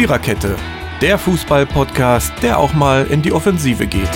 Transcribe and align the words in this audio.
Viererkette, 0.00 0.56
der 1.02 1.18
Fußball-Podcast, 1.18 2.32
der 2.40 2.58
auch 2.58 2.72
mal 2.72 3.06
in 3.08 3.20
die 3.20 3.32
Offensive 3.32 3.86
geht. 3.86 4.08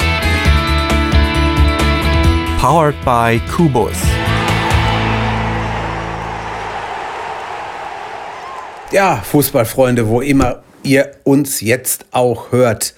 Powered 2.58 2.94
by 3.04 3.38
Kubus. 3.54 3.92
Ja, 8.92 9.16
Fußballfreunde, 9.16 10.08
wo 10.08 10.22
immer 10.22 10.62
ihr 10.82 11.16
uns 11.22 11.60
jetzt 11.60 12.06
auch 12.12 12.50
hört. 12.50 12.94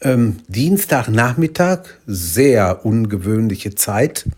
Ähm, 0.00 0.38
Dienstagnachmittag, 0.48 1.84
sehr 2.04 2.84
ungewöhnliche 2.84 3.76
Zeit. 3.76 4.28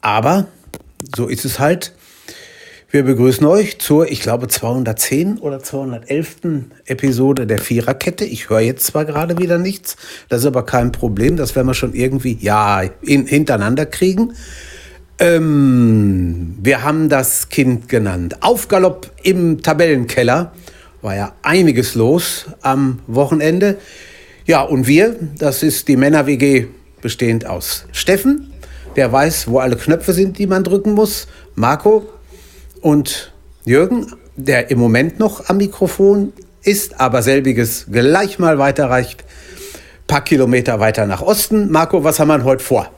Aber 0.00 0.48
so 1.14 1.28
ist 1.28 1.44
es 1.44 1.60
halt. 1.60 1.94
Wir 2.94 3.02
begrüßen 3.02 3.44
euch 3.44 3.80
zur, 3.80 4.08
ich 4.08 4.20
glaube, 4.20 4.46
210 4.46 5.38
oder 5.38 5.58
211. 5.58 6.36
Episode 6.86 7.44
der 7.44 7.58
Viererkette. 7.58 8.24
Ich 8.24 8.50
höre 8.50 8.60
jetzt 8.60 8.86
zwar 8.86 9.04
gerade 9.04 9.36
wieder 9.36 9.58
nichts, 9.58 9.96
das 10.28 10.42
ist 10.42 10.46
aber 10.46 10.64
kein 10.64 10.92
Problem. 10.92 11.36
Das 11.36 11.56
werden 11.56 11.66
wir 11.66 11.74
schon 11.74 11.92
irgendwie, 11.92 12.38
ja, 12.40 12.82
in, 13.02 13.26
hintereinander 13.26 13.84
kriegen. 13.86 14.34
Ähm, 15.18 16.54
wir 16.62 16.84
haben 16.84 17.08
das 17.08 17.48
Kind 17.48 17.88
genannt. 17.88 18.36
Aufgalopp 18.44 19.10
im 19.24 19.60
Tabellenkeller. 19.60 20.52
War 21.02 21.16
ja 21.16 21.32
einiges 21.42 21.96
los 21.96 22.46
am 22.62 23.00
Wochenende. 23.08 23.76
Ja, 24.46 24.62
und 24.62 24.86
wir, 24.86 25.16
das 25.36 25.64
ist 25.64 25.88
die 25.88 25.96
Männer-WG 25.96 26.68
bestehend 27.02 27.44
aus 27.44 27.86
Steffen, 27.90 28.52
der 28.94 29.10
weiß, 29.10 29.48
wo 29.48 29.58
alle 29.58 29.74
Knöpfe 29.74 30.12
sind, 30.12 30.38
die 30.38 30.46
man 30.46 30.62
drücken 30.62 30.92
muss. 30.92 31.26
Marco, 31.56 32.08
und 32.84 33.32
Jürgen, 33.64 34.12
der 34.36 34.70
im 34.70 34.78
Moment 34.78 35.18
noch 35.18 35.48
am 35.48 35.56
Mikrofon 35.56 36.34
ist, 36.62 37.00
aber 37.00 37.22
selbiges 37.22 37.86
gleich 37.90 38.38
mal 38.38 38.58
weiterreicht, 38.58 39.24
paar 40.06 40.22
Kilometer 40.22 40.80
weiter 40.80 41.06
nach 41.06 41.22
Osten. 41.22 41.70
Marco, 41.70 42.04
was 42.04 42.20
haben 42.20 42.28
wir 42.28 42.44
heute 42.44 42.62
vor? 42.62 42.90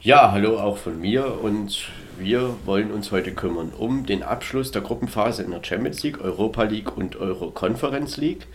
Ja, 0.00 0.32
hallo 0.32 0.58
auch 0.58 0.78
von 0.78 1.00
mir 1.00 1.40
und 1.42 1.90
wir 2.18 2.56
wollen 2.64 2.90
uns 2.90 3.12
heute 3.12 3.30
kümmern 3.30 3.70
um 3.78 4.04
den 4.04 4.24
Abschluss 4.24 4.72
der 4.72 4.82
Gruppenphase 4.82 5.44
in 5.44 5.52
der 5.52 5.62
Champions 5.62 6.02
League, 6.02 6.20
Europa 6.20 6.64
League 6.64 6.96
und 6.96 7.14
Euro 7.14 7.52
Conference 7.52 8.16
League. 8.16 8.48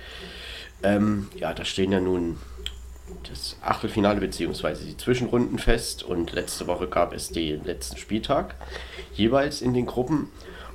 Ähm, 0.83 1.29
ja, 1.35 1.53
da 1.53 1.63
stehen 1.63 1.93
ja 1.93 2.01
nun 2.01 2.35
das 3.29 3.57
Achtelfinale 3.61 4.19
bzw. 4.19 4.75
die 4.85 4.97
Zwischenrunden 4.97 5.59
fest 5.59 6.03
und 6.03 6.31
letzte 6.33 6.67
Woche 6.67 6.87
gab 6.87 7.13
es 7.13 7.29
den 7.29 7.63
letzten 7.63 7.97
Spieltag 7.97 8.55
jeweils 9.13 9.61
in 9.61 9.73
den 9.73 9.85
Gruppen. 9.85 10.29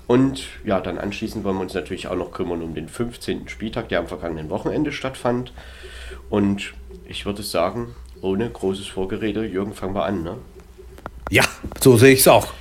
Und 0.06 0.44
ja, 0.64 0.80
dann 0.80 0.98
anschließend 0.98 1.44
wollen 1.44 1.56
wir 1.56 1.62
uns 1.62 1.74
natürlich 1.74 2.08
auch 2.08 2.16
noch 2.16 2.32
kümmern 2.32 2.62
um 2.62 2.74
den 2.74 2.88
15. 2.88 3.48
Spieltag, 3.48 3.88
der 3.88 4.00
am 4.00 4.08
vergangenen 4.08 4.50
Wochenende 4.50 4.92
stattfand. 4.92 5.52
Und 6.28 6.74
ich 7.08 7.24
würde 7.24 7.42
sagen, 7.42 7.94
ohne 8.20 8.48
großes 8.48 8.86
Vorgerede, 8.86 9.44
Jürgen, 9.44 9.74
fangen 9.74 9.94
wir 9.94 10.04
an, 10.04 10.22
ne? 10.22 10.38
Ja, 11.30 11.44
so 11.80 11.96
sehe 11.96 12.12
ich 12.12 12.20
es 12.20 12.28
auch. 12.28 12.52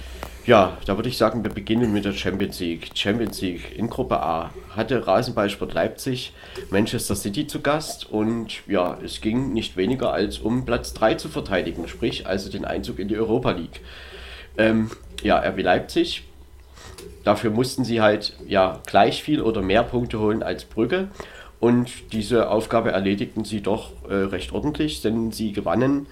Ja, 0.52 0.78
da 0.86 0.98
würde 0.98 1.08
ich 1.08 1.18
sagen, 1.18 1.46
wir 1.46 1.50
beginnen 1.50 1.94
mit 1.94 2.04
der 2.04 2.12
Champions 2.12 2.60
League. 2.60 2.90
Champions 2.94 3.40
League 3.40 3.74
in 3.74 3.90
Gruppe 3.90 4.22
A 4.22 4.52
hatte 4.76 5.08
Rasenballsport 5.08 5.74
Leipzig 5.74 6.34
Manchester 6.70 7.16
City 7.16 7.48
zu 7.48 7.62
Gast 7.62 8.12
und 8.12 8.68
ja, 8.68 8.98
es 9.02 9.22
ging 9.22 9.54
nicht 9.54 9.78
weniger 9.78 10.12
als 10.12 10.40
um 10.40 10.66
Platz 10.66 10.94
3 10.94 11.14
zu 11.14 11.30
verteidigen, 11.30 11.88
sprich 11.88 12.28
also 12.28 12.52
den 12.52 12.66
Einzug 12.66 13.00
in 13.00 13.08
die 13.08 13.16
Europa 13.16 13.52
League. 13.52 13.80
Ähm, 14.58 14.92
ja, 15.24 15.40
RB 15.40 15.62
Leipzig, 15.62 16.26
dafür 17.24 17.52
mussten 17.52 17.86
sie 17.86 18.02
halt 18.02 18.36
ja 18.46 18.82
gleich 18.86 19.24
viel 19.24 19.42
oder 19.42 19.62
mehr 19.62 19.84
Punkte 19.84 20.20
holen 20.20 20.44
als 20.44 20.66
Brügge 20.66 21.08
und 21.62 22.12
diese 22.12 22.50
Aufgabe 22.50 22.92
erledigten 22.92 23.46
sie 23.46 23.62
doch 23.62 23.94
äh, 24.10 24.16
recht 24.16 24.52
ordentlich, 24.52 25.02
denn 25.02 25.31
sie 25.31 25.54
gewannen 25.54 26.08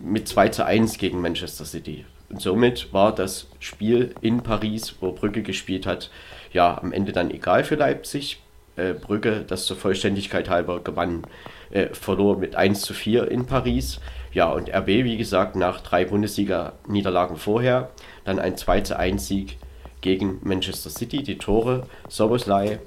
mit 0.00 0.26
2 0.26 0.48
zu 0.48 0.66
1 0.66 0.98
gegen 0.98 1.20
Manchester 1.20 1.64
City. 1.64 2.04
Und 2.30 2.40
somit 2.40 2.92
war 2.92 3.14
das 3.14 3.48
Spiel 3.58 4.14
in 4.20 4.42
Paris, 4.42 4.94
wo 5.00 5.12
Brügge 5.12 5.42
gespielt 5.42 5.84
hat, 5.84 6.10
ja 6.52 6.78
am 6.80 6.92
Ende 6.92 7.12
dann 7.12 7.30
egal 7.30 7.64
für 7.64 7.74
Leipzig. 7.74 8.40
Äh, 8.76 8.94
Brügge, 8.94 9.44
das 9.46 9.66
zur 9.66 9.76
Vollständigkeit 9.76 10.48
halber 10.48 10.80
gewann, 10.80 11.24
äh, 11.70 11.88
verlor 11.88 12.38
mit 12.38 12.54
1 12.54 12.82
zu 12.82 12.94
4 12.94 13.30
in 13.30 13.46
Paris. 13.46 14.00
Ja, 14.32 14.50
und 14.50 14.72
RB, 14.72 14.86
wie 14.86 15.16
gesagt, 15.16 15.56
nach 15.56 15.80
drei 15.80 16.04
Bundesliga-Niederlagen 16.04 17.36
vorher, 17.36 17.90
dann 18.24 18.38
ein 18.38 18.56
2 18.56 18.82
zu 18.82 18.96
1 18.96 19.26
Sieg 19.26 19.58
gegen 20.00 20.38
Manchester 20.42 20.90
City. 20.90 21.24
Die 21.24 21.36
Tore 21.36 21.86
Soboslai, 22.08 22.78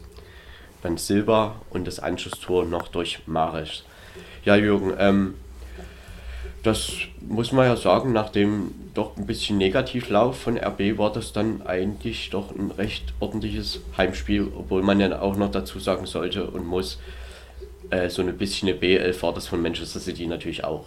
dann 0.82 0.98
Silva 0.98 1.56
und 1.70 1.86
das 1.86 2.00
Anschlusstor 2.00 2.66
noch 2.66 2.88
durch 2.88 3.20
Mares. 3.26 3.84
Ja, 4.46 4.56
Jürgen, 4.56 4.94
ähm, 4.98 5.36
das 6.64 6.94
muss 7.28 7.52
man 7.52 7.68
ja 7.68 7.76
sagen, 7.76 8.14
nach 8.14 8.30
dem 8.30 8.72
doch 8.94 9.18
ein 9.18 9.26
bisschen 9.26 9.58
Negativlauf 9.58 10.40
von 10.40 10.58
RB 10.58 10.98
war 10.98 11.12
das 11.12 11.34
dann 11.34 11.62
eigentlich 11.64 12.30
doch 12.30 12.56
ein 12.56 12.72
recht 12.72 13.14
ordentliches 13.20 13.82
Heimspiel, 13.98 14.48
obwohl 14.58 14.82
man 14.82 15.00
ja 15.00 15.20
auch 15.20 15.36
noch 15.36 15.52
dazu 15.52 15.80
sagen 15.80 16.06
sollte 16.06 16.46
und 16.46 16.66
muss, 16.66 17.00
äh, 17.90 18.10
so 18.10 18.22
ein 18.22 18.38
bisschen 18.38 18.70
eine 18.70 18.78
BL 18.78 19.14
war 19.22 19.34
das 19.34 19.48
von 19.48 19.62
Manchester 19.62 20.00
City 20.00 20.26
natürlich 20.26 20.64
auch. 20.64 20.86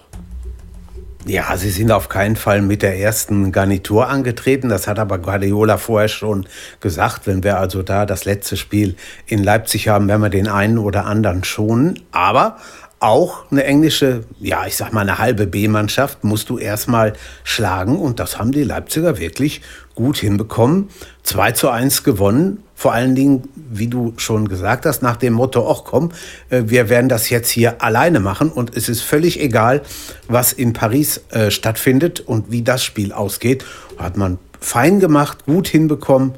Ja, 1.29 1.57
sie 1.57 1.71
sind 1.71 1.91
auf 1.91 2.09
keinen 2.09 2.37
Fall 2.37 2.63
mit 2.63 2.83
der 2.83 3.01
ersten 3.01 3.51
Garnitur 3.51 4.09
angetreten. 4.09 4.69
Das 4.69 4.87
hat 4.87 5.01
aber 5.01 5.19
Guardiola 5.19 5.77
vorher 5.77 6.07
schon 6.07 6.47
gesagt. 6.79 7.27
Wenn 7.27 7.43
wir 7.43 7.59
also 7.59 7.83
da 7.83 8.07
das 8.07 8.25
letzte 8.25 8.57
Spiel 8.57 8.95
in 9.27 9.43
Leipzig 9.43 9.89
haben, 9.89 10.07
werden 10.07 10.23
wir 10.23 10.31
den 10.31 10.47
einen 10.47 10.79
oder 10.79 11.05
anderen 11.05 11.43
schonen. 11.43 12.01
Aber 12.13 12.59
auch 12.99 13.51
eine 13.51 13.65
englische, 13.65 14.25
ja, 14.41 14.67
ich 14.67 14.77
sag 14.77 14.93
mal 14.93 15.03
eine 15.03 15.19
halbe 15.19 15.47
B-Mannschaft 15.47 16.25
musst 16.25 16.49
du 16.49 16.59
erstmal 16.59 17.13
schlagen 17.45 17.99
und 17.99 18.21
das 18.21 18.39
haben 18.39 18.53
die 18.53 18.63
Leipziger 18.63 19.19
wirklich 19.19 19.61
gut 19.95 20.17
hinbekommen. 20.17 20.89
2 21.23 21.53
zu 21.53 21.69
1 21.69 22.05
gewonnen, 22.05 22.63
vor 22.75 22.93
allen 22.93 23.15
Dingen, 23.15 23.49
wie 23.55 23.89
du 23.89 24.15
schon 24.17 24.49
gesagt 24.49 24.87
hast, 24.87 25.03
nach 25.03 25.17
dem 25.17 25.35
Motto, 25.35 25.71
ach 25.71 25.85
komm, 25.85 26.13
äh, 26.49 26.65
wir 26.67 26.89
werden 26.89 27.09
das 27.09 27.29
jetzt 27.29 27.51
hier 27.51 27.83
alleine 27.83 28.21
machen 28.21 28.51
und 28.51 28.77
es 28.77 28.89
ist 28.89 29.03
völlig 29.03 29.41
egal, 29.41 29.83
was 30.29 30.53
in 30.53 30.73
Paris 30.73 31.23
äh, 31.31 31.51
stattfindet 31.51 32.21
und 32.21 32.51
wie 32.51 32.63
das 32.63 32.83
Spiel 32.83 33.13
ausgeht. 33.13 33.65
Hat 33.99 34.17
man 34.17 34.39
fein 34.61 35.01
gemacht, 35.01 35.45
gut 35.47 35.69
hinbekommen 35.69 36.35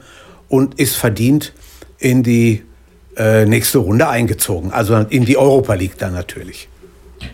und 0.49 0.79
ist 0.79 0.97
verdient 0.97 1.53
in 1.99 2.23
die 2.23 2.63
äh, 3.19 3.45
nächste 3.45 3.79
Runde 3.79 4.09
eingezogen. 4.09 4.73
Also 4.73 4.97
in 4.97 5.25
die 5.25 5.37
Europa 5.37 5.75
League 5.75 5.99
dann 5.99 6.15
natürlich. 6.15 6.69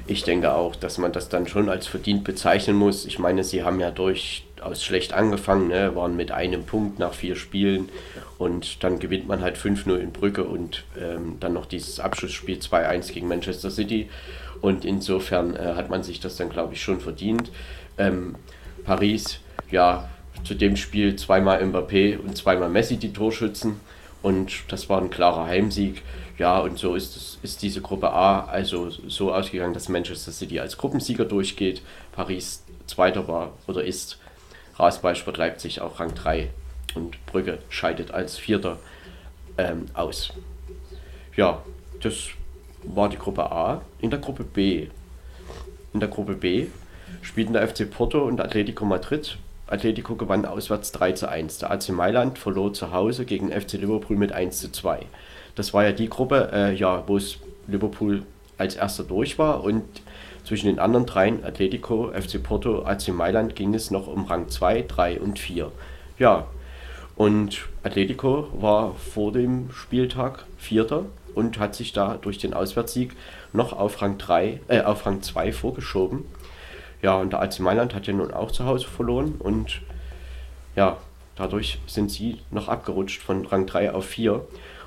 Ich 0.07 0.25
denke 0.25 0.53
auch, 0.55 0.77
dass 0.77 0.99
man 0.99 1.13
das 1.13 1.29
dann 1.29 1.47
schon 1.47 1.69
als 1.69 1.87
verdient 1.87 2.25
bezeichnen 2.25 2.77
muss. 2.77 3.05
Ich 3.05 3.19
meine, 3.19 3.45
sie 3.45 3.63
haben 3.65 3.81
ja 3.81 3.91
durchaus 3.91 4.83
schlecht 4.83 5.13
angefangen, 5.13 5.69
ne? 5.69 5.95
waren 5.95 6.17
mit 6.17 6.33
einem 6.33 6.65
Punkt 6.65 6.99
nach 6.99 7.13
vier 7.13 7.37
Spielen 7.37 7.91
und 8.39 8.83
dann 8.83 8.99
gewinnt 8.99 9.29
man 9.29 9.43
halt 9.43 9.57
5-0 9.57 9.97
in 9.97 10.13
Brücke 10.13 10.45
und 10.45 10.85
ähm, 11.01 11.37
dann 11.41 11.53
noch 11.53 11.67
dieses 11.67 12.01
Abschlussspiel 12.01 12.59
2-1 12.59 13.13
gegen 13.13 13.29
Manchester 13.29 13.71
City. 13.71 14.09
Und 14.61 14.85
insofern 14.85 15.55
äh, 15.55 15.75
hat 15.75 15.91
man 15.91 16.03
sich 16.03 16.21
das 16.21 16.37
dann, 16.37 16.49
glaube 16.49 16.73
ich, 16.73 16.83
schon 16.83 17.01
verdient. 17.01 17.51
Ähm, 17.99 18.37
Paris, 18.85 19.39
ja, 19.71 20.09
zu 20.45 20.55
dem 20.55 20.77
Spiel 20.77 21.17
zweimal 21.17 21.63
Mbappé 21.63 22.19
und 22.19 22.37
zweimal 22.37 22.69
Messi 22.69 22.97
die 22.97 23.13
Torschützen. 23.13 23.81
Und 24.25 24.73
das 24.73 24.89
war 24.89 25.03
ein 25.03 25.11
klarer 25.11 25.45
Heimsieg. 25.45 26.01
Ja, 26.39 26.59
und 26.61 26.79
so 26.79 26.95
ist, 26.95 27.15
es, 27.15 27.39
ist 27.43 27.61
diese 27.61 27.83
Gruppe 27.83 28.11
A 28.11 28.47
also 28.47 28.89
so 28.89 29.35
ausgegangen, 29.35 29.75
dass 29.75 29.91
Manchester 29.91 30.33
City 30.33 30.59
als 30.59 30.79
Gruppensieger 30.79 31.27
durchgeht, 31.27 31.83
Paris 32.13 32.65
Zweiter 32.87 33.29
war 33.29 33.53
oder 33.67 33.85
ist, 33.85 34.19
Rasenballsport 34.77 35.37
Leipzig 35.37 35.83
auch 35.83 36.01
Rang 36.01 36.15
3 36.15 36.49
und 36.95 37.25
Brügge 37.27 37.59
scheidet 37.69 38.13
als 38.13 38.39
Vierter 38.39 38.79
ähm, 39.59 39.89
aus. 39.93 40.33
Ja, 41.37 41.63
das 42.01 42.29
war 42.83 43.11
die 43.11 43.19
Gruppe 43.19 43.53
A. 43.53 43.83
In 44.01 44.09
der 44.09 44.21
Gruppe 44.21 44.45
B, 44.45 44.89
in 45.93 46.01
der 46.01 46.09
Gruppe 46.09 46.35
B 46.35 46.69
spielten 47.21 47.53
der 47.53 47.69
FC 47.69 47.91
Porto 47.91 48.25
und 48.25 48.41
Atletico 48.41 48.87
Madrid 48.87 49.37
Atletico 49.67 50.15
gewann 50.17 50.45
auswärts 50.45 50.93
3 50.93 51.13
zu 51.13 51.29
1. 51.29 51.59
Der 51.59 51.71
AC 51.71 51.89
Mailand 51.91 52.39
verlor 52.39 52.73
zu 52.73 52.93
Hause 52.93 53.25
gegen 53.25 53.51
FC 53.51 53.75
Liverpool 53.75 54.17
mit 54.17 54.33
1 54.33 54.59
zu 54.59 54.71
2. 54.71 55.01
Das 55.55 55.73
war 55.73 55.85
ja 55.85 55.93
die 55.93 56.09
Gruppe, 56.09 56.51
äh, 56.53 56.75
ja, 56.75 57.05
wo 57.07 57.17
es 57.17 57.39
Liverpool 57.67 58.23
als 58.59 58.77
erster 58.77 59.05
durch 59.05 59.39
war 59.39 59.65
und 59.65 59.85
zwischen 60.45 60.67
den 60.67 60.79
anderen 60.79 61.07
dreien, 61.07 61.45
Atletico, 61.45 62.13
FC 62.13 62.43
Porto, 62.43 62.85
AC 62.85 63.09
Mailand, 63.09 63.57
ging 63.57 63.75
es 63.75 63.91
noch 63.91 64.07
um 64.07 64.25
Rang 64.25 64.49
2, 64.49 64.85
3 64.87 65.21
und 65.21 65.39
4. 65.39 65.73
Ja, 66.19 66.47
und 67.17 67.67
Atletico 67.83 68.49
war 68.53 68.95
vor 68.95 69.33
dem 69.33 69.71
Spieltag 69.71 70.45
Vierter 70.59 71.07
und 71.35 71.59
hat 71.59 71.75
sich 71.75 71.93
da 71.93 72.19
durch 72.21 72.39
den 72.39 72.55
Auswärtssieg 72.55 73.13
noch 73.53 73.73
auf 73.73 74.03
Rang 74.03 74.19
3, 74.19 74.61
äh, 74.69 74.83
auf 74.83 75.07
Rang 75.07 75.23
2 75.23 75.53
vorgeschoben. 75.53 76.25
Ja, 77.05 77.17
und 77.17 77.35
der 77.35 77.43
AC 77.43 77.61
Mailand 77.61 77.95
hat 77.95 78.07
ja 78.07 78.15
nun 78.15 78.33
auch 78.33 78.51
zu 78.51 78.65
Hause 78.65 78.87
verloren 78.87 79.35
und 79.39 79.83
ja, 80.75 80.97
dadurch 81.37 81.79
sind 81.87 82.11
sie 82.11 82.39
noch 82.51 82.69
abgerutscht 82.69 83.21
von 83.21 83.45
Rang 83.45 83.67
3 83.67 83.93
auf 83.93 84.07
4. 84.07 84.43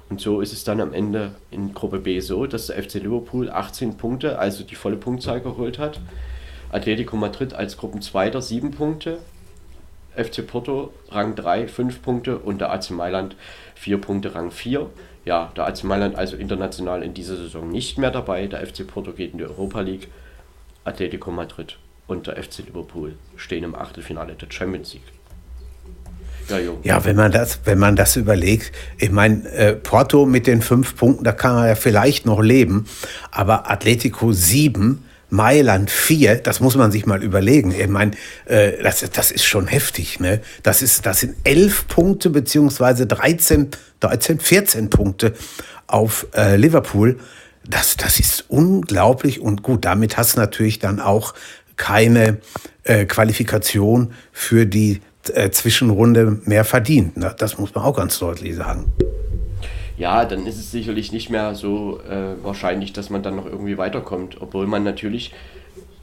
Und 0.09 0.19
so 0.19 0.41
ist 0.41 0.51
es 0.51 0.63
dann 0.63 0.81
am 0.81 0.93
Ende 0.93 1.35
in 1.51 1.75
Gruppe 1.75 1.99
B 1.99 2.19
so, 2.19 2.47
dass 2.47 2.65
der 2.67 2.81
FC 2.81 2.95
Liverpool 2.95 3.51
18 3.51 3.97
Punkte, 3.97 4.39
also 4.39 4.63
die 4.63 4.73
volle 4.73 4.95
Punktzahl 4.95 5.41
geholt 5.41 5.77
hat. 5.77 5.99
Atletico 6.71 7.17
Madrid 7.17 7.53
als 7.53 7.77
Gruppenzweiter 7.77 8.41
7 8.41 8.71
Punkte. 8.71 9.19
FC 10.15 10.47
Porto 10.47 10.91
Rang 11.09 11.35
3 11.35 11.67
5 11.67 12.01
Punkte 12.01 12.39
und 12.39 12.61
der 12.61 12.71
AC 12.71 12.89
Mailand 12.89 13.35
4 13.75 14.01
Punkte 14.01 14.33
Rang 14.33 14.49
4. 14.49 14.89
Ja, 15.25 15.51
der 15.55 15.67
AC 15.67 15.83
Mailand 15.83 16.15
also 16.15 16.35
international 16.35 17.03
in 17.03 17.13
dieser 17.13 17.35
Saison 17.35 17.69
nicht 17.69 17.99
mehr 17.99 18.09
dabei. 18.09 18.47
Der 18.47 18.65
FC 18.65 18.87
Porto 18.87 19.11
geht 19.11 19.33
in 19.33 19.37
die 19.37 19.45
Europa 19.45 19.81
League. 19.81 20.07
Atletico 20.83 21.29
Madrid 21.29 21.77
und 22.07 22.27
der 22.27 22.41
FC 22.41 22.59
Liverpool 22.59 23.15
stehen 23.35 23.63
im 23.63 23.75
Achtelfinale 23.75 24.33
der 24.33 24.49
Champions 24.49 24.93
League. 24.93 25.03
Ja, 26.49 26.59
ja, 26.83 27.03
wenn 27.03 27.17
man 27.17 27.31
das, 27.31 27.59
wenn 27.65 27.77
man 27.77 27.97
das 27.97 28.15
überlegt, 28.15 28.71
ich 28.97 29.11
meine, 29.11 29.45
äh, 29.49 29.73
Porto 29.73 30.25
mit 30.25 30.47
den 30.47 30.61
fünf 30.61 30.95
Punkten, 30.95 31.25
da 31.25 31.33
kann 31.33 31.55
man 31.55 31.67
ja 31.67 31.75
vielleicht 31.75 32.25
noch 32.25 32.41
leben, 32.41 32.85
aber 33.31 33.69
Atletico 33.69 34.31
sieben, 34.31 35.03
Mailand 35.29 35.91
vier, 35.91 36.35
das 36.35 36.61
muss 36.61 36.75
man 36.75 36.89
sich 36.89 37.05
mal 37.05 37.21
überlegen. 37.21 37.71
Ich 37.77 37.89
meine, 37.89 38.11
äh, 38.45 38.81
das, 38.81 39.05
das 39.11 39.31
ist 39.31 39.43
schon 39.43 39.67
heftig, 39.67 40.21
ne? 40.21 40.39
Das 40.63 40.81
ist, 40.81 41.05
das 41.05 41.19
sind 41.19 41.35
elf 41.43 41.85
Punkte 41.89 42.29
beziehungsweise 42.29 43.07
13, 43.07 43.71
13, 43.99 44.39
14 44.39 44.89
Punkte 44.89 45.33
auf 45.85 46.27
äh, 46.33 46.55
Liverpool. 46.55 47.19
Das, 47.67 47.97
das 47.97 48.21
ist 48.21 48.45
unglaublich 48.47 49.41
und 49.41 49.63
gut. 49.63 49.83
Damit 49.83 50.15
hast 50.15 50.37
du 50.37 50.39
natürlich 50.39 50.79
dann 50.79 51.01
auch 51.01 51.33
keine 51.77 52.39
äh, 52.83 53.05
Qualifikation 53.05 54.13
für 54.31 54.65
die 54.65 55.01
äh, 55.33 55.49
Zwischenrunde 55.49 56.41
mehr 56.45 56.65
verdient. 56.65 57.17
Ne? 57.17 57.33
Das 57.37 57.57
muss 57.57 57.73
man 57.73 57.83
auch 57.83 57.95
ganz 57.95 58.19
deutlich 58.19 58.55
sagen. 58.55 58.91
Ja, 59.97 60.25
dann 60.25 60.45
ist 60.45 60.57
es 60.57 60.71
sicherlich 60.71 61.11
nicht 61.11 61.29
mehr 61.29 61.55
so 61.55 61.99
äh, 62.01 62.43
wahrscheinlich, 62.43 62.93
dass 62.93 63.09
man 63.09 63.23
dann 63.23 63.35
noch 63.35 63.45
irgendwie 63.45 63.77
weiterkommt, 63.77 64.37
obwohl 64.39 64.67
man 64.67 64.83
natürlich 64.83 65.33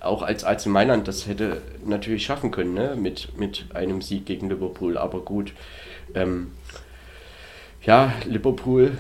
auch 0.01 0.23
als 0.23 0.45
AC 0.45 0.67
Mailand 0.67 1.09
das 1.09 1.27
hätte 1.27 1.63
natürlich 1.85 2.25
schaffen 2.27 2.51
können, 2.51 2.75
ne? 2.75 2.97
mit, 2.97 3.39
mit 3.39 3.67
einem 3.73 4.03
Sieg 4.03 4.27
gegen 4.27 4.49
Liverpool. 4.51 4.99
Aber 4.99 5.21
gut, 5.21 5.53
ähm, 6.15 6.53
ja, 7.83 8.13
Liverpool 8.27 8.93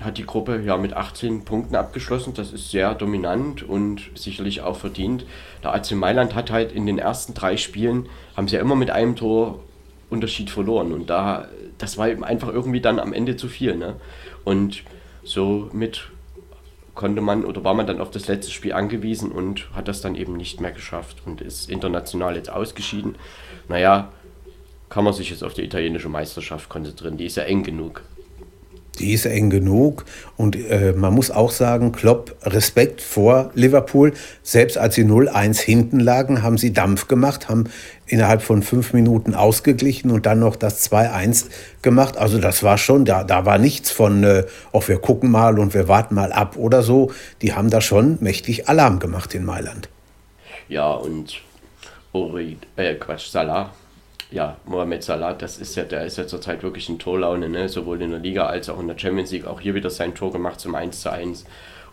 hat 0.00 0.18
die 0.18 0.26
Gruppe 0.26 0.60
ja 0.64 0.76
mit 0.76 0.92
18 0.92 1.44
Punkten 1.44 1.74
abgeschlossen. 1.74 2.34
Das 2.34 2.52
ist 2.52 2.70
sehr 2.70 2.94
dominant 2.94 3.62
und 3.62 4.02
sicherlich 4.14 4.60
auch 4.60 4.76
verdient. 4.76 5.24
Der 5.62 5.74
AC 5.74 5.92
Mailand 5.92 6.34
hat 6.34 6.50
halt 6.50 6.72
in 6.72 6.86
den 6.86 6.98
ersten 6.98 7.34
drei 7.34 7.56
Spielen, 7.56 8.08
haben 8.36 8.48
sie 8.48 8.56
ja 8.56 8.62
immer 8.62 8.76
mit 8.76 8.90
einem 8.90 9.16
Tor 9.16 9.60
Unterschied 10.10 10.50
verloren. 10.50 10.92
Und 10.92 11.10
da, 11.10 11.48
das 11.78 11.98
war 11.98 12.08
eben 12.08 12.24
einfach 12.24 12.48
irgendwie 12.48 12.80
dann 12.80 12.98
am 12.98 13.12
Ende 13.12 13.36
zu 13.36 13.48
viel. 13.48 13.76
Ne? 13.76 13.96
Und 14.44 14.82
somit 15.24 16.08
konnte 16.94 17.20
man 17.20 17.44
oder 17.44 17.62
war 17.64 17.74
man 17.74 17.86
dann 17.86 18.00
auf 18.00 18.10
das 18.10 18.26
letzte 18.26 18.52
Spiel 18.52 18.72
angewiesen 18.72 19.30
und 19.30 19.70
hat 19.74 19.88
das 19.88 20.00
dann 20.00 20.14
eben 20.14 20.36
nicht 20.36 20.60
mehr 20.60 20.72
geschafft 20.72 21.18
und 21.26 21.40
ist 21.40 21.68
international 21.68 22.36
jetzt 22.36 22.50
ausgeschieden. 22.50 23.16
Naja, 23.68 24.12
kann 24.88 25.04
man 25.04 25.12
sich 25.12 25.30
jetzt 25.30 25.44
auf 25.44 25.54
die 25.54 25.64
italienische 25.64 26.08
Meisterschaft 26.08 26.68
konzentrieren. 26.68 27.16
Die 27.16 27.26
ist 27.26 27.36
ja 27.36 27.42
eng 27.42 27.64
genug. 27.64 28.02
Die 28.98 29.12
ist 29.12 29.26
eng 29.26 29.50
genug 29.50 30.04
und 30.36 30.56
äh, 30.56 30.92
man 30.92 31.14
muss 31.14 31.30
auch 31.30 31.50
sagen, 31.50 31.92
Klopp, 31.92 32.34
Respekt 32.42 33.00
vor 33.00 33.50
Liverpool. 33.54 34.12
Selbst 34.42 34.78
als 34.78 34.94
sie 34.94 35.04
0-1 35.04 35.60
hinten 35.60 36.00
lagen, 36.00 36.42
haben 36.42 36.58
sie 36.58 36.72
Dampf 36.72 37.08
gemacht, 37.08 37.48
haben 37.48 37.64
innerhalb 38.06 38.42
von 38.42 38.62
fünf 38.62 38.92
Minuten 38.92 39.34
ausgeglichen 39.34 40.10
und 40.10 40.26
dann 40.26 40.40
noch 40.40 40.56
das 40.56 40.90
2-1 40.90 41.46
gemacht. 41.82 42.16
Also 42.16 42.38
das 42.38 42.62
war 42.62 42.78
schon, 42.78 43.04
da, 43.04 43.24
da 43.24 43.44
war 43.44 43.58
nichts 43.58 43.90
von, 43.90 44.24
äh, 44.24 44.44
wir 44.86 44.98
gucken 44.98 45.30
mal 45.30 45.58
und 45.58 45.74
wir 45.74 45.88
warten 45.88 46.14
mal 46.14 46.32
ab 46.32 46.56
oder 46.56 46.82
so. 46.82 47.12
Die 47.42 47.54
haben 47.54 47.70
da 47.70 47.80
schon 47.80 48.18
mächtig 48.20 48.68
Alarm 48.68 48.98
gemacht 48.98 49.34
in 49.34 49.44
Mailand. 49.44 49.88
Ja, 50.68 50.92
und 50.92 51.40
Ori, 52.12 52.56
äh, 52.76 52.94
Quatsch, 52.94 53.28
Salah 53.30 53.72
ja, 54.30 54.56
Mohamed 54.64 55.02
Salah, 55.02 55.34
das 55.34 55.58
ist 55.58 55.76
ja, 55.76 55.84
der 55.84 56.04
ist 56.04 56.18
ja 56.18 56.26
zurzeit 56.26 56.62
wirklich 56.62 56.88
in 56.88 56.98
Torlaune, 56.98 57.48
ne? 57.48 57.68
sowohl 57.68 58.02
in 58.02 58.10
der 58.10 58.20
Liga 58.20 58.46
als 58.46 58.68
auch 58.68 58.80
in 58.80 58.88
der 58.88 58.98
Champions 58.98 59.30
League. 59.30 59.46
Auch 59.46 59.60
hier 59.60 59.74
wieder 59.74 59.90
sein 59.90 60.14
Tor 60.14 60.32
gemacht 60.32 60.60
zum 60.60 60.74
1 60.74 61.00
zu 61.00 61.12
1 61.12 61.44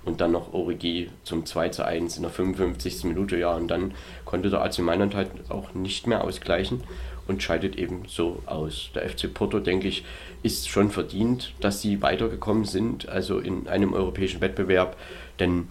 und 0.05 0.19
dann 0.19 0.31
noch 0.31 0.53
Origi 0.53 1.09
zum 1.23 1.45
2 1.45 1.69
zu 1.69 1.85
1 1.85 2.17
in 2.17 2.23
der 2.23 2.31
55. 2.31 3.05
Minute. 3.05 3.37
Ja, 3.37 3.53
und 3.53 3.67
dann 3.67 3.93
konnte 4.25 4.49
der 4.49 4.61
AC 4.61 4.79
Mailand 4.79 5.15
halt 5.15 5.29
auch 5.49 5.73
nicht 5.73 6.07
mehr 6.07 6.23
ausgleichen 6.23 6.83
und 7.27 7.41
scheidet 7.41 7.77
eben 7.77 8.03
so 8.07 8.41
aus. 8.45 8.89
Der 8.95 9.07
FC 9.07 9.33
Porto, 9.33 9.59
denke 9.59 9.87
ich, 9.87 10.03
ist 10.41 10.67
schon 10.67 10.89
verdient, 10.89 11.53
dass 11.61 11.81
sie 11.81 12.01
weitergekommen 12.01 12.65
sind, 12.65 13.07
also 13.07 13.39
in 13.39 13.67
einem 13.67 13.93
europäischen 13.93 14.41
Wettbewerb, 14.41 14.97
denn 15.39 15.67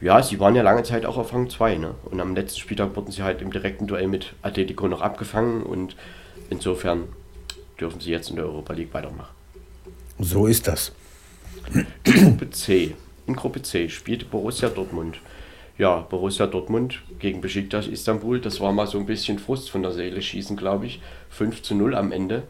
ja, 0.00 0.22
sie 0.22 0.38
waren 0.40 0.54
ja 0.54 0.62
lange 0.62 0.82
Zeit 0.82 1.06
auch 1.06 1.16
auf 1.16 1.32
Rang 1.32 1.48
2. 1.48 1.76
Ne? 1.76 1.94
Und 2.04 2.20
am 2.20 2.34
letzten 2.34 2.60
Spieltag 2.60 2.96
wurden 2.96 3.10
sie 3.10 3.22
halt 3.22 3.40
im 3.40 3.52
direkten 3.52 3.86
Duell 3.86 4.08
mit 4.08 4.34
Atletico 4.42 4.88
noch 4.88 5.00
abgefangen 5.00 5.62
und 5.62 5.96
insofern 6.50 7.04
dürfen 7.80 8.00
sie 8.00 8.10
jetzt 8.10 8.30
in 8.30 8.36
der 8.36 8.46
Europa 8.46 8.72
League 8.72 8.92
weitermachen. 8.92 9.34
So 10.18 10.46
ist 10.46 10.66
das. 10.66 10.92
Gruppe 12.04 12.50
C. 12.50 12.94
In 13.26 13.36
Gruppe 13.36 13.62
C 13.62 13.88
spielte 13.88 14.24
Borussia 14.24 14.68
Dortmund. 14.68 15.18
Ja, 15.78 15.98
Borussia 15.98 16.46
Dortmund 16.46 17.02
gegen 17.18 17.42
Besiktas 17.42 17.86
Istanbul, 17.86 18.40
das 18.40 18.60
war 18.60 18.72
mal 18.72 18.86
so 18.86 18.98
ein 18.98 19.04
bisschen 19.04 19.38
Frust 19.38 19.68
von 19.68 19.82
der 19.82 19.92
Seele 19.92 20.22
schießen, 20.22 20.56
glaube 20.56 20.86
ich. 20.86 21.02
5 21.30 21.62
zu 21.62 21.74
0 21.74 21.94
am 21.94 22.12
Ende. 22.12 22.44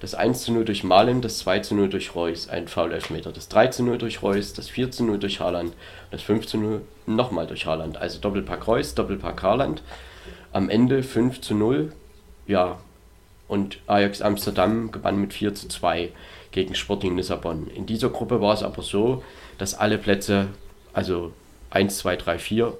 Das 0.00 0.14
1 0.14 0.44
zu 0.44 0.52
0 0.52 0.64
durch 0.64 0.82
Malen, 0.82 1.20
das 1.20 1.38
2 1.38 1.58
zu 1.60 1.74
0 1.74 1.90
durch 1.90 2.14
Reus, 2.14 2.48
ein 2.48 2.68
Foul-Elfmeter. 2.68 3.32
Das 3.32 3.48
3 3.48 3.66
zu 3.68 3.82
0 3.82 3.98
durch 3.98 4.22
Reus, 4.22 4.54
das 4.54 4.70
4 4.70 4.90
zu 4.90 5.04
0 5.04 5.18
durch 5.18 5.40
Haaland, 5.40 5.74
das 6.10 6.22
5 6.22 6.46
zu 6.46 6.56
0 6.56 6.80
nochmal 7.06 7.46
durch 7.46 7.66
Haaland. 7.66 7.98
Also 7.98 8.18
Doppelpack 8.18 8.66
Reus, 8.66 8.94
Doppelpack 8.94 9.42
Haaland. 9.42 9.82
Am 10.52 10.70
Ende 10.70 11.02
5 11.02 11.42
zu 11.42 11.54
0. 11.54 11.92
Ja, 12.46 12.78
und 13.46 13.78
Ajax 13.88 14.22
Amsterdam 14.22 14.90
gewann 14.90 15.20
mit 15.20 15.34
4 15.34 15.54
zu 15.54 15.68
2 15.68 16.10
gegen 16.50 16.74
Sporting 16.74 17.16
Lissabon. 17.16 17.66
In 17.68 17.84
dieser 17.84 18.08
Gruppe 18.08 18.40
war 18.40 18.54
es 18.54 18.62
aber 18.62 18.82
so, 18.82 19.22
dass 19.58 19.74
alle 19.74 19.98
Plätze, 19.98 20.46
also 20.94 21.32
1, 21.70 21.98
2, 21.98 22.16
3, 22.16 22.38
4, 22.38 22.78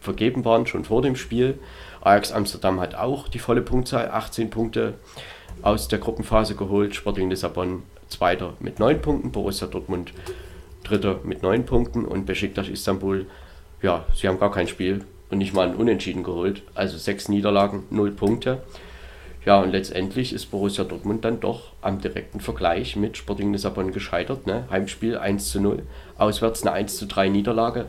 vergeben 0.00 0.44
waren, 0.44 0.66
schon 0.66 0.84
vor 0.84 1.02
dem 1.02 1.14
Spiel. 1.14 1.58
Ajax 2.00 2.32
Amsterdam 2.32 2.80
hat 2.80 2.94
auch 2.94 3.28
die 3.28 3.38
volle 3.38 3.62
Punktzahl, 3.62 4.10
18 4.10 4.50
Punkte 4.50 4.94
aus 5.62 5.88
der 5.88 5.98
Gruppenphase 5.98 6.54
geholt. 6.54 6.94
Sporting 6.94 7.30
Lissabon 7.30 7.82
Zweiter 8.08 8.54
mit 8.60 8.78
9 8.78 9.00
Punkten, 9.00 9.32
Borussia 9.32 9.66
Dortmund 9.66 10.12
Dritter 10.82 11.20
mit 11.24 11.42
9 11.42 11.66
Punkten 11.66 12.04
und 12.04 12.24
Besiktas 12.24 12.68
Istanbul, 12.68 13.26
ja, 13.82 14.06
sie 14.14 14.28
haben 14.28 14.40
gar 14.40 14.50
kein 14.50 14.68
Spiel 14.68 15.04
und 15.30 15.38
nicht 15.38 15.52
mal 15.52 15.68
ein 15.68 15.76
Unentschieden 15.76 16.22
geholt. 16.22 16.62
Also 16.74 16.96
6 16.96 17.28
Niederlagen, 17.28 17.84
0 17.90 18.10
Punkte. 18.12 18.62
Ja, 19.44 19.60
und 19.60 19.70
letztendlich 19.70 20.32
ist 20.32 20.50
Borussia 20.50 20.84
Dortmund 20.84 21.24
dann 21.24 21.40
doch 21.40 21.72
am 21.80 22.00
direkten 22.00 22.40
Vergleich 22.40 22.96
mit 22.96 23.16
Sporting 23.16 23.52
Lissabon 23.52 23.92
gescheitert. 23.92 24.46
Ne? 24.46 24.64
Heimspiel 24.70 25.16
1 25.16 25.50
zu 25.50 25.60
0, 25.60 25.82
auswärts 26.16 26.62
eine 26.62 26.72
1 26.72 26.96
zu 26.96 27.06
3 27.06 27.28
Niederlage. 27.28 27.86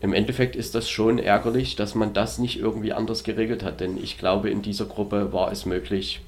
Im 0.00 0.12
Endeffekt 0.12 0.56
ist 0.56 0.74
das 0.74 0.90
schon 0.90 1.18
ärgerlich, 1.18 1.74
dass 1.74 1.94
man 1.94 2.12
das 2.12 2.38
nicht 2.38 2.58
irgendwie 2.60 2.92
anders 2.92 3.24
geregelt 3.24 3.62
hat, 3.64 3.80
denn 3.80 3.96
ich 3.96 4.18
glaube, 4.18 4.50
in 4.50 4.60
dieser 4.60 4.84
Gruppe 4.84 5.32
war 5.32 5.50
es 5.50 5.64
möglich, 5.64 6.20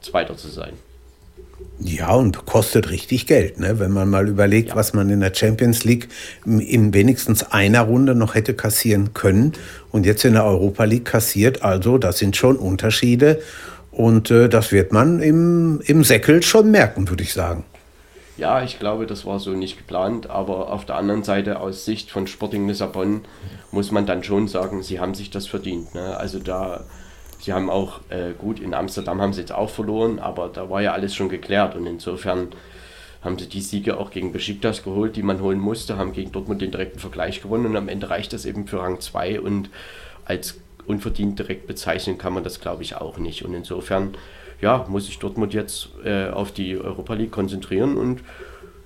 Zweiter 0.00 0.36
zu 0.36 0.48
sein. 0.48 0.72
Ja, 1.82 2.12
und 2.12 2.44
kostet 2.44 2.90
richtig 2.90 3.26
Geld, 3.26 3.58
ne? 3.58 3.78
wenn 3.78 3.90
man 3.90 4.08
mal 4.10 4.28
überlegt, 4.28 4.70
ja. 4.70 4.76
was 4.76 4.92
man 4.92 5.08
in 5.08 5.20
der 5.20 5.34
Champions 5.34 5.84
League 5.84 6.08
in 6.44 6.92
wenigstens 6.92 7.42
einer 7.42 7.82
Runde 7.82 8.14
noch 8.14 8.34
hätte 8.34 8.52
kassieren 8.54 9.14
können 9.14 9.52
und 9.90 10.04
jetzt 10.04 10.24
in 10.24 10.34
der 10.34 10.44
Europa 10.44 10.84
League 10.84 11.06
kassiert. 11.06 11.62
Also 11.62 11.96
das 11.96 12.18
sind 12.18 12.36
schon 12.36 12.56
Unterschiede 12.56 13.40
und 13.90 14.30
äh, 14.30 14.48
das 14.50 14.72
wird 14.72 14.92
man 14.92 15.20
im, 15.20 15.80
im 15.86 16.04
Säckel 16.04 16.42
schon 16.42 16.70
merken, 16.70 17.08
würde 17.08 17.22
ich 17.22 17.32
sagen. 17.32 17.64
Ja, 18.36 18.62
ich 18.62 18.78
glaube, 18.78 19.06
das 19.06 19.24
war 19.26 19.38
so 19.38 19.50
nicht 19.50 19.78
geplant, 19.78 20.28
aber 20.28 20.72
auf 20.72 20.86
der 20.86 20.96
anderen 20.96 21.24
Seite 21.24 21.60
aus 21.60 21.84
Sicht 21.84 22.10
von 22.10 22.26
Sporting 22.26 22.68
Lissabon 22.68 23.22
muss 23.70 23.90
man 23.90 24.06
dann 24.06 24.22
schon 24.22 24.48
sagen, 24.48 24.82
sie 24.82 25.00
haben 25.00 25.14
sich 25.14 25.30
das 25.30 25.46
verdient. 25.46 25.94
Ne? 25.94 26.16
Also 26.16 26.38
da 26.38 26.84
Sie 27.40 27.52
haben 27.52 27.70
auch, 27.70 28.00
äh, 28.10 28.32
gut, 28.36 28.60
in 28.60 28.74
Amsterdam 28.74 29.20
haben 29.20 29.32
sie 29.32 29.40
jetzt 29.40 29.52
auch 29.52 29.70
verloren, 29.70 30.18
aber 30.18 30.48
da 30.48 30.68
war 30.68 30.82
ja 30.82 30.92
alles 30.92 31.14
schon 31.14 31.28
geklärt 31.28 31.74
und 31.74 31.86
insofern 31.86 32.48
haben 33.22 33.38
sie 33.38 33.48
die 33.48 33.60
Siege 33.60 33.98
auch 33.98 34.10
gegen 34.10 34.32
Besiktas 34.32 34.82
geholt, 34.82 35.16
die 35.16 35.22
man 35.22 35.40
holen 35.40 35.58
musste, 35.58 35.96
haben 35.96 36.12
gegen 36.12 36.32
Dortmund 36.32 36.62
den 36.62 36.70
direkten 36.70 36.98
Vergleich 36.98 37.42
gewonnen 37.42 37.66
und 37.66 37.76
am 37.76 37.88
Ende 37.88 38.10
reicht 38.10 38.32
das 38.32 38.44
eben 38.44 38.66
für 38.66 38.80
Rang 38.80 39.00
2 39.00 39.40
und 39.40 39.70
als 40.24 40.58
unverdient 40.86 41.38
direkt 41.38 41.66
bezeichnen 41.66 42.18
kann 42.18 42.32
man 42.32 42.44
das 42.44 42.60
glaube 42.60 42.82
ich 42.82 42.96
auch 42.96 43.18
nicht 43.18 43.44
und 43.44 43.54
insofern 43.54 44.14
ja, 44.60 44.84
muss 44.88 45.06
sich 45.06 45.18
Dortmund 45.18 45.54
jetzt 45.54 45.88
äh, 46.04 46.28
auf 46.28 46.52
die 46.52 46.76
Europa 46.76 47.14
League 47.14 47.30
konzentrieren 47.30 47.96
und 47.96 48.20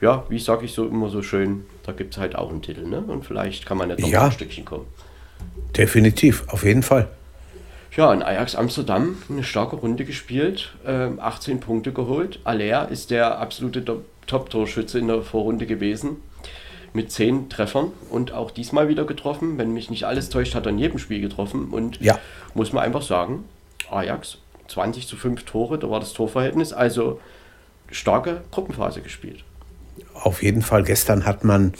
ja, 0.01 0.25
wie 0.29 0.39
sage 0.39 0.67
ich 0.67 0.73
so 0.73 0.87
immer 0.87 1.09
so 1.09 1.23
schön, 1.23 1.65
da 1.85 1.93
gibt 1.93 2.15
es 2.15 2.21
halt 2.21 2.37
auch 2.37 2.51
einen 2.51 2.63
Titel 2.63 2.87
ne? 2.87 3.01
und 3.01 3.25
vielleicht 3.25 3.67
kann 3.67 3.79
man 3.79 3.91
ja 3.91 3.97
doch 3.97 4.07
ja, 4.07 4.27
ein 4.27 4.33
Stückchen 4.33 4.65
kommen. 4.65 4.87
Definitiv, 5.77 6.45
auf 6.49 6.65
jeden 6.65 6.83
Fall. 6.83 7.09
Ja, 7.97 8.13
in 8.13 8.25
Ajax 8.25 8.57
Amsterdam 8.57 9.19
eine 9.29 9.45
starke 9.45 9.77
Runde 9.77 10.05
gespielt, 10.05 10.75
äh, 10.85 11.11
18 11.17 11.61
Punkte 11.61 11.93
geholt. 11.93 12.41
Aller 12.43 12.89
ist 12.89 13.13
der 13.13 13.39
absolute 13.39 13.85
Top-Torschütze 14.27 14.99
in 14.99 15.07
der 15.07 15.23
Vorrunde 15.23 15.67
gewesen 15.67 16.17
mit 16.93 17.13
10 17.13 17.51
Treffern 17.51 17.93
und 18.11 18.33
auch 18.33 18.51
diesmal 18.51 18.89
wieder 18.89 19.05
getroffen. 19.05 19.59
Wenn 19.59 19.73
mich 19.73 19.91
nicht 19.91 20.05
alles 20.05 20.29
täuscht, 20.29 20.57
hat 20.57 20.67
er 20.67 20.71
in 20.71 20.79
jedem 20.79 20.99
Spiel 20.99 21.21
getroffen 21.21 21.69
und 21.71 22.01
ja. 22.01 22.19
muss 22.55 22.73
man 22.73 22.83
einfach 22.83 23.03
sagen, 23.03 23.45
Ajax 23.89 24.39
20 24.69 25.07
zu 25.07 25.17
5 25.17 25.45
Tore, 25.45 25.79
da 25.79 25.89
war 25.89 26.01
das 26.01 26.15
Torverhältnis, 26.15 26.73
also 26.73 27.21
starke 27.91 28.43
Gruppenphase 28.51 29.03
gespielt. 29.03 29.45
Auf 30.15 30.43
jeden 30.43 30.63
Fall, 30.63 30.83
gestern 30.83 31.27
hat 31.27 31.45
man 31.45 31.75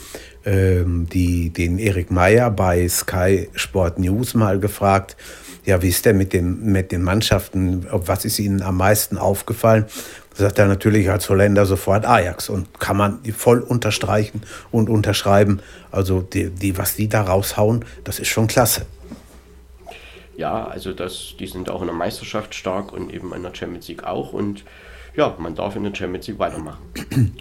ähm, 0.45 1.07
die, 1.11 1.49
den 1.49 1.77
Erik 1.77 2.11
Meyer 2.11 2.51
bei 2.51 2.87
Sky 2.87 3.49
Sport 3.55 3.99
News 3.99 4.33
mal 4.33 4.59
gefragt, 4.59 5.17
ja, 5.65 5.81
wie 5.81 5.89
ist 5.89 6.05
der 6.05 6.13
mit, 6.13 6.31
dem, 6.31 6.71
mit 6.71 6.91
den 6.91 7.01
Mannschaften, 7.01 7.87
was 7.89 8.23
ist 8.23 8.39
Ihnen 8.39 8.61
am 8.61 8.77
meisten 8.77 9.17
aufgefallen? 9.17 9.85
Sagt 10.33 10.59
er 10.59 10.67
natürlich 10.67 11.09
als 11.09 11.29
Holländer 11.29 11.65
sofort 11.65 12.05
Ajax 12.05 12.49
und 12.49 12.79
kann 12.79 12.97
man 12.97 13.19
voll 13.35 13.61
unterstreichen 13.61 14.43
und 14.71 14.89
unterschreiben. 14.89 15.61
Also 15.91 16.21
die, 16.21 16.49
die, 16.49 16.77
was 16.77 16.95
die 16.95 17.07
da 17.07 17.21
raushauen, 17.21 17.83
das 18.03 18.19
ist 18.19 18.27
schon 18.27 18.47
klasse. 18.47 18.85
Ja, 20.37 20.65
also 20.65 20.91
das, 20.91 21.35
die 21.39 21.47
sind 21.47 21.69
auch 21.69 21.81
in 21.81 21.87
der 21.87 21.95
Meisterschaft 21.95 22.53
stark 22.53 22.91
und 22.91 23.11
eben 23.11 23.33
in 23.33 23.41
der 23.41 23.55
Champions 23.55 23.87
League 23.87 24.03
auch. 24.03 24.33
Und 24.33 24.65
ja, 25.15 25.35
man 25.39 25.55
darf 25.55 25.75
in 25.77 25.83
der 25.83 25.95
Champions 25.95 26.27
League 26.27 26.39
weitermachen. 26.39 26.81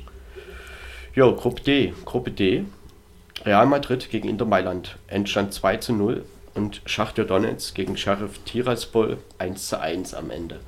ja, 1.15 1.29
Gruppe 1.31 1.63
D. 1.63 1.93
Gruppe 2.05 2.31
D. 2.31 2.65
Real 3.45 3.67
Madrid 3.67 4.09
gegen 4.11 4.29
Inter 4.29 4.47
Mailand. 4.47 4.97
Endstand 5.09 5.53
2 5.53 5.77
zu 5.79 5.93
0 5.93 6.25
und 6.55 6.83
Schachtja 6.87 7.25
Donetsk 7.25 7.75
gegen 7.75 7.97
Sheriff 7.97 8.39
Tiraspol 8.45 9.19
1 9.39 9.69
zu 9.69 9.81
1 9.81 10.15
am 10.15 10.31
Ende. 10.31 10.61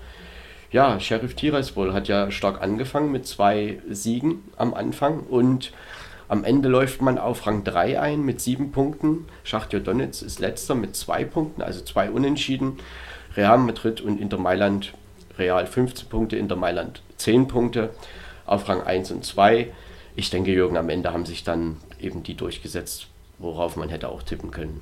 Ja, 0.73 0.99
Sheriff 1.01 1.35
Tiraspol 1.35 1.93
hat 1.93 2.09
ja 2.09 2.31
stark 2.31 2.61
angefangen 2.61 3.13
mit 3.13 3.27
zwei 3.27 3.81
Siegen 3.89 4.43
am 4.57 4.75
Anfang 4.75 5.21
und 5.21 5.73
am 6.29 6.43
Ende 6.43 6.69
läuft 6.69 7.03
man 7.03 7.19
auf 7.19 7.47
Rang 7.47 7.63
3 7.63 8.01
ein 8.01 8.23
mit 8.23 8.41
sieben 8.41 8.73
Punkten. 8.73 9.27
Schachtja 9.45 9.79
Donetsk 9.79 10.23
ist 10.23 10.41
letzter 10.41 10.75
mit 10.75 10.97
zwei 10.97 11.25
Punkten, 11.25 11.63
also 11.63 11.81
zwei 11.83 12.11
Unentschieden. 12.11 12.79
Real 13.37 13.59
Madrid 13.59 14.01
und 14.01 14.21
Inter 14.21 14.39
Mailand, 14.39 14.93
Real 15.39 15.67
15 15.67 16.09
Punkte, 16.09 16.37
Inter 16.37 16.57
Mailand 16.57 17.03
10 17.19 17.47
Punkte 17.47 17.91
auf 18.45 18.69
Rang 18.69 18.83
1 18.83 19.13
und 19.13 19.25
2. 19.25 19.73
Ich 20.17 20.31
denke, 20.31 20.51
Jürgen, 20.51 20.77
am 20.77 20.89
Ende 20.89 21.13
haben 21.13 21.27
sich 21.27 21.45
dann 21.45 21.77
eben 22.01 22.23
die 22.23 22.35
durchgesetzt, 22.35 23.07
worauf 23.39 23.77
man 23.77 23.89
hätte 23.89 24.09
auch 24.09 24.23
tippen 24.23 24.51
können. 24.51 24.81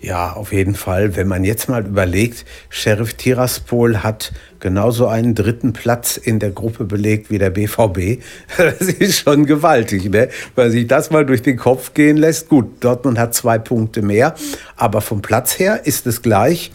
Ja, 0.00 0.32
auf 0.32 0.52
jeden 0.52 0.74
Fall. 0.74 1.16
Wenn 1.16 1.28
man 1.28 1.44
jetzt 1.44 1.68
mal 1.68 1.86
überlegt, 1.86 2.44
Sheriff 2.68 3.14
Tiraspol 3.14 4.02
hat 4.02 4.32
genauso 4.60 5.06
einen 5.06 5.34
dritten 5.34 5.72
Platz 5.72 6.16
in 6.16 6.38
der 6.38 6.50
Gruppe 6.50 6.84
belegt 6.84 7.30
wie 7.30 7.38
der 7.38 7.50
BVB. 7.50 8.22
Das 8.56 8.80
ist 8.80 9.20
schon 9.20 9.46
gewaltig, 9.46 10.10
ne? 10.10 10.28
Weil 10.54 10.70
sich 10.70 10.86
das 10.86 11.10
mal 11.10 11.24
durch 11.24 11.42
den 11.42 11.56
Kopf 11.56 11.94
gehen 11.94 12.16
lässt. 12.16 12.48
Gut, 12.48 12.82
Dortmund 12.84 13.18
hat 13.18 13.34
zwei 13.34 13.58
Punkte 13.58 14.02
mehr, 14.02 14.34
aber 14.76 15.00
vom 15.00 15.22
Platz 15.22 15.58
her 15.58 15.86
ist 15.86 16.06
es 16.06 16.22
gleich. 16.22 16.70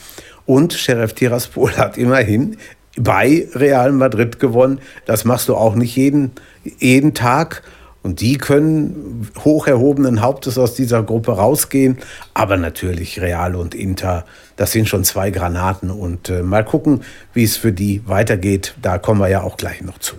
Und 0.46 0.74
Sheriff 0.74 1.13
Tiraspol 1.13 1.77
hat 1.77 1.98
immerhin 1.98 2.58
bei 2.98 3.48
Real 3.53 3.91
Madrid 3.91 4.39
gewonnen. 4.39 4.79
Das 5.05 5.25
machst 5.25 5.50
du 5.50 5.55
auch 5.55 5.75
nicht 5.75 5.96
jeden, 5.96 6.31
jeden 6.79 7.13
Tag. 7.13 7.63
Und 8.01 8.22
die 8.22 8.38
können 8.38 9.29
hoch 9.44 9.68
erhobenen 9.68 10.22
Hauptes 10.22 10.58
aus 10.58 10.74
dieser 10.74 11.03
Gruppe 11.03 11.34
rausgehen. 11.34 11.98
Aber 12.34 12.58
natürlich 12.58 13.20
Real 13.20 13.56
und 13.56 13.75
Inter, 13.75 14.25
das 14.56 14.72
sind 14.72 14.88
schon 14.88 15.03
zwei 15.03 15.32
Granaten. 15.32 15.91
Und 15.91 16.29
äh, 16.29 16.41
mal 16.41 16.63
gucken, 16.63 17.01
wie 17.34 17.44
es 17.44 17.58
für 17.58 17.74
die 17.74 18.01
weitergeht. 18.08 18.75
Da 18.82 18.98
kommen 18.98 19.20
wir 19.20 19.27
ja 19.27 19.41
auch 19.41 19.58
gleich 19.58 19.82
noch 19.82 19.98
zu. 19.98 20.15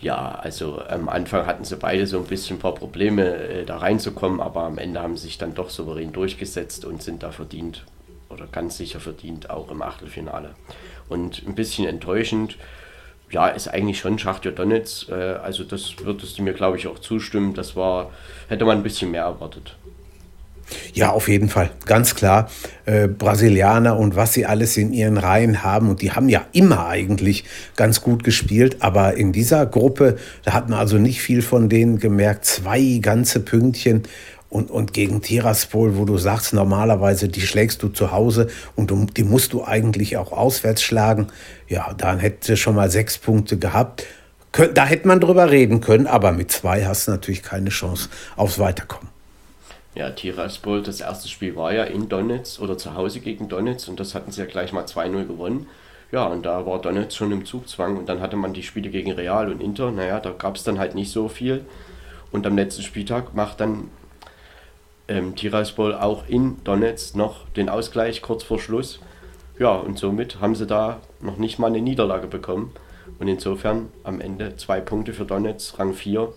Ja, 0.00 0.32
also 0.42 0.82
am 0.86 1.08
Anfang 1.08 1.46
hatten 1.46 1.64
sie 1.64 1.76
beide 1.76 2.06
so 2.06 2.18
ein 2.18 2.24
bisschen 2.24 2.58
ein 2.58 2.60
paar 2.60 2.74
Probleme, 2.74 3.34
äh, 3.34 3.64
da 3.64 3.78
reinzukommen. 3.78 4.40
Aber 4.40 4.64
am 4.64 4.76
Ende 4.76 5.00
haben 5.00 5.16
sie 5.16 5.24
sich 5.24 5.38
dann 5.38 5.54
doch 5.54 5.70
souverän 5.70 6.12
durchgesetzt 6.12 6.84
und 6.84 7.02
sind 7.02 7.22
da 7.22 7.30
verdient 7.30 7.84
oder 8.28 8.46
ganz 8.46 8.76
sicher 8.76 9.00
verdient 9.00 9.48
auch 9.48 9.70
im 9.70 9.80
Achtelfinale. 9.80 10.50
Und 11.08 11.42
ein 11.46 11.54
bisschen 11.54 11.86
enttäuschend 11.86 12.58
ja, 13.34 13.48
ist 13.48 13.68
eigentlich 13.68 13.98
schon 13.98 14.18
Schachtja 14.18 14.52
Donetsk. 14.52 15.10
Äh, 15.10 15.14
also 15.42 15.64
das 15.64 15.94
würdest 15.98 16.38
du 16.38 16.42
mir, 16.42 16.52
glaube 16.52 16.78
ich, 16.78 16.86
auch 16.86 17.00
zustimmen. 17.00 17.52
Das 17.52 17.74
war, 17.74 18.10
hätte 18.48 18.64
man 18.64 18.78
ein 18.78 18.82
bisschen 18.82 19.10
mehr 19.10 19.24
erwartet. 19.24 19.76
Ja, 20.94 21.10
auf 21.10 21.28
jeden 21.28 21.48
Fall, 21.50 21.70
ganz 21.84 22.14
klar. 22.14 22.48
Äh, 22.86 23.08
Brasilianer 23.08 23.98
und 23.98 24.16
was 24.16 24.32
sie 24.32 24.46
alles 24.46 24.76
in 24.76 24.92
ihren 24.92 25.18
Reihen 25.18 25.62
haben. 25.62 25.90
Und 25.90 26.00
die 26.00 26.12
haben 26.12 26.28
ja 26.28 26.46
immer 26.52 26.86
eigentlich 26.86 27.44
ganz 27.76 28.00
gut 28.00 28.24
gespielt. 28.24 28.76
Aber 28.80 29.14
in 29.14 29.32
dieser 29.32 29.66
Gruppe, 29.66 30.16
da 30.44 30.52
hat 30.52 30.70
man 30.70 30.78
also 30.78 30.96
nicht 30.96 31.20
viel 31.20 31.42
von 31.42 31.68
denen 31.68 31.98
gemerkt. 31.98 32.44
Zwei 32.44 32.98
ganze 33.02 33.40
Pünktchen. 33.40 34.04
Und, 34.54 34.70
und 34.70 34.92
gegen 34.92 35.20
Tiraspol, 35.20 35.96
wo 35.96 36.04
du 36.04 36.16
sagst, 36.16 36.54
normalerweise, 36.54 37.26
die 37.28 37.40
schlägst 37.40 37.82
du 37.82 37.88
zu 37.88 38.12
Hause 38.12 38.46
und 38.76 38.88
du, 38.88 39.04
die 39.04 39.24
musst 39.24 39.52
du 39.52 39.64
eigentlich 39.64 40.16
auch 40.16 40.30
auswärts 40.30 40.80
schlagen. 40.80 41.26
Ja, 41.66 41.92
dann 41.92 42.20
hätte 42.20 42.56
schon 42.56 42.76
mal 42.76 42.88
sechs 42.88 43.18
Punkte 43.18 43.58
gehabt. 43.58 44.06
Da 44.74 44.86
hätte 44.86 45.08
man 45.08 45.18
drüber 45.18 45.50
reden 45.50 45.80
können, 45.80 46.06
aber 46.06 46.30
mit 46.30 46.52
zwei 46.52 46.86
hast 46.86 47.08
du 47.08 47.10
natürlich 47.10 47.42
keine 47.42 47.70
Chance 47.70 48.08
aufs 48.36 48.60
Weiterkommen. 48.60 49.08
Ja, 49.96 50.10
Tiraspol, 50.10 50.84
das 50.84 51.00
erste 51.00 51.26
Spiel 51.26 51.56
war 51.56 51.72
ja 51.72 51.82
in 51.82 52.08
Donetsk 52.08 52.60
oder 52.60 52.78
zu 52.78 52.94
Hause 52.94 53.18
gegen 53.18 53.48
Donetsk 53.48 53.88
und 53.88 53.98
das 53.98 54.14
hatten 54.14 54.30
sie 54.30 54.40
ja 54.40 54.46
gleich 54.46 54.72
mal 54.72 54.84
2-0 54.84 55.26
gewonnen. 55.26 55.66
Ja, 56.12 56.26
und 56.26 56.46
da 56.46 56.64
war 56.64 56.80
Donetsk 56.80 57.16
schon 57.16 57.32
im 57.32 57.44
Zugzwang 57.44 57.96
und 57.96 58.08
dann 58.08 58.20
hatte 58.20 58.36
man 58.36 58.52
die 58.52 58.62
Spiele 58.62 58.90
gegen 58.90 59.10
Real 59.10 59.50
und 59.50 59.60
Inter. 59.60 59.90
Naja, 59.90 60.20
da 60.20 60.30
gab 60.30 60.54
es 60.54 60.62
dann 60.62 60.78
halt 60.78 60.94
nicht 60.94 61.10
so 61.10 61.26
viel. 61.26 61.64
Und 62.30 62.46
am 62.46 62.54
letzten 62.54 62.82
Spieltag 62.82 63.34
macht 63.34 63.58
dann 63.58 63.90
ähm, 65.08 65.36
Tiraspol 65.36 65.94
auch 65.94 66.28
in 66.28 66.62
Donetsk 66.64 67.16
noch 67.16 67.48
den 67.50 67.68
Ausgleich 67.68 68.22
kurz 68.22 68.42
vor 68.42 68.58
Schluss. 68.58 69.00
Ja, 69.58 69.74
und 69.74 69.98
somit 69.98 70.40
haben 70.40 70.54
sie 70.54 70.66
da 70.66 71.00
noch 71.20 71.36
nicht 71.36 71.58
mal 71.58 71.68
eine 71.68 71.80
Niederlage 71.80 72.26
bekommen. 72.26 72.72
Und 73.18 73.28
insofern 73.28 73.90
am 74.02 74.20
Ende 74.20 74.56
zwei 74.56 74.80
Punkte 74.80 75.12
für 75.12 75.24
Donetsk, 75.24 75.78
Rang 75.78 75.94
4. 75.94 76.32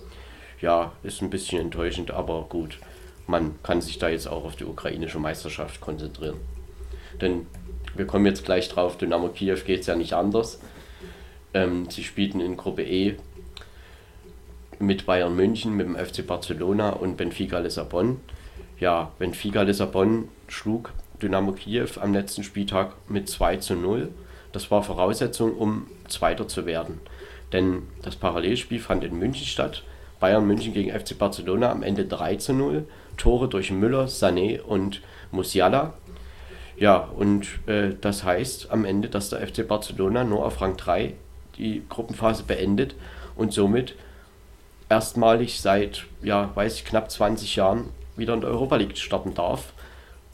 Ja, 0.62 0.92
ist 1.04 1.22
ein 1.22 1.30
bisschen 1.30 1.60
enttäuschend, 1.60 2.12
aber 2.12 2.46
gut. 2.50 2.80
Man 3.26 3.56
kann 3.64 3.82
sich 3.82 3.98
da 3.98 4.10
jetzt 4.10 4.28
auch 4.28 4.46
auf 4.46 4.56
die 4.56 4.66
ukrainische 4.66 5.20
Meisterschaft 5.20 5.82
konzentrieren. 5.82 6.38
Denn 7.20 7.48
wir 7.96 8.06
kommen 8.06 8.26
jetzt 8.26 8.46
gleich 8.46 8.70
drauf, 8.70 8.98
Dynamo 8.98 9.30
Kiew 9.30 9.58
geht 9.66 9.82
es 9.82 9.88
ja 9.88 9.96
nicht 9.96 10.14
anders. 10.14 10.60
Ähm, 11.54 11.90
sie 11.90 12.04
spielten 12.04 12.40
in 12.40 12.58
Gruppe 12.58 12.84
E 12.84 13.16
mit 14.80 15.06
Bayern 15.06 15.36
München, 15.36 15.76
mit 15.76 15.88
dem 15.88 15.96
FC 15.96 16.26
Barcelona 16.26 16.92
und 16.92 17.18
Benfica 17.18 17.58
Lissabon 17.60 18.20
ja, 18.80 19.12
Benfica 19.18 19.64
Lissabon 19.64 20.30
schlug 20.48 20.92
Dynamo 21.22 21.52
Kiew 21.54 21.88
am 22.00 22.14
letzten 22.14 22.44
Spieltag 22.44 22.94
mit 23.08 23.28
2 23.28 23.58
zu 23.58 23.76
0. 23.76 24.10
Das 24.52 24.70
war 24.70 24.84
Voraussetzung, 24.84 25.56
um 25.56 25.88
Zweiter 26.08 26.48
zu 26.48 26.66
werden. 26.66 27.00
Denn 27.54 27.84
das 28.02 28.16
Parallelspiel 28.16 28.80
fand 28.80 29.04
in 29.04 29.18
München 29.18 29.46
statt. 29.46 29.84
Bayern 30.20 30.46
München 30.46 30.74
gegen 30.74 30.98
FC 30.98 31.18
Barcelona 31.18 31.72
am 31.72 31.84
Ende 31.84 32.06
3 32.06 32.36
zu 32.36 32.54
0. 32.54 32.86
Tore 33.18 33.48
durch 33.48 33.72
Müller, 33.72 34.06
Sané 34.06 34.62
und 34.62 35.02
Musiala. 35.32 35.94
Ja, 36.78 36.98
und 36.98 37.48
äh, 37.68 37.96
das 38.00 38.24
heißt 38.24 38.72
am 38.72 38.86
Ende, 38.86 39.10
dass 39.10 39.30
der 39.30 39.46
FC 39.46 39.68
Barcelona 39.68 40.24
nur 40.24 40.46
auf 40.46 40.62
Rang 40.62 40.78
3 40.78 41.14
die 41.58 41.82
Gruppenphase 41.90 42.44
beendet 42.44 42.96
und 43.36 43.52
somit 43.52 43.96
erstmalig 44.90 45.60
seit, 45.60 46.06
ja, 46.22 46.52
weiß 46.56 46.76
ich, 46.76 46.86
knapp 46.86 47.10
20 47.10 47.56
Jahren 47.56 47.90
wieder 48.18 48.34
in 48.34 48.42
der 48.42 48.50
Europa 48.50 48.76
League 48.76 48.98
starten 48.98 49.34
darf. 49.34 49.74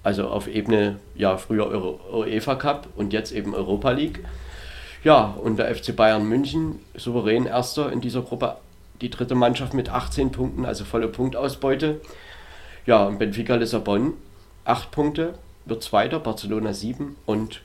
Also 0.03 0.27
auf 0.27 0.47
Ebene, 0.47 0.99
ja, 1.15 1.37
früher 1.37 1.71
UEFA 2.13 2.55
Cup 2.55 2.87
und 2.95 3.13
jetzt 3.13 3.31
eben 3.31 3.53
Europa 3.53 3.91
League. 3.91 4.23
Ja, 5.03 5.25
und 5.25 5.57
der 5.57 5.73
FC 5.73 5.95
Bayern 5.95 6.27
München, 6.27 6.79
souverän 6.95 7.45
erster 7.45 7.91
in 7.91 8.01
dieser 8.01 8.21
Gruppe, 8.21 8.57
die 9.01 9.09
dritte 9.09 9.35
Mannschaft 9.35 9.73
mit 9.73 9.89
18 9.89 10.31
Punkten, 10.31 10.65
also 10.65 10.85
volle 10.85 11.07
Punktausbeute. 11.07 12.01
Ja, 12.85 13.03
und 13.05 13.19
Benfica 13.19 13.55
Lissabon, 13.55 14.13
8 14.65 14.91
Punkte, 14.91 15.33
wird 15.65 15.83
Zweiter, 15.83 16.19
Barcelona 16.19 16.73
7 16.73 17.15
und 17.25 17.61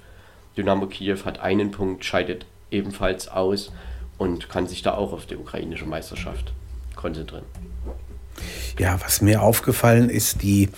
Dynamo 0.57 0.87
Kiew 0.87 1.19
hat 1.25 1.41
einen 1.41 1.71
Punkt, 1.71 2.05
scheidet 2.05 2.47
ebenfalls 2.71 3.29
aus 3.29 3.73
und 4.19 4.49
kann 4.49 4.67
sich 4.67 4.83
da 4.83 4.95
auch 4.95 5.13
auf 5.13 5.27
die 5.27 5.37
ukrainische 5.37 5.87
Meisterschaft 5.87 6.53
konzentrieren. 6.97 7.45
Ja, 8.79 8.99
was 9.05 9.21
mir 9.21 9.43
aufgefallen 9.43 10.11
ist, 10.11 10.43
die, 10.43 10.69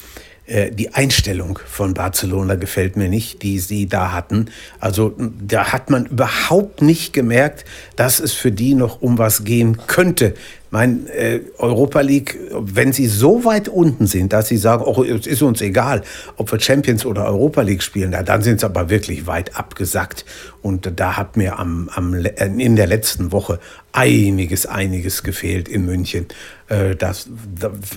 äh, 0.46 0.70
die 0.70 0.94
Einstellung 0.94 1.58
von 1.66 1.94
Barcelona 1.94 2.56
gefällt 2.56 2.96
mir 2.96 3.08
nicht, 3.08 3.42
die 3.42 3.58
sie 3.58 3.86
da 3.86 4.12
hatten. 4.12 4.50
Also 4.78 5.14
da 5.18 5.72
hat 5.72 5.90
man 5.90 6.06
überhaupt 6.06 6.82
nicht 6.82 7.12
gemerkt, 7.12 7.64
dass 7.96 8.20
es 8.20 8.32
für 8.32 8.52
die 8.52 8.74
noch 8.74 9.00
um 9.00 9.18
was 9.18 9.44
gehen 9.44 9.78
könnte. 9.86 10.34
Mein 10.70 11.08
äh, 11.08 11.40
Europa 11.58 12.00
League, 12.00 12.38
wenn 12.52 12.92
sie 12.92 13.06
so 13.06 13.44
weit 13.44 13.68
unten 13.68 14.06
sind, 14.06 14.32
dass 14.32 14.48
sie 14.48 14.56
sagen, 14.56 14.84
oh, 14.86 15.02
es 15.02 15.26
ist 15.26 15.42
uns 15.42 15.60
egal, 15.60 16.02
ob 16.36 16.52
wir 16.52 16.60
Champions 16.60 17.04
oder 17.04 17.24
Europa 17.24 17.62
League 17.62 17.82
spielen, 17.82 18.10
na, 18.12 18.22
dann 18.22 18.42
sind 18.42 18.60
sie 18.60 18.66
aber 18.66 18.88
wirklich 18.88 19.26
weit 19.26 19.56
abgesackt. 19.56 20.24
Und 20.62 20.92
da 20.96 21.16
hat 21.16 21.36
mir 21.36 21.58
am, 21.58 21.90
am, 21.92 22.14
in 22.14 22.76
der 22.76 22.86
letzten 22.86 23.32
Woche 23.32 23.58
einiges, 23.92 24.66
einiges 24.66 25.24
gefehlt 25.24 25.68
in 25.68 25.86
München, 25.86 26.26
äh, 26.68 26.94
das, 26.94 27.28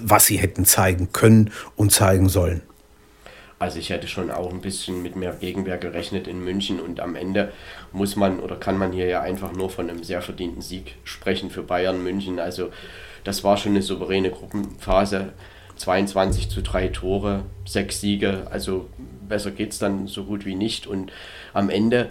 was 0.03 0.25
sie 0.25 0.37
hätten 0.37 0.65
zeigen 0.65 1.09
können 1.13 1.51
und 1.75 1.91
zeigen 1.91 2.27
sollen. 2.27 2.61
Also 3.59 3.79
ich 3.79 3.89
hätte 3.89 4.07
schon 4.07 4.31
auch 4.31 4.51
ein 4.51 4.61
bisschen 4.61 5.01
mit 5.01 5.15
mehr 5.15 5.33
Gegenwehr 5.33 5.77
gerechnet 5.77 6.27
in 6.27 6.43
München 6.43 6.79
und 6.79 6.99
am 6.99 7.15
Ende 7.15 7.51
muss 7.91 8.15
man 8.15 8.39
oder 8.39 8.55
kann 8.55 8.77
man 8.77 8.91
hier 8.91 9.07
ja 9.07 9.21
einfach 9.21 9.53
nur 9.53 9.69
von 9.69 9.89
einem 9.89 10.03
sehr 10.03 10.21
verdienten 10.21 10.61
Sieg 10.61 10.95
sprechen 11.03 11.49
für 11.49 11.63
Bayern 11.63 12.03
München. 12.03 12.39
Also 12.39 12.71
das 13.23 13.43
war 13.43 13.57
schon 13.57 13.73
eine 13.73 13.81
souveräne 13.81 14.31
Gruppenphase. 14.31 15.33
22 15.75 16.49
zu 16.49 16.61
3 16.61 16.89
Tore, 16.89 17.43
6 17.65 17.99
Siege, 17.99 18.47
also 18.51 18.89
besser 19.27 19.51
geht 19.51 19.71
es 19.71 19.79
dann 19.79 20.07
so 20.07 20.23
gut 20.25 20.45
wie 20.45 20.55
nicht. 20.55 20.87
Und 20.87 21.11
am 21.53 21.69
Ende, 21.69 22.09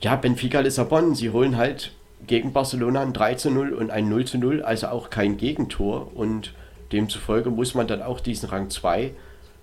ja, 0.00 0.16
Benfica 0.16 0.60
Lissabon, 0.60 1.14
sie 1.14 1.30
holen 1.30 1.56
halt 1.56 1.92
gegen 2.26 2.52
Barcelona 2.52 3.00
ein 3.00 3.12
3 3.12 3.34
zu 3.34 3.50
0 3.50 3.72
und 3.72 3.90
ein 3.90 4.08
0 4.08 4.24
zu 4.24 4.38
0, 4.38 4.62
also 4.62 4.88
auch 4.88 5.10
kein 5.10 5.36
Gegentor. 5.36 6.12
Und 6.14 6.54
demzufolge 6.92 7.50
muss 7.50 7.74
man 7.74 7.86
dann 7.86 8.02
auch 8.02 8.20
diesen 8.20 8.48
Rang 8.48 8.70
2 8.70 9.12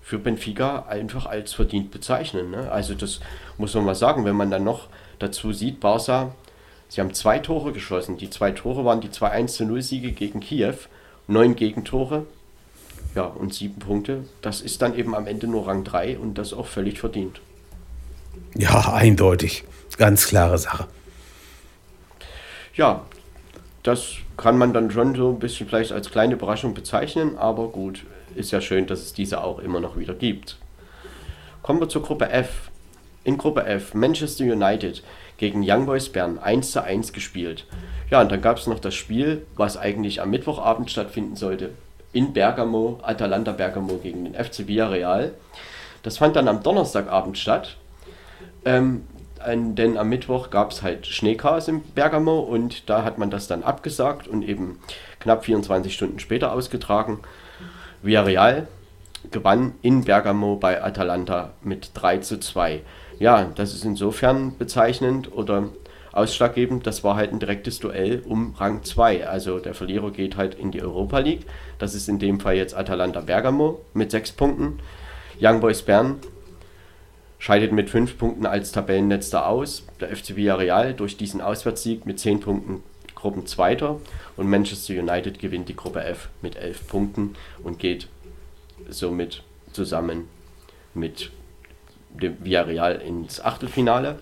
für 0.08 0.18
Benfica 0.18 0.86
einfach 0.88 1.26
als 1.26 1.52
verdient 1.52 1.90
bezeichnen. 1.90 2.50
Ne? 2.50 2.72
Also 2.72 2.94
das 2.94 3.20
muss 3.58 3.74
man 3.74 3.84
mal 3.84 3.94
sagen, 3.94 4.24
wenn 4.24 4.36
man 4.36 4.50
dann 4.50 4.64
noch 4.64 4.86
dazu 5.18 5.52
sieht, 5.52 5.80
Barca, 5.80 6.34
sie 6.88 7.02
haben 7.02 7.12
zwei 7.12 7.40
Tore 7.40 7.72
geschossen. 7.72 8.16
Die 8.16 8.30
zwei 8.30 8.52
Tore 8.52 8.86
waren 8.86 9.02
die 9.02 9.10
2-1-0 9.10 9.82
Siege 9.82 10.12
gegen 10.12 10.40
Kiew, 10.40 10.76
neun 11.26 11.56
Gegentore, 11.56 12.24
ja, 13.14 13.24
und 13.24 13.52
sieben 13.52 13.80
Punkte. 13.80 14.24
Das 14.40 14.62
ist 14.62 14.80
dann 14.80 14.96
eben 14.96 15.14
am 15.14 15.26
Ende 15.26 15.46
nur 15.46 15.66
Rang 15.66 15.84
3 15.84 16.18
und 16.18 16.38
das 16.38 16.54
auch 16.54 16.66
völlig 16.66 17.00
verdient. 17.00 17.42
Ja, 18.54 18.94
eindeutig. 18.94 19.64
Ganz 19.98 20.26
klare 20.26 20.56
Sache. 20.56 20.86
Ja, 22.72 23.02
das 23.82 24.14
kann 24.38 24.56
man 24.56 24.72
dann 24.72 24.90
schon 24.90 25.14
so 25.14 25.28
ein 25.28 25.38
bisschen 25.38 25.68
vielleicht 25.68 25.92
als 25.92 26.10
kleine 26.10 26.32
Überraschung 26.32 26.72
bezeichnen, 26.72 27.36
aber 27.36 27.68
gut, 27.68 28.06
ist 28.38 28.50
ja 28.50 28.60
schön, 28.60 28.86
dass 28.86 29.00
es 29.00 29.12
diese 29.12 29.42
auch 29.42 29.58
immer 29.58 29.80
noch 29.80 29.96
wieder 29.96 30.14
gibt. 30.14 30.56
Kommen 31.62 31.80
wir 31.80 31.88
zur 31.88 32.02
Gruppe 32.02 32.30
F. 32.30 32.70
In 33.24 33.36
Gruppe 33.36 33.64
F 33.66 33.92
Manchester 33.92 34.44
United 34.44 35.02
gegen 35.36 35.62
Young 35.62 35.86
Boys 35.86 36.08
Bern 36.08 36.38
1 36.38 36.72
zu 36.72 36.82
1 36.82 37.12
gespielt. 37.12 37.66
Ja, 38.10 38.20
und 38.20 38.32
dann 38.32 38.40
gab 38.40 38.56
es 38.56 38.66
noch 38.66 38.78
das 38.78 38.94
Spiel, 38.94 39.46
was 39.56 39.76
eigentlich 39.76 40.22
am 40.22 40.30
Mittwochabend 40.30 40.90
stattfinden 40.90 41.36
sollte. 41.36 41.70
In 42.12 42.32
Bergamo, 42.32 43.00
Atalanta 43.02 43.52
Bergamo 43.52 43.98
gegen 43.98 44.24
den 44.24 44.34
FC 44.34 44.66
Villarreal. 44.66 45.32
Das 46.02 46.18
fand 46.18 46.36
dann 46.36 46.48
am 46.48 46.62
Donnerstagabend 46.62 47.36
statt. 47.36 47.76
Ähm, 48.64 49.04
denn 49.46 49.96
am 49.96 50.08
Mittwoch 50.08 50.50
gab 50.50 50.72
es 50.72 50.82
halt 50.82 51.06
Schneechaos 51.06 51.68
in 51.68 51.82
Bergamo 51.82 52.40
und 52.40 52.88
da 52.88 53.04
hat 53.04 53.18
man 53.18 53.30
das 53.30 53.46
dann 53.46 53.62
abgesagt 53.62 54.26
und 54.26 54.42
eben 54.42 54.80
knapp 55.20 55.44
24 55.44 55.94
Stunden 55.94 56.18
später 56.18 56.52
ausgetragen. 56.52 57.20
Villarreal 58.02 58.68
gewann 59.30 59.74
in 59.82 60.04
Bergamo 60.04 60.56
bei 60.56 60.82
Atalanta 60.82 61.52
mit 61.62 61.90
3 61.94 62.18
zu 62.18 62.38
2. 62.38 62.82
Ja, 63.18 63.50
das 63.54 63.74
ist 63.74 63.84
insofern 63.84 64.56
bezeichnend 64.56 65.32
oder 65.32 65.68
ausschlaggebend, 66.12 66.86
das 66.86 67.04
war 67.04 67.16
halt 67.16 67.32
ein 67.32 67.40
direktes 67.40 67.78
Duell 67.80 68.22
um 68.26 68.54
Rang 68.56 68.82
2. 68.82 69.26
Also 69.26 69.58
der 69.58 69.74
Verlierer 69.74 70.10
geht 70.10 70.36
halt 70.36 70.54
in 70.54 70.70
die 70.70 70.82
Europa 70.82 71.18
League. 71.18 71.46
Das 71.78 71.94
ist 71.94 72.08
in 72.08 72.18
dem 72.18 72.40
Fall 72.40 72.56
jetzt 72.56 72.76
Atalanta 72.76 73.20
Bergamo 73.20 73.80
mit 73.94 74.10
6 74.10 74.32
Punkten. 74.32 74.78
Young 75.40 75.60
Boys 75.60 75.82
Bern 75.82 76.16
scheidet 77.38 77.72
mit 77.72 77.90
5 77.90 78.18
Punkten 78.18 78.46
als 78.46 78.72
Tabellenletzter 78.72 79.46
aus. 79.46 79.84
Der 80.00 80.14
FC 80.14 80.36
Villarreal 80.36 80.94
durch 80.94 81.16
diesen 81.16 81.40
Auswärtssieg 81.40 82.06
mit 82.06 82.18
10 82.18 82.40
Punkten 82.40 82.82
Gruppenzweiter 83.18 84.00
und 84.36 84.48
Manchester 84.48 84.94
United 84.94 85.40
gewinnt 85.40 85.68
die 85.68 85.74
Gruppe 85.76 86.04
F 86.04 86.28
mit 86.40 86.56
11 86.56 86.86
Punkten 86.86 87.34
und 87.64 87.80
geht 87.80 88.08
somit 88.88 89.42
zusammen 89.72 90.28
mit 90.94 91.30
dem 92.10 92.36
Villarreal 92.44 92.96
ins 92.96 93.40
Achtelfinale. 93.40 94.20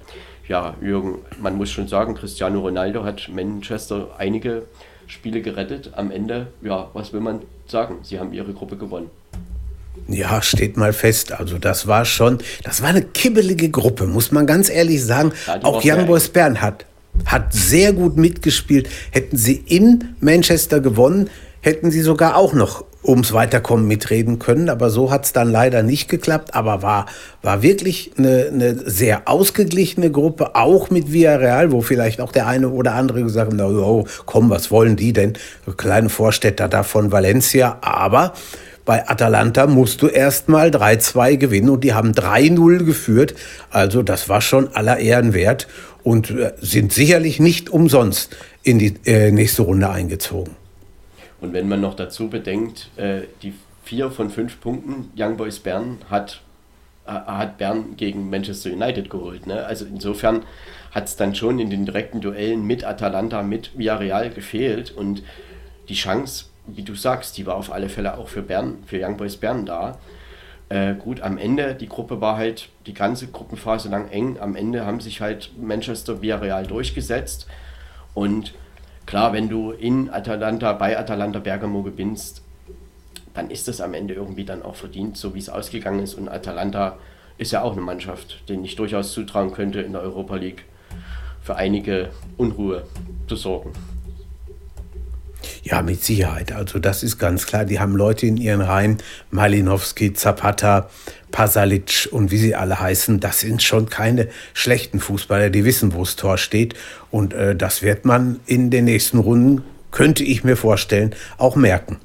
Ja, 0.48 0.74
Jürgen, 0.80 1.18
man 1.40 1.56
muss 1.56 1.70
schon 1.70 1.88
sagen, 1.88 2.14
Cristiano 2.14 2.60
Ronaldo 2.60 3.04
hat 3.04 3.28
Manchester 3.28 4.14
einige 4.16 4.62
Spiele 5.06 5.42
gerettet. 5.42 5.90
Am 5.94 6.10
Ende, 6.10 6.48
ja, 6.62 6.88
was 6.94 7.12
will 7.12 7.20
man 7.20 7.42
sagen? 7.66 7.98
Sie 8.02 8.18
haben 8.18 8.32
ihre 8.32 8.54
Gruppe 8.54 8.76
gewonnen. 8.76 9.10
Ja, 10.08 10.40
steht 10.40 10.76
mal 10.76 10.92
fest. 10.92 11.32
Also 11.32 11.58
das 11.58 11.86
war 11.86 12.04
schon, 12.04 12.38
das 12.64 12.80
war 12.80 12.88
eine 12.90 13.02
kibbelige 13.02 13.70
Gruppe, 13.70 14.06
muss 14.06 14.32
man 14.32 14.46
ganz 14.46 14.70
ehrlich 14.70 15.04
sagen. 15.04 15.32
Ja, 15.46 15.62
Auch 15.64 15.84
Young 15.84 16.06
Boys 16.06 16.28
Bern 16.28 16.60
hat 16.62 16.86
hat 17.24 17.52
sehr 17.52 17.92
gut 17.92 18.16
mitgespielt. 18.16 18.88
Hätten 19.10 19.36
sie 19.36 19.62
in 19.66 20.14
Manchester 20.20 20.80
gewonnen, 20.80 21.30
hätten 21.60 21.90
sie 21.90 22.02
sogar 22.02 22.36
auch 22.36 22.52
noch 22.52 22.84
ums 23.06 23.32
Weiterkommen 23.32 23.86
mitreden 23.86 24.38
können. 24.38 24.68
Aber 24.68 24.90
so 24.90 25.10
hat 25.10 25.24
es 25.24 25.32
dann 25.32 25.50
leider 25.50 25.82
nicht 25.82 26.08
geklappt. 26.08 26.54
Aber 26.54 26.82
war, 26.82 27.06
war 27.42 27.62
wirklich 27.62 28.12
eine, 28.18 28.48
eine 28.52 28.90
sehr 28.90 29.28
ausgeglichene 29.28 30.10
Gruppe, 30.10 30.54
auch 30.54 30.90
mit 30.90 31.12
Villarreal, 31.12 31.72
wo 31.72 31.80
vielleicht 31.80 32.20
auch 32.20 32.32
der 32.32 32.46
eine 32.46 32.68
oder 32.68 32.94
andere 32.94 33.22
gesagt 33.22 33.52
hat, 33.52 33.60
oh, 33.60 34.06
komm, 34.26 34.50
was 34.50 34.70
wollen 34.70 34.96
die 34.96 35.12
denn? 35.12 35.34
Kleine 35.76 36.08
Vorstädter 36.08 36.68
da 36.68 36.82
von 36.82 37.12
Valencia. 37.12 37.78
Aber 37.80 38.32
bei 38.84 39.08
Atalanta 39.08 39.66
musst 39.66 40.02
du 40.02 40.06
erst 40.06 40.48
mal 40.48 40.68
3-2 40.68 41.36
gewinnen 41.36 41.70
und 41.70 41.82
die 41.82 41.94
haben 41.94 42.12
3-0 42.12 42.84
geführt. 42.84 43.34
Also 43.70 44.02
das 44.02 44.28
war 44.28 44.40
schon 44.40 44.74
aller 44.74 44.98
Ehren 44.98 45.34
wert 45.34 45.66
und 46.06 46.30
äh, 46.30 46.52
sind 46.60 46.92
sicherlich 46.92 47.40
nicht 47.40 47.68
umsonst 47.68 48.36
in 48.62 48.78
die 48.78 48.94
äh, 49.06 49.32
nächste 49.32 49.62
Runde 49.62 49.90
eingezogen. 49.90 50.54
Und 51.40 51.52
wenn 51.52 51.68
man 51.68 51.80
noch 51.80 51.94
dazu 51.94 52.28
bedenkt, 52.30 52.90
äh, 52.96 53.22
die 53.42 53.52
vier 53.82 54.12
von 54.12 54.30
fünf 54.30 54.60
Punkten 54.60 55.10
Young 55.18 55.36
Boys 55.36 55.58
Bern 55.58 55.98
hat, 56.08 56.42
hat 57.04 57.58
Bern 57.58 57.96
gegen 57.96 58.30
Manchester 58.30 58.70
United 58.70 59.10
geholt. 59.10 59.46
Ne? 59.46 59.64
Also 59.64 59.84
insofern 59.84 60.42
hat 60.92 61.06
es 61.06 61.16
dann 61.16 61.34
schon 61.34 61.58
in 61.58 61.70
den 61.70 61.86
direkten 61.86 62.20
Duellen 62.20 62.64
mit 62.64 62.84
Atalanta, 62.84 63.42
mit 63.42 63.76
Villarreal 63.76 64.30
gefehlt 64.30 64.92
und 64.92 65.22
die 65.88 65.94
Chance, 65.94 66.46
wie 66.66 66.82
du 66.82 66.94
sagst, 66.94 67.36
die 67.36 67.46
war 67.46 67.56
auf 67.56 67.72
alle 67.72 67.88
Fälle 67.88 68.16
auch 68.16 68.28
für 68.28 68.42
Bern, 68.42 68.78
für 68.86 69.04
Young 69.04 69.16
Boys 69.16 69.36
Bern 69.36 69.66
da. 69.66 69.98
Äh, 70.68 70.94
gut, 70.94 71.20
am 71.20 71.38
Ende, 71.38 71.74
die 71.74 71.88
Gruppe 71.88 72.20
war 72.20 72.36
halt 72.36 72.70
die 72.86 72.94
ganze 72.94 73.28
Gruppenphase 73.28 73.88
lang 73.88 74.08
eng. 74.10 74.38
Am 74.40 74.56
Ende 74.56 74.84
haben 74.84 75.00
sich 75.00 75.20
halt 75.20 75.52
Manchester 75.60 76.22
Villarreal 76.22 76.66
durchgesetzt. 76.66 77.46
Und 78.14 78.54
klar, 79.06 79.32
wenn 79.32 79.48
du 79.48 79.70
in 79.70 80.10
Atalanta, 80.10 80.72
bei 80.72 80.98
Atalanta 80.98 81.38
Bergamo 81.38 81.82
gewinnst, 81.82 82.42
dann 83.34 83.50
ist 83.50 83.68
das 83.68 83.80
am 83.80 83.94
Ende 83.94 84.14
irgendwie 84.14 84.44
dann 84.44 84.62
auch 84.62 84.74
verdient, 84.74 85.16
so 85.16 85.34
wie 85.34 85.38
es 85.38 85.48
ausgegangen 85.48 86.00
ist. 86.00 86.14
Und 86.14 86.28
Atalanta 86.28 86.96
ist 87.38 87.52
ja 87.52 87.62
auch 87.62 87.72
eine 87.72 87.82
Mannschaft, 87.82 88.48
denen 88.48 88.64
ich 88.64 88.76
durchaus 88.76 89.12
zutrauen 89.12 89.52
könnte, 89.52 89.82
in 89.82 89.92
der 89.92 90.00
Europa 90.00 90.36
League 90.36 90.64
für 91.42 91.54
einige 91.54 92.10
Unruhe 92.36 92.84
zu 93.28 93.36
sorgen. 93.36 93.72
Ja, 95.62 95.82
mit 95.82 96.02
Sicherheit. 96.02 96.52
Also 96.52 96.78
das 96.78 97.02
ist 97.02 97.18
ganz 97.18 97.46
klar. 97.46 97.64
Die 97.64 97.80
haben 97.80 97.96
Leute 97.96 98.26
in 98.26 98.36
ihren 98.36 98.60
Reihen, 98.60 98.98
Malinowski, 99.30 100.12
Zapata, 100.12 100.88
Pasalic 101.30 102.08
und 102.12 102.30
wie 102.30 102.38
sie 102.38 102.54
alle 102.54 102.80
heißen. 102.80 103.20
Das 103.20 103.40
sind 103.40 103.62
schon 103.62 103.88
keine 103.88 104.28
schlechten 104.54 105.00
Fußballer, 105.00 105.50
die 105.50 105.64
wissen, 105.64 105.94
wo 105.94 106.00
das 106.00 106.16
Tor 106.16 106.38
steht. 106.38 106.74
Und 107.10 107.34
äh, 107.34 107.54
das 107.54 107.82
wird 107.82 108.04
man 108.04 108.40
in 108.46 108.70
den 108.70 108.84
nächsten 108.84 109.18
Runden, 109.18 109.62
könnte 109.90 110.24
ich 110.24 110.44
mir 110.44 110.56
vorstellen, 110.56 111.14
auch 111.38 111.56
merken. 111.56 111.98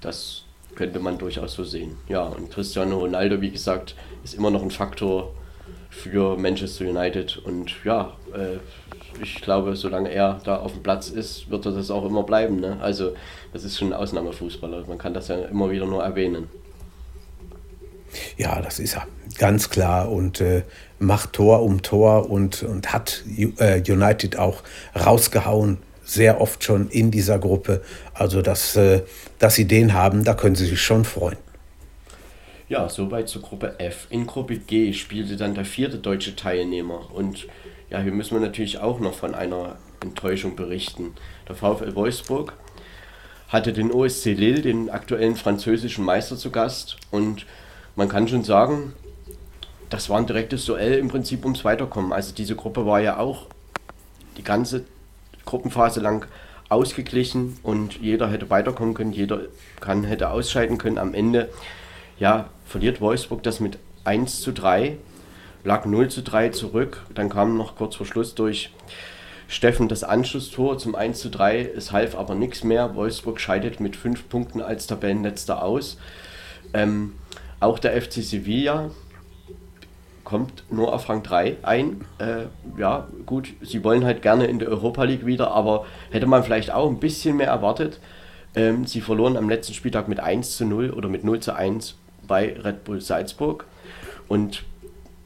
Das 0.00 0.42
könnte 0.74 0.98
man 0.98 1.18
durchaus 1.18 1.54
so 1.54 1.64
sehen. 1.64 1.96
Ja, 2.08 2.22
und 2.22 2.50
Cristiano 2.50 2.98
Ronaldo, 2.98 3.40
wie 3.40 3.50
gesagt, 3.50 3.94
ist 4.24 4.34
immer 4.34 4.50
noch 4.50 4.62
ein 4.62 4.70
Faktor 4.70 5.34
für 5.90 6.36
Manchester 6.36 6.84
United. 6.84 7.38
Und 7.38 7.72
ja, 7.84 8.12
äh, 8.34 8.58
ich 9.22 9.40
glaube, 9.40 9.76
solange 9.76 10.10
er 10.10 10.40
da 10.44 10.58
auf 10.58 10.72
dem 10.72 10.82
Platz 10.82 11.08
ist, 11.08 11.50
wird 11.50 11.66
er 11.66 11.72
das 11.72 11.90
auch 11.90 12.04
immer 12.04 12.22
bleiben. 12.22 12.60
Ne? 12.60 12.78
Also 12.80 13.14
das 13.52 13.64
ist 13.64 13.78
schon 13.78 13.92
ein 13.92 13.94
Ausnahmefußballer. 13.94 14.84
Man 14.86 14.98
kann 14.98 15.14
das 15.14 15.28
ja 15.28 15.36
immer 15.36 15.70
wieder 15.70 15.86
nur 15.86 16.02
erwähnen. 16.02 16.48
Ja, 18.36 18.60
das 18.60 18.78
ist 18.78 18.96
er. 18.96 19.06
Ganz 19.38 19.70
klar. 19.70 20.10
Und 20.10 20.40
äh, 20.40 20.62
macht 20.98 21.32
Tor 21.32 21.62
um 21.62 21.82
Tor 21.82 22.30
und, 22.30 22.62
und 22.62 22.92
hat 22.92 23.24
äh, 23.58 23.80
United 23.80 24.38
auch 24.38 24.62
rausgehauen. 24.94 25.78
Sehr 26.04 26.40
oft 26.40 26.62
schon 26.62 26.88
in 26.90 27.10
dieser 27.10 27.38
Gruppe. 27.38 27.82
Also, 28.12 28.42
dass, 28.42 28.76
äh, 28.76 29.02
dass 29.38 29.54
sie 29.54 29.66
den 29.66 29.94
haben, 29.94 30.24
da 30.24 30.34
können 30.34 30.54
sie 30.54 30.66
sich 30.66 30.80
schon 30.80 31.04
freuen. 31.04 31.38
Ja, 32.68 32.88
soweit 32.88 33.28
zur 33.28 33.42
Gruppe 33.42 33.78
F. 33.78 34.06
In 34.10 34.26
Gruppe 34.26 34.56
G 34.58 34.92
spielte 34.92 35.36
dann 35.36 35.54
der 35.54 35.64
vierte 35.64 35.98
deutsche 35.98 36.34
Teilnehmer 36.34 37.10
und 37.12 37.46
ja, 37.94 38.00
hier 38.00 38.10
müssen 38.10 38.34
wir 38.34 38.44
natürlich 38.44 38.78
auch 38.78 38.98
noch 38.98 39.14
von 39.14 39.36
einer 39.36 39.76
Enttäuschung 40.00 40.56
berichten. 40.56 41.14
Der 41.48 41.54
VfL 41.54 41.94
Wolfsburg 41.94 42.54
hatte 43.46 43.72
den 43.72 43.92
OSC 43.92 44.24
Lille, 44.34 44.62
den 44.62 44.90
aktuellen 44.90 45.36
französischen 45.36 46.04
Meister, 46.04 46.36
zu 46.36 46.50
Gast. 46.50 46.96
Und 47.12 47.46
man 47.94 48.08
kann 48.08 48.26
schon 48.26 48.42
sagen, 48.42 48.94
das 49.90 50.10
war 50.10 50.18
ein 50.18 50.26
direktes 50.26 50.64
Duell 50.64 50.98
im 50.98 51.06
Prinzip 51.06 51.44
ums 51.44 51.64
Weiterkommen. 51.64 52.12
Also 52.12 52.34
diese 52.34 52.56
Gruppe 52.56 52.84
war 52.84 53.00
ja 53.00 53.18
auch 53.18 53.46
die 54.38 54.42
ganze 54.42 54.82
Gruppenphase 55.44 56.00
lang 56.00 56.26
ausgeglichen 56.68 57.58
und 57.62 58.00
jeder 58.00 58.28
hätte 58.28 58.50
weiterkommen 58.50 58.94
können, 58.94 59.12
jeder 59.12 59.42
kann, 59.78 60.02
hätte 60.02 60.30
ausscheiden 60.30 60.78
können. 60.78 60.98
Am 60.98 61.14
Ende 61.14 61.48
ja, 62.18 62.48
verliert 62.66 63.00
Wolfsburg 63.00 63.44
das 63.44 63.60
mit 63.60 63.78
1 64.02 64.40
zu 64.40 64.50
3, 64.50 64.96
lag 65.64 65.86
0 65.86 66.08
zu 66.08 66.22
3 66.22 66.50
zurück. 66.50 67.02
Dann 67.14 67.28
kam 67.28 67.56
noch 67.56 67.76
kurz 67.76 67.96
vor 67.96 68.06
Schluss 68.06 68.34
durch 68.34 68.70
Steffen 69.48 69.88
das 69.88 70.04
Anschlusstor 70.04 70.78
zum 70.78 70.94
1 70.94 71.18
zu 71.18 71.30
3. 71.30 71.70
Es 71.76 71.92
half 71.92 72.16
aber 72.16 72.34
nichts 72.34 72.64
mehr. 72.64 72.94
Wolfsburg 72.94 73.40
scheidet 73.40 73.80
mit 73.80 73.96
5 73.96 74.28
Punkten 74.28 74.60
als 74.60 74.86
Tabellenletzter 74.86 75.62
aus. 75.62 75.98
Ähm, 76.72 77.14
auch 77.60 77.78
der 77.78 78.00
FC 78.00 78.14
Sevilla 78.14 78.90
kommt 80.24 80.64
nur 80.70 80.92
auf 80.92 81.08
Rang 81.08 81.22
3 81.22 81.58
ein. 81.62 82.04
Äh, 82.18 82.46
ja, 82.78 83.08
gut, 83.26 83.52
sie 83.62 83.84
wollen 83.84 84.04
halt 84.04 84.22
gerne 84.22 84.46
in 84.46 84.58
der 84.58 84.68
Europa 84.68 85.04
League 85.04 85.26
wieder, 85.26 85.50
aber 85.50 85.84
hätte 86.10 86.26
man 86.26 86.42
vielleicht 86.42 86.72
auch 86.72 86.88
ein 86.88 86.98
bisschen 86.98 87.36
mehr 87.36 87.48
erwartet. 87.48 88.00
Ähm, 88.54 88.86
sie 88.86 89.00
verloren 89.00 89.36
am 89.36 89.48
letzten 89.48 89.74
Spieltag 89.74 90.08
mit 90.08 90.20
1 90.20 90.56
zu 90.56 90.64
0 90.64 90.90
oder 90.90 91.08
mit 91.08 91.24
0 91.24 91.40
zu 91.40 91.54
1 91.54 91.96
bei 92.26 92.56
Red 92.58 92.84
Bull 92.84 93.00
Salzburg 93.00 93.66
und 94.28 94.64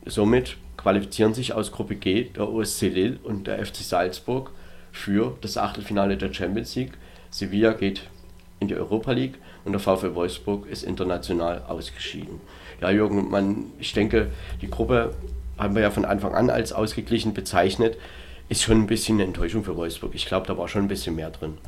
somit 0.09 0.57
qualifizieren 0.77 1.35
sich 1.35 1.53
aus 1.53 1.73
Gruppe 1.73 1.97
G 1.97 2.25
der 2.25 2.49
OSC 2.49 2.83
Lille 2.83 3.19
und 3.23 3.47
der 3.47 3.65
FC 3.65 3.77
Salzburg 3.77 4.51
für 4.93 5.37
das 5.41 5.57
Achtelfinale 5.57 6.17
der 6.17 6.33
Champions 6.33 6.75
League. 6.75 6.93
Sevilla 7.31 7.73
geht 7.73 8.03
in 8.61 8.69
die 8.69 8.75
Europa 8.75 9.13
League 9.13 9.35
und 9.65 9.73
der 9.73 9.81
VfL 9.81 10.15
Wolfsburg 10.15 10.67
ist 10.69 10.83
international 10.83 11.63
ausgeschieden. 11.69 12.41
Ja, 12.81 12.91
Jürgen, 12.91 13.31
man, 13.31 13.67
ich 13.79 13.93
denke, 13.93 14.31
die 14.63 14.71
Gruppe 14.71 15.15
haben 15.59 15.75
wir 15.75 15.83
ja 15.83 15.91
von 15.91 16.05
Anfang 16.05 16.35
an 16.35 16.51
als 16.51 16.73
ausgeglichen 16.73 17.35
bezeichnet, 17.35 17.97
ist 18.49 18.63
schon 18.63 18.79
ein 18.79 18.87
bisschen 18.87 19.17
eine 19.17 19.25
Enttäuschung 19.25 19.65
für 19.65 19.77
Wolfsburg. 19.77 20.15
Ich 20.15 20.27
glaube, 20.27 20.47
da 20.47 20.57
war 20.57 20.69
schon 20.69 20.83
ein 20.83 20.89
bisschen 20.89 21.17
mehr 21.17 21.31
drin. 21.31 21.59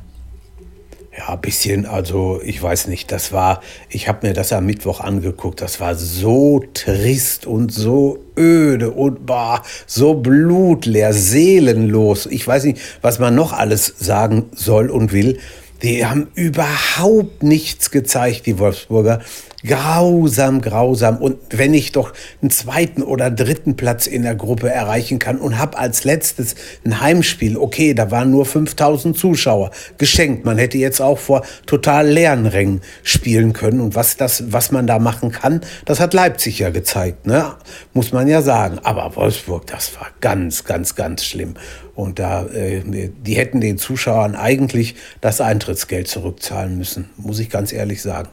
Ja, 1.17 1.35
bisschen, 1.35 1.85
also 1.85 2.39
ich 2.41 2.63
weiß 2.63 2.87
nicht, 2.87 3.11
das 3.11 3.33
war, 3.33 3.61
ich 3.89 4.07
habe 4.07 4.25
mir 4.25 4.33
das 4.33 4.53
am 4.53 4.65
Mittwoch 4.65 5.01
angeguckt, 5.01 5.59
das 5.59 5.81
war 5.81 5.95
so 5.95 6.63
trist 6.73 7.45
und 7.45 7.73
so 7.73 8.23
öde 8.37 8.91
und 8.91 9.25
bah, 9.25 9.61
so 9.85 10.13
blutleer, 10.13 11.11
seelenlos. 11.11 12.27
Ich 12.27 12.47
weiß 12.47 12.63
nicht, 12.63 12.79
was 13.01 13.19
man 13.19 13.35
noch 13.35 13.51
alles 13.51 13.93
sagen 13.99 14.45
soll 14.55 14.89
und 14.89 15.11
will. 15.11 15.37
Die 15.83 16.05
haben 16.05 16.27
überhaupt 16.35 17.43
nichts 17.43 17.91
gezeigt, 17.91 18.45
die 18.45 18.57
Wolfsburger. 18.57 19.19
Grausam, 19.65 20.61
grausam. 20.61 21.17
Und 21.17 21.37
wenn 21.51 21.73
ich 21.73 21.91
doch 21.91 22.13
einen 22.41 22.49
zweiten 22.49 23.03
oder 23.03 23.29
dritten 23.29 23.75
Platz 23.75 24.07
in 24.07 24.23
der 24.23 24.33
Gruppe 24.35 24.69
erreichen 24.69 25.19
kann 25.19 25.37
und 25.37 25.59
habe 25.59 25.77
als 25.77 26.03
letztes 26.03 26.55
ein 26.83 26.99
Heimspiel, 26.99 27.57
okay, 27.57 27.93
da 27.93 28.09
waren 28.09 28.31
nur 28.31 28.45
5000 28.45 29.15
Zuschauer, 29.17 29.71
geschenkt. 29.97 30.45
Man 30.45 30.57
hätte 30.57 30.77
jetzt 30.79 30.99
auch 30.99 31.19
vor 31.19 31.43
total 31.67 32.07
leeren 32.07 32.47
Rängen 32.47 32.81
spielen 33.03 33.53
können. 33.53 33.81
Und 33.81 33.95
was, 33.95 34.17
das, 34.17 34.51
was 34.51 34.71
man 34.71 34.87
da 34.87 34.97
machen 34.97 35.31
kann, 35.31 35.61
das 35.85 35.99
hat 35.99 36.13
Leipzig 36.13 36.59
ja 36.59 36.71
gezeigt, 36.71 37.27
ne? 37.27 37.53
muss 37.93 38.11
man 38.11 38.27
ja 38.27 38.41
sagen. 38.41 38.79
Aber 38.83 39.15
Wolfsburg, 39.15 39.67
das 39.67 39.95
war 39.95 40.07
ganz, 40.21 40.63
ganz, 40.63 40.95
ganz 40.95 41.23
schlimm. 41.23 41.53
Und 41.93 42.17
da, 42.17 42.45
äh, 42.45 42.81
die 42.83 43.35
hätten 43.35 43.61
den 43.61 43.77
Zuschauern 43.77 44.35
eigentlich 44.35 44.95
das 45.19 45.39
Eintrittsgeld 45.39 46.07
zurückzahlen 46.07 46.77
müssen, 46.77 47.09
muss 47.17 47.39
ich 47.39 47.49
ganz 47.49 47.73
ehrlich 47.73 48.01
sagen 48.01 48.29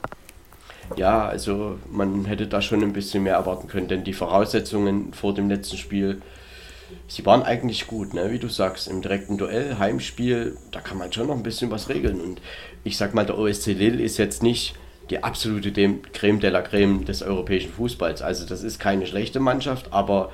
ja, 0.96 1.26
also 1.26 1.78
man 1.90 2.24
hätte 2.24 2.46
da 2.46 2.62
schon 2.62 2.82
ein 2.82 2.92
bisschen 2.92 3.22
mehr 3.22 3.34
erwarten 3.34 3.68
können, 3.68 3.88
denn 3.88 4.04
die 4.04 4.12
Voraussetzungen 4.12 5.12
vor 5.12 5.34
dem 5.34 5.48
letzten 5.48 5.76
Spiel, 5.76 6.22
sie 7.06 7.24
waren 7.26 7.42
eigentlich 7.42 7.86
gut, 7.86 8.14
ne? 8.14 8.30
wie 8.30 8.38
du 8.38 8.48
sagst, 8.48 8.88
im 8.88 9.02
direkten 9.02 9.38
Duell, 9.38 9.78
Heimspiel, 9.78 10.56
da 10.72 10.80
kann 10.80 10.98
man 10.98 11.12
schon 11.12 11.26
noch 11.26 11.36
ein 11.36 11.42
bisschen 11.42 11.70
was 11.70 11.88
regeln. 11.88 12.20
Und 12.20 12.40
ich 12.84 12.96
sag 12.96 13.14
mal, 13.14 13.26
der 13.26 13.38
OSC 13.38 13.66
Lille 13.68 14.02
ist 14.02 14.18
jetzt 14.18 14.42
nicht 14.42 14.74
die 15.10 15.22
absolute 15.22 15.72
Creme 16.12 16.40
de 16.40 16.50
la 16.50 16.62
Creme 16.62 17.04
des 17.04 17.22
europäischen 17.22 17.72
Fußballs. 17.72 18.22
Also 18.22 18.46
das 18.46 18.62
ist 18.62 18.78
keine 18.78 19.06
schlechte 19.06 19.40
Mannschaft, 19.40 19.92
aber 19.92 20.30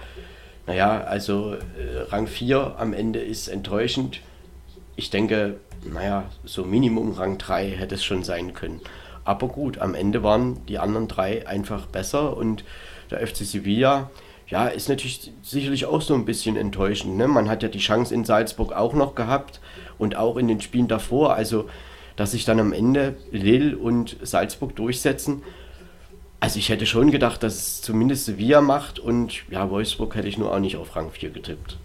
naja, 0.66 1.02
also 1.02 1.54
äh, 1.54 2.00
Rang 2.08 2.26
4 2.26 2.76
am 2.78 2.92
Ende 2.92 3.20
ist 3.20 3.48
enttäuschend. 3.48 4.20
Ich 4.96 5.10
denke, 5.10 5.56
naja, 5.84 6.24
so 6.44 6.64
Minimum 6.64 7.12
Rang 7.12 7.38
3 7.38 7.70
hätte 7.70 7.96
es 7.96 8.04
schon 8.04 8.22
sein 8.22 8.54
können. 8.54 8.80
Aber 9.24 9.48
gut, 9.48 9.78
am 9.78 9.94
Ende 9.94 10.22
waren 10.22 10.64
die 10.66 10.78
anderen 10.78 11.08
drei 11.08 11.46
einfach 11.46 11.86
besser 11.86 12.36
und 12.36 12.64
der 13.10 13.26
FC 13.26 13.38
Sevilla, 13.38 14.10
ja, 14.48 14.66
ist 14.66 14.88
natürlich 14.88 15.32
sicherlich 15.42 15.86
auch 15.86 16.02
so 16.02 16.14
ein 16.14 16.26
bisschen 16.26 16.56
enttäuschend. 16.56 17.16
Ne? 17.16 17.28
Man 17.28 17.48
hat 17.48 17.62
ja 17.62 17.68
die 17.68 17.78
Chance 17.78 18.14
in 18.14 18.24
Salzburg 18.24 18.72
auch 18.72 18.92
noch 18.92 19.14
gehabt 19.14 19.60
und 19.98 20.16
auch 20.16 20.36
in 20.36 20.48
den 20.48 20.60
Spielen 20.60 20.88
davor. 20.88 21.34
Also, 21.34 21.68
dass 22.16 22.32
sich 22.32 22.44
dann 22.44 22.60
am 22.60 22.72
Ende 22.72 23.16
Lille 23.32 23.76
und 23.76 24.16
Salzburg 24.22 24.76
durchsetzen. 24.76 25.42
Also, 26.40 26.58
ich 26.58 26.68
hätte 26.68 26.84
schon 26.84 27.10
gedacht, 27.10 27.42
dass 27.42 27.54
es 27.54 27.82
zumindest 27.82 28.26
Sevilla 28.26 28.60
macht 28.60 28.98
und 28.98 29.50
ja, 29.50 29.70
Wolfsburg 29.70 30.14
hätte 30.14 30.28
ich 30.28 30.36
nur 30.36 30.52
auch 30.52 30.60
nicht 30.60 30.76
auf 30.76 30.94
Rang 30.94 31.10
4 31.10 31.30
getippt. 31.30 31.78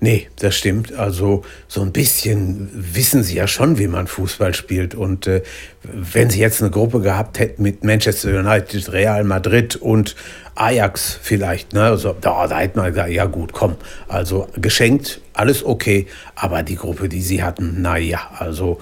Nee, 0.00 0.28
das 0.38 0.56
stimmt. 0.56 0.92
Also 0.92 1.42
so 1.68 1.82
ein 1.82 1.92
bisschen 1.92 2.70
wissen 2.72 3.22
sie 3.22 3.36
ja 3.36 3.46
schon, 3.46 3.78
wie 3.78 3.86
man 3.86 4.06
Fußball 4.06 4.54
spielt. 4.54 4.94
Und 4.94 5.26
äh, 5.26 5.42
wenn 5.82 6.30
sie 6.30 6.40
jetzt 6.40 6.62
eine 6.62 6.70
Gruppe 6.70 7.00
gehabt 7.00 7.38
hätten 7.38 7.62
mit 7.62 7.84
Manchester 7.84 8.38
United, 8.38 8.92
Real 8.92 9.24
Madrid 9.24 9.76
und 9.76 10.16
Ajax 10.54 11.18
vielleicht, 11.20 11.72
ne, 11.72 11.84
also, 11.84 12.14
da, 12.20 12.46
da 12.46 12.58
hätte 12.58 12.78
man 12.78 12.90
gesagt, 12.90 13.10
ja 13.10 13.24
gut, 13.26 13.52
komm, 13.52 13.76
also 14.08 14.48
geschenkt, 14.56 15.20
alles 15.32 15.64
okay. 15.64 16.06
Aber 16.34 16.62
die 16.62 16.76
Gruppe, 16.76 17.08
die 17.08 17.22
sie 17.22 17.42
hatten, 17.42 17.82
naja, 17.82 18.20
also 18.38 18.80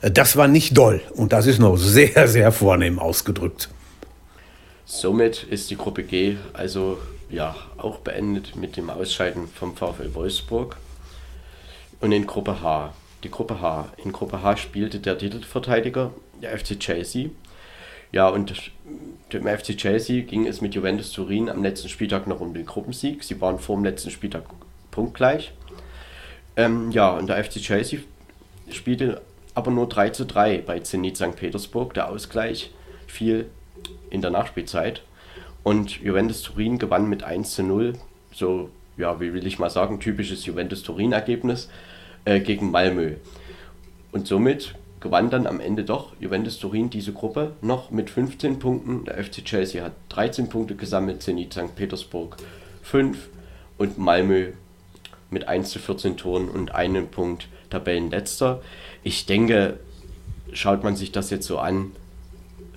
äh, 0.00 0.10
das 0.10 0.36
war 0.36 0.48
nicht 0.48 0.76
doll. 0.76 1.00
Und 1.14 1.32
das 1.32 1.46
ist 1.46 1.58
noch 1.58 1.76
sehr, 1.78 2.28
sehr 2.28 2.52
vornehm 2.52 2.98
ausgedrückt. 2.98 3.68
Somit 4.86 5.44
ist 5.44 5.70
die 5.70 5.76
Gruppe 5.76 6.02
G 6.02 6.36
also 6.52 6.98
ja 7.30 7.54
auch 7.76 7.98
beendet 7.98 8.56
mit 8.56 8.76
dem 8.76 8.90
Ausscheiden 8.90 9.48
vom 9.48 9.76
VfL 9.76 10.14
Wolfsburg. 10.14 10.76
Und 12.00 12.12
in 12.12 12.26
Gruppe 12.26 12.62
H. 12.62 12.92
Die 13.22 13.30
Gruppe 13.30 13.60
H. 13.60 13.88
In 13.96 14.12
Gruppe 14.12 14.42
H 14.42 14.56
spielte 14.56 15.00
der 15.00 15.16
Titelverteidiger, 15.16 16.12
der 16.42 16.58
FC 16.58 16.78
Chelsea. 16.78 17.30
Ja, 18.12 18.28
und 18.28 18.70
dem 19.32 19.46
FC 19.46 19.76
Chelsea 19.76 20.22
ging 20.22 20.46
es 20.46 20.60
mit 20.60 20.74
Juventus 20.74 21.10
Turin 21.10 21.48
am 21.48 21.62
letzten 21.62 21.88
Spieltag 21.88 22.26
noch 22.26 22.40
um 22.40 22.54
den 22.54 22.66
Gruppensieg. 22.66 23.24
Sie 23.24 23.40
waren 23.40 23.58
vor 23.58 23.76
dem 23.76 23.84
letzten 23.84 24.10
Spieltag 24.10 24.44
punktgleich. 24.90 25.52
Ähm, 26.56 26.90
ja, 26.92 27.10
und 27.10 27.26
der 27.26 27.42
FC 27.42 27.54
Chelsea 27.54 28.00
spielte 28.70 29.22
aber 29.54 29.70
nur 29.70 29.88
3 29.88 30.10
zu 30.10 30.26
3 30.26 30.58
bei 30.58 30.80
Zenit 30.80 31.16
St. 31.16 31.36
Petersburg. 31.36 31.94
Der 31.94 32.08
Ausgleich 32.08 32.70
fiel 33.06 33.50
in 34.10 34.20
der 34.20 34.30
Nachspielzeit. 34.30 35.02
Und 35.64 36.00
Juventus 36.02 36.42
Turin 36.42 36.78
gewann 36.78 37.08
mit 37.08 37.24
1 37.24 37.54
zu 37.54 37.62
0. 37.64 37.94
So, 38.32 38.68
ja, 38.96 39.18
wie 39.20 39.32
will 39.32 39.46
ich 39.46 39.58
mal 39.58 39.70
sagen, 39.70 39.98
typisches 39.98 40.46
Juventus 40.46 40.82
Turin-Ergebnis 40.82 41.68
äh, 42.24 42.38
gegen 42.38 42.70
Malmö. 42.70 43.14
Und 44.12 44.28
somit 44.28 44.74
gewann 45.00 45.30
dann 45.30 45.46
am 45.46 45.60
Ende 45.60 45.84
doch 45.84 46.12
Juventus 46.20 46.58
Turin 46.58 46.90
diese 46.90 47.12
Gruppe 47.12 47.52
noch 47.62 47.90
mit 47.90 48.10
15 48.10 48.58
Punkten. 48.58 49.04
Der 49.06 49.22
FC 49.22 49.44
Chelsea 49.44 49.82
hat 49.82 49.92
13 50.10 50.48
Punkte 50.48 50.76
gesammelt, 50.76 51.22
Zenit 51.22 51.54
St. 51.54 51.74
Petersburg 51.74 52.36
5 52.82 53.28
und 53.78 53.98
Malmö 53.98 54.52
mit 55.30 55.48
1 55.48 55.70
zu 55.70 55.78
14 55.78 56.16
Toren 56.16 56.48
und 56.48 56.74
einem 56.74 57.08
Punkt 57.08 57.48
Tabellenletzter. 57.70 58.62
Ich 59.02 59.26
denke, 59.26 59.78
schaut 60.52 60.84
man 60.84 60.94
sich 60.94 61.10
das 61.10 61.30
jetzt 61.30 61.46
so 61.46 61.58
an, 61.58 61.92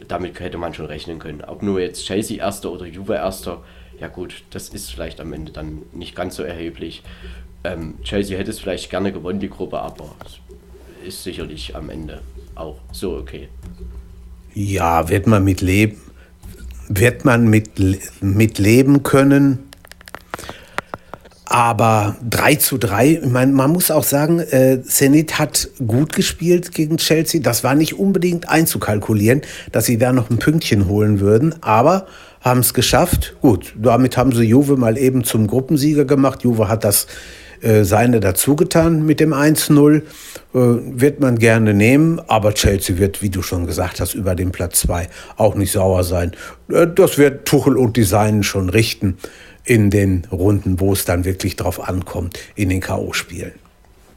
damit 0.08 0.39
hätte 0.39 0.58
man 0.58 0.74
schon 0.74 0.86
rechnen 0.86 1.20
können. 1.20 1.41
Ob 1.41 1.62
nur 1.63 1.80
jetzt 1.80 2.06
Chelsea 2.06 2.38
Erster 2.38 2.72
oder 2.72 2.86
Juve 2.86 3.15
Erster, 3.15 3.63
ja 4.00 4.08
gut, 4.08 4.43
das 4.52 4.70
ist 4.70 4.91
vielleicht 4.91 5.20
am 5.20 5.34
Ende 5.34 5.52
dann 5.52 5.84
nicht 5.93 6.15
ganz 6.15 6.36
so 6.36 6.43
erheblich. 6.43 7.04
Ähm, 7.63 7.96
Chelsea 8.04 8.38
hätte 8.38 8.52
es 8.52 8.60
vielleicht 8.60 8.89
gerne 8.89 9.12
gewonnen, 9.12 9.39
die 9.39 9.50
Gruppe, 9.50 9.80
aber 9.80 10.15
ist 11.06 11.24
sicherlich 11.24 11.76
am 11.76 11.89
Ende 11.89 12.22
auch 12.56 12.80
so 12.91 13.15
okay. 13.15 13.50
Ja, 14.54 15.10
wird 15.10 15.28
man 15.28 15.43
mit 15.43 15.62
leben, 15.62 15.98
wird 16.88 17.26
man 17.26 17.48
mit, 17.48 17.72
mit 18.22 18.58
leben 18.58 19.04
können. 19.04 19.67
Aber 21.50 22.18
3 22.30 22.56
zu 22.56 22.78
3, 22.78 23.22
man, 23.26 23.54
man 23.54 23.72
muss 23.72 23.90
auch 23.90 24.04
sagen, 24.04 24.40
äh, 24.40 24.82
Zenit 24.82 25.40
hat 25.40 25.70
gut 25.86 26.12
gespielt 26.12 26.74
gegen 26.74 26.98
Chelsea. 26.98 27.40
Das 27.42 27.64
war 27.64 27.74
nicht 27.74 27.98
unbedingt 27.98 28.50
einzukalkulieren, 28.50 29.42
dass 29.72 29.86
sie 29.86 29.98
da 29.98 30.12
noch 30.12 30.30
ein 30.30 30.40
Pünktchen 30.40 30.90
holen 30.90 31.22
würden, 31.22 31.56
aber 31.62 32.08
haben 32.42 32.60
es 32.60 32.74
geschafft. 32.74 33.38
Gut, 33.42 33.74
damit 33.82 34.18
haben 34.18 34.34
sie 34.34 34.44
Juve 34.44 34.76
mal 34.76 34.98
eben 34.98 35.24
zum 35.24 35.48
Gruppensieger 35.48 36.04
gemacht. 36.04 36.44
Juve 36.44 36.68
hat 36.68 36.84
das 36.84 37.08
äh, 37.62 37.86
seine 37.86 38.20
dazugetan 38.20 39.06
mit 39.06 39.22
dem 39.22 39.34
1-0. 39.34 39.96
Äh, 39.98 40.02
wird 40.54 41.22
man 41.22 41.40
gerne 41.40 41.74
nehmen, 41.74 42.20
aber 42.28 42.54
Chelsea 42.56 42.98
wird, 42.98 43.22
wie 43.22 43.30
du 43.30 43.42
schon 43.42 43.66
gesagt 43.66 44.02
hast, 44.02 44.16
über 44.16 44.36
den 44.36 44.52
Platz 44.52 44.82
2 44.82 45.08
auch 45.38 45.56
nicht 45.56 45.72
sauer 45.72 46.04
sein. 46.04 46.34
Äh, 46.70 46.88
das 46.94 47.18
wird 47.18 47.48
Tuchel 47.48 47.78
und 47.78 47.96
Design 47.96 48.44
schon 48.44 48.70
richten 48.70 49.18
in 49.68 49.90
den 49.90 50.26
Runden, 50.32 50.80
wo 50.80 50.94
es 50.94 51.06
dann 51.06 51.26
wirklich 51.26 51.56
drauf 51.56 51.88
ankommt, 51.88 52.40
in 52.56 52.70
den 52.70 52.80
K.O.-Spielen. 52.80 53.54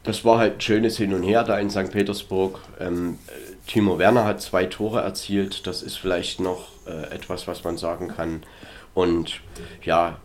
Das 0.05 0.25
war 0.25 0.39
halt 0.39 0.55
ein 0.55 0.61
schönes 0.61 0.97
Hin 0.97 1.13
und 1.13 1.25
Her 1.25 1.45
da 1.45 1.59
in 1.59 1.69
St. 1.69 1.91
Petersburg. 1.91 2.61
Ähm, 2.81 3.19
Timo 3.67 3.99
Werner 3.99 4.25
hat 4.25 4.41
zwei 4.41 4.65
Tore 4.65 5.01
erzielt. 5.01 5.67
Das 5.67 5.83
ist 5.83 5.97
vielleicht 5.97 6.41
noch 6.41 6.69
äh, 6.87 7.15
etwas, 7.15 7.47
was 7.47 7.65
man 7.65 7.77
sagen 7.77 8.09
kann. 8.09 8.43
Und 8.95 9.41
ja, 9.83 10.19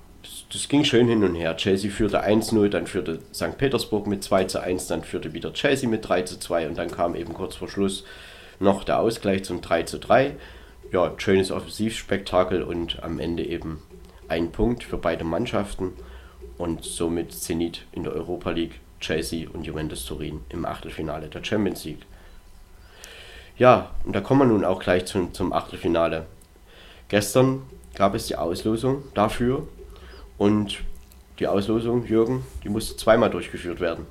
das 0.52 0.68
ging 0.68 0.84
schön 0.84 1.08
hin 1.08 1.24
und 1.24 1.36
her. 1.36 1.58
Chelsea 1.58 1.92
führte 1.92 2.24
1-0, 2.24 2.70
dann 2.70 2.88
führte 2.88 3.20
St. 3.34 3.58
Petersburg 3.58 4.08
mit 4.08 4.24
2 4.24 4.46
zu 4.46 4.60
1, 4.62 4.88
dann 4.88 5.04
führte 5.04 5.34
wieder 5.34 5.54
Chelsea 5.54 5.90
mit 5.90 6.08
3 6.08 6.24
zu 6.24 6.40
2 6.40 6.68
und 6.70 6.78
dann 6.78 6.90
kam 6.90 7.16
eben 7.16 7.34
kurz 7.34 7.56
vor 7.56 7.68
Schluss 7.68 8.06
noch 8.60 8.84
der 8.84 9.00
Ausgleich 9.00 9.44
zum 9.44 9.62
3 9.62 9.84
zu 9.84 10.00
3. 10.00 10.36
Ja, 10.92 11.14
schönes 11.18 11.52
Offensivspektakel 11.52 12.64
und 12.64 13.04
am 13.04 13.20
Ende 13.20 13.44
eben 13.44 13.82
ein 14.28 14.52
Punkt 14.52 14.84
für 14.84 14.98
beide 14.98 15.24
Mannschaften 15.24 15.94
und 16.58 16.84
somit 16.84 17.34
Zenit 17.34 17.86
in 17.92 18.04
der 18.04 18.14
Europa 18.14 18.52
League, 18.52 18.80
Chelsea 19.00 19.48
und 19.50 19.66
Juventus 19.66 20.06
Turin 20.06 20.42
im 20.50 20.66
Achtelfinale 20.66 21.28
der 21.28 21.44
Champions 21.44 21.84
League. 21.86 22.06
Ja, 23.58 23.92
und 24.04 24.16
da 24.16 24.22
kommen 24.22 24.42
wir 24.42 24.54
nun 24.54 24.66
auch 24.66 24.80
gleich 24.80 25.06
zum, 25.06 25.34
zum 25.34 25.54
Achtelfinale. 25.54 26.26
Gestern 27.08 27.64
gab 27.96 28.16
es 28.16 28.28
die 28.28 28.36
Auslosung 28.36 29.04
dafür 29.14 29.68
und 30.38 30.80
die 31.40 31.48
Auslosung, 31.48 32.06
Jürgen, 32.06 32.46
die 32.64 32.70
musste 32.70 32.98
zweimal 32.98 33.30
durchgeführt 33.30 33.80
werden. 33.80 34.06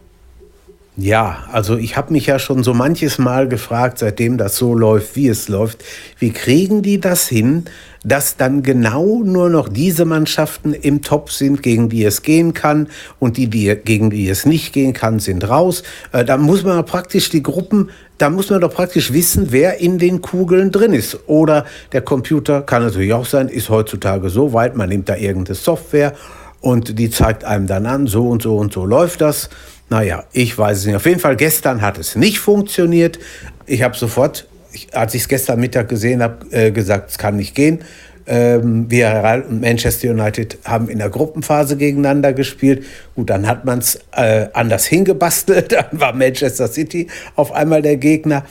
Ja, 0.97 1.43
also 1.51 1.77
ich 1.77 1.97
habe 1.97 2.13
mich 2.13 2.27
ja 2.27 2.39
schon 2.39 2.63
so 2.63 2.73
manches 2.73 3.19
Mal 3.19 3.49
gefragt, 3.49 3.99
seitdem 3.99 4.39
das 4.39 4.55
so 4.55 4.77
läuft, 4.77 5.17
wie 5.17 5.27
es 5.27 5.49
läuft, 5.49 5.83
wie 6.21 6.31
kriegen 6.31 6.83
die 6.83 7.01
das 7.01 7.27
hin, 7.27 7.65
dass 8.05 8.37
dann 8.37 8.63
genau 8.63 9.23
nur 9.25 9.51
noch 9.51 9.69
diese 9.69 10.05
Mannschaften 10.05 10.73
im 10.73 11.03
Top 11.03 11.33
sind, 11.33 11.65
gegen 11.65 11.89
die 11.89 12.05
es 12.05 12.23
gehen 12.23 12.55
kann 12.55 12.87
und 13.19 13.39
die, 13.39 13.49
die 13.49 13.75
gegen 13.75 14.11
die 14.11 14.29
es 14.29 14.47
nicht 14.47 14.73
gehen 14.73 14.93
kann, 14.93 15.19
sind 15.19 15.49
raus. 15.49 15.83
Äh, 16.13 16.25
da 16.25 16.37
muss 16.37 16.63
man 16.63 16.85
praktisch 16.87 17.29
die 17.29 17.43
Gruppen, 17.43 17.91
da 18.19 18.31
muss 18.31 18.51
man 18.51 18.61
doch 18.61 18.73
praktisch 18.73 19.13
wissen, 19.13 19.49
wer 19.51 19.81
in 19.81 19.99
den 19.99 20.23
Kugeln 20.23 20.71
drin 20.71 20.93
ist. 20.93 21.19
Oder 21.27 21.65
der 21.91 22.03
Computer 22.03 22.63
kann 22.63 22.85
natürlich 22.85 23.13
auch 23.13 23.27
sein, 23.27 23.49
ist 23.49 23.69
heutzutage 23.69 24.31
so 24.31 24.53
weit, 24.53 24.77
man 24.77 24.91
nimmt 24.91 25.09
da 25.09 25.17
irgendeine 25.17 25.57
Software 25.57 26.13
und 26.61 27.01
die 27.01 27.11
zeigt 27.11 27.45
einem 27.45 27.67
dann 27.67 27.85
an, 27.87 28.07
so 28.07 28.29
und 28.29 28.43
so 28.43 28.57
und 28.57 28.73
so 28.73 28.87
läuft 28.87 29.23
das. 29.23 29.51
Naja, 29.91 30.25
ich 30.33 30.57
weiß 30.57 30.79
es 30.79 30.87
nicht. 30.87 30.97
Auf 30.97 31.07
jeden 31.07 31.21
Fall, 31.21 31.37
gestern 31.37 31.83
hat 31.83 31.99
es 31.99 32.17
nicht 32.17 32.39
funktioniert. 32.39 33.19
Ich 33.67 33.83
habe 33.83 33.97
sofort, 33.97 34.49
als 34.93 35.15
ich 35.15 35.23
es 35.23 35.29
gestern 35.29 35.61
Mittag 35.61 35.89
gesehen 35.89 36.23
habe, 36.23 36.47
äh, 36.51 36.71
gesagt, 36.71 37.11
es 37.11 37.19
kann 37.19 37.37
nicht 37.37 37.55
gehen. 37.55 37.81
Ähm, 38.27 38.91
Villarreal 38.91 39.43
und 39.43 39.61
Manchester 39.61 40.11
United 40.11 40.59
haben 40.65 40.89
in 40.89 40.99
der 40.99 41.11
Gruppenphase 41.11 41.77
gegeneinander 41.77 42.33
gespielt. 42.33 42.87
Gut, 43.15 43.29
dann 43.29 43.47
hat 43.47 43.67
man 43.67 43.81
es 43.81 44.01
äh, 44.17 44.47
anders 44.55 44.87
hingebastelt. 44.87 45.73
Dann 45.73 45.87
war 45.93 46.15
Manchester 46.15 46.69
City 46.69 47.09
auf 47.37 47.53
einmal 47.53 47.83
der 47.83 47.99
Gegner. 47.99 48.45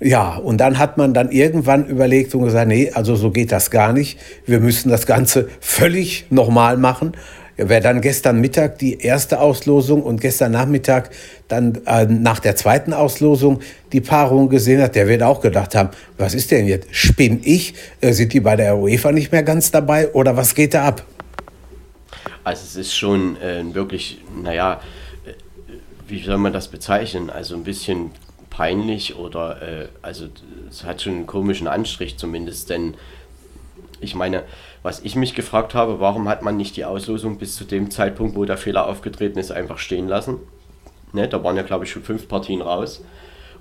Ja, 0.00 0.36
und 0.36 0.58
dann 0.58 0.78
hat 0.78 0.96
man 0.96 1.12
dann 1.12 1.32
irgendwann 1.32 1.86
überlegt 1.86 2.32
und 2.32 2.44
gesagt, 2.44 2.68
nee, 2.68 2.92
also 2.94 3.16
so 3.16 3.32
geht 3.32 3.50
das 3.50 3.72
gar 3.72 3.92
nicht. 3.92 4.16
Wir 4.46 4.60
müssen 4.60 4.90
das 4.90 5.06
Ganze 5.06 5.48
völlig 5.60 6.26
normal 6.30 6.76
machen. 6.76 7.12
Wer 7.60 7.80
dann 7.80 8.00
gestern 8.00 8.40
Mittag 8.40 8.78
die 8.78 9.00
erste 9.00 9.40
Auslosung 9.40 10.04
und 10.04 10.20
gestern 10.20 10.52
Nachmittag 10.52 11.10
dann 11.48 11.80
äh, 11.86 12.06
nach 12.06 12.38
der 12.38 12.54
zweiten 12.54 12.92
Auslosung 12.92 13.58
die 13.92 14.00
Paarung 14.00 14.48
gesehen 14.48 14.80
hat, 14.80 14.94
der 14.94 15.08
wird 15.08 15.24
auch 15.24 15.40
gedacht 15.40 15.74
haben, 15.74 15.88
was 16.18 16.34
ist 16.34 16.52
denn 16.52 16.68
jetzt? 16.68 16.86
Spinn 16.94 17.40
ich? 17.42 17.74
Äh, 18.00 18.12
sind 18.12 18.32
die 18.32 18.38
bei 18.38 18.54
der 18.54 18.78
UEFA 18.78 19.10
nicht 19.10 19.32
mehr 19.32 19.42
ganz 19.42 19.72
dabei 19.72 20.08
oder 20.12 20.36
was 20.36 20.54
geht 20.54 20.72
da 20.72 20.84
ab? 20.84 21.04
Also 22.44 22.62
es 22.62 22.76
ist 22.76 22.94
schon 22.94 23.36
äh, 23.42 23.64
wirklich, 23.74 24.20
naja, 24.40 24.80
äh, 25.26 25.32
wie 26.06 26.22
soll 26.22 26.38
man 26.38 26.52
das 26.52 26.68
bezeichnen? 26.68 27.28
Also 27.28 27.56
ein 27.56 27.64
bisschen 27.64 28.12
peinlich 28.50 29.16
oder 29.16 29.60
äh, 29.62 29.88
also 30.00 30.28
es 30.70 30.84
hat 30.84 31.02
schon 31.02 31.14
einen 31.14 31.26
komischen 31.26 31.66
Anstrich 31.66 32.18
zumindest, 32.18 32.70
denn 32.70 32.94
ich 34.00 34.14
meine, 34.14 34.44
was 34.82 35.00
ich 35.00 35.16
mich 35.16 35.34
gefragt 35.34 35.74
habe, 35.74 36.00
warum 36.00 36.28
hat 36.28 36.42
man 36.42 36.56
nicht 36.56 36.76
die 36.76 36.84
Auslosung 36.84 37.38
bis 37.38 37.56
zu 37.56 37.64
dem 37.64 37.90
Zeitpunkt, 37.90 38.36
wo 38.36 38.44
der 38.44 38.56
Fehler 38.56 38.86
aufgetreten 38.86 39.38
ist, 39.38 39.50
einfach 39.50 39.78
stehen 39.78 40.08
lassen? 40.08 40.38
Ne, 41.12 41.28
da 41.28 41.42
waren 41.42 41.56
ja, 41.56 41.62
glaube 41.62 41.84
ich, 41.84 41.90
schon 41.90 42.02
fünf 42.02 42.28
Partien 42.28 42.60
raus. 42.60 43.02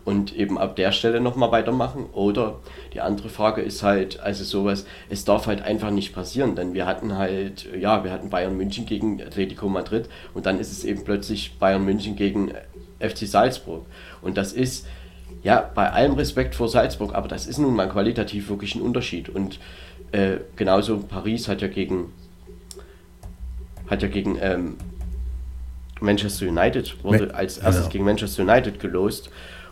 Und 0.05 0.33
eben 0.33 0.57
ab 0.57 0.77
der 0.77 0.93
Stelle 0.93 1.19
nochmal 1.19 1.51
weitermachen. 1.51 2.05
Oder 2.13 2.59
die 2.93 3.01
andere 3.01 3.27
Frage 3.27 3.61
ist 3.61 3.83
halt, 3.83 4.21
also 4.21 4.45
sowas, 4.45 4.85
es 5.09 5.25
darf 5.25 5.47
halt 5.47 5.61
einfach 5.61 5.91
nicht 5.91 6.13
passieren. 6.13 6.55
Denn 6.55 6.73
wir 6.73 6.85
hatten 6.85 7.17
halt, 7.17 7.67
ja, 7.77 8.05
wir 8.05 8.11
hatten 8.11 8.29
Bayern 8.29 8.55
München 8.55 8.85
gegen 8.85 9.21
Atletico 9.21 9.67
Madrid 9.67 10.07
und 10.33 10.45
dann 10.45 10.59
ist 10.59 10.71
es 10.71 10.85
eben 10.85 11.03
plötzlich 11.03 11.57
Bayern 11.59 11.83
München 11.83 12.15
gegen 12.15 12.53
FC 12.99 13.27
Salzburg. 13.27 13.85
Und 14.21 14.37
das 14.37 14.53
ist, 14.53 14.87
ja, 15.43 15.69
bei 15.75 15.91
allem 15.91 16.13
Respekt 16.13 16.55
vor 16.55 16.69
Salzburg, 16.69 17.13
aber 17.13 17.27
das 17.27 17.45
ist 17.45 17.57
nun 17.57 17.75
mal 17.75 17.89
qualitativ 17.89 18.49
wirklich 18.49 18.75
ein 18.75 18.81
Unterschied. 18.81 19.27
Und 19.29 19.59
äh, 20.11 20.37
genauso 20.55 20.99
Paris 20.99 21.47
hat 21.47 21.61
ja 21.61 21.67
gegen 21.67 22.13
hat 23.89 24.01
ja 24.01 24.07
gegen 24.07 24.37
ähm, 24.41 24.77
Manchester 26.01 26.47
United 26.47 27.03
wurde 27.03 27.33
als 27.33 27.57
erstes 27.57 27.83
genau. 27.83 27.91
gegen 27.91 28.05
Manchester 28.05 28.43
United 28.43 28.79
gelost 28.79 29.29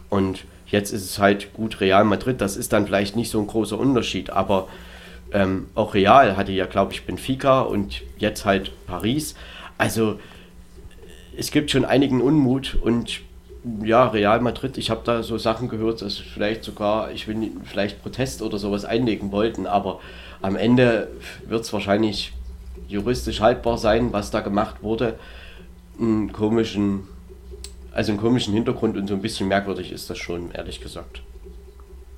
und 0.09 0.45
jetzt 0.67 0.91
ist 0.91 1.03
es 1.03 1.19
halt 1.19 1.53
gut 1.53 1.81
Real 1.81 2.05
Madrid. 2.05 2.41
Das 2.41 2.57
ist 2.57 2.73
dann 2.73 2.85
vielleicht 2.85 3.15
nicht 3.15 3.29
so 3.29 3.39
ein 3.39 3.47
großer 3.47 3.77
Unterschied, 3.77 4.29
aber 4.29 4.67
ähm, 5.31 5.67
auch 5.75 5.93
Real 5.93 6.37
hatte 6.37 6.51
ja 6.51 6.65
glaube 6.65 6.93
ich 6.93 7.05
Benfica 7.05 7.61
und 7.61 8.01
jetzt 8.17 8.45
halt 8.45 8.71
Paris. 8.87 9.35
Also 9.77 10.19
es 11.37 11.51
gibt 11.51 11.71
schon 11.71 11.85
einigen 11.85 12.21
Unmut 12.21 12.77
und 12.81 13.21
ja, 13.83 14.07
Real 14.07 14.39
Madrid, 14.41 14.77
ich 14.77 14.89
habe 14.89 15.01
da 15.03 15.23
so 15.23 15.37
Sachen 15.37 15.69
gehört, 15.69 16.01
dass 16.01 16.17
vielleicht 16.17 16.63
sogar, 16.63 17.11
ich 17.11 17.27
will 17.27 17.51
vielleicht 17.63 18.01
Protest 18.01 18.41
oder 18.41 18.59
sowas 18.59 18.85
einlegen 18.85 19.31
wollten, 19.31 19.65
aber 19.65 19.99
am 20.41 20.55
Ende 20.55 21.09
wird 21.47 21.63
es 21.63 21.73
wahrscheinlich 21.73 22.33
juristisch 22.87 23.41
haltbar 23.41 23.77
sein, 23.77 24.13
was 24.13 24.31
da 24.31 24.41
gemacht 24.41 24.83
wurde. 24.83 25.17
Einen 25.99 26.31
komischen, 26.31 27.07
also 27.91 28.11
einen 28.11 28.21
komischen 28.21 28.53
Hintergrund 28.53 28.97
und 28.97 29.07
so 29.07 29.13
ein 29.13 29.21
bisschen 29.21 29.47
merkwürdig 29.47 29.91
ist 29.91 30.09
das 30.09 30.17
schon, 30.17 30.51
ehrlich 30.51 30.81
gesagt. 30.81 31.21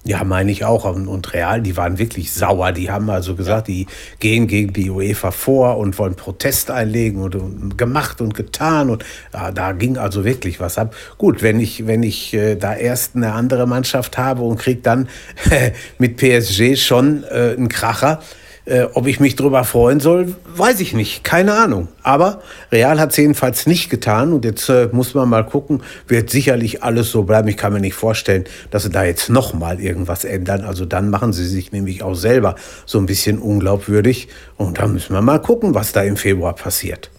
Ja, 0.08 0.24
meine 0.24 0.54
ich 0.54 0.64
auch. 0.64 0.86
Und 0.86 1.34
Real, 1.34 1.62
die 1.62 1.76
waren 1.76 1.98
wirklich 1.98 2.32
sauer. 2.32 2.72
Die 2.72 2.90
haben 2.90 3.10
also 3.10 3.36
gesagt, 3.36 3.68
die 3.68 3.88
gehen 4.22 4.48
gegen 4.48 4.72
die 4.72 4.90
UEFA 4.90 5.32
vor 5.32 5.78
und 5.78 6.00
wollen 6.00 6.16
Protest 6.16 6.72
einlegen 6.72 7.22
und, 7.22 7.36
und 7.36 7.78
gemacht 7.78 8.22
und 8.22 8.34
getan. 8.34 8.90
Und 8.90 9.04
ja, 9.34 9.52
da 9.52 9.74
ging 9.74 9.98
also 9.98 10.24
wirklich 10.24 10.62
was 10.62 10.78
ab. 10.78 10.96
Gut, 11.18 11.44
wenn 11.44 11.60
ich, 11.60 11.88
wenn 11.88 12.04
ich 12.04 12.34
äh, 12.34 12.56
da 12.56 12.74
erst 12.74 13.18
eine 13.18 13.34
andere 13.34 13.68
Mannschaft 13.68 14.18
habe 14.18 14.44
und 14.44 14.58
kriege 14.58 14.80
dann 14.82 15.10
mit 15.98 16.16
PSG 16.16 16.78
schon 16.78 17.26
äh, 17.26 17.56
einen 17.58 17.68
Kracher, 17.68 18.22
äh, 18.68 18.90
ob 18.94 19.08
ich 19.08 19.22
mich 19.22 19.38
darüber 19.38 19.64
freuen 19.64 20.02
soll, 20.02 20.36
weiß 20.56 20.82
ich 20.82 20.94
nicht. 20.94 21.24
Keine 21.24 21.54
Ahnung. 21.54 21.88
Aber 22.04 22.42
Real 22.70 23.00
hat 23.00 23.12
es 23.12 23.18
jedenfalls 23.18 23.66
nicht 23.66 23.90
getan. 23.90 24.34
Und 24.34 24.44
jetzt 24.44 24.68
äh, 24.68 24.90
muss 24.92 25.14
man 25.14 25.30
mal 25.30 25.46
gucken, 25.46 25.84
wird 26.08 26.30
sicherlich 26.30 26.84
alles 26.84 27.10
so 27.12 27.24
bleiben. 27.24 27.48
Ich 27.48 27.56
kann 27.56 27.72
mir 27.72 27.80
nicht 27.80 27.94
vorstellen, 27.94 28.44
dass 28.70 28.84
sie 28.84 28.90
da 28.90 29.06
jetzt 29.06 29.30
nochmal 29.30 29.80
irgendwas 29.80 30.26
ändern. 30.26 30.66
Also 30.66 30.86
dann 30.86 31.10
machen 31.10 31.32
sie 31.32 31.46
sich 31.46 31.72
nämlich 31.72 32.04
auch 32.04 32.16
selber 32.16 32.56
so 32.86 32.98
ein 32.98 33.06
bisschen 33.06 33.40
unglaubwürdig. 33.40 34.28
Und 34.58 34.80
da 34.80 34.88
müssen 34.88 35.14
wir 35.14 35.22
mal 35.22 35.40
gucken, 35.40 35.74
was 35.74 35.94
da 35.94 36.04
im 36.04 36.18
Februar 36.18 36.54
passiert. 36.54 37.10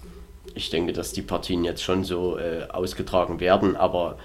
Ich 0.54 0.68
denke, 0.68 0.92
dass 0.92 1.12
die 1.12 1.22
Partien 1.22 1.64
jetzt 1.64 1.82
schon 1.82 2.04
so 2.04 2.36
äh, 2.36 2.68
ausgetragen 2.68 3.40
werden. 3.40 3.74
Aber 3.74 4.18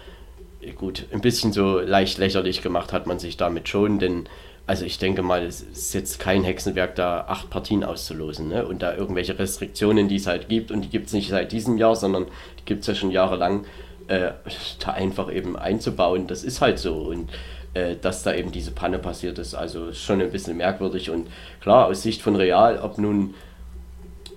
äh, 0.60 0.72
gut, 0.72 1.08
ein 1.14 1.22
bisschen 1.22 1.54
so 1.54 1.80
leicht 1.80 2.18
lächerlich 2.18 2.62
gemacht 2.62 2.92
hat 2.92 3.08
man 3.08 3.18
sich 3.18 3.38
damit 3.38 3.70
schon. 3.70 4.00
Denn 4.00 4.28
also 4.66 4.86
ich 4.86 4.98
denke 4.98 5.22
mal, 5.24 5.44
es 5.44 5.62
ist 5.62 5.94
jetzt 5.94 6.20
kein 6.20 6.44
Hexenwerk, 6.44 6.96
da 6.96 7.26
acht 7.28 7.50
Partien 7.50 7.84
auszulosen 7.84 8.48
ne? 8.48 8.66
und 8.66 8.82
da 8.82 8.96
irgendwelche 8.96 9.38
Restriktionen, 9.38 10.08
die 10.08 10.16
es 10.16 10.28
halt 10.28 10.48
gibt 10.48 10.72
und 10.72 10.84
die 10.84 10.90
gibt 10.90 11.08
es 11.08 11.14
nicht 11.14 11.30
seit 11.30 11.52
diesem 11.52 11.78
Jahr, 11.78 11.96
sondern 11.96 12.26
die 12.60 12.66
gibt 12.66 12.82
es 12.82 12.88
ja 12.88 12.96
schon 12.96 13.12
jahrelang, 13.12 13.66
äh, 14.08 14.32
da 14.80 14.92
einfach 14.92 15.32
eben 15.32 15.58
einzubauen. 15.58 16.28
Das 16.28 16.44
ist 16.44 16.62
halt 16.62 16.80
so 16.80 16.96
und 16.96 17.30
äh, 17.74 17.96
dass 18.02 18.24
da 18.24 18.34
eben 18.34 18.52
diese 18.52 18.72
Panne 18.72 19.00
passiert 19.00 19.38
ist, 19.38 19.54
also 19.54 19.92
schon 19.92 20.22
ein 20.22 20.32
bisschen 20.32 20.56
merkwürdig 20.56 21.10
und 21.10 21.28
klar, 21.60 21.88
aus 21.88 22.02
Sicht 22.02 22.22
von 22.22 22.36
Real, 22.36 22.80
ob 22.80 22.98
nun 22.98 23.34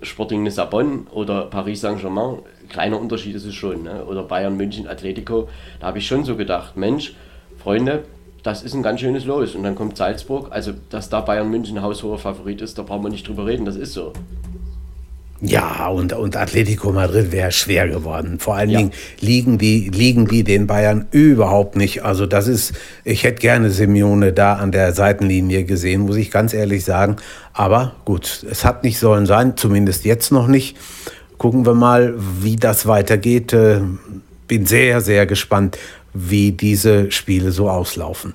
Sporting 0.01 0.43
Lissabon 0.43 1.07
oder 1.11 1.43
Paris 1.45 1.81
Saint-Germain, 1.81 2.39
kleiner 2.69 2.99
Unterschied 2.99 3.35
ist 3.35 3.45
es 3.45 3.55
schon, 3.55 3.83
ne? 3.83 4.03
oder 4.05 4.23
Bayern 4.23 4.57
München 4.57 4.87
Atletico, 4.87 5.47
da 5.79 5.87
habe 5.87 5.99
ich 5.99 6.07
schon 6.07 6.25
so 6.25 6.35
gedacht, 6.35 6.75
Mensch, 6.75 7.13
Freunde, 7.57 8.03
das 8.47 8.63
ist 8.63 8.73
ein 8.73 8.81
ganz 8.81 9.01
schönes 9.01 9.25
Los. 9.25 9.55
Und 9.55 9.63
dann 9.63 9.75
kommt 9.75 9.97
Salzburg. 9.97 10.47
Also, 10.51 10.71
dass 10.89 11.09
da 11.09 11.19
Bayern 11.19 11.51
München 11.51 11.81
haushoher 11.81 12.17
Favorit 12.17 12.61
ist, 12.61 12.77
da 12.77 12.83
brauchen 12.83 13.03
wir 13.03 13.09
nicht 13.09 13.27
drüber 13.27 13.45
reden, 13.45 13.65
das 13.65 13.75
ist 13.75 13.91
so. 13.91 14.13
Ja, 15.41 15.89
und, 15.89 16.13
und 16.13 16.37
Atletico 16.37 16.93
Madrid 16.93 17.33
wäre 17.33 17.51
schwer 17.51 17.89
geworden. 17.89 18.39
Vor 18.39 18.55
allen 18.55 18.69
ja. 18.69 18.79
Dingen 18.79 18.93
liegen 19.19 19.57
die, 19.57 19.89
liegen 19.89 20.29
die 20.29 20.45
den 20.45 20.65
Bayern 20.65 21.07
überhaupt 21.11 21.75
nicht. 21.75 22.05
Also 22.05 22.25
das 22.25 22.47
ist, 22.47 22.73
ich 23.03 23.25
hätte 23.25 23.41
gerne 23.41 23.69
Simeone 23.69 24.31
da 24.31 24.53
an 24.53 24.71
der 24.71 24.93
Seitenlinie 24.93 25.65
gesehen, 25.65 26.03
muss 26.03 26.15
ich 26.15 26.31
ganz 26.31 26.53
ehrlich 26.53 26.85
sagen. 26.85 27.17
Aber 27.51 27.95
gut, 28.05 28.45
es 28.49 28.63
hat 28.63 28.85
nicht 28.85 28.97
sollen 28.97 29.25
sein, 29.25 29.57
zumindest 29.57 30.05
jetzt 30.05 30.31
noch 30.31 30.47
nicht. 30.47 30.77
Gucken 31.37 31.65
wir 31.65 31.73
mal, 31.73 32.13
wie 32.41 32.55
das 32.55 32.87
weitergeht. 32.87 33.51
Äh, 33.51 33.81
bin 34.47 34.65
sehr, 34.65 35.01
sehr 35.01 35.25
gespannt, 35.25 35.77
wie 36.17 36.51
diese 36.51 37.11
Spiele 37.11 37.51
so 37.51 37.69
auslaufen. 37.69 38.33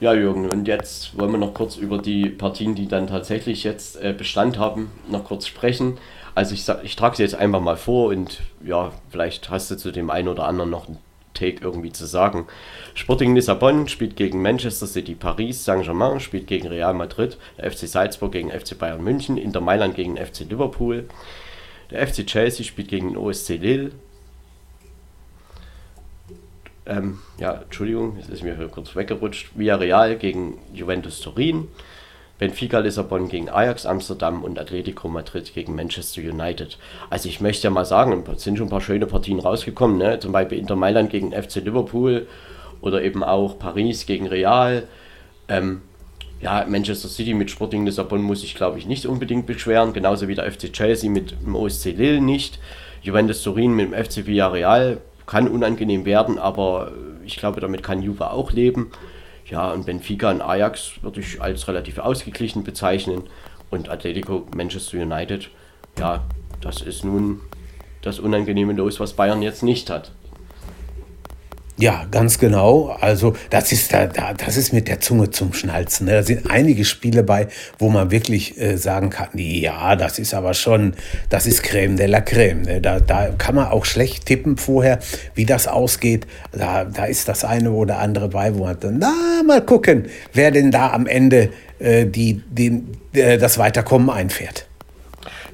Ja, 0.00 0.14
Jürgen, 0.14 0.50
und 0.50 0.66
jetzt 0.66 1.16
wollen 1.16 1.30
wir 1.30 1.38
noch 1.38 1.54
kurz 1.54 1.76
über 1.76 1.98
die 1.98 2.28
Partien, 2.28 2.74
die 2.74 2.88
dann 2.88 3.06
tatsächlich 3.06 3.62
jetzt 3.62 4.02
äh, 4.02 4.12
Bestand 4.12 4.58
haben, 4.58 4.90
noch 5.08 5.24
kurz 5.24 5.46
sprechen. 5.46 5.98
Also 6.34 6.54
ich, 6.54 6.66
ich 6.82 6.96
trage 6.96 7.16
sie 7.16 7.22
jetzt 7.22 7.36
einfach 7.36 7.60
mal 7.60 7.76
vor 7.76 8.08
und 8.08 8.40
ja, 8.64 8.90
vielleicht 9.10 9.50
hast 9.50 9.70
du 9.70 9.76
zu 9.76 9.92
dem 9.92 10.10
einen 10.10 10.26
oder 10.26 10.46
anderen 10.48 10.70
noch 10.70 10.88
einen 10.88 10.98
Take 11.34 11.62
irgendwie 11.62 11.92
zu 11.92 12.04
sagen. 12.06 12.46
Sporting 12.94 13.34
Lissabon 13.34 13.86
spielt 13.86 14.16
gegen 14.16 14.42
Manchester 14.42 14.86
City, 14.86 15.14
Paris 15.14 15.64
Saint-Germain 15.64 16.18
spielt 16.18 16.46
gegen 16.46 16.66
Real 16.66 16.94
Madrid, 16.94 17.38
der 17.56 17.70
FC 17.70 17.86
Salzburg 17.88 18.32
gegen 18.32 18.50
FC 18.50 18.76
Bayern 18.76 19.04
München, 19.04 19.38
Inter 19.38 19.60
Mailand 19.60 19.94
gegen 19.94 20.16
FC 20.16 20.40
Liverpool, 20.40 21.08
der 21.90 22.06
FC 22.06 22.26
Chelsea 22.26 22.64
spielt 22.64 22.88
gegen 22.88 23.10
den 23.10 23.16
OSC 23.16 23.50
Lille. 23.50 23.92
Ähm, 26.84 27.18
ja, 27.38 27.62
Entschuldigung, 27.62 28.16
es 28.20 28.28
ist 28.28 28.42
mir 28.42 28.56
kurz 28.68 28.96
weggerutscht. 28.96 29.50
Villarreal 29.54 30.16
gegen 30.16 30.58
Juventus 30.74 31.20
Turin. 31.20 31.68
Benfica 32.38 32.80
Lissabon 32.80 33.28
gegen 33.28 33.48
Ajax 33.48 33.86
Amsterdam 33.86 34.42
und 34.42 34.58
Atletico 34.58 35.06
Madrid 35.06 35.54
gegen 35.54 35.76
Manchester 35.76 36.20
United. 36.22 36.76
Also 37.08 37.28
ich 37.28 37.40
möchte 37.40 37.68
ja 37.68 37.70
mal 37.70 37.84
sagen, 37.84 38.24
es 38.34 38.42
sind 38.42 38.58
schon 38.58 38.66
ein 38.66 38.70
paar 38.70 38.80
schöne 38.80 39.06
Partien 39.06 39.38
rausgekommen, 39.38 39.96
ne? 39.98 40.18
zum 40.18 40.32
Beispiel 40.32 40.58
Inter 40.58 40.74
Mailand 40.74 41.10
gegen 41.10 41.30
FC 41.30 41.56
Liverpool 41.56 42.26
oder 42.80 43.00
eben 43.02 43.22
auch 43.22 43.60
Paris 43.60 44.06
gegen 44.06 44.26
Real. 44.26 44.88
Ähm, 45.46 45.82
ja, 46.40 46.66
Manchester 46.68 47.08
City 47.08 47.32
mit 47.32 47.48
Sporting 47.48 47.86
Lissabon 47.86 48.20
muss 48.20 48.42
ich 48.42 48.56
glaube 48.56 48.76
ich 48.78 48.86
nicht 48.86 49.06
unbedingt 49.06 49.46
beschweren, 49.46 49.92
genauso 49.92 50.26
wie 50.26 50.34
der 50.34 50.50
FC 50.50 50.72
Chelsea 50.72 51.08
mit 51.08 51.30
dem 51.30 51.54
OSC 51.54 51.92
Lille 51.96 52.20
nicht. 52.20 52.58
Juventus 53.02 53.42
Turin 53.44 53.72
mit 53.74 53.92
dem 53.92 54.04
FC 54.04 54.26
Villarreal 54.26 55.00
kann 55.32 55.48
unangenehm 55.48 56.04
werden, 56.04 56.38
aber 56.38 56.92
ich 57.24 57.38
glaube, 57.38 57.62
damit 57.62 57.82
kann 57.82 58.02
Juve 58.02 58.32
auch 58.32 58.52
leben. 58.52 58.90
Ja, 59.46 59.72
und 59.72 59.86
Benfica 59.86 60.30
und 60.30 60.42
Ajax 60.42 61.02
würde 61.02 61.20
ich 61.20 61.40
als 61.40 61.66
relativ 61.68 61.96
ausgeglichen 61.96 62.64
bezeichnen. 62.64 63.22
Und 63.70 63.88
Atletico, 63.88 64.46
Manchester 64.54 64.98
United, 64.98 65.48
ja, 65.98 66.22
das 66.60 66.82
ist 66.82 67.02
nun 67.02 67.40
das 68.02 68.20
unangenehme 68.20 68.74
Los, 68.74 69.00
was 69.00 69.14
Bayern 69.14 69.40
jetzt 69.40 69.62
nicht 69.62 69.88
hat. 69.88 70.12
Ja, 71.78 72.06
ganz 72.10 72.38
genau. 72.38 72.96
Also 73.00 73.34
das 73.50 73.72
ist 73.72 73.92
da, 73.92 74.06
da, 74.06 74.34
das 74.34 74.56
ist 74.56 74.72
mit 74.72 74.88
der 74.88 75.00
Zunge 75.00 75.30
zum 75.30 75.52
Schnalzen. 75.52 76.06
Ne? 76.06 76.12
Da 76.12 76.22
sind 76.22 76.50
einige 76.50 76.84
Spiele 76.84 77.22
bei, 77.22 77.48
wo 77.78 77.88
man 77.88 78.10
wirklich 78.10 78.60
äh, 78.60 78.76
sagen 78.76 79.10
kann, 79.10 79.28
ja, 79.34 79.96
das 79.96 80.18
ist 80.18 80.34
aber 80.34 80.54
schon, 80.54 80.94
das 81.30 81.46
ist 81.46 81.62
Creme 81.62 81.96
de 81.96 82.06
la 82.06 82.20
Creme. 82.20 82.62
Ne? 82.62 82.80
Da, 82.80 83.00
da 83.00 83.30
kann 83.38 83.54
man 83.54 83.68
auch 83.68 83.86
schlecht 83.86 84.26
tippen 84.26 84.58
vorher, 84.58 84.98
wie 85.34 85.46
das 85.46 85.66
ausgeht. 85.66 86.26
Da, 86.52 86.84
da 86.84 87.06
ist 87.06 87.28
das 87.28 87.44
eine 87.44 87.72
oder 87.72 87.98
andere 87.98 88.28
bei, 88.28 88.54
wo 88.54 88.64
man 88.64 88.78
dann, 88.78 88.98
na, 88.98 89.42
mal 89.46 89.64
gucken, 89.64 90.06
wer 90.34 90.50
denn 90.50 90.70
da 90.70 90.92
am 90.92 91.06
Ende 91.06 91.48
äh, 91.78 92.04
die, 92.04 92.42
die, 92.50 92.82
äh, 93.14 93.38
das 93.38 93.56
Weiterkommen 93.56 94.10
einfährt. 94.10 94.66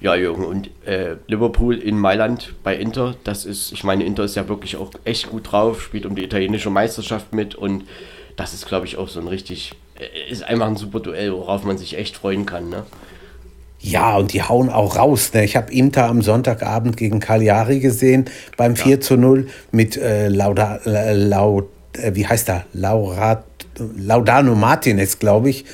Ja, 0.01 0.15
Jürgen, 0.15 0.45
und 0.45 0.71
äh, 0.87 1.17
Liverpool 1.27 1.77
in 1.77 1.99
Mailand 1.99 2.55
bei 2.63 2.77
Inter, 2.77 3.17
das 3.25 3.45
ist, 3.45 3.73
ich 3.73 3.83
meine, 3.83 4.05
Inter 4.05 4.25
ist 4.25 4.37
ja 4.37 4.49
wirklich 4.49 4.77
auch 4.77 4.91
echt 5.05 5.29
gut 5.29 5.51
drauf, 5.51 5.83
spielt 5.83 6.07
um 6.07 6.15
die 6.15 6.25
italienische 6.25 6.71
Meisterschaft 6.71 7.33
mit 7.33 7.55
und 7.55 7.85
das 8.37 8.55
ist, 8.55 8.67
glaube 8.67 8.87
ich, 8.87 8.97
auch 8.97 9.09
so 9.09 9.19
ein 9.21 9.27
richtig, 9.27 9.73
äh, 9.99 10.31
ist 10.31 10.45
einfach 10.45 10.69
ein 10.69 10.77
super 10.77 11.01
Duell, 11.01 11.33
worauf 11.33 11.65
man 11.65 11.79
sich 11.79 11.99
echt 11.99 12.17
freuen 12.17 12.47
kann, 12.47 12.69
ne? 12.69 12.85
Ja, 13.81 14.17
und 14.17 14.33
die 14.33 14.43
hauen 14.43 14.71
auch 14.71 14.97
raus. 14.97 15.33
Ne? 15.35 15.45
Ich 15.45 15.57
habe 15.57 15.73
Inter 15.73 16.07
am 16.07 16.21
Sonntagabend 16.23 16.97
gegen 16.97 17.21
Cagliari 17.21 17.79
gesehen 17.79 18.25
beim 18.57 18.75
ja. 18.75 18.85
4 18.85 19.01
zu 19.01 19.17
0 19.17 19.47
mit 19.71 19.97
äh, 19.97 20.29
Lauda, 20.29 20.81
äh, 20.85 21.15
Laud, 21.15 21.69
äh, 21.93 22.15
wie 22.15 22.27
heißt 22.27 22.49
er? 22.49 22.65
Laurat, 22.73 23.45
Laudano 23.97 24.57
Martinez, 24.57 25.21
glaube 25.21 25.51
ich, 25.51 25.65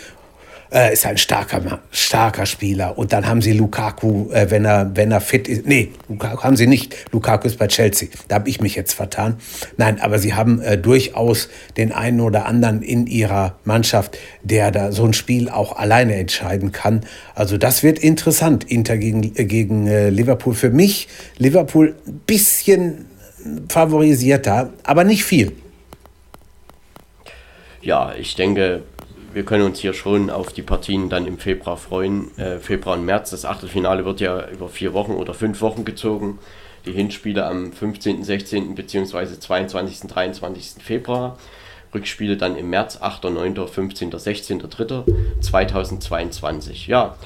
äh, 0.74 0.92
ist 0.92 1.06
ein 1.06 1.16
starker, 1.16 1.80
starker 1.90 2.46
Spieler. 2.46 2.98
Und 2.98 3.12
dann 3.12 3.26
haben 3.26 3.40
sie 3.40 3.52
Lukaku, 3.52 4.30
äh, 4.32 4.50
wenn, 4.50 4.64
er, 4.64 4.90
wenn 4.94 5.12
er 5.12 5.20
fit 5.20 5.48
ist. 5.48 5.66
Nee, 5.66 5.92
Lukaku 6.08 6.42
haben 6.42 6.56
sie 6.56 6.66
nicht. 6.66 6.96
Lukaku 7.12 7.46
ist 7.46 7.58
bei 7.58 7.68
Chelsea. 7.68 8.08
Da 8.28 8.36
habe 8.36 8.48
ich 8.48 8.60
mich 8.60 8.74
jetzt 8.74 8.92
vertan. 8.92 9.36
Nein, 9.76 10.00
aber 10.00 10.18
sie 10.18 10.34
haben 10.34 10.60
äh, 10.60 10.76
durchaus 10.76 11.48
den 11.76 11.92
einen 11.92 12.20
oder 12.20 12.46
anderen 12.46 12.82
in 12.82 13.06
ihrer 13.06 13.56
Mannschaft, 13.64 14.18
der 14.42 14.72
da 14.72 14.90
so 14.90 15.04
ein 15.04 15.12
Spiel 15.12 15.48
auch 15.48 15.76
alleine 15.76 16.16
entscheiden 16.16 16.72
kann. 16.72 17.06
Also 17.34 17.56
das 17.56 17.82
wird 17.82 18.00
interessant. 18.00 18.64
Inter 18.64 18.98
gegen, 18.98 19.22
äh, 19.36 19.44
gegen 19.44 19.86
äh, 19.86 20.10
Liverpool. 20.10 20.54
Für 20.54 20.70
mich 20.70 21.08
Liverpool 21.38 21.94
ein 22.06 22.20
bisschen 22.26 23.06
favorisierter, 23.68 24.72
aber 24.82 25.04
nicht 25.04 25.24
viel. 25.24 25.52
Ja, 27.82 28.14
ich 28.18 28.34
denke, 28.34 28.82
wir 29.34 29.44
können 29.44 29.64
uns 29.64 29.80
hier 29.80 29.94
schon 29.94 30.30
auf 30.30 30.52
die 30.52 30.62
Partien 30.62 31.08
dann 31.08 31.26
im 31.26 31.38
Februar 31.38 31.76
freuen. 31.76 32.36
Äh, 32.38 32.58
Februar 32.60 32.96
und 32.96 33.04
März. 33.04 33.30
Das 33.30 33.44
Achtelfinale 33.44 34.04
wird 34.04 34.20
ja 34.20 34.48
über 34.48 34.68
vier 34.68 34.92
Wochen 34.92 35.12
oder 35.12 35.34
fünf 35.34 35.60
Wochen 35.60 35.84
gezogen. 35.84 36.38
Die 36.86 36.92
Hinspiele 36.92 37.44
am 37.44 37.72
15., 37.72 38.22
16. 38.22 38.74
bzw. 38.76 39.38
22., 39.38 40.08
23. 40.08 40.82
Februar. 40.82 41.36
Rückspiele 41.92 42.36
dann 42.36 42.56
im 42.56 42.70
März, 42.70 42.98
8., 43.00 43.24
9., 43.24 43.66
15., 43.66 44.16
16., 44.16 44.58
3. 44.60 45.04
2022. 45.40 46.86
Ja, 46.86 47.16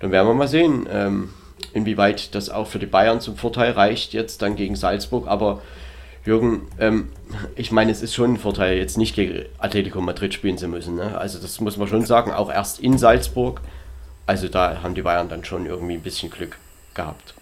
dann 0.00 0.12
werden 0.12 0.28
wir 0.28 0.34
mal 0.34 0.48
sehen, 0.48 0.88
ähm, 0.90 1.30
inwieweit 1.74 2.34
das 2.34 2.48
auch 2.48 2.68
für 2.68 2.78
die 2.78 2.86
Bayern 2.86 3.20
zum 3.20 3.36
Vorteil 3.36 3.72
reicht, 3.72 4.14
jetzt 4.14 4.40
dann 4.40 4.56
gegen 4.56 4.76
Salzburg. 4.76 5.28
Aber 5.28 5.60
Jürgen, 6.30 6.68
ähm, 6.78 7.08
ich 7.56 7.72
meine, 7.72 7.90
es 7.90 8.02
ist 8.02 8.14
schon 8.14 8.34
ein 8.34 8.36
Vorteil, 8.36 8.78
jetzt 8.78 8.96
nicht 8.96 9.16
gegen 9.16 9.46
Atletico 9.58 10.00
Madrid 10.00 10.32
spielen 10.32 10.58
zu 10.58 10.68
müssen. 10.68 10.94
Ne? 10.94 11.18
Also 11.18 11.40
das 11.40 11.60
muss 11.60 11.76
man 11.76 11.88
schon 11.88 12.06
sagen, 12.06 12.30
auch 12.30 12.52
erst 12.52 12.78
in 12.78 12.98
Salzburg. 12.98 13.60
Also 14.26 14.46
da 14.46 14.80
haben 14.84 14.94
die 14.94 15.02
Bayern 15.02 15.28
dann 15.28 15.44
schon 15.44 15.66
irgendwie 15.66 15.94
ein 15.94 16.02
bisschen 16.02 16.30
Glück 16.30 16.56
gehabt. 16.94 17.34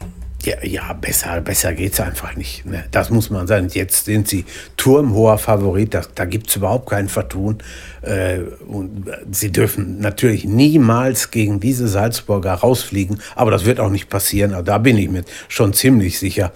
Ja, 0.45 0.55
ja, 0.63 0.93
besser, 0.93 1.41
besser 1.41 1.75
geht 1.75 1.95
es 1.95 2.01
einfach 2.01 2.37
nicht. 2.37 2.65
Ne? 2.65 2.85
Das 2.93 3.11
muss 3.11 3.29
man 3.29 3.49
sagen. 3.49 3.69
Jetzt 3.73 4.05
sind 4.05 4.29
sie 4.29 4.45
turmhoher 4.77 5.37
Favorit, 5.37 5.95
das, 5.95 6.11
da 6.15 6.27
gibt 6.27 6.49
es 6.49 6.57
überhaupt 6.57 6.89
kein 6.89 7.09
Vertun. 7.09 7.59
Äh, 8.03 8.39
und 8.69 9.07
sie 9.33 9.51
dürfen 9.51 9.99
natürlich 9.99 10.45
niemals 10.45 11.33
gegen 11.33 11.59
diese 11.59 11.89
Salzburger 11.89 12.55
rausfliegen, 12.55 13.21
aber 13.35 13.51
das 13.51 13.65
wird 13.65 13.81
auch 13.81 13.91
nicht 13.91 14.09
passieren. 14.09 14.53
Also 14.53 14.65
da 14.65 14.79
bin 14.79 14.97
ich 14.97 15.11
mir 15.11 15.25
schon 15.49 15.73
ziemlich 15.73 16.21
sicher. 16.21 16.53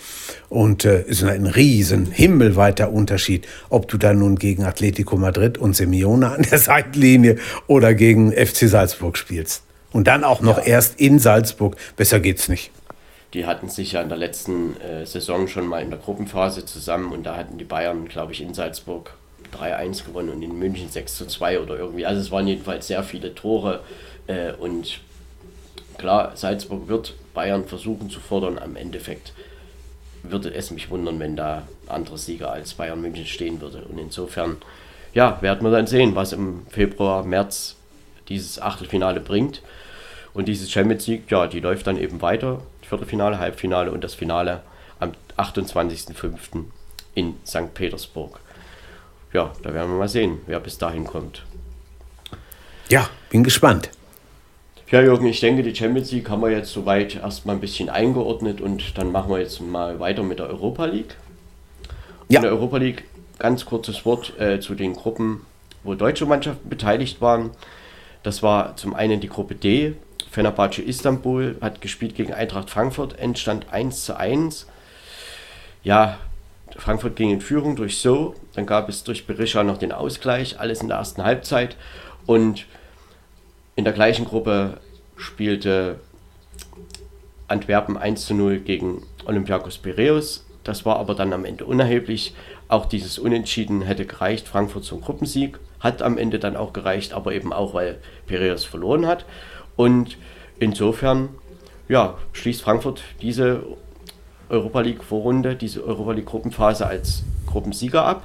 Und 0.49 0.85
es 0.85 1.07
äh, 1.07 1.11
ist 1.11 1.25
ein 1.25 1.47
riesen, 1.47 2.07
himmelweiter 2.07 2.93
Unterschied, 2.93 3.49
ob 3.69 3.89
du 3.89 3.99
da 3.99 4.15
nun 4.15 4.37
gegen 4.37 4.63
Atletico 4.63 5.17
Madrid 5.17 5.59
und 5.59 5.75
Simeone 5.75 6.31
an 6.31 6.43
der 6.43 6.59
Seitenlinie 6.61 7.39
oder 7.67 7.95
gegen 7.95 8.31
FC 8.31 8.69
Salzburg 8.69 9.19
spielst. 9.19 9.65
Und 9.91 10.07
dann 10.07 10.23
auch 10.23 10.41
noch 10.41 10.59
ja. 10.59 10.65
erst 10.65 11.01
in 11.01 11.19
Salzburg. 11.19 11.77
Besser 11.97 12.21
geht's 12.21 12.49
nicht 12.49 12.71
die 13.35 13.47
hatten 13.47 13.69
sich 13.69 13.93
ja 13.93 14.03
in 14.03 14.09
der 14.09 14.19
letzten 14.19 14.79
äh, 14.81 15.07
Saison 15.07 15.49
schon 15.49 15.67
mal 15.67 15.81
in 15.83 15.91
der 15.91 15.99
Gruppenphase 15.99 16.65
zusammen 16.67 17.13
und 17.13 17.25
da 17.25 17.37
hatten 17.37 17.59
die 17.59 17.65
Bayern, 17.65 18.09
glaube 18.09 18.33
ich, 18.33 18.43
in 18.43 18.53
Salzburg 18.53 19.15
3-1 19.59 20.05
gewonnen 20.05 20.31
und 20.31 20.43
in 20.43 20.59
München 20.59 20.89
6-2 20.89 21.61
oder 21.61 21.79
irgendwie. 21.79 22.07
Also 22.07 22.21
es 22.21 22.31
waren 22.31 22.47
jedenfalls 22.47 22.87
sehr 22.87 23.03
viele 23.03 23.35
Tore 23.35 23.81
äh, 24.27 24.53
und 24.53 25.01
klar, 25.99 26.33
Salzburg 26.35 26.89
wird 26.89 27.15
Bayern 27.33 27.65
versuchen 27.65 28.11
zu 28.11 28.21
fordern. 28.21 28.59
Am 28.59 28.77
Endeffekt 28.77 29.33
würde 30.23 30.53
es 30.55 30.71
mich 30.71 30.91
wundern, 30.91 31.19
wenn 31.19 31.37
da 31.37 31.67
andere 31.89 32.19
Sieger 32.19 32.53
als 32.53 32.75
Bayern 32.75 33.01
München 33.01 33.27
stehen 33.27 33.61
würde. 33.61 33.83
Und 33.89 33.99
insofern, 33.99 34.57
ja, 35.15 35.41
werden 35.41 35.63
wir 35.67 35.71
dann 35.71 35.87
sehen, 35.87 36.15
was 36.15 36.33
im 36.33 36.67
Februar, 36.69 37.25
März 37.25 37.77
dieses 38.29 38.61
Achtelfinale 38.61 39.21
bringt. 39.21 39.63
Und 40.35 40.49
dieses 40.49 40.71
Champions 40.71 41.07
League, 41.07 41.31
ja, 41.31 41.47
die 41.47 41.61
läuft 41.61 41.87
dann 41.87 41.99
eben 41.99 42.23
weiter. 42.23 42.61
Viertelfinale, 42.93 43.39
Halbfinale 43.39 43.91
und 43.91 44.05
das 44.05 44.13
Finale 44.13 44.61
am 45.01 45.13
28.05. 45.39 46.65
in 47.15 47.37
St. 47.47 47.73
Petersburg. 47.73 48.39
Ja, 49.33 49.51
da 49.63 49.73
werden 49.73 49.93
wir 49.93 49.99
mal 49.99 50.09
sehen, 50.09 50.43
wer 50.47 50.61
bis 50.61 50.77
dahin 50.77 51.05
kommt. 51.05 51.43
Ja, 52.91 53.09
bin 53.31 53.45
gespannt. 53.45 53.89
Ja, 54.91 55.01
Jürgen, 55.01 55.25
ich 55.25 55.41
denke, 55.41 55.63
die 55.63 55.75
Champions 55.75 56.13
League 56.13 56.29
haben 56.29 56.43
wir 56.43 56.51
jetzt 56.51 56.71
soweit 56.71 57.17
erstmal 57.17 57.57
ein 57.57 57.63
bisschen 57.63 57.89
eingeordnet 57.89 58.61
und 58.61 58.99
dann 58.99 59.11
machen 59.11 59.31
wir 59.31 59.39
jetzt 59.39 59.63
mal 59.63 59.99
weiter 59.99 60.23
mit 60.23 60.39
der 60.39 60.51
Europa 60.51 60.85
League. 60.85 61.17
Ja. 62.29 62.41
In 62.41 62.43
der 62.43 62.53
Europa 62.53 62.77
League 62.77 63.05
ganz 63.39 63.65
kurzes 63.65 64.05
Wort 64.05 64.39
äh, 64.39 64.61
zu 64.61 64.75
den 64.75 64.93
Gruppen, 64.93 65.47
wo 65.83 65.95
deutsche 65.95 66.27
Mannschaften 66.27 66.69
beteiligt 66.69 67.23
waren. 67.23 67.53
Das 68.23 68.43
war 68.43 68.77
zum 68.77 68.93
einen 68.93 69.21
die 69.21 69.31
Gruppe 69.31 69.55
D 69.55 69.95
Fenerbahce 70.33 70.81
Istanbul 70.81 71.57
hat 71.61 71.83
gespielt 71.83 72.15
gegen 72.15 72.33
Eintracht 72.33 72.71
Frankfurt, 72.71 73.19
Endstand 73.19 73.67
1 73.71 74.07
zu 74.07 74.17
1. 74.17 74.67
Ja, 75.85 76.17
Frankfurt 76.75 77.17
ging 77.17 77.29
in 77.29 77.43
Führung 77.43 77.77
durch 77.77 77.99
So, 77.99 78.35
dann 78.55 78.65
gab 78.65 78.89
es 78.89 79.05
durch 79.05 79.27
Berisha 79.27 79.63
noch 79.63 79.77
den 79.77 79.93
Ausgleich, 79.93 80.59
alles 80.59 80.81
in 80.81 80.89
der 80.89 80.97
ersten 80.97 81.23
Halbzeit. 81.23 81.77
Und 82.25 82.65
in 83.77 83.85
der 83.85 83.93
gleichen 83.93 84.25
Gruppe 84.25 84.81
spielte 85.19 86.01
Antwerpen 87.47 87.99
1 87.99 88.25
zu 88.25 88.33
0 88.33 88.61
gegen 88.61 89.03
Olympiakos 89.27 89.77
Piraeus. 89.77 90.47
Das 90.65 90.87
war 90.87 90.99
aber 90.99 91.15
dann 91.15 91.35
am 91.35 91.45
Ende 91.45 91.67
unerheblich. 91.67 92.35
Auch 92.69 92.87
dieses 92.87 93.19
Unentschieden 93.19 93.83
hätte 93.83 94.07
gereicht, 94.07 94.49
Frankfurt 94.49 94.85
zum 94.85 95.03
Gruppensieg. 95.03 95.59
Hat 95.79 96.01
am 96.01 96.17
Ende 96.17 96.39
dann 96.39 96.57
auch 96.57 96.73
gereicht, 96.73 97.13
aber 97.13 97.35
eben 97.35 97.53
auch, 97.53 97.75
weil 97.75 97.99
Piraeus 98.27 98.65
verloren 98.65 99.07
hat. 99.07 99.27
Und 99.77 100.19
insofern 100.59 101.31
ja, 101.89 102.17
schließt 102.33 102.63
Frankfurt 102.63 103.03
diese 103.21 103.65
Europa 104.49 104.81
League 104.81 105.05
Vorrunde, 105.05 105.57
diese 105.57 105.85
Europa 105.85 106.13
League 106.13 106.27
Gruppenphase 106.27 106.87
als 106.87 107.23
Gruppensieger 107.47 108.05
ab. 108.05 108.25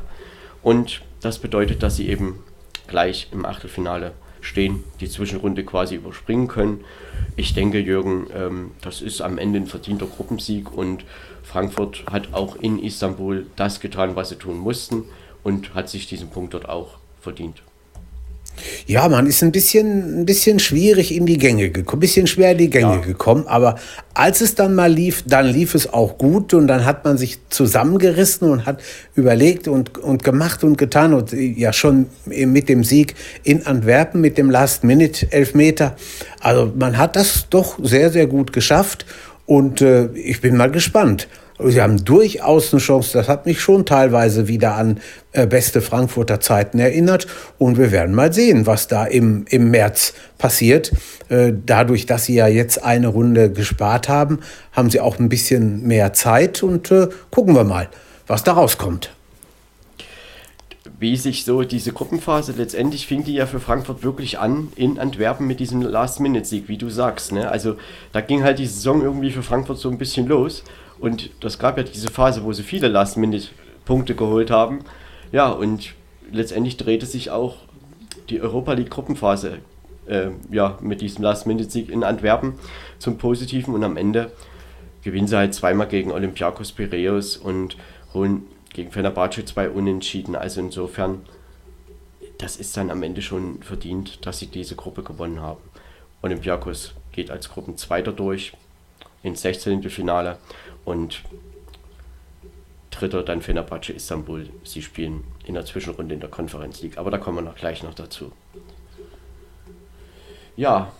Und 0.61 1.01
das 1.21 1.39
bedeutet, 1.39 1.83
dass 1.83 1.95
sie 1.95 2.09
eben 2.09 2.43
gleich 2.87 3.27
im 3.31 3.45
Achtelfinale 3.45 4.13
stehen, 4.41 4.83
die 5.01 5.09
Zwischenrunde 5.09 5.65
quasi 5.65 5.95
überspringen 5.95 6.47
können. 6.47 6.85
Ich 7.35 7.53
denke, 7.53 7.79
Jürgen, 7.79 8.27
ähm, 8.33 8.71
das 8.81 9.01
ist 9.01 9.21
am 9.21 9.37
Ende 9.37 9.59
ein 9.59 9.65
verdienter 9.65 10.05
Gruppensieg 10.05 10.71
und 10.71 11.03
Frankfurt 11.43 12.05
hat 12.09 12.33
auch 12.33 12.55
in 12.55 12.79
Istanbul 12.79 13.47
das 13.55 13.79
getan, 13.79 14.15
was 14.15 14.29
sie 14.29 14.35
tun 14.35 14.57
mussten 14.57 15.05
und 15.43 15.73
hat 15.73 15.89
sich 15.89 16.07
diesen 16.07 16.29
Punkt 16.29 16.53
dort 16.53 16.69
auch 16.69 16.99
verdient. 17.19 17.61
Ja, 18.85 19.07
man 19.09 19.27
ist 19.27 19.43
ein 19.43 19.51
bisschen, 19.51 20.21
ein 20.21 20.25
bisschen 20.25 20.59
schwierig 20.59 21.13
in 21.13 21.25
die 21.25 21.37
Gänge 21.37 21.69
gekommen, 21.69 21.97
ein 21.97 21.99
bisschen 21.99 22.27
schwer 22.27 22.51
in 22.51 22.57
die 22.57 22.69
Gänge 22.69 22.95
ja. 22.95 23.01
gekommen, 23.01 23.45
aber 23.47 23.75
als 24.13 24.41
es 24.41 24.55
dann 24.55 24.75
mal 24.75 24.91
lief, 24.91 25.23
dann 25.27 25.45
lief 25.45 25.75
es 25.75 25.93
auch 25.93 26.17
gut 26.17 26.53
und 26.53 26.67
dann 26.67 26.85
hat 26.85 27.05
man 27.05 27.17
sich 27.17 27.39
zusammengerissen 27.49 28.49
und 28.49 28.65
hat 28.65 28.81
überlegt 29.15 29.67
und, 29.67 29.97
und 29.97 30.23
gemacht 30.23 30.63
und 30.63 30.77
getan 30.77 31.13
und 31.13 31.31
ja 31.33 31.71
schon 31.71 32.07
mit 32.25 32.69
dem 32.69 32.83
Sieg 32.83 33.15
in 33.43 33.65
Antwerpen, 33.65 34.21
mit 34.21 34.37
dem 34.37 34.49
Last-Minute-Elfmeter. 34.49 35.95
Also 36.39 36.71
man 36.75 36.97
hat 36.97 37.15
das 37.15 37.47
doch 37.49 37.77
sehr, 37.81 38.11
sehr 38.11 38.27
gut 38.27 38.53
geschafft 38.53 39.05
und 39.45 39.81
äh, 39.81 40.07
ich 40.13 40.41
bin 40.41 40.57
mal 40.57 40.71
gespannt. 40.71 41.27
Sie 41.59 41.81
haben 41.81 42.03
durchaus 42.05 42.71
eine 42.71 42.79
Chance. 42.79 43.17
Das 43.17 43.27
hat 43.27 43.47
mich 43.47 43.61
schon 43.61 43.85
teilweise 43.85 44.47
wieder 44.47 44.75
an 44.75 44.99
äh, 45.31 45.47
beste 45.47 45.81
Frankfurter 45.81 46.39
Zeiten 46.39 46.77
erinnert. 46.77 47.25
Und 47.57 47.77
wir 47.77 47.91
werden 47.91 48.13
mal 48.13 48.31
sehen, 48.31 48.67
was 48.67 48.87
da 48.87 49.05
im, 49.05 49.45
im 49.49 49.71
März 49.71 50.13
passiert. 50.37 50.91
Äh, 51.29 51.53
dadurch, 51.65 52.05
dass 52.05 52.25
Sie 52.25 52.35
ja 52.35 52.47
jetzt 52.47 52.83
eine 52.83 53.07
Runde 53.07 53.51
gespart 53.51 54.07
haben, 54.07 54.39
haben 54.71 54.91
Sie 54.91 54.99
auch 54.99 55.17
ein 55.17 55.29
bisschen 55.29 55.87
mehr 55.87 56.13
Zeit. 56.13 56.61
Und 56.61 56.91
äh, 56.91 57.07
gucken 57.31 57.55
wir 57.55 57.63
mal, 57.63 57.89
was 58.27 58.43
da 58.43 58.53
rauskommt 58.53 59.11
wie 60.99 61.15
sich 61.15 61.45
so 61.45 61.61
diese 61.61 61.91
Gruppenphase 61.91 62.53
letztendlich 62.57 63.05
fing 63.05 63.23
die 63.23 63.33
ja 63.33 63.45
für 63.45 63.59
Frankfurt 63.59 64.03
wirklich 64.03 64.39
an 64.39 64.69
in 64.75 64.97
Antwerpen 64.97 65.45
mit 65.45 65.59
diesem 65.59 65.81
Last-Minute-Sieg, 65.81 66.67
wie 66.67 66.77
du 66.77 66.89
sagst. 66.89 67.33
Ne? 67.33 67.51
Also 67.51 67.75
da 68.13 68.21
ging 68.21 68.43
halt 68.43 68.57
die 68.57 68.65
Saison 68.65 69.03
irgendwie 69.03 69.29
für 69.29 69.43
Frankfurt 69.43 69.77
so 69.77 69.89
ein 69.89 69.99
bisschen 69.99 70.27
los 70.27 70.63
und 70.99 71.31
das 71.41 71.59
gab 71.59 71.77
ja 71.77 71.83
diese 71.83 72.09
Phase, 72.09 72.43
wo 72.43 72.53
sie 72.53 72.63
viele 72.63 72.87
Last-Minute-Punkte 72.87 74.15
geholt 74.15 74.51
haben. 74.51 74.79
Ja, 75.31 75.49
und 75.49 75.93
letztendlich 76.31 76.77
drehte 76.77 77.05
sich 77.05 77.29
auch 77.29 77.57
die 78.29 78.41
Europa 78.41 78.73
League-Gruppenphase 78.73 79.59
äh, 80.07 80.29
ja, 80.51 80.77
mit 80.81 81.01
diesem 81.01 81.23
Last-Minute-Sieg 81.23 81.89
in 81.89 82.03
Antwerpen 82.03 82.53
zum 82.99 83.17
Positiven. 83.17 83.73
Und 83.73 83.83
am 83.83 83.97
Ende 83.97 84.31
gewinnen 85.03 85.27
sie 85.27 85.37
halt 85.37 85.53
zweimal 85.53 85.87
gegen 85.87 86.11
Olympiakos 86.11 86.71
Piraeus 86.71 87.37
und 87.37 87.77
holen 88.13 88.43
gegen 88.73 88.91
Fenerbahce 88.91 89.45
zwei 89.45 89.69
Unentschieden. 89.69 90.35
Also 90.35 90.61
insofern, 90.61 91.25
das 92.37 92.57
ist 92.57 92.75
dann 92.75 92.89
am 92.89 93.03
Ende 93.03 93.21
schon 93.21 93.61
verdient, 93.61 94.25
dass 94.25 94.39
sie 94.39 94.47
diese 94.47 94.75
Gruppe 94.75 95.03
gewonnen 95.03 95.41
haben. 95.41 95.61
Olympiakos 96.21 96.93
geht 97.11 97.31
als 97.31 97.49
Gruppenzweiter 97.49 98.11
durch 98.11 98.53
ins 99.23 99.41
16. 99.41 99.89
Finale 99.89 100.37
und 100.87 101.21
dritter 102.91 103.21
dann 103.21 103.41
Fenerbahce 103.41 103.91
Istanbul. 103.91 104.47
Sie 104.63 104.81
spielen 104.81 105.25
in 105.45 105.53
der 105.53 105.65
Zwischenrunde 105.65 106.13
in 106.13 106.21
der 106.21 106.29
Konferenz 106.29 106.81
League, 106.81 106.97
aber 106.97 107.11
da 107.11 107.17
kommen 107.17 107.37
wir 107.37 107.41
noch 107.41 107.55
gleich 107.55 107.83
noch 107.83 107.93
dazu. 107.93 108.31
Ja, 110.55 110.93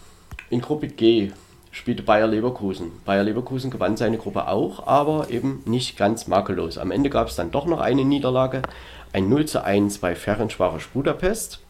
in 0.49 0.61
Gruppe 0.61 0.89
G 0.89 1.31
spielte 1.71 2.03
Bayer 2.03 2.27
Leverkusen. 2.27 2.91
Bayer 3.05 3.23
Leverkusen 3.23 3.71
gewann 3.71 3.95
seine 3.95 4.17
Gruppe 4.17 4.49
auch, 4.49 4.85
aber 4.85 5.29
eben 5.29 5.63
nicht 5.65 5.97
ganz 5.97 6.27
makellos. 6.27 6.77
Am 6.77 6.91
Ende 6.91 7.09
gab 7.09 7.29
es 7.29 7.35
dann 7.35 7.51
doch 7.51 7.65
noch 7.65 7.79
eine 7.79 8.03
Niederlage, 8.03 8.63
ein 9.13 9.29
0 9.29 9.45
zu 9.45 9.63
1 9.63 9.99
bei 9.99 10.15
Ferencvaros 10.15 10.87
Budapest. 10.87 11.61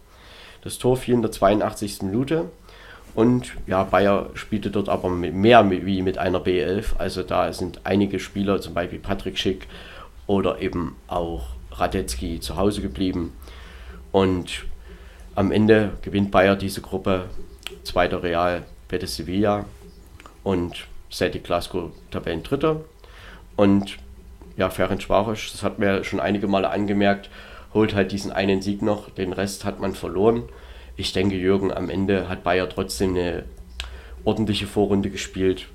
Das 0.63 0.79
Tor 0.79 0.97
fiel 0.97 1.13
in 1.13 1.21
der 1.21 1.31
82. 1.31 2.01
Minute 2.01 2.49
und 3.17 3.53
ja, 3.65 3.83
Bayer 3.83 4.29
spielte 4.35 4.69
dort 4.69 4.89
aber 4.89 5.09
mehr 5.09 5.67
wie 5.71 6.03
mit 6.03 6.19
einer 6.19 6.37
B11. 6.39 6.97
Also 6.99 7.23
da 7.23 7.51
sind 7.51 7.81
einige 7.83 8.19
Spieler, 8.19 8.61
zum 8.61 8.75
Beispiel 8.75 8.99
Patrick 8.99 9.39
Schick 9.39 9.65
oder 10.27 10.61
eben 10.61 10.95
auch 11.07 11.47
Radetzky 11.71 12.39
zu 12.39 12.57
Hause 12.57 12.83
geblieben. 12.83 13.33
Und 14.11 14.65
am 15.33 15.51
Ende 15.51 15.93
gewinnt 16.03 16.29
Bayer 16.29 16.55
diese 16.55 16.81
Gruppe. 16.81 17.25
Zweiter 17.83 18.21
Real, 18.21 18.61
Betis 18.87 19.15
Sevilla 19.15 19.65
und 20.43 20.85
Celtic 21.11 21.43
Glasgow 21.43 21.89
Tabellendritter. 22.11 22.81
Und 23.55 23.97
ja, 24.57 24.69
Ferenc 24.69 25.01
Schwarosch, 25.01 25.51
das 25.53 25.63
hat 25.63 25.79
mir 25.79 26.03
schon 26.03 26.19
einige 26.19 26.47
Male 26.47 26.69
angemerkt, 26.69 27.31
holt 27.73 27.95
halt 27.95 28.11
diesen 28.11 28.31
einen 28.31 28.61
Sieg 28.61 28.83
noch, 28.83 29.09
den 29.09 29.33
Rest 29.33 29.65
hat 29.65 29.79
man 29.79 29.95
verloren 29.95 30.43
ich 30.97 31.13
denke, 31.13 31.35
Jürgen, 31.35 31.71
am 31.71 31.89
Ende 31.89 32.27
hat 32.27 32.43
Bayer 32.43 32.67
trotzdem 32.67 33.11
eine 33.11 33.43
ordentliche 34.25 34.67
Vorrunde 34.67 35.09
gespielt. 35.09 35.67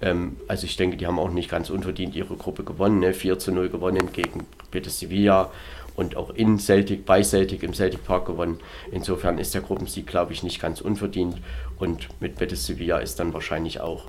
Ähm, 0.00 0.36
also 0.46 0.66
ich 0.66 0.76
denke, 0.76 0.96
die 0.96 1.06
haben 1.06 1.18
auch 1.18 1.30
nicht 1.30 1.50
ganz 1.50 1.70
unverdient 1.70 2.14
ihre 2.14 2.36
Gruppe 2.36 2.62
gewonnen. 2.62 3.00
Ne? 3.00 3.14
4 3.14 3.38
zu 3.38 3.52
0 3.52 3.70
gewonnen 3.70 4.12
gegen 4.12 4.46
Betis 4.70 5.00
Sevilla 5.00 5.50
und 5.96 6.16
auch 6.16 6.30
in 6.30 6.58
Celtic, 6.58 7.04
bei 7.04 7.22
Celtic 7.22 7.62
im 7.62 7.74
Celtic 7.74 8.04
Park 8.04 8.26
gewonnen. 8.26 8.58
Insofern 8.92 9.38
ist 9.38 9.54
der 9.54 9.62
Gruppensieg, 9.62 10.06
glaube 10.06 10.32
ich, 10.32 10.42
nicht 10.42 10.60
ganz 10.60 10.80
unverdient. 10.80 11.38
Und 11.78 12.08
mit 12.20 12.36
Betis 12.36 12.66
Sevilla 12.66 12.98
ist 12.98 13.18
dann 13.18 13.32
wahrscheinlich 13.32 13.80
auch 13.80 14.04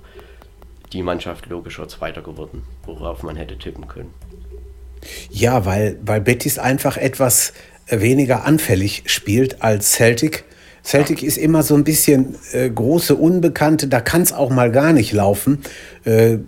die 0.92 1.02
Mannschaft 1.02 1.46
logischer 1.46 1.88
Zweiter 1.88 2.20
geworden, 2.20 2.62
worauf 2.84 3.22
man 3.22 3.36
hätte 3.36 3.58
tippen 3.58 3.88
können. 3.88 4.12
Ja, 5.30 5.64
weil, 5.64 5.98
weil 6.04 6.20
Betis 6.20 6.58
einfach 6.58 6.96
etwas 6.96 7.52
weniger 7.88 8.44
anfällig 8.44 9.04
spielt 9.06 9.62
als 9.62 9.92
Celtic. 9.92 10.44
Celtic 10.84 11.22
ist 11.22 11.38
immer 11.38 11.62
so 11.62 11.74
ein 11.76 11.84
bisschen 11.84 12.34
äh, 12.52 12.68
große 12.68 13.14
Unbekannte, 13.14 13.86
da 13.86 14.00
kann 14.00 14.22
es 14.22 14.32
auch 14.32 14.50
mal 14.50 14.72
gar 14.72 14.92
nicht 14.92 15.12
laufen. 15.12 15.62
Äh, 16.04 16.38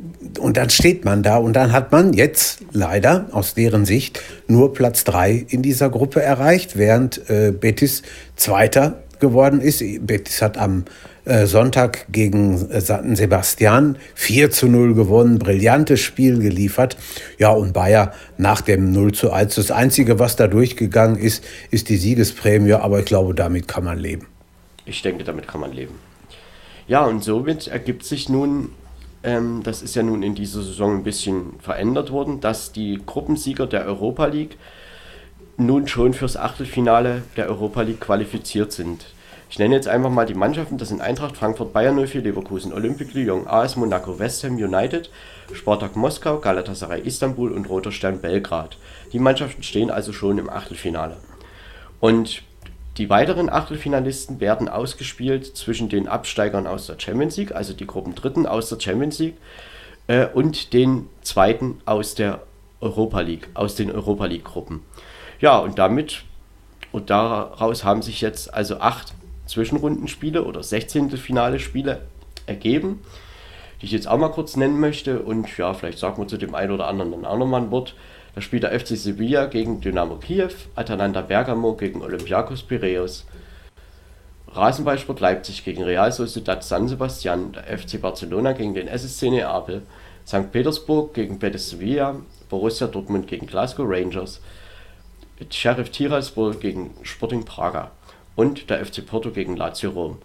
und 0.41 0.57
dann 0.57 0.71
steht 0.71 1.05
man 1.05 1.23
da 1.23 1.37
und 1.37 1.55
dann 1.55 1.73
hat 1.73 1.93
man 1.93 2.13
jetzt 2.13 2.59
leider 2.73 3.29
aus 3.31 3.55
deren 3.55 3.85
Sicht 3.85 4.21
nur 4.49 4.75
Platz 4.75 5.05
3 5.05 5.47
in 5.49 5.63
dieser 5.63 5.89
Gruppe 5.91 6.21
erreicht, 6.21 6.77
während 6.77 7.31
äh, 7.31 7.53
Betis 7.53 8.03
Zweiter 8.35 9.05
geworden 9.21 9.61
ist. 9.61 9.85
Betis 10.01 10.43
hat 10.43 10.59
am 10.59 10.85
Sonntag 11.47 12.07
gegen 12.11 12.71
äh, 12.71 12.81
San 12.81 13.17
Sebastian 13.17 13.97
4 14.15 14.51
zu 14.51 14.69
0 14.69 14.95
gewonnen, 14.95 15.39
brillantes 15.39 16.01
Spiel 16.01 16.39
geliefert. 16.39 16.97
Ja, 17.39 17.51
und 17.51 17.73
Bayer 17.73 18.13
nach 18.37 18.61
dem 18.61 18.93
0 18.93 19.13
zu 19.13 19.33
1. 19.33 19.55
Das 19.55 19.71
Einzige, 19.71 20.19
was 20.19 20.37
da 20.37 20.47
durchgegangen 20.47 21.17
ist, 21.17 21.43
ist 21.71 21.89
die 21.89 21.97
Siegesprämie, 21.97 22.75
aber 22.75 23.01
ich 23.01 23.07
glaube, 23.07 23.35
damit 23.35 23.69
kann 23.69 23.85
man 23.85 23.99
leben. 23.99 24.27
Ich 24.85 25.01
denke, 25.01 25.25
damit 25.25 25.49
kann 25.49 25.61
man 25.61 25.73
leben. 25.73 25.95
Ja, 26.87 27.05
und 27.05 27.25
somit 27.25 27.69
ergibt 27.69 28.05
sich 28.05 28.29
nun, 28.29 28.71
ähm, 29.23 29.63
das 29.65 29.81
ist 29.81 29.95
ja 29.95 30.03
nun 30.03 30.23
in 30.23 30.35
dieser 30.35 30.63
Saison 30.63 30.99
ein 30.99 31.05
bisschen 31.05 31.55
verändert 31.59 32.11
worden, 32.11 32.41
dass 32.41 32.73
die 32.73 33.01
Gruppensieger 33.05 33.67
der 33.67 33.87
Europa 33.87 34.27
League 34.27 34.59
nun 35.57 35.89
schon 35.89 36.13
fürs 36.13 36.37
Achtelfinale 36.37 37.23
der 37.37 37.49
Europa 37.49 37.81
League 37.83 38.01
qualifiziert 38.01 38.73
sind. 38.73 39.07
Ich 39.55 39.59
nenne 39.61 39.77
jetzt 39.77 39.87
einfach 39.87 40.11
mal 40.11 40.27
die 40.27 40.35
Mannschaften, 40.35 40.79
das 40.79 40.89
sind 40.89 41.01
Eintracht 41.01 41.37
Frankfurt, 41.37 41.73
Bayern 41.73 41.95
04, 41.95 42.23
Leverkusen, 42.23 42.73
Olympique 42.73 43.17
Lyon, 43.17 43.47
AS 43.47 43.77
Monaco, 43.77 44.19
West 44.19 44.43
Ham 44.43 44.57
United, 44.57 45.11
Spartak 45.53 45.95
Moskau, 45.95 46.41
Galatasaray 46.41 47.03
Istanbul 47.03 47.53
und 47.53 47.69
Roter 47.69 47.93
Stern 47.93 48.21
Belgrad. 48.21 48.77
Die 49.13 49.21
Mannschaften 49.21 49.63
stehen 49.63 49.93
also 49.93 50.13
schon 50.13 50.39
im 50.39 50.51
Achtelfinale. 50.51 51.19
Und 52.01 52.43
die 52.97 53.09
weiteren 53.09 53.49
Achtelfinalisten 53.49 54.41
werden 54.41 54.69
ausgespielt 54.69 55.57
zwischen 55.57 55.89
den 55.89 56.09
Absteigern 56.09 56.67
aus 56.67 56.89
der 56.89 56.99
Champions 56.99 57.37
League, 57.37 57.55
also 57.55 57.75
die 57.75 57.87
Gruppen 57.87 58.17
Dritten 58.17 58.47
aus 58.47 58.71
der 58.71 58.81
Champions 58.81 59.21
League, 59.21 59.37
äh, 60.09 60.27
und 60.27 60.73
den 60.73 61.09
Zweiten 61.23 61.81
aus 61.87 62.17
der 62.17 62.43
Europa 62.81 63.21
League, 63.21 63.51
aus 63.55 63.77
den 63.77 63.93
Europa 63.93 64.27
League 64.27 64.47
Gruppen. 64.47 64.83
Ja, 65.39 65.59
und 65.59 65.79
damit 65.79 66.25
und 66.91 67.11
daraus 67.11 67.85
haben 67.85 68.03
sich 68.03 68.21
jetzt 68.21 68.53
also 68.53 68.81
acht 68.81 69.15
Zwischenrundenspiele 69.47 70.45
oder 70.45 70.63
16. 70.63 71.11
Finale 71.11 71.59
Spiele 71.59 72.03
ergeben, 72.47 73.01
die 73.81 73.87
ich 73.87 73.93
jetzt 73.93 74.09
auch 74.09 74.19
mal 74.19 74.31
kurz 74.31 74.57
nennen 74.57 74.81
möchte. 74.81 75.21
Und 75.21 75.57
ja, 75.57 75.75
vielleicht 75.75 75.99
sagen 75.99 76.19
wir 76.19 76.29
zu 76.29 76.39
dem 76.39 76.55
einen 76.55 76.73
oder 76.73 76.89
anderen 76.89 77.13
dann 77.13 77.25
auch 77.25 77.39
nochmal 77.39 77.63
ein 77.63 77.71
Wort. 77.71 77.95
Da 78.35 78.41
spielt 78.41 78.65
der 78.65 78.79
FC 78.79 78.97
Sevilla 78.97 79.47
gegen 79.47 79.81
Dynamo 79.81 80.17
Kiew, 80.17 80.51
Atalanta 80.75 81.21
Bergamo 81.21 81.75
gegen 81.75 82.03
Olympiakos 82.03 82.63
Piraeus, 82.65 83.27
Rasenballsport 84.49 85.21
Leipzig 85.21 85.65
gegen 85.65 85.85
Real 85.85 86.11
Sociedad 86.11 86.65
San 86.65 86.89
Sebastian, 86.89 87.53
der 87.53 87.79
FC 87.79 88.01
Barcelona 88.01 88.53
gegen 88.53 88.75
den 88.75 88.89
SSC 88.89 89.31
Neapel, 89.31 89.83
St. 90.27 90.51
Petersburg 90.51 91.15
gegen 91.15 91.39
Betis 91.39 91.71
Sevilla, 91.71 92.17
Borussia 92.49 92.89
Dortmund 92.89 93.29
gegen 93.29 93.47
Glasgow 93.47 93.87
Rangers, 93.89 94.41
Sheriff 95.51 95.91
Tiraspol 95.91 96.55
gegen 96.55 96.91
Sporting 97.03 97.45
Praga 97.45 97.93
und 98.37 98.71
der 98.71 98.85
FC 98.85 99.05
Porto 99.07 99.31
gegen 99.31 99.57
Lazio 99.57 99.91
Rom. 99.91 100.19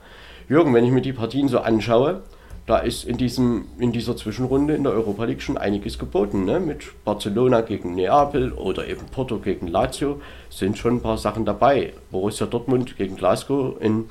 Jürgen, 0.47 0.73
wenn 0.73 0.85
ich 0.85 0.91
mir 0.91 1.01
die 1.01 1.13
Partien 1.13 1.47
so 1.47 1.59
anschaue, 1.59 2.23
da 2.65 2.77
ist 2.77 3.03
in, 3.03 3.17
diesem, 3.17 3.65
in 3.79 3.91
dieser 3.91 4.15
Zwischenrunde 4.15 4.75
in 4.75 4.83
der 4.83 4.93
Europa 4.93 5.23
League 5.25 5.41
schon 5.41 5.57
einiges 5.57 5.97
geboten. 5.97 6.45
Ne? 6.45 6.59
Mit 6.59 6.83
Barcelona 7.03 7.61
gegen 7.61 7.95
Neapel 7.95 8.51
oder 8.51 8.87
eben 8.87 9.07
Porto 9.07 9.39
gegen 9.39 9.67
Lazio 9.67 10.21
sind 10.49 10.77
schon 10.77 10.97
ein 10.97 11.01
paar 11.01 11.17
Sachen 11.17 11.45
dabei. 11.45 11.93
Borussia 12.11 12.45
Dortmund 12.45 12.95
gegen 12.95 13.15
Glasgow 13.15 13.75
in, 13.81 14.05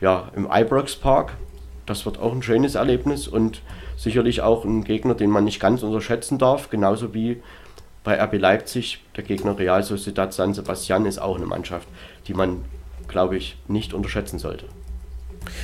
ja, 0.00 0.30
im 0.36 0.48
Ibrox 0.48 0.96
Park, 0.96 1.36
das 1.84 2.06
wird 2.06 2.20
auch 2.20 2.32
ein 2.32 2.42
schönes 2.42 2.76
Erlebnis 2.76 3.26
und 3.26 3.60
sicherlich 3.96 4.42
auch 4.42 4.64
ein 4.64 4.84
Gegner, 4.84 5.14
den 5.14 5.30
man 5.30 5.44
nicht 5.44 5.58
ganz 5.58 5.82
unterschätzen 5.82 6.38
darf, 6.38 6.70
genauso 6.70 7.14
wie 7.14 7.42
bei 8.04 8.22
RB 8.22 8.38
Leipzig, 8.38 9.02
der 9.16 9.24
Gegner 9.24 9.58
Real 9.58 9.82
Sociedad 9.82 10.32
San 10.32 10.54
Sebastian 10.54 11.06
ist 11.06 11.18
auch 11.18 11.36
eine 11.36 11.46
Mannschaft, 11.46 11.88
die 12.28 12.34
man, 12.34 12.64
glaube 13.16 13.38
ich, 13.38 13.56
nicht 13.66 13.94
unterschätzen 13.94 14.38
sollte. 14.38 14.66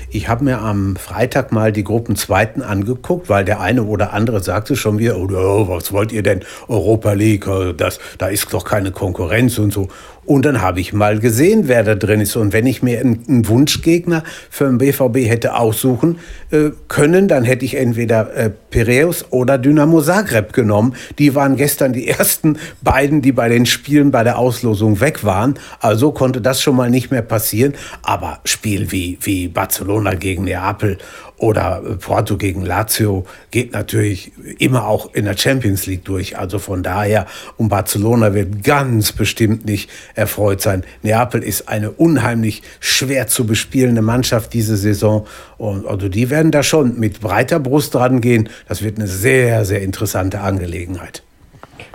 Ich 0.08 0.26
habe 0.26 0.42
mir 0.42 0.60
am 0.60 0.96
Freitag 0.96 1.52
mal 1.52 1.70
die 1.70 1.84
Gruppenzweiten 1.84 2.62
angeguckt, 2.62 3.28
weil 3.28 3.44
der 3.44 3.60
eine 3.60 3.82
oder 3.82 4.14
andere 4.14 4.42
sagte 4.42 4.74
schon 4.74 4.98
wieder, 4.98 5.18
oh, 5.18 5.68
was 5.68 5.92
wollt 5.92 6.12
ihr 6.12 6.22
denn, 6.22 6.40
Europa 6.66 7.12
League, 7.12 7.46
äh, 7.46 7.74
das, 7.74 8.00
da 8.16 8.28
ist 8.28 8.50
doch 8.54 8.64
keine 8.64 8.90
Konkurrenz 8.90 9.58
und 9.58 9.70
so. 9.70 9.88
Und 10.24 10.44
dann 10.46 10.60
habe 10.60 10.80
ich 10.80 10.92
mal 10.92 11.18
gesehen, 11.18 11.64
wer 11.66 11.82
da 11.82 11.96
drin 11.96 12.20
ist. 12.20 12.36
Und 12.36 12.52
wenn 12.52 12.66
ich 12.66 12.82
mir 12.82 13.00
einen, 13.00 13.48
Wunschgegner 13.48 14.22
für 14.50 14.66
den 14.66 14.78
BVB 14.78 15.28
hätte 15.28 15.56
aussuchen 15.56 16.20
äh, 16.50 16.70
können, 16.86 17.26
dann 17.26 17.42
hätte 17.42 17.64
ich 17.64 17.74
entweder 17.74 18.32
äh, 18.34 18.50
Piraeus 18.70 19.26
oder 19.30 19.58
Dynamo 19.58 20.00
Zagreb 20.00 20.52
genommen. 20.52 20.94
Die 21.18 21.34
waren 21.34 21.56
gestern 21.56 21.92
die 21.92 22.06
ersten 22.08 22.58
beiden, 22.82 23.20
die 23.20 23.32
bei 23.32 23.48
den 23.48 23.66
Spielen 23.66 24.12
bei 24.12 24.22
der 24.22 24.38
Auslosung 24.38 25.00
weg 25.00 25.24
waren. 25.24 25.54
Also 25.80 26.12
konnte 26.12 26.40
das 26.40 26.62
schon 26.62 26.76
mal 26.76 26.88
nicht 26.88 27.10
mehr 27.10 27.22
passieren. 27.22 27.74
Aber 28.02 28.38
Spiel 28.44 28.92
wie, 28.92 29.18
wie 29.22 29.48
Barcelona 29.48 30.14
gegen 30.14 30.44
Neapel 30.44 30.98
oder 31.42 31.82
Porto 31.98 32.36
gegen 32.36 32.64
Lazio 32.64 33.26
geht 33.50 33.72
natürlich 33.72 34.30
immer 34.60 34.86
auch 34.86 35.12
in 35.12 35.24
der 35.24 35.36
Champions 35.36 35.86
League 35.86 36.04
durch. 36.04 36.38
Also 36.38 36.60
von 36.60 36.84
daher, 36.84 37.26
und 37.56 37.68
Barcelona 37.68 38.32
wird 38.32 38.62
ganz 38.62 39.10
bestimmt 39.10 39.64
nicht 39.64 39.90
erfreut 40.14 40.60
sein. 40.60 40.84
Neapel 41.02 41.42
ist 41.42 41.68
eine 41.68 41.90
unheimlich 41.90 42.62
schwer 42.78 43.26
zu 43.26 43.44
bespielende 43.44 44.02
Mannschaft 44.02 44.52
diese 44.52 44.76
Saison. 44.76 45.26
Und 45.58 45.84
also 45.84 46.08
die 46.08 46.30
werden 46.30 46.52
da 46.52 46.62
schon 46.62 47.00
mit 47.00 47.20
breiter 47.20 47.58
Brust 47.58 47.96
rangehen. 47.96 48.48
Das 48.68 48.82
wird 48.82 48.98
eine 48.98 49.08
sehr, 49.08 49.64
sehr 49.64 49.82
interessante 49.82 50.42
Angelegenheit. 50.42 51.24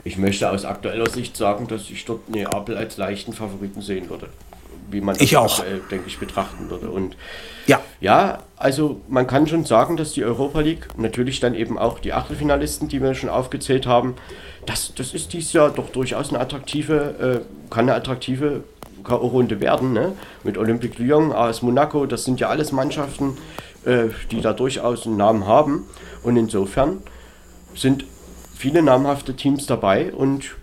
Ich 0.03 0.17
möchte 0.17 0.51
aus 0.51 0.65
aktueller 0.65 1.09
Sicht 1.09 1.37
sagen, 1.37 1.67
dass 1.67 1.89
ich 1.89 2.03
dort 2.03 2.29
Neapel 2.29 2.75
als 2.75 2.97
leichten 2.97 3.31
Favoriten 3.31 3.81
sehen 3.81 4.09
würde 4.09 4.27
wie 4.89 5.01
man 5.01 5.15
das 5.15 5.23
ich 5.23 5.37
auch. 5.37 5.59
Aktuell, 5.59 5.81
denke 5.91 6.07
ich, 6.07 6.19
betrachten 6.19 6.69
würde. 6.69 6.89
Und 6.89 7.15
ja. 7.65 7.81
ja, 7.99 8.43
also 8.55 9.01
man 9.07 9.27
kann 9.27 9.47
schon 9.47 9.65
sagen, 9.65 9.97
dass 9.97 10.13
die 10.13 10.23
Europa 10.23 10.61
League, 10.61 10.87
natürlich 10.97 11.39
dann 11.39 11.53
eben 11.53 11.77
auch 11.77 11.99
die 11.99 12.13
Achtelfinalisten, 12.13 12.87
die 12.87 13.01
wir 13.01 13.13
schon 13.13 13.29
aufgezählt 13.29 13.85
haben, 13.85 14.15
das, 14.65 14.93
das 14.95 15.13
ist 15.13 15.33
dies 15.33 15.53
Jahr 15.53 15.69
doch 15.69 15.89
durchaus 15.89 16.29
eine 16.29 16.39
attraktive, 16.39 17.43
äh, 17.45 17.71
kann 17.73 17.85
eine 17.85 17.95
attraktive 17.95 18.63
K.O.-Runde 19.03 19.61
werden, 19.61 19.93
ne? 19.93 20.13
Mit 20.43 20.57
Olympique 20.57 21.01
Lyon, 21.01 21.31
AS 21.31 21.61
Monaco, 21.61 22.05
das 22.05 22.25
sind 22.25 22.39
ja 22.39 22.49
alles 22.49 22.71
Mannschaften, 22.71 23.37
äh, 23.85 24.09
die 24.31 24.41
da 24.41 24.53
durchaus 24.53 25.05
einen 25.05 25.17
Namen 25.17 25.47
haben. 25.47 25.85
Und 26.23 26.35
insofern 26.35 27.01
sind 27.73 28.03
viele 28.55 28.81
namhafte 28.81 29.35
Teams 29.35 29.65
dabei 29.65 30.11
und 30.11 30.55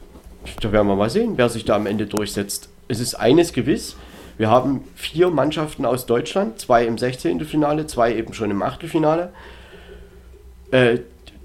da 0.60 0.72
werden 0.72 0.88
wir 0.88 0.96
mal 0.96 1.10
sehen, 1.10 1.34
wer 1.36 1.48
sich 1.48 1.64
da 1.64 1.76
am 1.76 1.86
Ende 1.86 2.06
durchsetzt. 2.06 2.68
Es 2.88 3.00
ist 3.00 3.14
eines 3.14 3.52
gewiss, 3.52 3.96
wir 4.36 4.50
haben 4.50 4.84
vier 4.94 5.30
Mannschaften 5.30 5.84
aus 5.84 6.06
Deutschland, 6.06 6.58
zwei 6.58 6.86
im 6.86 6.98
16. 6.98 7.44
Finale, 7.44 7.86
zwei 7.86 8.14
eben 8.14 8.34
schon 8.34 8.50
im 8.50 8.62
Achtelfinale. 8.62 9.32
Äh, 10.70 10.98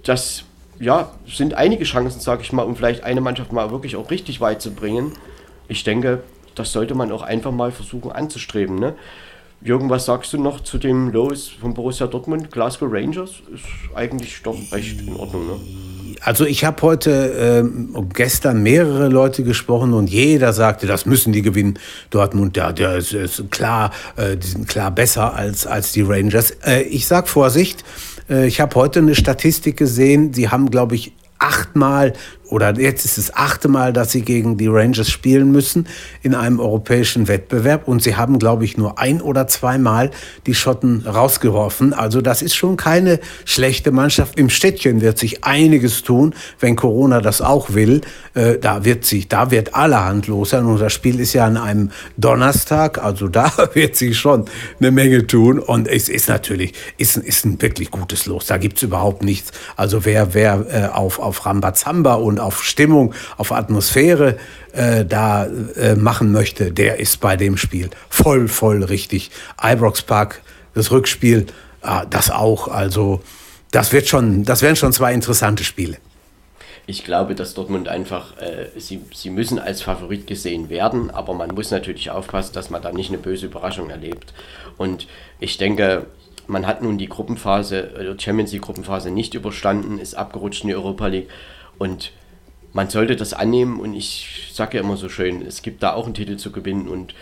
das 0.03 0.43
ja, 0.79 1.11
sind 1.27 1.53
einige 1.53 1.83
Chancen, 1.83 2.19
sage 2.19 2.41
ich 2.41 2.53
mal, 2.53 2.63
um 2.63 2.75
vielleicht 2.75 3.03
eine 3.03 3.21
Mannschaft 3.21 3.51
mal 3.51 3.69
wirklich 3.71 3.95
auch 3.95 4.09
richtig 4.09 4.41
weit 4.41 4.61
zu 4.61 4.71
bringen. 4.71 5.13
Ich 5.67 5.83
denke, 5.83 6.23
das 6.55 6.71
sollte 6.71 6.95
man 6.95 7.11
auch 7.11 7.21
einfach 7.21 7.51
mal 7.51 7.71
versuchen 7.71 8.11
anzustreben. 8.11 8.79
Ne? 8.79 8.95
Jürgen, 9.61 9.89
was 9.89 10.05
sagst 10.05 10.33
du 10.33 10.37
noch 10.41 10.61
zu 10.61 10.77
dem 10.77 11.09
Los 11.09 11.49
von 11.49 11.73
Borussia 11.73 12.07
Dortmund? 12.07 12.49
Glasgow 12.49 12.89
Rangers 12.91 13.41
ist 13.53 13.65
eigentlich 13.93 14.41
doch 14.41 14.57
recht 14.71 15.01
in 15.01 15.15
Ordnung. 15.15 15.47
Ne? 15.47 15.59
Also 16.21 16.45
ich 16.45 16.65
habe 16.65 16.81
heute 16.81 17.63
äh, 17.63 18.03
gestern 18.13 18.61
mehrere 18.61 19.07
Leute 19.07 19.43
gesprochen 19.43 19.93
und 19.93 20.09
jeder 20.09 20.53
sagte, 20.53 20.87
das 20.87 21.05
müssen 21.05 21.31
die 21.33 21.41
gewinnen. 21.41 21.79
Dortmund, 22.09 22.57
ja, 22.57 22.71
der 22.71 22.97
ist, 22.97 23.13
ist 23.13 23.51
klar, 23.51 23.91
äh, 24.17 24.35
die 24.37 24.47
sind 24.47 24.67
klar 24.67 24.91
besser 24.91 25.33
als, 25.33 25.65
als 25.65 25.91
die 25.91 26.01
Rangers. 26.01 26.51
Äh, 26.65 26.81
ich 26.83 27.07
sag 27.07 27.29
Vorsicht, 27.29 27.83
äh, 28.29 28.47
ich 28.47 28.59
habe 28.59 28.75
heute 28.75 28.99
eine 28.99 29.15
Statistik 29.15 29.77
gesehen, 29.77 30.33
sie 30.33 30.49
haben, 30.49 30.69
glaube 30.69 30.95
ich, 30.95 31.13
achtmal 31.39 32.13
oder 32.49 32.79
jetzt 32.79 33.05
ist 33.05 33.17
es 33.17 33.33
achte 33.33 33.67
Mal, 33.67 33.93
dass 33.93 34.11
sie 34.11 34.21
gegen 34.21 34.57
die 34.57 34.67
Rangers 34.67 35.09
spielen 35.09 35.51
müssen 35.51 35.87
in 36.23 36.33
einem 36.33 36.59
europäischen 36.59 37.27
Wettbewerb. 37.27 37.87
Und 37.87 38.01
sie 38.01 38.15
haben, 38.15 38.39
glaube 38.39 38.65
ich, 38.65 38.77
nur 38.77 38.97
ein 38.97 39.21
oder 39.21 39.47
zweimal 39.47 40.09
die 40.47 40.55
Schotten 40.55 41.05
rausgeworfen. 41.05 41.93
Also 41.93 42.21
das 42.21 42.41
ist 42.41 42.55
schon 42.55 42.75
keine 42.75 43.19
schlechte 43.45 43.91
Mannschaft. 43.91 44.39
Im 44.39 44.49
Städtchen 44.49 45.01
wird 45.01 45.19
sich 45.19 45.43
einiges 45.43 46.01
tun, 46.01 46.33
wenn 46.59 46.75
Corona 46.75 47.21
das 47.21 47.41
auch 47.41 47.73
will. 47.73 48.01
Äh, 48.33 48.57
da 48.57 48.83
wird 48.83 49.05
sich, 49.05 49.27
da 49.27 49.51
wird 49.51 49.75
allerhand 49.75 50.27
los 50.27 50.49
sein. 50.49 50.77
Das 50.79 50.93
Spiel 50.93 51.19
ist 51.19 51.33
ja 51.33 51.45
an 51.45 51.57
einem 51.57 51.91
Donnerstag. 52.17 52.97
Also 52.97 53.27
da 53.27 53.51
wird 53.73 53.95
sich 53.95 54.17
schon 54.17 54.45
eine 54.79 54.89
Menge 54.89 55.27
tun. 55.27 55.59
Und 55.59 55.87
es 55.87 56.09
ist 56.09 56.27
natürlich, 56.29 56.73
ist, 56.97 57.17
ist 57.17 57.45
ein 57.45 57.61
wirklich 57.61 57.91
gutes 57.91 58.25
Los. 58.25 58.47
Da 58.47 58.57
gibt's 58.57 58.81
überhaupt 58.81 59.21
nichts. 59.21 59.51
Also 59.75 60.03
wer, 60.05 60.33
wer 60.33 60.65
äh, 60.69 60.95
auf, 60.95 61.19
auf 61.19 61.45
Rambazamba 61.45 62.15
und 62.15 62.38
auf 62.39 62.63
Stimmung, 62.63 63.13
auf 63.37 63.51
Atmosphäre 63.51 64.37
äh, 64.73 65.05
da 65.05 65.45
äh, 65.45 65.95
machen 65.95 66.31
möchte, 66.31 66.71
der 66.71 66.99
ist 66.99 67.19
bei 67.19 67.35
dem 67.35 67.57
Spiel 67.57 67.89
voll, 68.09 68.47
voll 68.47 68.83
richtig. 68.83 69.31
Ibrox 69.61 70.01
Park, 70.01 70.41
das 70.73 70.91
Rückspiel, 70.91 71.47
äh, 71.83 72.05
das 72.09 72.29
auch. 72.29 72.67
Also 72.67 73.21
das 73.71 73.93
wird 73.93 74.07
schon, 74.07 74.43
das 74.43 74.61
werden 74.61 74.75
schon 74.75 74.93
zwei 74.93 75.13
interessante 75.13 75.63
Spiele. 75.63 75.97
Ich 76.87 77.03
glaube, 77.03 77.35
dass 77.35 77.53
Dortmund 77.53 77.87
einfach, 77.87 78.35
äh, 78.37 78.67
sie, 78.79 79.01
sie 79.13 79.29
müssen 79.29 79.59
als 79.59 79.83
Favorit 79.83 80.25
gesehen 80.25 80.69
werden, 80.69 81.11
aber 81.11 81.35
man 81.35 81.53
muss 81.53 81.69
natürlich 81.69 82.09
aufpassen, 82.09 82.53
dass 82.53 82.71
man 82.71 82.81
da 82.81 82.91
nicht 82.91 83.09
eine 83.09 83.19
böse 83.19 83.45
Überraschung 83.45 83.91
erlebt. 83.91 84.33
Und 84.75 85.07
ich 85.39 85.59
denke, 85.59 86.07
man 86.47 86.65
hat 86.65 86.81
nun 86.81 86.97
die 86.97 87.07
Gruppenphase, 87.07 87.91
die 87.95 88.05
äh, 88.05 88.19
Champions 88.19 88.51
League 88.51 88.63
Gruppenphase 88.63 89.11
nicht 89.11 89.35
überstanden, 89.35 89.99
ist 89.99 90.15
abgerutscht 90.15 90.63
in 90.63 90.69
die 90.69 90.75
Europa 90.75 91.05
League 91.05 91.29
und 91.77 92.11
man 92.73 92.89
sollte 92.89 93.15
das 93.15 93.33
annehmen 93.33 93.79
und 93.79 93.93
ich 93.93 94.51
sage 94.53 94.77
ja 94.77 94.83
immer 94.83 94.97
so 94.97 95.09
schön, 95.09 95.41
es 95.41 95.61
gibt 95.61 95.83
da 95.83 95.93
auch 95.93 96.05
einen 96.05 96.13
Titel 96.13 96.37
zu 96.37 96.51
gewinnen 96.51 96.87
und 96.87 97.13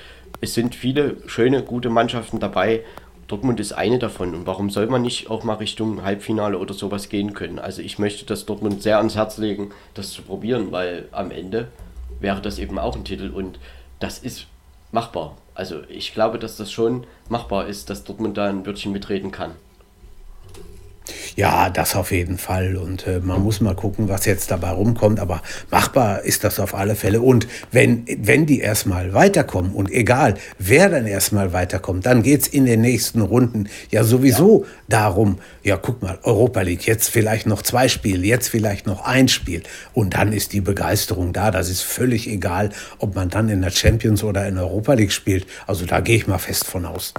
es 0.41 0.53
sind 0.53 0.75
viele 0.75 1.17
schöne, 1.27 1.63
gute 1.63 1.89
Mannschaften 1.89 2.39
dabei. 2.39 2.83
Dortmund 3.27 3.59
ist 3.59 3.73
eine 3.73 3.99
davon 3.99 4.33
und 4.33 4.45
warum 4.47 4.69
soll 4.69 4.87
man 4.87 5.01
nicht 5.01 5.29
auch 5.29 5.43
mal 5.43 5.55
Richtung 5.55 6.03
Halbfinale 6.03 6.57
oder 6.57 6.73
sowas 6.73 7.09
gehen 7.09 7.33
können? 7.33 7.59
Also 7.59 7.81
ich 7.81 7.99
möchte 7.99 8.25
das 8.25 8.45
Dortmund 8.45 8.81
sehr 8.81 8.97
ans 8.97 9.15
Herz 9.15 9.37
legen, 9.37 9.71
das 9.93 10.11
zu 10.11 10.21
probieren, 10.21 10.71
weil 10.71 11.09
am 11.11 11.31
Ende 11.31 11.67
wäre 12.19 12.41
das 12.41 12.57
eben 12.57 12.79
auch 12.79 12.95
ein 12.95 13.03
Titel 13.03 13.31
und 13.31 13.59
das 13.99 14.19
ist 14.19 14.47
machbar. 14.91 15.37
Also 15.55 15.81
ich 15.89 16.13
glaube, 16.13 16.39
dass 16.39 16.55
das 16.55 16.71
schon 16.71 17.05
machbar 17.29 17.67
ist, 17.67 17.89
dass 17.89 18.03
Dortmund 18.03 18.37
da 18.37 18.47
ein 18.47 18.65
Wörtchen 18.65 18.93
mitreden 18.93 19.31
kann. 19.31 19.51
Ja, 21.35 21.69
das 21.69 21.95
auf 21.95 22.11
jeden 22.11 22.37
Fall. 22.37 22.75
Und 22.77 23.07
äh, 23.07 23.19
man 23.19 23.41
muss 23.43 23.61
mal 23.61 23.75
gucken, 23.75 24.09
was 24.09 24.25
jetzt 24.25 24.51
dabei 24.51 24.71
rumkommt. 24.71 25.19
Aber 25.19 25.41
machbar 25.71 26.23
ist 26.23 26.43
das 26.43 26.59
auf 26.59 26.73
alle 26.73 26.95
Fälle. 26.95 27.21
Und 27.21 27.47
wenn, 27.71 28.05
wenn 28.19 28.45
die 28.45 28.59
erstmal 28.59 29.13
weiterkommen 29.13 29.71
und 29.73 29.91
egal, 29.91 30.35
wer 30.57 30.89
dann 30.89 31.05
erstmal 31.05 31.53
weiterkommt, 31.53 32.05
dann 32.05 32.23
geht's 32.23 32.47
in 32.47 32.65
den 32.65 32.81
nächsten 32.81 33.21
Runden 33.21 33.69
ja 33.91 34.03
sowieso 34.03 34.63
ja. 34.63 34.69
darum, 34.87 35.39
ja, 35.63 35.77
guck 35.77 36.01
mal, 36.01 36.19
Europa 36.23 36.61
League, 36.61 36.87
jetzt 36.87 37.09
vielleicht 37.09 37.47
noch 37.47 37.61
zwei 37.61 37.87
Spiele, 37.87 38.25
jetzt 38.25 38.49
vielleicht 38.49 38.87
noch 38.87 39.05
ein 39.05 39.27
Spiel. 39.27 39.63
Und 39.93 40.15
dann 40.15 40.33
ist 40.33 40.53
die 40.53 40.61
Begeisterung 40.61 41.33
da. 41.33 41.51
Das 41.51 41.69
ist 41.69 41.81
völlig 41.81 42.27
egal, 42.27 42.69
ob 42.99 43.15
man 43.15 43.29
dann 43.29 43.49
in 43.49 43.61
der 43.61 43.71
Champions 43.71 44.23
oder 44.23 44.47
in 44.47 44.55
der 44.55 44.63
Europa 44.65 44.93
League 44.93 45.11
spielt. 45.11 45.47
Also 45.65 45.85
da 45.85 45.99
gehe 45.99 46.17
ich 46.17 46.27
mal 46.27 46.37
fest 46.37 46.65
von 46.65 46.85
aus. 46.85 47.13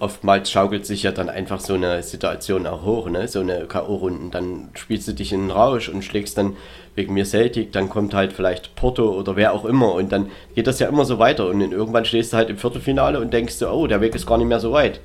Oftmals 0.00 0.50
schaukelt 0.50 0.86
sich 0.86 1.02
ja 1.02 1.12
dann 1.12 1.28
einfach 1.28 1.60
so 1.60 1.74
eine 1.74 2.02
Situation 2.02 2.66
auch 2.66 2.84
hoch, 2.84 3.08
ne? 3.08 3.28
so 3.28 3.40
eine 3.40 3.66
K.O.-Runden. 3.66 4.30
Dann 4.30 4.70
spielst 4.74 5.06
du 5.08 5.12
dich 5.12 5.32
in 5.32 5.42
den 5.42 5.50
Rausch 5.50 5.88
und 5.88 6.02
schlägst 6.02 6.38
dann 6.38 6.56
wegen 6.94 7.14
mir 7.14 7.24
Celtic, 7.24 7.72
dann 7.72 7.88
kommt 7.88 8.14
halt 8.14 8.32
vielleicht 8.32 8.74
Porto 8.74 9.10
oder 9.10 9.36
wer 9.36 9.52
auch 9.52 9.64
immer 9.64 9.94
und 9.94 10.10
dann 10.10 10.30
geht 10.54 10.66
das 10.66 10.80
ja 10.80 10.88
immer 10.88 11.04
so 11.04 11.18
weiter 11.18 11.46
und 11.46 11.60
irgendwann 11.60 12.04
stehst 12.04 12.32
du 12.32 12.36
halt 12.36 12.50
im 12.50 12.58
Viertelfinale 12.58 13.20
und 13.20 13.32
denkst 13.32 13.58
du, 13.58 13.68
oh, 13.68 13.86
der 13.86 14.00
Weg 14.00 14.14
ist 14.14 14.26
gar 14.26 14.38
nicht 14.38 14.48
mehr 14.48 14.60
so 14.60 14.72
weit. 14.72 15.00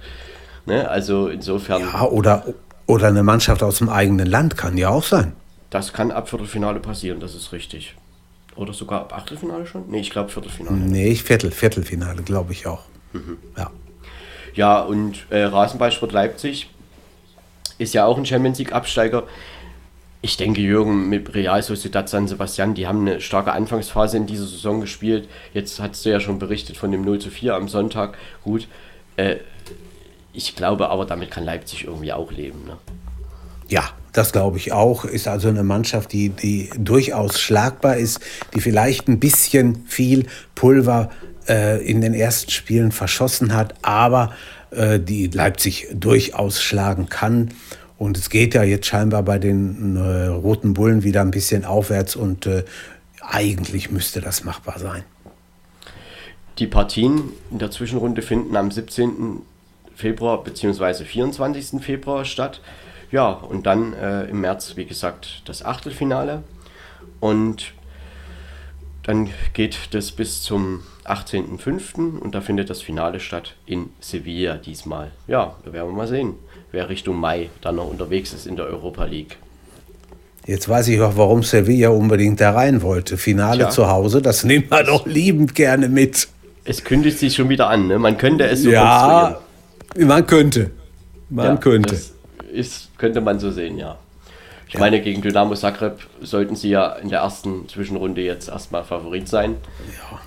Ne? 0.65 0.89
Also 0.89 1.27
insofern. 1.27 1.81
Ja, 1.81 2.03
oder, 2.03 2.45
oder 2.87 3.07
eine 3.07 3.23
Mannschaft 3.23 3.61
aus 3.61 3.77
dem 3.77 3.89
eigenen 3.89 4.27
Land 4.27 4.57
kann 4.57 4.77
ja 4.77 4.89
auch 4.89 5.03
sein. 5.03 5.33
Das 5.69 5.93
kann 5.93 6.11
ab 6.11 6.29
Viertelfinale 6.29 6.79
passieren, 6.79 7.19
das 7.19 7.35
ist 7.35 7.51
richtig. 7.51 7.95
Oder 8.55 8.73
sogar 8.73 9.01
ab 9.01 9.13
Achtelfinale 9.15 9.65
schon? 9.65 9.83
Nee, 9.89 9.99
ich 9.99 10.09
glaube 10.09 10.29
Viertelfinale. 10.29 10.77
Nee, 10.77 11.13
Viertel, 11.15 11.51
Viertelfinale, 11.51 12.23
glaube 12.23 12.53
ich 12.53 12.65
auch. 12.65 12.83
Mhm. 13.13 13.37
Ja. 13.57 13.69
Ja, 14.55 14.79
und 14.79 15.25
äh, 15.29 15.43
Rasenballsport 15.43 16.11
Leipzig 16.11 16.69
ist 17.77 17.93
ja 17.93 18.05
auch 18.05 18.17
ein 18.17 18.25
Champions 18.25 18.57
League-Absteiger. 18.59 19.23
Ich 20.21 20.37
denke, 20.37 20.61
Jürgen, 20.61 21.09
mit 21.09 21.35
Real 21.35 21.61
Sociedad 21.61 22.09
San 22.09 22.27
Sebastian, 22.27 22.73
die 22.73 22.87
haben 22.87 23.01
eine 23.01 23.21
starke 23.21 23.51
Anfangsphase 23.51 24.17
in 24.17 24.25
dieser 24.25 24.47
Saison 24.47 24.81
gespielt. 24.81 25.29
Jetzt 25.53 25.79
hast 25.79 26.05
du 26.05 26.09
ja 26.09 26.19
schon 26.19 26.39
berichtet 26.39 26.77
von 26.77 26.91
dem 26.91 27.03
0 27.03 27.19
zu 27.19 27.29
4 27.29 27.53
am 27.53 27.67
Sonntag. 27.67 28.17
Gut, 28.43 28.67
äh, 29.17 29.35
ich 30.33 30.55
glaube 30.55 30.89
aber, 30.89 31.05
damit 31.05 31.31
kann 31.31 31.45
Leipzig 31.45 31.85
irgendwie 31.85 32.11
auch 32.11 32.31
leben. 32.31 32.65
Ne? 32.65 32.77
Ja, 33.67 33.89
das 34.13 34.31
glaube 34.31 34.57
ich 34.57 34.71
auch. 34.71 35.05
Ist 35.05 35.27
also 35.27 35.49
eine 35.49 35.63
Mannschaft, 35.63 36.11
die, 36.13 36.29
die 36.29 36.69
durchaus 36.77 37.39
schlagbar 37.39 37.97
ist, 37.97 38.19
die 38.53 38.61
vielleicht 38.61 39.07
ein 39.07 39.19
bisschen 39.19 39.85
viel 39.85 40.27
Pulver 40.55 41.11
äh, 41.47 41.83
in 41.85 42.01
den 42.01 42.13
ersten 42.13 42.51
Spielen 42.51 42.91
verschossen 42.91 43.53
hat, 43.53 43.75
aber 43.81 44.33
äh, 44.71 44.99
die 44.99 45.27
Leipzig 45.27 45.87
durchaus 45.93 46.61
schlagen 46.61 47.07
kann. 47.07 47.49
Und 47.97 48.17
es 48.17 48.29
geht 48.29 48.53
ja 48.53 48.63
jetzt 48.63 48.87
scheinbar 48.87 49.23
bei 49.23 49.39
den 49.39 49.95
äh, 49.95 50.27
Roten 50.27 50.73
Bullen 50.73 51.03
wieder 51.03 51.21
ein 51.21 51.31
bisschen 51.31 51.63
aufwärts 51.63 52.15
und 52.15 52.45
äh, 52.45 52.65
eigentlich 53.21 53.89
müsste 53.89 54.21
das 54.21 54.43
machbar 54.43 54.79
sein. 54.79 55.03
Die 56.59 56.67
Partien 56.67 57.31
in 57.51 57.59
der 57.59 57.71
Zwischenrunde 57.71 58.21
finden 58.21 58.55
am 58.55 58.71
17. 58.71 59.41
Februar 59.95 60.43
bzw. 60.43 61.05
24. 61.05 61.81
Februar 61.81 62.25
statt. 62.25 62.61
Ja, 63.11 63.29
und 63.29 63.65
dann 63.65 63.93
äh, 63.93 64.25
im 64.25 64.41
März, 64.41 64.75
wie 64.75 64.85
gesagt, 64.85 65.41
das 65.45 65.63
Achtelfinale. 65.63 66.43
Und 67.19 67.73
dann 69.05 69.29
geht 69.53 69.77
das 69.91 70.11
bis 70.11 70.41
zum 70.41 70.81
18.05. 71.05 72.19
und 72.19 72.33
da 72.33 72.41
findet 72.41 72.69
das 72.69 72.81
Finale 72.81 73.19
statt 73.19 73.55
in 73.65 73.89
Sevilla 73.99 74.57
diesmal. 74.57 75.11
Ja, 75.27 75.55
da 75.63 75.73
werden 75.73 75.89
wir 75.89 75.95
mal 75.95 76.07
sehen, 76.07 76.33
wer 76.71 76.89
Richtung 76.89 77.17
Mai 77.17 77.49
dann 77.61 77.75
noch 77.75 77.89
unterwegs 77.89 78.33
ist 78.33 78.47
in 78.47 78.55
der 78.55 78.65
Europa 78.65 79.05
League. 79.05 79.37
Jetzt 80.47 80.69
weiß 80.69 80.87
ich 80.89 81.01
auch, 81.01 81.17
warum 81.17 81.43
Sevilla 81.43 81.89
unbedingt 81.89 82.39
da 82.39 82.51
rein 82.51 82.81
wollte. 82.81 83.17
Finale 83.17 83.59
Tja. 83.59 83.69
zu 83.69 83.89
Hause, 83.89 84.21
das 84.21 84.43
nehmen 84.43 84.65
wir 84.69 84.83
doch 84.83 85.05
liebend 85.05 85.55
gerne 85.55 85.89
mit. 85.89 86.27
Es 86.65 86.83
kündigt 86.83 87.19
sich 87.19 87.35
schon 87.35 87.49
wieder 87.49 87.69
an, 87.69 87.87
ne? 87.87 87.99
Man 87.99 88.17
könnte 88.17 88.45
es 88.45 88.63
so 88.63 88.71
Ja, 88.71 89.39
man 89.97 90.25
könnte. 90.25 90.71
Man 91.29 91.45
ja, 91.45 91.57
könnte 91.57 91.95
ist, 92.55 92.97
könnte 92.97 93.21
man 93.21 93.39
so 93.39 93.51
sehen, 93.51 93.77
ja. 93.77 93.97
Ich 94.75 94.79
ja. 94.79 94.85
meine, 94.85 95.01
gegen 95.01 95.21
Dynamo 95.21 95.55
Zagreb 95.55 95.99
sollten 96.21 96.57
sie 96.57 96.67
ja 96.69 96.91
in 96.95 97.07
der 97.07 97.19
ersten 97.19 97.69
Zwischenrunde 97.69 98.19
jetzt 98.19 98.49
erstmal 98.49 98.83
Favorit 98.83 99.29
sein. 99.29 99.55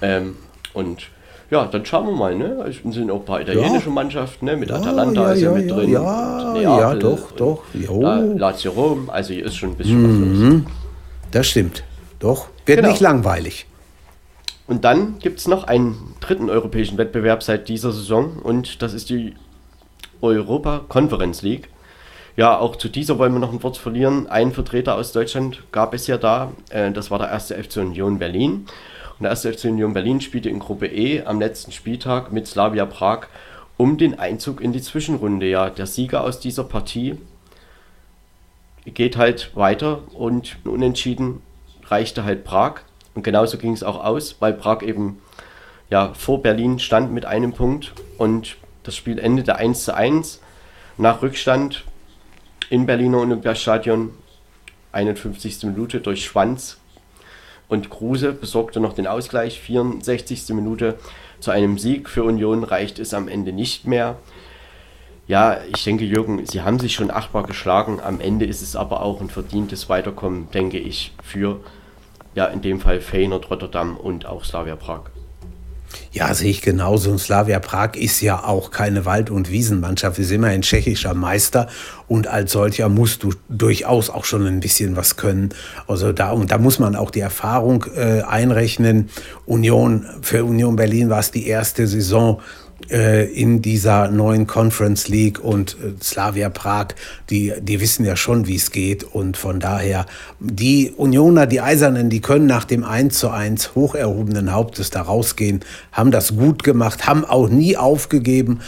Ja. 0.01 0.17
Ähm, 0.17 0.37
und 0.73 1.09
ja, 1.51 1.67
dann 1.67 1.85
schauen 1.85 2.07
wir 2.07 2.17
mal, 2.17 2.35
ne? 2.35 2.65
Es 2.67 2.77
sind 2.95 3.11
auch 3.11 3.21
ein 3.21 3.25
paar 3.27 3.43
italienische 3.43 3.89
ja. 3.89 3.93
Mannschaften, 3.93 4.47
ne? 4.47 4.57
Mit 4.57 4.73
Atalanta 4.73 5.21
ja, 5.21 5.33
ist 5.35 5.41
ja, 5.43 5.51
mit 5.53 5.71
drin. 5.71 5.91
Ja, 5.91 6.55
Neapel, 6.55 6.63
ja, 6.63 6.95
doch, 6.95 7.33
doch. 7.33 7.63
La 7.75 8.21
Lazio 8.21 8.71
Rom, 8.71 9.11
also 9.11 9.35
hier 9.35 9.45
ist 9.45 9.57
schon 9.57 9.73
ein 9.73 9.77
bisschen 9.77 10.01
mhm. 10.01 10.65
was 10.65 10.65
los. 10.65 10.73
Das 11.31 11.47
stimmt. 11.47 11.85
Doch, 12.19 12.49
wird 12.65 12.79
genau. 12.79 12.89
nicht 12.89 13.01
langweilig. 13.01 13.67
Und 14.67 14.85
dann 14.85 15.19
gibt 15.19 15.41
es 15.41 15.47
noch 15.47 15.65
einen 15.65 16.15
dritten 16.21 16.49
europäischen 16.49 16.97
Wettbewerb 16.97 17.43
seit 17.43 17.69
dieser 17.69 17.93
Saison 17.93 18.39
und 18.43 18.81
das 18.81 18.95
ist 18.95 19.11
die 19.11 19.35
Europa 20.23 20.87
Conference 20.89 21.43
League. 21.43 21.69
Ja, 22.39 22.57
auch 22.57 22.77
zu 22.77 22.89
dieser 22.89 23.19
wollen 23.19 23.33
wir 23.33 23.41
noch 23.41 23.53
ein 23.53 23.65
Wort 23.65 23.79
verlieren. 23.79 24.29
Ein 24.29 24.53
Vertreter 24.53 24.95
aus 24.95 25.11
Deutschland 25.11 25.65
gab 25.73 25.93
es 25.93 26.07
ja 26.07 26.19
da. 26.19 26.53
Äh, 26.71 26.93
das 26.93 27.11
war 27.11 27.19
der 27.19 27.31
erste 27.31 27.61
FC 27.61 27.79
Union 27.79 28.21
Berlin. 28.21 28.69
Und 29.19 29.23
der 29.23 29.31
erste 29.31 29.53
FC 29.53 29.65
Union 29.65 29.93
Berlin 29.93 30.21
spielte 30.21 30.49
in 30.49 30.61
Gruppe 30.61 30.87
E 30.87 31.25
am 31.25 31.41
letzten 31.41 31.73
Spieltag 31.73 32.31
mit 32.31 32.47
Slavia 32.47 32.87
Prag 32.87 33.27
um 33.77 33.99
den 33.99 34.21
Einzug 34.21 34.61
in 34.61 34.73
die 34.73 34.81
Zwischenrunde. 34.81 35.47
Ja, 35.47 35.69
der 35.69 35.87
Sieger 35.87 36.23
aus 36.23 36.39
dieser 36.39 36.63
Partie 36.63 37.19
geht 38.85 39.17
halt 39.17 39.51
weiter 39.57 40.03
und 40.13 40.59
unentschieden 40.65 41.43
reichte 41.87 42.23
halt 42.23 42.45
Prag. 42.45 42.83
Und 43.17 43.25
genauso 43.25 43.59
ging 43.59 43.73
es 43.73 43.83
auch 43.83 44.05
aus, 44.05 44.37
weil 44.39 44.53
Prag 44.53 44.83
eben 44.83 45.21
ja, 45.91 46.15
vor 46.15 46.41
Berlin 46.41 46.79
stand 46.79 47.13
mit 47.13 47.27
einem 47.27 47.53
Punkt 47.53 47.95
und 48.17 48.59
das 48.85 48.95
Spiel 48.95 49.19
endete 49.19 49.57
1 49.57 49.87
zu 49.87 49.93
1. 49.93 50.41
Nach 50.99 51.21
Rückstand 51.21 51.85
in 52.71 52.87
Berliner 52.87 53.19
Olympiastadion, 53.19 54.11
51. 54.93 55.65
Minute 55.65 56.01
durch 56.01 56.25
Schwanz 56.25 56.79
und 57.69 57.91
Kruse 57.91 58.33
besorgte 58.33 58.81
noch 58.81 58.95
den 58.95 59.07
Ausgleich, 59.07 59.61
64. 59.61 60.49
Minute 60.51 60.99
zu 61.41 61.51
einem 61.51 61.79
Sieg 61.79 62.09
für 62.09 62.25
Union 62.25 62.65
reicht 62.65 62.99
es 62.99 63.15
am 63.15 63.29
Ende 63.29 63.53
nicht 63.53 63.87
mehr. 63.87 64.17
Ja, 65.27 65.59
ich 65.75 65.85
denke, 65.85 66.05
Jürgen, 66.05 66.45
sie 66.47 66.63
haben 66.63 66.79
sich 66.79 66.95
schon 66.95 67.11
achtbar 67.11 67.43
geschlagen. 67.43 68.01
Am 68.01 68.21
Ende 68.21 68.47
ist 68.47 68.63
es 68.63 68.77
aber 68.77 69.03
auch 69.03 69.21
ein 69.21 69.29
verdientes 69.29 69.89
Weiterkommen, 69.91 70.51
denke 70.53 70.79
ich, 70.79 71.13
für 71.23 71.61
ja 72.35 72.47
in 72.47 72.63
dem 72.63 72.81
Fall 72.81 73.01
Feyenoord 73.01 73.51
Rotterdam 73.51 73.97
und 73.97 74.25
auch 74.25 74.45
Slavia 74.45 74.77
Prag. 74.77 75.11
Ja, 76.13 76.33
sehe 76.35 76.51
ich 76.51 76.63
genauso. 76.63 77.11
Und 77.11 77.19
Slavia 77.19 77.59
Prag 77.61 77.95
ist 77.95 78.21
ja 78.21 78.45
auch 78.45 78.71
keine 78.71 79.05
Wald- 79.05 79.31
und 79.31 79.51
Wiesenmannschaft, 79.51 80.19
ist 80.19 80.31
immerhin 80.31 80.63
tschechischer 80.63 81.15
Meister 81.15 81.69
und 82.07 82.27
als 82.27 82.53
solcher 82.53 82.89
musst 82.89 83.23
du 83.23 83.35
durchaus 83.49 84.11
auch 84.11 84.25
schon 84.25 84.47
ein 84.47 84.61
bisschen 84.61 84.97
was 84.97 85.17
können. 85.17 85.51
Also 85.87 86.13
da, 86.13 86.31
und 86.31 86.51
da 86.51 86.59
muss 86.59 86.79
man 86.79 86.97
auch 86.97 87.11
die 87.11 87.21
Erfahrung 87.21 87.85
äh, 87.95 88.23
einrechnen. 88.23 89.11
Union, 89.47 90.07
für 90.23 90.45
Union 90.45 90.77
Berlin 90.77 91.11
war 91.11 91.21
es 91.21 91.31
die 91.31 91.47
erste 91.47 91.87
Saison, 91.87 92.41
in 93.25 93.61
dieser 93.61 94.09
neuen 94.09 94.47
Conference 94.47 95.09
League 95.09 95.41
und 95.41 95.73
äh, 95.75 96.03
Slavia 96.03 96.49
Prag, 96.49 96.89
die, 97.29 97.53
die 97.61 97.81
wissen 97.81 98.05
ja 98.05 98.17
schon, 98.17 98.47
wie 98.47 98.55
es 98.55 98.71
geht. 98.71 99.03
Und 99.03 99.37
von 99.37 99.61
daher, 99.61 100.07
die 100.39 100.93
Unioner, 100.97 101.47
die 101.47 101.61
Eisernen, 101.61 102.09
die 102.09 102.21
können 102.21 102.47
nach 102.47 102.65
dem 102.65 102.85
1 102.85 103.19
zu 103.19 103.31
1 103.31 103.75
hoch 103.75 103.95
erhobenen 103.95 104.53
Hauptes 104.53 104.91
da 104.91 105.03
rausgehen, 105.03 105.61
haben 105.93 106.13
das 106.13 106.37
gut 106.37 106.63
gemacht, 106.63 107.07
haben 107.07 107.25
auch 107.25 107.49
nie 107.49 107.77
aufgegeben, 107.77 108.61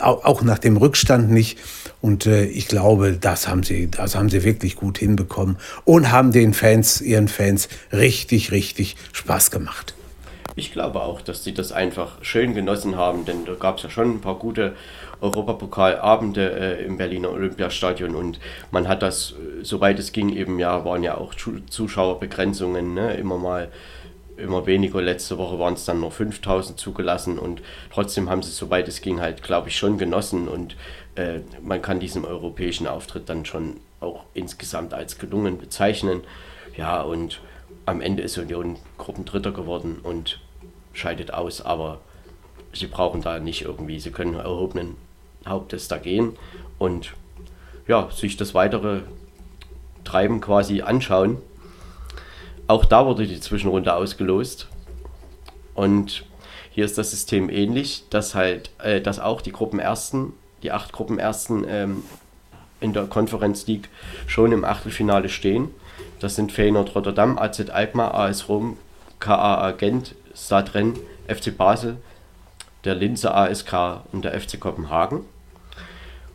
auch 0.00 0.42
nach 0.42 0.58
dem 0.58 0.76
Rückstand 0.76 1.30
nicht. 1.30 1.58
Und 2.00 2.26
äh, 2.26 2.44
ich 2.44 2.68
glaube, 2.68 3.18
das 3.20 3.48
haben 3.48 3.64
sie, 3.64 3.90
das 3.90 4.14
haben 4.14 4.30
sie 4.30 4.44
wirklich 4.44 4.76
gut 4.76 4.98
hinbekommen 4.98 5.56
und 5.84 6.12
haben 6.12 6.30
den 6.30 6.54
Fans, 6.54 7.00
ihren 7.00 7.28
Fans 7.28 7.68
richtig, 7.92 8.52
richtig 8.52 8.96
Spaß 9.12 9.50
gemacht. 9.50 9.95
Ich 10.58 10.72
glaube 10.72 11.02
auch, 11.02 11.20
dass 11.20 11.44
sie 11.44 11.52
das 11.52 11.70
einfach 11.70 12.24
schön 12.24 12.54
genossen 12.54 12.96
haben, 12.96 13.26
denn 13.26 13.44
da 13.44 13.52
gab 13.52 13.76
es 13.76 13.82
ja 13.82 13.90
schon 13.90 14.12
ein 14.12 14.20
paar 14.22 14.36
gute 14.36 14.74
Europapokalabende 15.20 16.78
äh, 16.78 16.84
im 16.84 16.96
Berliner 16.96 17.30
Olympiastadion 17.30 18.14
und 18.14 18.40
man 18.70 18.88
hat 18.88 19.02
das, 19.02 19.32
äh, 19.32 19.62
soweit 19.62 19.98
es 19.98 20.12
ging, 20.12 20.30
eben 20.30 20.58
ja, 20.58 20.82
waren 20.86 21.02
ja 21.02 21.18
auch 21.18 21.34
Zuschauerbegrenzungen, 21.34 22.94
ne, 22.94 23.14
immer 23.14 23.36
mal 23.36 23.68
immer 24.38 24.66
weniger. 24.66 25.02
Letzte 25.02 25.36
Woche 25.36 25.58
waren 25.58 25.74
es 25.74 25.84
dann 25.84 26.00
nur 26.00 26.10
5000 26.10 26.78
zugelassen 26.78 27.38
und 27.38 27.62
trotzdem 27.92 28.30
haben 28.30 28.42
sie, 28.42 28.50
soweit 28.50 28.88
es 28.88 29.02
ging, 29.02 29.20
halt, 29.20 29.42
glaube 29.42 29.68
ich, 29.68 29.76
schon 29.76 29.98
genossen 29.98 30.48
und 30.48 30.76
äh, 31.16 31.40
man 31.62 31.82
kann 31.82 32.00
diesen 32.00 32.24
europäischen 32.24 32.86
Auftritt 32.86 33.28
dann 33.28 33.44
schon 33.44 33.76
auch 34.00 34.24
insgesamt 34.32 34.94
als 34.94 35.18
gelungen 35.18 35.58
bezeichnen. 35.58 36.22
Ja, 36.76 37.02
und 37.02 37.40
am 37.84 38.00
Ende 38.00 38.22
ist 38.22 38.38
Union 38.38 38.76
Gruppendritter 38.98 39.52
geworden 39.52 39.98
und 40.02 40.40
scheidet 40.96 41.32
aus, 41.32 41.60
aber 41.60 42.00
sie 42.72 42.86
brauchen 42.86 43.22
da 43.22 43.38
nicht 43.38 43.62
irgendwie, 43.62 44.00
sie 44.00 44.10
können 44.10 44.34
erhobenen 44.34 44.96
Hauptes 45.46 45.88
da 45.88 45.98
gehen 45.98 46.36
und 46.78 47.12
ja, 47.86 48.10
sich 48.10 48.36
das 48.36 48.54
weitere 48.54 49.02
Treiben 50.04 50.40
quasi 50.40 50.82
anschauen. 50.82 51.38
Auch 52.66 52.84
da 52.84 53.06
wurde 53.06 53.26
die 53.26 53.40
Zwischenrunde 53.40 53.94
ausgelost 53.94 54.68
und 55.74 56.24
hier 56.70 56.84
ist 56.84 56.98
das 56.98 57.10
System 57.10 57.48
ähnlich, 57.48 58.04
dass 58.10 58.34
halt, 58.34 58.70
äh, 58.82 59.00
dass 59.00 59.20
auch 59.20 59.40
die 59.40 59.52
Gruppenersten, 59.52 60.32
die 60.62 60.72
acht 60.72 60.92
Gruppenersten 60.92 61.64
ähm, 61.68 62.02
in 62.80 62.92
der 62.92 63.04
Konferenz 63.04 63.66
League 63.66 63.88
schon 64.26 64.52
im 64.52 64.64
Achtelfinale 64.64 65.28
stehen. 65.28 65.70
Das 66.20 66.36
sind 66.36 66.52
Feyenoord 66.52 66.94
Rotterdam, 66.94 67.38
AZ 67.38 67.70
Alkmaar, 67.70 68.14
AS 68.14 68.48
Rom, 68.48 68.76
KA 69.20 69.72
Gent, 70.36 70.38
Stadren, 70.38 70.94
FC 71.28 71.56
Basel, 71.56 71.96
der 72.84 72.94
Linzer 72.94 73.34
ASK 73.34 74.02
und 74.12 74.24
der 74.24 74.38
FC 74.38 74.60
Kopenhagen. 74.60 75.24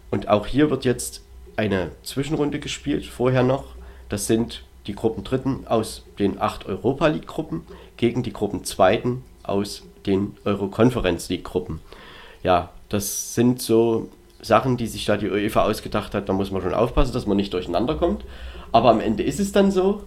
Und 0.09 0.27
auch 0.27 0.47
hier 0.47 0.69
wird 0.69 0.83
jetzt 0.83 1.21
eine 1.55 1.91
Zwischenrunde 2.03 2.59
gespielt, 2.59 3.05
vorher 3.05 3.43
noch. 3.43 3.75
Das 4.09 4.27
sind 4.27 4.63
die 4.87 4.95
Gruppen 4.95 5.23
Dritten 5.23 5.67
aus 5.67 6.03
den 6.19 6.41
acht 6.41 6.65
Europa 6.65 7.07
League 7.07 7.27
Gruppen 7.27 7.63
gegen 7.97 8.23
die 8.23 8.33
Gruppen 8.33 8.63
Zweiten 8.63 9.23
aus 9.43 9.83
den 10.05 10.35
Euro 10.43 10.67
Conference 10.67 11.29
League 11.29 11.43
Gruppen. 11.43 11.79
Ja, 12.43 12.71
das 12.89 13.35
sind 13.35 13.61
so 13.61 14.09
Sachen, 14.41 14.75
die 14.75 14.87
sich 14.87 15.05
da 15.05 15.17
die 15.17 15.29
UEFA 15.29 15.63
ausgedacht 15.63 16.15
hat. 16.15 16.27
Da 16.27 16.33
muss 16.33 16.51
man 16.51 16.63
schon 16.63 16.73
aufpassen, 16.73 17.13
dass 17.13 17.27
man 17.27 17.37
nicht 17.37 17.53
durcheinander 17.53 17.95
kommt. 17.95 18.25
Aber 18.71 18.89
am 18.89 18.99
Ende 18.99 19.23
ist 19.23 19.39
es 19.39 19.51
dann 19.51 19.71
so. 19.71 20.03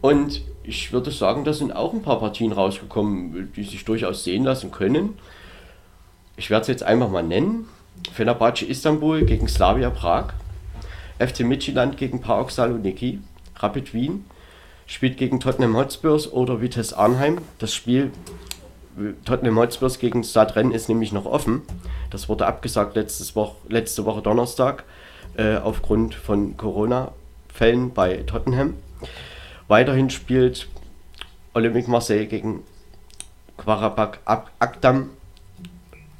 Und 0.00 0.42
ich 0.62 0.92
würde 0.92 1.10
sagen, 1.10 1.44
da 1.44 1.52
sind 1.52 1.72
auch 1.74 1.92
ein 1.92 2.02
paar 2.02 2.20
Partien 2.20 2.52
rausgekommen, 2.52 3.52
die 3.54 3.64
sich 3.64 3.84
durchaus 3.84 4.24
sehen 4.24 4.44
lassen 4.44 4.70
können. 4.70 5.18
Ich 6.36 6.50
werde 6.50 6.62
es 6.62 6.68
jetzt 6.68 6.82
einfach 6.82 7.10
mal 7.10 7.22
nennen. 7.22 7.68
Fenerbahce 8.12 8.64
Istanbul 8.64 9.24
gegen 9.24 9.48
Slavia 9.48 9.90
Prag. 9.90 10.32
FC 11.18 11.40
Midtjylland 11.40 11.96
gegen 11.98 12.20
PAOK 12.20 12.50
Saloniki. 12.50 13.20
Rapid 13.56 13.92
Wien 13.92 14.24
spielt 14.86 15.18
gegen 15.18 15.38
Tottenham 15.38 15.76
Hotspurs 15.76 16.32
oder 16.32 16.60
Vitesse 16.60 16.96
Arnheim. 16.96 17.38
Das 17.58 17.74
Spiel 17.74 18.10
Tottenham 19.24 19.58
Hotspurs 19.58 19.98
gegen 19.98 20.24
Stadtrennen 20.24 20.72
ist 20.72 20.88
nämlich 20.88 21.12
noch 21.12 21.26
offen. 21.26 21.62
Das 22.10 22.28
wurde 22.28 22.46
abgesagt 22.46 22.96
letztes 22.96 23.36
Woche, 23.36 23.56
letzte 23.68 24.04
Woche 24.04 24.22
Donnerstag 24.22 24.84
äh, 25.36 25.56
aufgrund 25.56 26.14
von 26.14 26.56
Corona-Fällen 26.56 27.92
bei 27.92 28.16
Tottenham. 28.26 28.74
Weiterhin 29.70 30.10
spielt 30.10 30.66
Olympique 31.54 31.88
Marseille 31.88 32.26
gegen 32.26 32.64
Qarabag 33.56 34.18
Akdam, 34.24 35.10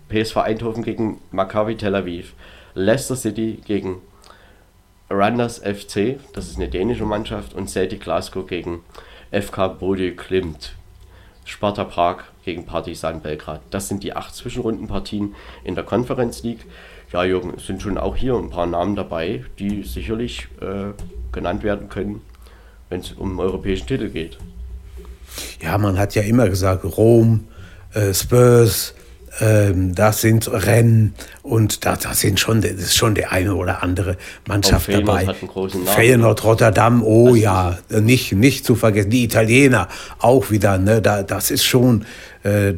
PSV 0.09 0.37
Eindhoven 0.37 0.85
gegen 0.85 1.21
Maccabi 1.33 1.77
Tel 1.77 1.97
Aviv, 1.97 2.35
Leicester 2.75 3.17
City 3.17 3.61
gegen 3.65 4.03
Randers 5.11 5.59
FC, 5.59 6.21
das 6.33 6.47
ist 6.47 6.59
eine 6.59 6.69
dänische 6.69 7.05
Mannschaft, 7.05 7.53
und 7.55 7.69
Celtic 7.69 8.03
Glasgow 8.03 8.47
gegen 8.47 8.85
FK 9.33 9.67
Bode 9.67 10.15
Klimt. 10.15 10.77
Sparta 11.45 11.83
Prag 11.83 12.19
gegen 12.45 12.67
Partizan 12.67 13.21
Belgrad. 13.21 13.63
Das 13.71 13.89
sind 13.89 14.05
die 14.05 14.15
acht 14.15 14.33
Zwischenrundenpartien 14.33 15.35
in 15.65 15.75
der 15.75 15.83
Conference 15.83 16.45
League. 16.45 16.67
Ja, 17.13 17.25
Jürgen, 17.25 17.55
es 17.57 17.67
sind 17.67 17.83
schon 17.83 17.99
auch 17.99 18.15
hier 18.15 18.37
ein 18.37 18.51
paar 18.51 18.67
Namen 18.67 18.95
dabei, 18.95 19.45
die 19.59 19.83
sicherlich 19.83 20.47
äh, 20.61 20.93
genannt 21.33 21.65
werden 21.65 21.89
können, 21.89 22.23
wenn 22.91 23.01
es 23.01 23.13
um 23.13 23.39
europäischen 23.39 23.87
Titel 23.87 24.11
geht. 24.11 24.37
Ja, 25.63 25.79
man 25.79 25.99
hat 25.99 26.15
ja 26.15 26.23
immer 26.23 26.49
gesagt, 26.49 26.85
Rom, 26.85 27.49
äh, 27.95 28.13
Spurs, 28.13 28.95
ähm, 29.41 29.95
das 29.95 30.21
sind 30.21 30.51
Rennen 30.53 31.15
und 31.43 31.85
da, 31.87 31.97
da 31.97 32.15
sind 32.15 32.41
schon, 32.41 32.63
das 32.63 32.73
ist 32.73 32.97
schon 32.97 33.15
der 33.15 33.33
eine 33.33 33.55
oder 33.55 33.83
andere 33.83 34.17
Mannschaft 34.47 34.87
Feyenoord 34.87 35.09
dabei. 35.09 35.27
Hat 35.27 35.37
einen 35.41 35.49
großen 35.49 35.85
Namen. 35.85 35.97
Feyenoord, 35.97 36.45
Rotterdam, 36.45 37.03
oh 37.05 37.35
ja, 37.35 37.79
nicht, 37.89 38.33
nicht 38.33 38.65
zu 38.67 38.75
vergessen. 38.75 39.11
Die 39.11 39.25
Italiener 39.25 39.89
auch 40.19 40.51
wieder, 40.51 40.79
ne, 40.79 41.01
da, 41.01 41.23
das 41.23 41.51
ist 41.51 41.65
schon, 41.65 42.05
äh, 42.43 42.75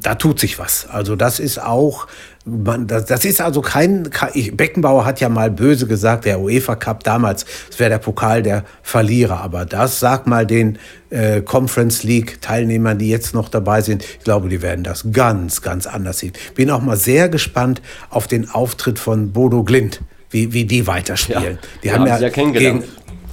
da 0.00 0.14
tut 0.14 0.40
sich 0.40 0.58
was. 0.58 0.88
Also 0.90 1.16
das 1.16 1.40
ist 1.40 1.62
auch 1.62 2.06
man, 2.48 2.86
das, 2.86 3.04
das, 3.06 3.24
ist 3.24 3.40
also 3.40 3.60
kein, 3.60 4.08
Beckenbauer 4.52 5.04
hat 5.04 5.20
ja 5.20 5.28
mal 5.28 5.50
böse 5.50 5.86
gesagt, 5.86 6.24
der 6.24 6.40
UEFA 6.40 6.76
Cup 6.76 7.04
damals, 7.04 7.44
es 7.70 7.78
wäre 7.78 7.90
der 7.90 7.98
Pokal 7.98 8.42
der 8.42 8.64
Verlierer. 8.82 9.40
Aber 9.40 9.64
das, 9.64 10.00
sag 10.00 10.26
mal 10.26 10.46
den 10.46 10.78
äh, 11.10 11.40
Conference 11.42 12.02
League 12.02 12.40
Teilnehmern, 12.40 12.98
die 12.98 13.08
jetzt 13.08 13.34
noch 13.34 13.48
dabei 13.48 13.82
sind, 13.82 14.02
ich 14.02 14.24
glaube, 14.24 14.48
die 14.48 14.62
werden 14.62 14.84
das 14.84 15.06
ganz, 15.12 15.62
ganz 15.62 15.86
anders 15.86 16.18
sehen. 16.18 16.32
Bin 16.54 16.70
auch 16.70 16.80
mal 16.80 16.96
sehr 16.96 17.28
gespannt 17.28 17.82
auf 18.10 18.26
den 18.26 18.50
Auftritt 18.50 18.98
von 18.98 19.32
Bodo 19.32 19.62
Glint, 19.64 20.00
wie, 20.30 20.52
wie 20.52 20.64
die 20.64 20.86
weiterspielen. 20.86 21.58
Ja, 21.60 21.68
die 21.82 21.92
haben, 21.92 22.10
haben 22.10 22.22
ja 22.22 22.28
gegen, 22.28 22.84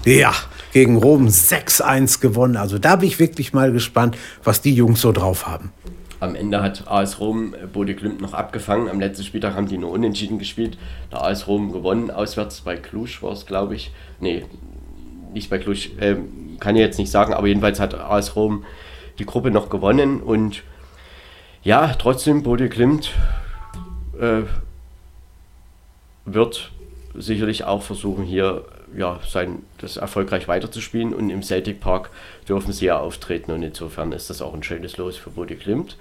ja, 0.06 0.34
gegen 0.76 0.98
Rom 0.98 1.28
6-1 1.28 2.20
gewonnen. 2.20 2.58
Also 2.58 2.80
da 2.80 2.98
bin 2.98 3.08
ich 3.08 3.18
wirklich 3.18 3.54
mal 3.54 3.72
gespannt, 3.72 4.18
was 4.44 4.60
die 4.60 4.76
Jungs 4.76 5.00
so 5.00 5.14
drauf 5.14 5.48
haben. 5.48 5.72
Am 6.20 6.36
Ende 6.36 6.62
hat 6.62 6.86
AS 6.86 7.22
Rom 7.22 7.54
äh, 7.54 7.66
Bode 7.66 7.96
Glimt 7.96 8.20
noch 8.20 8.34
abgefangen. 8.34 8.90
Am 8.90 9.00
letzten 9.00 9.24
Spieltag 9.24 9.56
haben 9.56 9.70
die 9.70 9.78
nur 9.78 9.90
unentschieden 9.90 10.38
gespielt. 10.38 10.78
Der 11.14 11.24
AS 11.24 11.48
Rom 11.48 11.72
gewonnen, 11.72 12.12
auswärts 12.12 12.60
bei 12.60 12.76
Cluj 12.76 13.22
war 13.22 13.32
es, 13.32 13.46
glaube 13.46 13.74
ich. 13.74 13.94
Nee, 14.20 14.44
nicht 15.34 15.50
bei 15.50 15.60
Cluj, 15.60 15.92
äh, 15.98 16.18
kann 16.60 16.76
ich 16.76 16.82
jetzt 16.82 17.00
nicht 17.00 17.10
sagen, 17.10 17.34
aber 17.34 17.48
jedenfalls 17.48 17.80
hat 17.80 17.94
AS 17.94 18.36
Rom 18.36 18.66
die 19.18 19.26
Gruppe 19.26 19.52
noch 19.52 19.70
gewonnen 19.70 20.20
und 20.20 20.62
ja, 21.64 21.94
trotzdem 21.98 22.44
Bode 22.44 22.68
Glimt 22.68 23.14
äh, 24.20 24.42
wird 26.26 26.72
sicherlich 27.14 27.64
auch 27.64 27.82
versuchen, 27.82 28.26
hier 28.26 28.66
ja, 28.98 29.20
sein, 29.28 29.64
das 29.80 29.98
erfolgreich 29.98 30.48
weiterzuspielen 30.48 31.14
und 31.14 31.30
im 31.30 31.44
Celtic 31.44 31.80
Park 31.80 32.10
dürfen 32.48 32.72
sie 32.72 32.86
ja 32.86 33.00
auftreten 33.00 33.52
und 33.52 33.64
insofern 33.64 34.12
ist 34.12 34.30
das 34.30 34.42
auch 34.42 34.54
ein 34.54 34.64
schönes 34.64 34.98
Los 34.98 35.18
für 35.18 35.32
Bode 35.32 35.56
Klimt. 35.56 35.98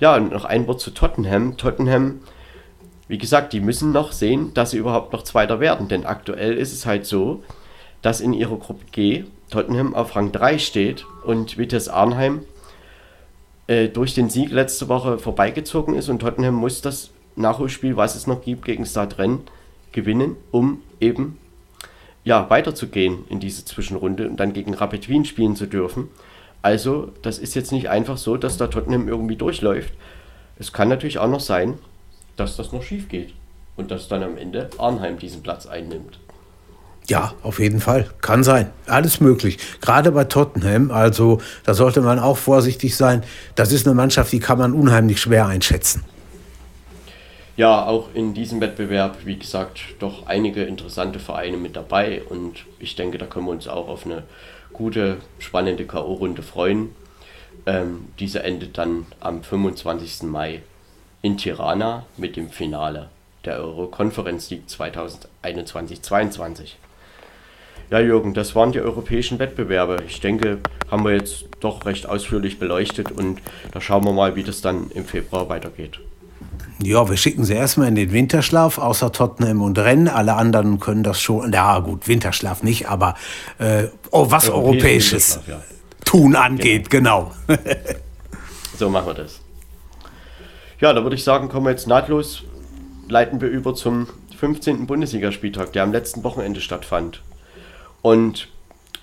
Ja, 0.00 0.16
und 0.16 0.32
noch 0.32 0.44
ein 0.44 0.66
Wort 0.66 0.80
zu 0.80 0.90
Tottenham. 0.90 1.56
Tottenham, 1.56 2.20
wie 3.08 3.18
gesagt, 3.18 3.52
die 3.52 3.60
müssen 3.60 3.92
noch 3.92 4.12
sehen, 4.12 4.54
dass 4.54 4.70
sie 4.70 4.78
überhaupt 4.78 5.12
noch 5.12 5.22
Zweiter 5.22 5.60
werden, 5.60 5.88
denn 5.88 6.06
aktuell 6.06 6.56
ist 6.56 6.72
es 6.72 6.86
halt 6.86 7.06
so, 7.06 7.42
dass 8.02 8.20
in 8.20 8.32
ihrer 8.32 8.56
Gruppe 8.56 8.84
G 8.92 9.24
Tottenham 9.50 9.94
auf 9.94 10.16
Rang 10.16 10.32
3 10.32 10.58
steht 10.58 11.06
und 11.24 11.56
Vitesse 11.56 11.92
Arnheim 11.92 12.42
äh, 13.66 13.88
durch 13.88 14.14
den 14.14 14.28
Sieg 14.28 14.50
letzte 14.50 14.88
Woche 14.88 15.18
vorbeigezogen 15.18 15.94
ist 15.94 16.08
und 16.08 16.20
Tottenham 16.20 16.54
muss 16.54 16.82
das 16.82 17.10
Nachholspiel, 17.36 17.96
was 17.96 18.14
es 18.16 18.26
noch 18.26 18.42
gibt, 18.42 18.64
gegen 18.64 18.86
Stadtrennen 18.86 19.42
gewinnen, 19.92 20.36
um 20.50 20.82
eben 21.00 21.38
ja, 22.26 22.50
weiterzugehen 22.50 23.24
in 23.28 23.38
diese 23.38 23.64
Zwischenrunde 23.64 24.28
und 24.28 24.38
dann 24.38 24.52
gegen 24.52 24.74
Rapid 24.74 25.08
Wien 25.08 25.24
spielen 25.24 25.54
zu 25.54 25.66
dürfen. 25.66 26.08
Also, 26.60 27.12
das 27.22 27.38
ist 27.38 27.54
jetzt 27.54 27.70
nicht 27.70 27.88
einfach 27.88 28.18
so, 28.18 28.36
dass 28.36 28.56
da 28.56 28.66
Tottenham 28.66 29.06
irgendwie 29.06 29.36
durchläuft. 29.36 29.94
Es 30.58 30.72
kann 30.72 30.88
natürlich 30.88 31.18
auch 31.18 31.28
noch 31.28 31.40
sein, 31.40 31.78
dass 32.34 32.56
das 32.56 32.72
noch 32.72 32.82
schief 32.82 33.08
geht 33.08 33.32
und 33.76 33.92
dass 33.92 34.08
dann 34.08 34.24
am 34.24 34.36
Ende 34.36 34.68
Arnheim 34.76 35.20
diesen 35.20 35.44
Platz 35.44 35.66
einnimmt. 35.66 36.18
Ja, 37.06 37.32
auf 37.44 37.60
jeden 37.60 37.80
Fall. 37.80 38.10
Kann 38.20 38.42
sein. 38.42 38.72
Alles 38.86 39.20
möglich. 39.20 39.58
Gerade 39.80 40.10
bei 40.10 40.24
Tottenham, 40.24 40.90
also 40.90 41.40
da 41.62 41.74
sollte 41.74 42.00
man 42.00 42.18
auch 42.18 42.36
vorsichtig 42.36 42.96
sein. 42.96 43.22
Das 43.54 43.70
ist 43.70 43.86
eine 43.86 43.94
Mannschaft, 43.94 44.32
die 44.32 44.40
kann 44.40 44.58
man 44.58 44.72
unheimlich 44.72 45.20
schwer 45.20 45.46
einschätzen 45.46 46.02
ja, 47.56 47.86
auch 47.86 48.08
in 48.12 48.34
diesem 48.34 48.60
Wettbewerb, 48.60 49.24
wie 49.24 49.36
gesagt, 49.36 49.80
doch 49.98 50.26
einige 50.26 50.64
interessante 50.64 51.18
Vereine 51.18 51.56
mit 51.56 51.74
dabei 51.74 52.22
und 52.28 52.66
ich 52.78 52.96
denke, 52.96 53.18
da 53.18 53.26
können 53.26 53.46
wir 53.46 53.52
uns 53.52 53.66
auch 53.66 53.88
auf 53.88 54.04
eine 54.04 54.24
gute, 54.72 55.18
spannende 55.38 55.86
K.O.-Runde 55.86 56.42
freuen. 56.42 56.94
Ähm, 57.64 58.08
diese 58.18 58.42
endet 58.42 58.76
dann 58.76 59.06
am 59.20 59.42
25. 59.42 60.24
Mai 60.24 60.62
in 61.22 61.38
Tirana 61.38 62.04
mit 62.16 62.36
dem 62.36 62.50
Finale 62.50 63.08
der 63.46 63.58
Euro 63.58 63.86
Conference 63.86 64.50
League 64.50 64.64
2021-22. 64.68 66.72
Ja, 67.90 68.00
Jürgen, 68.00 68.34
das 68.34 68.54
waren 68.54 68.72
die 68.72 68.80
europäischen 68.80 69.38
Wettbewerbe. 69.38 69.98
Ich 70.06 70.20
denke, 70.20 70.58
haben 70.90 71.04
wir 71.04 71.12
jetzt 71.12 71.46
doch 71.60 71.86
recht 71.86 72.06
ausführlich 72.06 72.58
beleuchtet 72.58 73.12
und 73.12 73.40
da 73.72 73.80
schauen 73.80 74.04
wir 74.04 74.12
mal, 74.12 74.34
wie 74.34 74.42
das 74.42 74.60
dann 74.60 74.90
im 74.90 75.04
Februar 75.04 75.48
weitergeht. 75.48 76.00
Ja, 76.82 77.08
wir 77.08 77.16
schicken 77.16 77.44
sie 77.44 77.54
erstmal 77.54 77.88
in 77.88 77.94
den 77.94 78.12
Winterschlaf, 78.12 78.78
außer 78.78 79.10
Tottenham 79.10 79.62
und 79.62 79.78
Rennen. 79.78 80.08
Alle 80.08 80.34
anderen 80.34 80.78
können 80.78 81.02
das 81.02 81.20
schon. 81.20 81.52
Ja, 81.52 81.78
gut, 81.78 82.06
Winterschlaf 82.06 82.62
nicht, 82.62 82.88
aber 82.88 83.14
äh, 83.58 83.84
oh, 84.10 84.30
was 84.30 84.50
Europäisches 84.50 85.40
ja. 85.46 85.62
tun 86.04 86.36
angeht, 86.36 86.90
genau. 86.90 87.32
genau. 87.46 87.60
so 88.78 88.90
machen 88.90 89.06
wir 89.06 89.14
das. 89.14 89.40
Ja, 90.80 90.92
da 90.92 91.02
würde 91.02 91.16
ich 91.16 91.24
sagen, 91.24 91.48
kommen 91.48 91.64
wir 91.64 91.70
jetzt 91.70 91.86
nahtlos, 91.86 92.44
leiten 93.08 93.40
wir 93.40 93.48
über 93.48 93.74
zum 93.74 94.08
15. 94.38 94.86
Bundesligaspieltag, 94.86 95.72
der 95.72 95.82
am 95.82 95.92
letzten 95.92 96.22
Wochenende 96.24 96.60
stattfand. 96.60 97.22
Und 98.02 98.48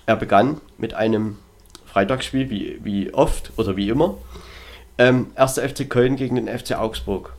er 0.06 0.14
begann 0.14 0.60
mit 0.78 0.94
einem 0.94 1.38
Freitagsspiel, 1.86 2.50
wie, 2.50 2.78
wie 2.84 3.12
oft 3.12 3.52
oder 3.56 3.76
wie 3.76 3.88
immer. 3.88 4.16
Ähm, 4.96 5.28
1. 5.34 5.58
FC 5.58 5.90
Köln 5.90 6.14
gegen 6.14 6.36
den 6.36 6.46
FC 6.46 6.78
Augsburg. 6.78 7.34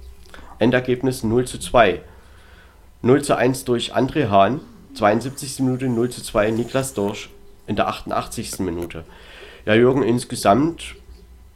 Endergebnis 0.60 1.24
0 1.24 1.46
zu 1.46 1.60
2. 1.60 2.02
0 3.02 3.22
zu 3.24 3.38
1 3.38 3.66
durch 3.66 3.96
André 3.96 4.30
Hahn, 4.30 4.62
72. 4.96 5.60
Minute, 5.60 5.88
0 5.88 6.10
zu 6.10 6.24
2 6.24 6.52
Niklas 6.52 6.94
Dorsch 6.94 7.30
in 7.68 7.76
der 7.76 7.88
88. 7.88 8.60
Minute. 8.60 9.04
Ja, 9.66 9.74
Jürgen, 9.74 10.04
insgesamt 10.04 10.96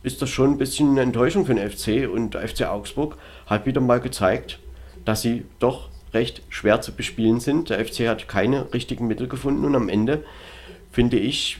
ist 0.03 0.21
das 0.21 0.29
schon 0.29 0.51
ein 0.51 0.57
bisschen 0.57 0.91
eine 0.91 1.01
Enttäuschung 1.01 1.45
für 1.45 1.55
den 1.55 1.69
FC 1.69 2.09
und 2.09 2.33
der 2.33 2.47
FC 2.47 2.63
Augsburg 2.63 3.17
hat 3.47 3.65
wieder 3.65 3.81
mal 3.81 3.99
gezeigt, 3.99 4.59
dass 5.05 5.21
sie 5.21 5.45
doch 5.59 5.89
recht 6.13 6.41
schwer 6.49 6.81
zu 6.81 6.93
bespielen 6.93 7.39
sind. 7.39 7.69
Der 7.69 7.85
FC 7.85 8.07
hat 8.07 8.27
keine 8.27 8.73
richtigen 8.73 9.07
Mittel 9.07 9.27
gefunden 9.27 9.65
und 9.65 9.75
am 9.75 9.89
Ende 9.89 10.23
finde 10.91 11.17
ich, 11.17 11.59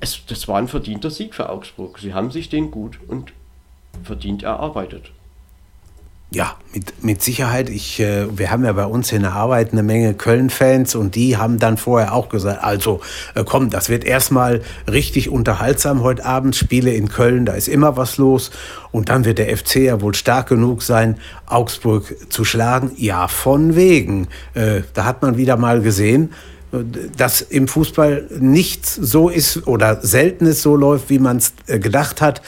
es, 0.00 0.24
das 0.26 0.46
war 0.46 0.58
ein 0.58 0.68
verdienter 0.68 1.10
Sieg 1.10 1.34
für 1.34 1.48
Augsburg. 1.48 1.98
Sie 1.98 2.14
haben 2.14 2.30
sich 2.30 2.48
den 2.48 2.70
gut 2.70 2.98
und 3.08 3.32
verdient 4.04 4.42
erarbeitet. 4.42 5.10
Ja, 6.30 6.56
mit, 6.74 7.02
mit 7.02 7.22
Sicherheit. 7.22 7.70
Ich, 7.70 8.00
äh, 8.00 8.26
wir 8.36 8.50
haben 8.50 8.62
ja 8.62 8.74
bei 8.74 8.84
uns 8.84 9.12
in 9.12 9.22
der 9.22 9.32
Arbeit 9.32 9.72
eine 9.72 9.82
Menge 9.82 10.12
Köln-Fans 10.12 10.94
und 10.94 11.14
die 11.14 11.38
haben 11.38 11.58
dann 11.58 11.78
vorher 11.78 12.12
auch 12.12 12.28
gesagt, 12.28 12.62
also 12.62 13.00
äh, 13.34 13.44
komm, 13.44 13.70
das 13.70 13.88
wird 13.88 14.04
erstmal 14.04 14.60
richtig 14.86 15.30
unterhaltsam 15.30 16.02
heute 16.02 16.26
Abend. 16.26 16.54
Spiele 16.54 16.92
in 16.92 17.08
Köln, 17.08 17.46
da 17.46 17.54
ist 17.54 17.66
immer 17.66 17.96
was 17.96 18.18
los. 18.18 18.50
Und 18.90 19.08
dann 19.08 19.24
wird 19.24 19.38
der 19.38 19.56
FC 19.56 19.76
ja 19.76 20.02
wohl 20.02 20.14
stark 20.14 20.50
genug 20.50 20.82
sein, 20.82 21.16
Augsburg 21.46 22.14
zu 22.28 22.44
schlagen. 22.44 22.90
Ja, 22.96 23.26
von 23.26 23.74
wegen. 23.74 24.28
Äh, 24.52 24.82
da 24.92 25.06
hat 25.06 25.22
man 25.22 25.38
wieder 25.38 25.56
mal 25.56 25.80
gesehen, 25.80 26.34
äh, 26.72 26.76
dass 27.16 27.40
im 27.40 27.68
Fußball 27.68 28.28
nichts 28.38 28.94
so 28.94 29.30
ist 29.30 29.66
oder 29.66 30.02
seltenes 30.02 30.60
so 30.60 30.76
läuft, 30.76 31.08
wie 31.08 31.20
man 31.20 31.38
es 31.38 31.54
äh, 31.68 31.78
gedacht 31.78 32.20
hat. 32.20 32.42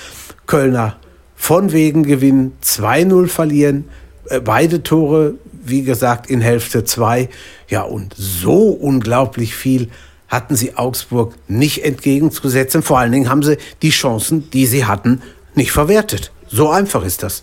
Kölner 0.47 0.97
von 1.41 1.73
wegen 1.73 2.03
gewinnen, 2.03 2.53
2-0 2.63 3.27
verlieren, 3.27 3.89
äh, 4.27 4.41
beide 4.41 4.83
Tore, 4.83 5.37
wie 5.53 5.83
gesagt, 5.83 6.29
in 6.29 6.43
Hälfte 6.43 6.85
2. 6.85 7.31
Ja, 7.67 7.81
und 7.81 8.15
so 8.15 8.69
unglaublich 8.69 9.55
viel 9.55 9.89
hatten 10.29 10.55
sie 10.55 10.77
Augsburg 10.77 11.35
nicht 11.49 11.83
entgegenzusetzen. 11.83 12.83
Vor 12.83 12.99
allen 12.99 13.11
Dingen 13.11 13.31
haben 13.31 13.43
sie 13.43 13.57
die 13.81 13.89
Chancen, 13.89 14.51
die 14.51 14.67
sie 14.67 14.85
hatten, 14.85 15.23
nicht 15.55 15.73
verwertet. 15.73 16.31
So 16.47 16.69
einfach 16.69 17.05
ist 17.05 17.23
das. 17.23 17.43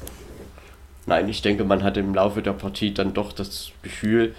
Nein, 1.07 1.27
ich 1.27 1.41
denke, 1.41 1.63
man 1.63 1.83
hat 1.83 1.97
im 1.97 2.13
Laufe 2.13 2.43
der 2.43 2.53
Partie 2.53 2.93
dann 2.93 3.15
doch 3.15 3.33
das 3.33 3.71
Gefühl, 3.81 4.35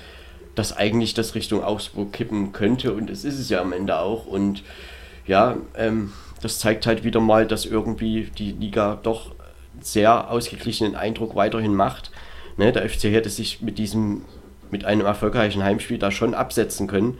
dass 0.54 0.76
eigentlich 0.76 1.14
das 1.14 1.34
Richtung 1.34 1.64
Augsburg 1.64 2.12
kippen 2.12 2.52
könnte 2.52 2.92
und 2.94 3.10
es 3.10 3.24
ist 3.24 3.40
es 3.40 3.48
ja 3.50 3.60
am 3.60 3.72
Ende 3.72 3.98
auch. 3.98 4.24
Und 4.24 4.62
ja, 5.26 5.56
ähm, 5.76 6.12
das 6.42 6.60
zeigt 6.60 6.86
halt 6.86 7.02
wieder 7.02 7.20
mal, 7.20 7.44
dass 7.44 7.66
irgendwie 7.66 8.30
die 8.38 8.52
Liga 8.52 9.00
doch 9.02 9.32
sehr 9.80 10.30
ausgeglichenen 10.30 10.94
Eindruck 10.94 11.34
weiterhin 11.34 11.74
macht. 11.74 12.10
Ne, 12.56 12.72
der 12.72 12.88
FC 12.88 13.04
hätte 13.04 13.30
sich 13.30 13.62
mit 13.62 13.78
diesem, 13.78 14.22
mit 14.70 14.84
einem 14.84 15.06
erfolgreichen 15.06 15.62
Heimspiel 15.62 15.98
da 15.98 16.10
schon 16.10 16.34
absetzen 16.34 16.86
können. 16.86 17.18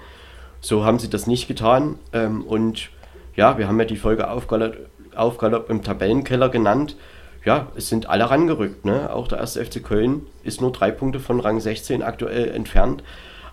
So 0.60 0.84
haben 0.84 0.98
sie 0.98 1.08
das 1.08 1.26
nicht 1.26 1.46
getan. 1.46 1.98
Ähm, 2.12 2.42
und 2.42 2.90
ja, 3.36 3.58
wir 3.58 3.68
haben 3.68 3.78
ja 3.78 3.86
die 3.86 3.96
Folge 3.96 4.28
Aufgalopp, 4.28 5.70
im 5.70 5.82
Tabellenkeller 5.82 6.48
genannt. 6.48 6.96
Ja, 7.44 7.68
es 7.76 7.88
sind 7.88 8.08
alle 8.08 8.28
rangerückt. 8.28 8.84
Ne? 8.84 9.12
Auch 9.12 9.28
der 9.28 9.38
erste 9.38 9.64
FC 9.64 9.82
Köln 9.82 10.26
ist 10.42 10.60
nur 10.60 10.72
drei 10.72 10.90
Punkte 10.90 11.20
von 11.20 11.40
Rang 11.40 11.60
16 11.60 12.02
aktuell 12.02 12.50
entfernt. 12.50 13.04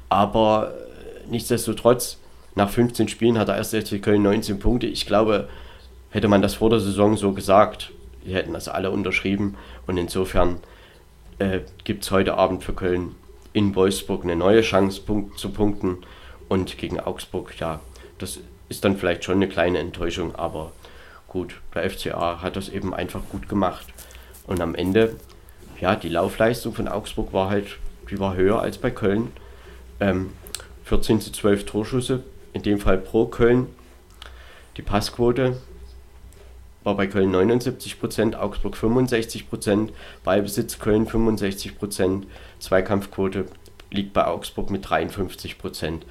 Aber 0.09 0.73
äh, 0.73 1.29
nichtsdestotrotz, 1.29 2.17
nach 2.55 2.69
15 2.69 3.09
Spielen 3.09 3.37
hat 3.37 3.49
der 3.49 3.57
erste 3.57 3.81
FC 3.81 4.01
Köln 4.01 4.23
19 4.23 4.59
Punkte. 4.59 4.87
Ich 4.87 5.05
glaube, 5.05 5.49
hätte 6.09 6.27
man 6.27 6.41
das 6.41 6.55
vor 6.55 6.69
der 6.69 6.79
Saison 6.79 7.17
so 7.17 7.33
gesagt, 7.33 7.91
die 8.25 8.33
hätten 8.33 8.53
das 8.53 8.67
alle 8.67 8.91
unterschrieben. 8.91 9.55
Und 9.87 9.97
insofern 9.97 10.59
äh, 11.39 11.61
gibt 11.83 12.03
es 12.03 12.11
heute 12.11 12.35
Abend 12.35 12.63
für 12.63 12.73
Köln 12.73 13.15
in 13.53 13.75
Wolfsburg 13.75 14.23
eine 14.23 14.35
neue 14.35 14.61
Chance 14.61 15.01
punkt, 15.01 15.39
zu 15.39 15.49
punkten. 15.49 15.99
Und 16.49 16.77
gegen 16.77 16.99
Augsburg, 16.99 17.57
ja, 17.59 17.79
das 18.17 18.39
ist 18.69 18.83
dann 18.83 18.97
vielleicht 18.97 19.23
schon 19.23 19.35
eine 19.35 19.47
kleine 19.47 19.79
Enttäuschung, 19.79 20.35
aber 20.35 20.71
gut, 21.27 21.61
der 21.73 21.89
FCA 21.89 22.41
hat 22.41 22.55
das 22.55 22.69
eben 22.69 22.93
einfach 22.93 23.21
gut 23.31 23.47
gemacht. 23.47 23.87
Und 24.47 24.61
am 24.61 24.75
Ende, 24.75 25.15
ja, 25.79 25.95
die 25.95 26.09
Laufleistung 26.09 26.73
von 26.73 26.87
Augsburg 26.87 27.33
war 27.33 27.49
halt, 27.49 27.77
die 28.09 28.19
war 28.19 28.35
höher 28.35 28.59
als 28.59 28.77
bei 28.77 28.91
Köln. 28.91 29.31
Ähm, 29.99 30.31
14 30.85 31.19
zu 31.19 31.31
12 31.31 31.65
Torschüsse, 31.65 32.23
in 32.53 32.61
dem 32.61 32.79
Fall 32.79 32.97
pro 32.97 33.25
Köln. 33.25 33.67
Die 34.77 34.83
Passquote 34.83 35.57
war 36.85 36.95
bei 36.95 37.07
Köln 37.07 37.35
79% 37.35 38.35
Augsburg 38.35 38.75
65% 38.75 39.89
Ballbesitz 40.23 40.79
Köln 40.79 41.07
65% 41.07 42.23
Zweikampfquote 42.59 43.47
liegt 43.91 44.13
bei 44.13 44.25
Augsburg 44.25 44.69
mit 44.69 44.85
53% 44.85 46.01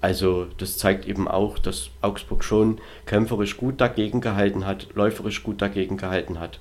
Also 0.00 0.46
das 0.58 0.78
zeigt 0.78 1.06
eben 1.06 1.26
auch, 1.26 1.58
dass 1.58 1.90
Augsburg 2.02 2.44
schon 2.44 2.78
kämpferisch 3.06 3.56
gut 3.56 3.80
dagegen 3.80 4.20
gehalten 4.20 4.66
hat, 4.66 4.88
läuferisch 4.94 5.42
gut 5.42 5.62
dagegen 5.62 5.96
gehalten 5.96 6.38
hat. 6.38 6.60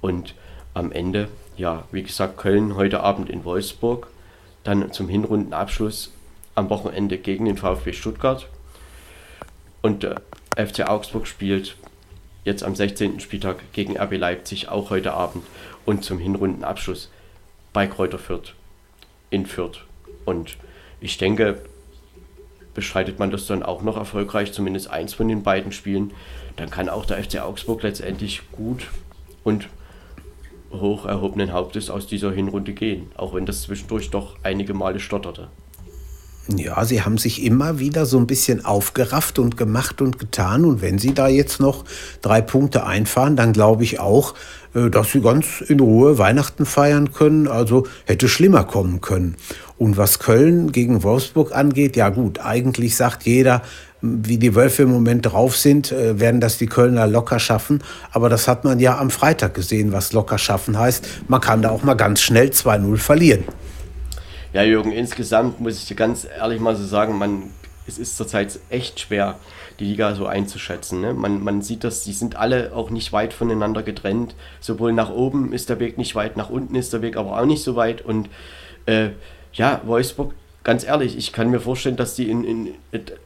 Und 0.00 0.34
am 0.72 0.92
Ende, 0.92 1.28
ja, 1.56 1.84
wie 1.90 2.04
gesagt, 2.04 2.38
Köln 2.38 2.76
heute 2.76 3.00
Abend 3.00 3.28
in 3.28 3.44
Wolfsburg, 3.44 4.06
dann 4.62 4.92
zum 4.92 5.08
Hinrundenabschluss 5.08 6.12
am 6.54 6.70
Wochenende 6.70 7.18
gegen 7.18 7.46
den 7.46 7.56
VfB 7.56 7.92
Stuttgart. 7.92 8.48
Und 9.82 10.04
der 10.04 10.22
FC 10.56 10.88
Augsburg 10.88 11.26
spielt 11.26 11.76
jetzt 12.44 12.62
am 12.62 12.74
16. 12.74 13.20
Spieltag 13.20 13.72
gegen 13.72 13.98
RB 13.98 14.16
Leipzig, 14.16 14.68
auch 14.68 14.90
heute 14.90 15.12
Abend 15.12 15.44
und 15.84 16.04
zum 16.04 16.18
Hinrundenabschluss 16.18 17.10
bei 17.72 17.86
Kräuter 17.86 18.18
Fürth 18.18 18.54
in 19.30 19.46
Fürth. 19.46 19.84
Und 20.24 20.56
ich 21.00 21.18
denke, 21.18 21.60
bestreitet 22.74 23.18
man 23.18 23.30
das 23.30 23.46
dann 23.46 23.62
auch 23.62 23.82
noch 23.82 23.96
erfolgreich, 23.96 24.52
zumindest 24.52 24.88
eins 24.90 25.14
von 25.14 25.28
den 25.28 25.42
beiden 25.42 25.72
Spielen, 25.72 26.12
dann 26.56 26.70
kann 26.70 26.88
auch 26.88 27.06
der 27.06 27.22
FC 27.22 27.40
Augsburg 27.40 27.82
letztendlich 27.82 28.42
gut 28.52 28.86
und 29.44 29.68
hoch 30.70 31.06
erhobenen 31.06 31.52
Hauptes 31.52 31.90
aus 31.90 32.06
dieser 32.06 32.30
Hinrunde 32.32 32.72
gehen, 32.72 33.10
auch 33.16 33.34
wenn 33.34 33.46
das 33.46 33.62
zwischendurch 33.62 34.10
doch 34.10 34.36
einige 34.42 34.74
Male 34.74 35.00
stotterte. 35.00 35.48
Ja, 36.56 36.82
sie 36.86 37.02
haben 37.02 37.18
sich 37.18 37.44
immer 37.44 37.78
wieder 37.78 38.06
so 38.06 38.16
ein 38.16 38.26
bisschen 38.26 38.64
aufgerafft 38.64 39.38
und 39.38 39.58
gemacht 39.58 40.00
und 40.00 40.18
getan. 40.18 40.64
Und 40.64 40.80
wenn 40.80 40.98
sie 40.98 41.12
da 41.12 41.28
jetzt 41.28 41.60
noch 41.60 41.84
drei 42.22 42.40
Punkte 42.40 42.86
einfahren, 42.86 43.36
dann 43.36 43.52
glaube 43.52 43.84
ich 43.84 44.00
auch, 44.00 44.34
äh, 44.74 44.88
dass 44.88 45.12
sie 45.12 45.20
ganz 45.20 45.60
in 45.60 45.80
Ruhe 45.80 46.16
Weihnachten 46.16 46.64
feiern 46.64 47.12
können. 47.12 47.48
Also 47.48 47.86
hätte 48.06 48.28
schlimmer 48.28 48.64
kommen 48.64 49.02
können. 49.02 49.36
Und 49.76 49.98
was 49.98 50.20
Köln 50.20 50.72
gegen 50.72 51.02
Wolfsburg 51.02 51.54
angeht, 51.54 51.96
ja 51.96 52.08
gut, 52.08 52.40
eigentlich 52.40 52.96
sagt 52.96 53.24
jeder, 53.24 53.62
wie 54.00 54.38
die 54.38 54.54
Wölfe 54.54 54.84
im 54.84 54.90
Moment 54.90 55.26
drauf 55.26 55.54
sind, 55.54 55.92
äh, 55.92 56.18
werden 56.18 56.40
das 56.40 56.56
die 56.56 56.66
Kölner 56.66 57.06
locker 57.06 57.40
schaffen. 57.40 57.82
Aber 58.10 58.30
das 58.30 58.48
hat 58.48 58.64
man 58.64 58.80
ja 58.80 58.98
am 58.98 59.10
Freitag 59.10 59.52
gesehen, 59.52 59.92
was 59.92 60.14
locker 60.14 60.38
schaffen 60.38 60.78
heißt. 60.78 61.06
Man 61.28 61.42
kann 61.42 61.60
da 61.60 61.68
auch 61.70 61.82
mal 61.82 61.94
ganz 61.94 62.22
schnell 62.22 62.48
2-0 62.48 62.96
verlieren. 62.96 63.44
Ja, 64.52 64.62
Jürgen, 64.62 64.92
insgesamt 64.92 65.60
muss 65.60 65.76
ich 65.76 65.86
dir 65.86 65.94
ganz 65.94 66.26
ehrlich 66.26 66.58
mal 66.58 66.74
so 66.74 66.84
sagen, 66.84 67.18
man, 67.18 67.50
es 67.86 67.98
ist 67.98 68.16
zurzeit 68.16 68.58
echt 68.70 68.98
schwer, 68.98 69.38
die 69.78 69.84
Liga 69.84 70.14
so 70.14 70.26
einzuschätzen. 70.26 71.02
Ne? 71.02 71.12
Man, 71.12 71.44
man 71.44 71.60
sieht 71.60 71.84
das, 71.84 72.02
die 72.02 72.14
sind 72.14 72.36
alle 72.36 72.74
auch 72.74 72.88
nicht 72.88 73.12
weit 73.12 73.34
voneinander 73.34 73.82
getrennt. 73.82 74.34
Sowohl 74.60 74.94
nach 74.94 75.10
oben 75.10 75.52
ist 75.52 75.68
der 75.68 75.80
Weg 75.80 75.98
nicht 75.98 76.14
weit, 76.14 76.38
nach 76.38 76.48
unten 76.48 76.74
ist 76.76 76.94
der 76.94 77.02
Weg 77.02 77.18
aber 77.18 77.38
auch 77.38 77.44
nicht 77.44 77.62
so 77.62 77.76
weit. 77.76 78.00
Und 78.00 78.30
äh, 78.86 79.10
ja, 79.52 79.82
Wolfsburg, 79.84 80.32
ganz 80.64 80.82
ehrlich, 80.82 81.18
ich 81.18 81.32
kann 81.34 81.50
mir 81.50 81.60
vorstellen, 81.60 81.96
dass 81.96 82.14
die 82.14 82.30
in, 82.30 82.44
in 82.44 82.74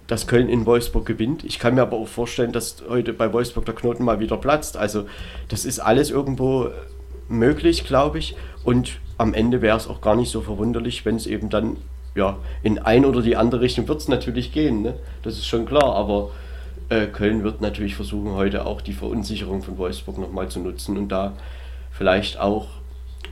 dass 0.08 0.26
Köln 0.26 0.48
in 0.48 0.66
Wolfsburg 0.66 1.06
gewinnt. 1.06 1.44
Ich 1.44 1.60
kann 1.60 1.76
mir 1.76 1.82
aber 1.82 1.98
auch 1.98 2.08
vorstellen, 2.08 2.50
dass 2.50 2.82
heute 2.88 3.12
bei 3.12 3.32
Wolfsburg 3.32 3.64
der 3.64 3.76
Knoten 3.76 4.04
mal 4.04 4.18
wieder 4.18 4.38
platzt. 4.38 4.76
Also 4.76 5.06
das 5.48 5.64
ist 5.64 5.78
alles 5.78 6.10
irgendwo 6.10 6.70
möglich, 7.28 7.84
glaube 7.84 8.18
ich. 8.18 8.34
Und 8.64 8.98
am 9.18 9.34
Ende 9.34 9.62
wäre 9.62 9.76
es 9.76 9.86
auch 9.86 10.00
gar 10.00 10.16
nicht 10.16 10.30
so 10.30 10.40
verwunderlich, 10.40 11.04
wenn 11.04 11.16
es 11.16 11.26
eben 11.26 11.50
dann 11.50 11.76
ja, 12.14 12.38
in 12.62 12.78
ein 12.78 13.04
oder 13.04 13.22
die 13.22 13.36
andere 13.36 13.62
Richtung 13.62 13.88
wird 13.88 14.00
es 14.00 14.08
natürlich 14.08 14.52
gehen, 14.52 14.82
ne? 14.82 14.94
das 15.22 15.34
ist 15.34 15.46
schon 15.46 15.64
klar, 15.64 15.94
aber 15.94 16.30
äh, 16.88 17.06
Köln 17.06 17.42
wird 17.42 17.60
natürlich 17.60 17.94
versuchen, 17.94 18.32
heute 18.32 18.66
auch 18.66 18.82
die 18.82 18.92
Verunsicherung 18.92 19.62
von 19.62 19.78
Wolfsburg 19.78 20.18
nochmal 20.18 20.48
zu 20.48 20.60
nutzen 20.60 20.98
und 20.98 21.08
da 21.08 21.32
vielleicht 21.90 22.38
auch 22.38 22.68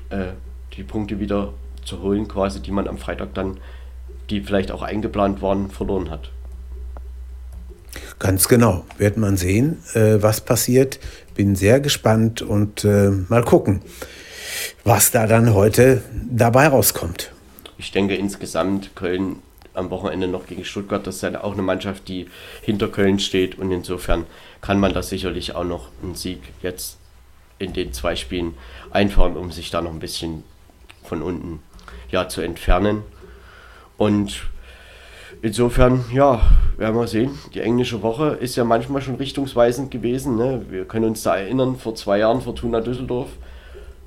äh, 0.09 0.29
die 0.77 0.83
Punkte 0.83 1.21
wieder 1.21 1.53
zu 1.85 2.01
holen, 2.01 2.27
quasi, 2.27 2.61
die 2.61 2.71
man 2.71 2.89
am 2.89 2.97
Freitag 2.97 3.35
dann, 3.35 3.59
die 4.31 4.41
vielleicht 4.41 4.71
auch 4.71 4.83
eingeplant 4.83 5.43
waren, 5.43 5.71
verloren 5.71 6.11
hat. 6.11 6.31
Ganz 8.19 8.49
genau, 8.49 8.85
wird 8.99 9.17
man 9.17 9.37
sehen, 9.37 9.79
äh, 9.95 10.23
was 10.23 10.41
passiert. 10.43 11.01
Bin 11.35 11.57
sehr 11.57 11.81
gespannt 11.81 12.41
und 12.41 12.85
äh, 12.85 13.11
mal 13.29 13.43
gucken 13.43 13.83
was 14.85 15.11
da 15.11 15.27
dann 15.27 15.55
heute 15.55 16.03
dabei 16.31 16.69
rauskommt. 16.69 17.33
Ich 17.79 17.93
denke 17.93 18.15
insgesamt 18.15 18.95
Köln 18.95 19.37
am 19.75 19.91
Wochenende 19.91 20.27
noch 20.27 20.47
gegen 20.47 20.65
Stuttgart, 20.65 21.07
das 21.07 21.17
ist 21.17 21.23
ja 21.23 21.43
auch 21.43 21.53
eine 21.53 21.63
Mannschaft, 21.63 22.09
die 22.09 22.29
hinter 22.63 22.89
Köln 22.89 23.19
steht 23.19 23.59
und 23.59 23.71
insofern 23.71 24.27
kann 24.61 24.81
man 24.81 24.93
da 24.93 25.03
sicherlich 25.03 25.55
auch 25.55 25.65
noch 25.65 25.89
einen 26.03 26.15
Sieg 26.15 26.41
jetzt 26.63 26.99
in 27.59 27.73
den 27.73 27.93
zwei 27.93 28.17
Spielen 28.17 28.55
einfahren, 28.91 29.37
um 29.37 29.53
sich 29.53 29.71
da 29.71 29.81
noch 29.81 29.93
ein 29.93 30.01
bisschen 30.01 30.43
von 31.05 31.23
unten 31.23 31.61
ja, 32.11 32.29
zu 32.29 32.41
entfernen. 32.41 33.03
Und 33.97 34.47
insofern, 35.43 36.05
ja, 36.13 36.41
werden 36.77 36.97
wir 36.97 37.07
sehen. 37.07 37.39
Die 37.55 37.61
englische 37.61 38.03
Woche 38.03 38.39
ist 38.41 38.57
ja 38.57 38.65
manchmal 38.65 39.03
schon 39.03 39.17
richtungsweisend 39.17 39.91
gewesen. 39.91 40.37
Ne? 40.37 40.65
Wir 40.71 40.87
können 40.87 41.05
uns 41.05 41.23
da 41.23 41.37
erinnern, 41.37 41.77
vor 41.77 41.95
zwei 41.95 42.19
Jahren 42.19 42.41
Fortuna 42.41 42.81
Düsseldorf 42.81 43.29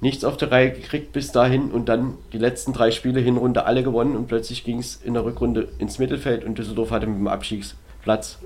nichts 0.03 0.25
auf 0.25 0.35
der 0.35 0.51
Reihe 0.51 0.71
gekriegt 0.71 1.13
bis 1.13 1.31
dahin 1.31 1.71
und 1.71 1.87
dann 1.87 2.17
die 2.33 2.37
letzten 2.37 2.73
drei 2.73 2.91
Spiele 2.91 3.21
Hinrunde 3.21 3.65
alle 3.65 3.83
gewonnen 3.83 4.17
und 4.17 4.27
plötzlich 4.27 4.65
ging 4.65 4.79
es 4.79 4.99
in 5.01 5.13
der 5.13 5.23
Rückrunde 5.23 5.69
ins 5.79 5.97
Mittelfeld 5.97 6.43
und 6.43 6.57
Düsseldorf 6.57 6.91
hatte 6.91 7.07
mit 7.07 7.17
dem 7.17 7.27
Abstiegsplatz 7.27 8.37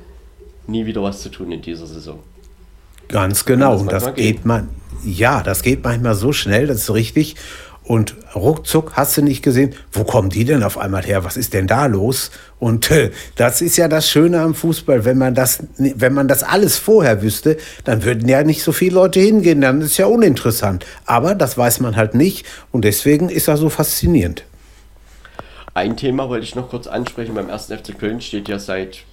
nie 0.67 0.85
wieder 0.85 1.01
was 1.01 1.21
zu 1.21 1.29
tun 1.29 1.51
in 1.51 1.63
dieser 1.63 1.87
Saison. 1.87 2.19
Ganz 3.07 3.43
genau. 3.43 3.75
Und 3.75 3.91
das, 3.91 4.03
das 4.03 4.13
geht 4.13 4.45
man, 4.45 4.69
ja, 5.03 5.41
das 5.41 5.63
geht 5.63 5.83
manchmal 5.83 6.13
so 6.13 6.31
schnell, 6.31 6.67
das 6.67 6.77
ist 6.77 6.93
richtig. 6.93 7.35
Und 7.87 8.15
ruckzuck 8.35 8.97
hast 8.97 9.15
du 9.15 9.21
nicht 9.21 9.41
gesehen, 9.41 9.73
wo 9.93 10.03
kommen 10.03 10.29
die 10.29 10.43
denn 10.43 10.61
auf 10.61 10.77
einmal 10.77 11.03
her? 11.03 11.23
Was 11.23 11.37
ist 11.37 11.53
denn 11.53 11.67
da 11.67 11.85
los? 11.85 12.31
Und 12.59 12.91
äh, 12.91 13.11
das 13.37 13.61
ist 13.61 13.77
ja 13.77 13.87
das 13.87 14.09
Schöne 14.09 14.41
am 14.41 14.55
Fußball. 14.55 15.05
Wenn 15.05 15.17
man, 15.17 15.33
das, 15.33 15.63
wenn 15.77 16.13
man 16.13 16.27
das 16.27 16.43
alles 16.43 16.77
vorher 16.77 17.21
wüsste, 17.21 17.55
dann 17.85 18.03
würden 18.03 18.27
ja 18.27 18.43
nicht 18.43 18.61
so 18.61 18.73
viele 18.73 18.95
Leute 18.95 19.21
hingehen. 19.21 19.61
Dann 19.61 19.79
ist 19.79 19.97
ja 19.97 20.07
uninteressant. 20.07 20.85
Aber 21.05 21.33
das 21.33 21.57
weiß 21.57 21.79
man 21.79 21.95
halt 21.95 22.13
nicht. 22.13 22.45
Und 22.73 22.83
deswegen 22.83 23.29
ist 23.29 23.47
er 23.47 23.55
so 23.55 23.69
faszinierend. 23.69 24.43
Ein 25.73 25.95
Thema 25.95 26.27
wollte 26.27 26.43
ich 26.43 26.55
noch 26.55 26.69
kurz 26.69 26.87
ansprechen. 26.87 27.35
Beim 27.35 27.47
ersten 27.47 27.77
FC 27.77 27.97
Köln 27.97 28.19
steht 28.19 28.49
ja 28.49 28.59
seit 28.59 29.05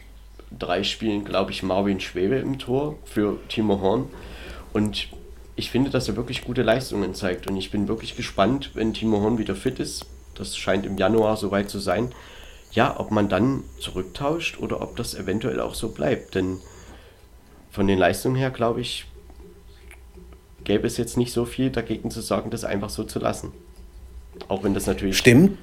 drei 0.58 0.82
Spielen, 0.82 1.24
glaube 1.24 1.52
ich, 1.52 1.62
Marvin 1.62 2.00
Schwebe 2.00 2.36
im 2.36 2.58
Tor 2.58 2.96
für 3.04 3.38
Timo 3.48 3.80
Horn. 3.80 4.06
Und 4.72 5.06
ich 5.56 5.70
finde, 5.70 5.90
dass 5.90 6.08
er 6.08 6.16
wirklich 6.16 6.44
gute 6.44 6.62
Leistungen 6.62 7.14
zeigt. 7.14 7.46
Und 7.46 7.56
ich 7.56 7.70
bin 7.70 7.88
wirklich 7.88 8.16
gespannt, 8.16 8.70
wenn 8.74 8.94
Timo 8.94 9.20
Horn 9.20 9.38
wieder 9.38 9.54
fit 9.54 9.78
ist. 9.78 10.06
Das 10.34 10.56
scheint 10.56 10.84
im 10.84 10.98
Januar 10.98 11.36
soweit 11.36 11.70
zu 11.70 11.78
sein. 11.78 12.12
Ja, 12.72 12.98
ob 12.98 13.12
man 13.12 13.28
dann 13.28 13.62
zurücktauscht 13.78 14.58
oder 14.58 14.80
ob 14.80 14.96
das 14.96 15.14
eventuell 15.14 15.60
auch 15.60 15.74
so 15.74 15.90
bleibt. 15.90 16.34
Denn 16.34 16.58
von 17.70 17.86
den 17.86 17.98
Leistungen 17.98 18.34
her, 18.34 18.50
glaube 18.50 18.80
ich, 18.80 19.06
gäbe 20.64 20.86
es 20.86 20.96
jetzt 20.96 21.16
nicht 21.16 21.32
so 21.32 21.44
viel 21.44 21.70
dagegen 21.70 22.10
zu 22.10 22.20
sagen, 22.20 22.50
das 22.50 22.64
einfach 22.64 22.90
so 22.90 23.04
zu 23.04 23.20
lassen. 23.20 23.52
Auch 24.48 24.64
wenn 24.64 24.74
das 24.74 24.86
natürlich 24.86 25.18
Stimmt. 25.18 25.58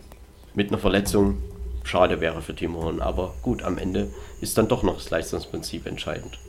mit 0.54 0.70
einer 0.70 0.78
Verletzung 0.78 1.38
schade 1.84 2.22
wäre 2.22 2.42
für 2.42 2.56
Timo 2.56 2.84
Horn. 2.84 3.02
Aber 3.02 3.34
gut, 3.42 3.64
am 3.64 3.78
Ende 3.78 4.10
ist 4.40 4.58
dann 4.58 4.70
doch 4.70 4.84
noch 4.84 4.96
das 4.96 5.10
Leistungsprinzip 5.10 5.86
entscheidend. 5.86 6.40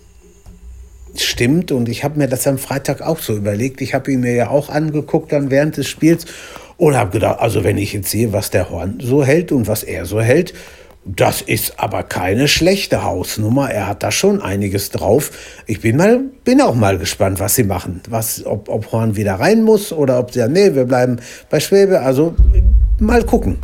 Stimmt, 1.16 1.72
und 1.72 1.88
ich 1.88 2.04
habe 2.04 2.18
mir 2.18 2.28
das 2.28 2.46
am 2.46 2.58
Freitag 2.58 3.02
auch 3.02 3.18
so 3.18 3.36
überlegt. 3.36 3.80
Ich 3.80 3.94
habe 3.94 4.12
ihn 4.12 4.20
mir 4.20 4.34
ja 4.34 4.48
auch 4.48 4.70
angeguckt 4.70 5.32
dann 5.32 5.50
während 5.50 5.76
des 5.76 5.88
Spiels 5.88 6.24
und 6.76 6.96
habe 6.96 7.10
gedacht, 7.10 7.40
also 7.40 7.64
wenn 7.64 7.78
ich 7.78 7.92
jetzt 7.92 8.10
sehe, 8.10 8.32
was 8.32 8.50
der 8.50 8.70
Horn 8.70 8.98
so 9.00 9.24
hält 9.24 9.52
und 9.52 9.66
was 9.68 9.82
er 9.82 10.06
so 10.06 10.20
hält, 10.20 10.54
das 11.04 11.42
ist 11.42 11.80
aber 11.80 12.04
keine 12.04 12.46
schlechte 12.46 13.02
Hausnummer. 13.02 13.70
Er 13.70 13.88
hat 13.88 14.04
da 14.04 14.12
schon 14.12 14.40
einiges 14.40 14.90
drauf. 14.90 15.32
Ich 15.66 15.80
bin 15.80 15.96
mal, 15.96 16.20
bin 16.44 16.60
auch 16.60 16.76
mal 16.76 16.96
gespannt, 16.96 17.40
was 17.40 17.56
sie 17.56 17.64
machen. 17.64 18.00
Was, 18.08 18.46
ob, 18.46 18.68
ob 18.68 18.92
Horn 18.92 19.16
wieder 19.16 19.34
rein 19.34 19.62
muss 19.62 19.92
oder 19.92 20.20
ob 20.20 20.32
sie 20.32 20.38
sagen, 20.38 20.52
nee, 20.52 20.74
wir 20.74 20.84
bleiben 20.84 21.18
bei 21.50 21.58
Schwebe. 21.58 22.00
Also 22.00 22.36
mal 23.00 23.24
gucken. 23.24 23.58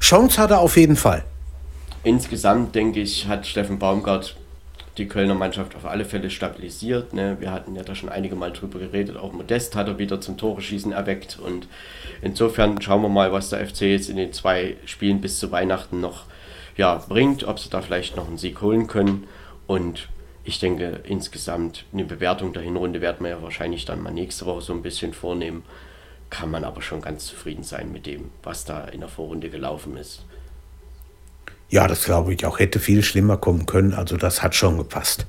Chance 0.00 0.40
hat 0.40 0.50
er 0.50 0.60
auf 0.60 0.76
jeden 0.76 0.96
Fall. 0.96 1.24
Insgesamt 2.04 2.74
denke 2.74 3.00
ich, 3.00 3.26
hat 3.28 3.46
Steffen 3.46 3.78
Baumgart 3.78 4.36
die 4.98 5.08
Kölner 5.08 5.34
Mannschaft 5.34 5.74
auf 5.74 5.86
alle 5.86 6.04
Fälle 6.04 6.28
stabilisiert. 6.28 7.14
Ne? 7.14 7.36
Wir 7.40 7.50
hatten 7.50 7.74
ja 7.74 7.82
da 7.82 7.94
schon 7.94 8.10
einige 8.10 8.34
Mal 8.34 8.52
drüber 8.52 8.78
geredet. 8.78 9.16
Auch 9.16 9.32
Modest 9.32 9.74
hat 9.74 9.88
er 9.88 9.98
wieder 9.98 10.20
zum 10.20 10.36
Tore-Schießen 10.36 10.92
erweckt. 10.92 11.38
Und 11.38 11.66
insofern 12.20 12.80
schauen 12.82 13.02
wir 13.02 13.08
mal, 13.08 13.32
was 13.32 13.50
der 13.50 13.66
FC 13.66 13.82
jetzt 13.82 14.10
in 14.10 14.16
den 14.16 14.32
zwei 14.32 14.76
Spielen 14.84 15.20
bis 15.20 15.38
zu 15.38 15.50
Weihnachten 15.50 16.00
noch 16.00 16.24
ja, 16.76 17.02
bringt, 17.08 17.44
ob 17.44 17.58
sie 17.58 17.70
da 17.70 17.80
vielleicht 17.80 18.16
noch 18.16 18.28
einen 18.28 18.38
Sieg 18.38 18.60
holen 18.60 18.86
können. 18.86 19.26
Und 19.66 20.08
ich 20.44 20.58
denke, 20.58 21.00
insgesamt 21.04 21.84
eine 21.92 22.04
Bewertung 22.04 22.52
der 22.52 22.62
Hinrunde 22.62 23.00
werden 23.00 23.24
wir 23.24 23.30
ja 23.30 23.42
wahrscheinlich 23.42 23.84
dann 23.84 24.02
mal 24.02 24.12
nächste 24.12 24.44
Woche 24.44 24.60
so 24.60 24.72
ein 24.74 24.82
bisschen 24.82 25.14
vornehmen. 25.14 25.64
Kann 26.28 26.50
man 26.50 26.64
aber 26.64 26.82
schon 26.82 27.00
ganz 27.00 27.26
zufrieden 27.26 27.62
sein 27.62 27.92
mit 27.92 28.06
dem, 28.06 28.30
was 28.42 28.64
da 28.64 28.84
in 28.84 29.00
der 29.00 29.08
Vorrunde 29.08 29.50
gelaufen 29.50 29.96
ist. 29.96 30.24
Ja, 31.72 31.88
das 31.88 32.04
glaube 32.04 32.34
ich 32.34 32.44
auch. 32.44 32.58
Hätte 32.58 32.78
viel 32.78 33.02
schlimmer 33.02 33.38
kommen 33.38 33.64
können. 33.64 33.94
Also 33.94 34.18
das 34.18 34.42
hat 34.42 34.54
schon 34.54 34.76
gepasst. 34.76 35.24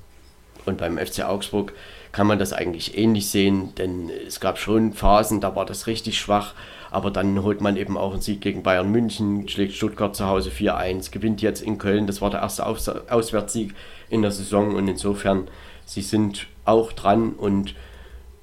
Und 0.66 0.78
beim 0.78 0.98
FC 0.98 1.24
Augsburg 1.24 1.72
kann 2.12 2.28
man 2.28 2.38
das 2.38 2.52
eigentlich 2.52 2.98
ähnlich 2.98 3.30
sehen, 3.30 3.74
denn 3.76 4.12
es 4.28 4.42
gab 4.42 4.60
schon 4.60 4.92
Phasen, 4.92 5.40
da 5.40 5.56
war 5.56 5.66
das 5.66 5.88
richtig 5.88 6.20
schwach. 6.20 6.54
Aber 6.92 7.12
dann 7.12 7.42
holt 7.44 7.62
man 7.62 7.78
eben 7.78 7.98
auch 7.98 8.12
einen 8.12 8.22
Sieg 8.22 8.42
gegen 8.42 8.62
Bayern 8.62 8.92
München, 8.92 9.48
schlägt 9.48 9.74
Stuttgart 9.74 10.18
zu 10.18 10.28
Hause 10.28 10.50
4-1, 10.50 11.12
gewinnt 11.12 11.42
jetzt 11.42 11.62
in 11.62 11.78
Köln. 11.78 12.08
Das 12.08 12.22
war 12.22 12.30
der 12.30 12.42
erste 12.42 12.66
Aus 12.66 12.90
Auswärtssieg 12.90 13.74
in 14.10 14.22
der 14.22 14.32
Saison 14.32 14.76
und 14.76 14.90
insofern, 14.90 15.48
sie 15.86 16.02
sind 16.02 16.48
auch 16.66 16.92
dran 16.92 17.32
und 17.32 17.74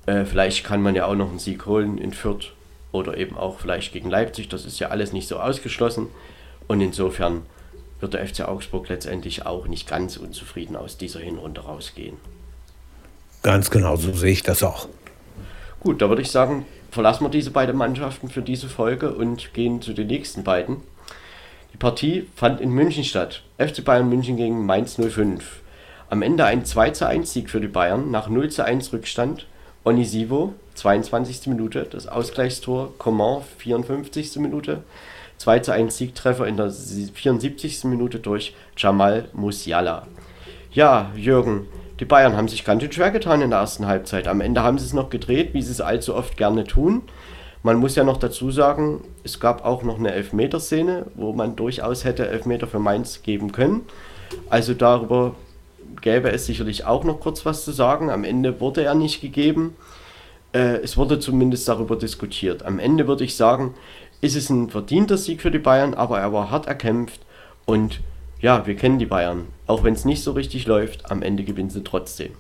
äh, 0.07 0.25
vielleicht 0.25 0.65
kann 0.65 0.81
man 0.81 0.95
ja 0.95 1.05
auch 1.05 1.17
noch 1.17 1.29
einen 1.29 1.39
Sieg 1.39 1.67
holen 1.67 1.99
in 1.99 2.15
Fürth 2.15 2.55
oder 2.93 3.19
eben 3.19 3.37
auch 3.37 3.61
vielleicht 3.61 3.93
gegen 3.93 4.09
Leipzig. 4.09 4.49
Das 4.49 4.65
ist 4.65 4.79
ja 4.79 4.89
alles 4.89 5.13
nicht 5.13 5.29
so 5.29 5.39
ausgeschlossen. 5.39 6.07
Und 6.67 6.81
insofern 6.81 7.43
wird 8.01 8.15
der 8.15 8.27
FC 8.27 8.43
Augsburg 8.43 8.89
letztendlich 8.89 9.47
auch 9.47 9.67
nicht 9.67 9.89
ganz 9.89 10.17
unzufrieden 10.17 10.77
aus 10.77 10.97
dieser 10.97 11.21
Hinrunde 11.21 11.63
rausgehen. 11.63 12.17
Ganz 13.43 13.71
genau, 13.71 13.97
so 13.97 14.13
sehe 14.13 14.33
ich 14.33 14.43
das 14.43 14.63
auch. 14.63 14.89
Gut, 15.81 16.03
da 16.03 16.09
würde 16.09 16.23
ich 16.23 16.31
sagen, 16.31 16.67
verlassen 16.91 17.25
wir 17.25 17.31
diese 17.31 17.51
beiden 17.51 17.77
Mannschaften 17.77 18.29
für 18.29 18.43
diese 18.43 18.69
Folge 18.69 19.15
und 19.15 19.55
gehen 19.55 19.81
zu 19.81 19.95
den 19.95 20.09
nächsten 20.09 20.45
beiden. 20.45 20.79
Die 21.73 21.79
Partie 21.79 22.29
fand 22.37 22.61
in 22.61 22.71
München 22.71 23.05
statt. 23.05 23.43
FC 23.59 23.85
Bayern 23.85 24.09
München 24.09 24.37
gegen 24.37 24.67
Mainz 24.67 24.97
05. 24.97 25.63
Am 26.11 26.23
Ende 26.23 26.45
ein 26.45 26.65
2 26.65 26.91
zu 26.91 27.07
1 27.07 27.33
Sieg 27.33 27.49
für 27.49 27.61
die 27.61 27.69
Bayern 27.69 28.11
nach 28.11 28.29
0 28.29 28.51
zu 28.51 28.65
1 28.65 28.93
Rückstand. 28.93 29.47
Onisivo, 29.85 30.53
22. 30.75 31.47
Minute, 31.47 31.87
das 31.89 32.07
Ausgleichstor. 32.07 32.93
Coman, 32.99 33.43
54. 33.59 34.37
Minute. 34.37 34.83
2 35.41 35.61
zu 35.61 35.73
1 35.73 35.97
Siegtreffer 35.97 36.47
in 36.47 36.59
der 36.59 36.71
74. 36.71 37.85
Minute 37.85 38.19
durch 38.19 38.55
Jamal 38.77 39.31
Musiala. 39.33 40.07
Ja, 40.71 41.11
Jürgen, 41.17 41.67
die 41.99 42.05
Bayern 42.05 42.37
haben 42.37 42.47
sich 42.47 42.63
ganz 42.63 42.83
schön 42.83 42.93
schwer 42.93 43.11
getan 43.11 43.41
in 43.41 43.49
der 43.49 43.61
ersten 43.61 43.87
Halbzeit. 43.87 44.29
Am 44.29 44.43
Ende 44.43 44.63
haben 44.63 44.77
sie 44.77 44.85
es 44.85 44.93
noch 44.93 45.09
gedreht, 45.09 45.55
wie 45.55 45.63
sie 45.63 45.73
es 45.73 45.81
allzu 45.81 46.15
oft 46.15 46.37
gerne 46.37 46.65
tun. 46.65 47.05
Man 47.63 47.79
muss 47.79 47.97
ja 47.97 48.05
noch 48.05 48.19
dazu 48.19 48.51
sagen, 48.51 49.03
es 49.25 49.41
gab 49.41 49.65
auch 49.65 49.83
noch 49.83 49.99
eine 49.99 50.13
Elfmeterszene, 50.13 51.07
wo 51.15 51.33
man 51.33 51.57
durchaus 51.57 52.05
hätte 52.05 52.29
Elfmeter 52.29 52.67
für 52.67 52.79
Mainz 52.79 53.23
geben 53.23 53.51
können. 53.51 53.87
Also 54.51 54.75
darüber 54.75 55.37
gäbe 56.03 56.31
es 56.31 56.45
sicherlich 56.45 56.85
auch 56.85 57.05
noch 57.05 57.19
kurz 57.19 57.47
was 57.47 57.65
zu 57.65 57.73
sagen. 57.73 58.11
Am 58.11 58.25
Ende 58.25 58.61
wurde 58.61 58.85
er 58.85 58.95
nicht 58.95 59.23
gegeben. 59.23 59.75
Äh, 60.53 60.83
es 60.83 60.99
wurde 60.99 61.19
zumindest 61.19 61.67
darüber 61.67 61.97
diskutiert. 61.97 62.63
Am 62.63 62.79
Ende 62.79 63.09
würde 63.09 63.25
ich 63.25 63.37
sagen, 63.37 63.75
ist 64.21 64.37
es 64.37 64.51
ein 64.51 64.71
verdienter 64.71 65.17
Sieg 65.17 65.41
für 65.41 65.51
die 65.51 65.59
Bayern, 65.59 65.95
aber 65.95 66.21
er 66.21 66.33
war 66.33 66.51
hart 66.51 66.67
erkämpft 66.67 67.21
und 67.65 68.01
ja, 68.41 68.67
wir 68.67 68.75
kennen 68.75 68.99
die 68.99 69.07
Bayern. 69.07 69.47
Auch 69.67 69.85
wenn 69.85 69.95
es 69.95 70.05
nicht 70.05 70.23
so 70.23 70.33
richtig 70.33 70.67
läuft, 70.67 71.11
am 71.11 71.23
Ende 71.23 71.45
gewinnen 71.45 71.71
sie 71.71 71.85
trotzdem. 71.85 72.33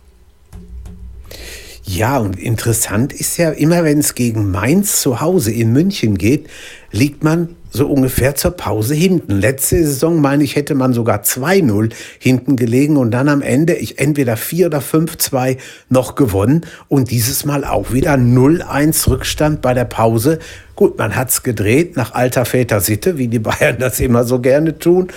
Ja, 1.85 2.18
und 2.18 2.39
interessant 2.39 3.12
ist 3.12 3.37
ja, 3.37 3.51
immer 3.51 3.85
wenn 3.85 3.99
es 3.99 4.14
gegen 4.14 4.51
Mainz 4.51 5.01
zu 5.01 5.20
Hause 5.20 5.51
in 5.51 5.72
München 5.72 6.18
geht, 6.18 6.49
liegt 6.93 7.24
man 7.24 7.57
so 7.70 7.87
ungefähr 7.87 8.35
zur 8.35 8.53
Pause 8.53 8.95
hinten. 8.95 9.41
Letzte 9.41 9.85
Saison, 9.85 10.20
meine 10.20 10.45
ich, 10.45 10.57
hätte 10.57 10.74
man 10.74 10.93
sogar 10.93 11.22
2-0 11.22 11.93
hinten 12.18 12.57
gelegen 12.57 12.97
und 12.97 13.11
dann 13.12 13.28
am 13.28 13.43
Ende 13.43 13.74
ich 13.74 13.99
entweder 13.99 14.37
4 14.37 14.66
oder 14.66 14.81
5-2 14.81 15.57
noch 15.89 16.14
gewonnen 16.16 16.66
und 16.89 17.11
dieses 17.11 17.45
Mal 17.45 17.64
auch 17.64 17.93
wieder 17.93 18.14
0-1 18.14 19.09
Rückstand 19.09 19.62
bei 19.62 19.72
der 19.74 19.85
Pause. 19.85 20.39
Gut, 20.76 20.98
man 20.98 21.14
hat's 21.14 21.42
gedreht 21.42 21.96
nach 21.96 22.14
alter 22.14 22.44
Väter 22.44 22.80
Sitte, 22.80 23.18
wie 23.18 23.28
die 23.28 23.38
Bayern 23.38 23.76
das 23.78 24.00
immer 24.00 24.24
so 24.24 24.40
gerne 24.40 24.78
tun. 24.78 25.08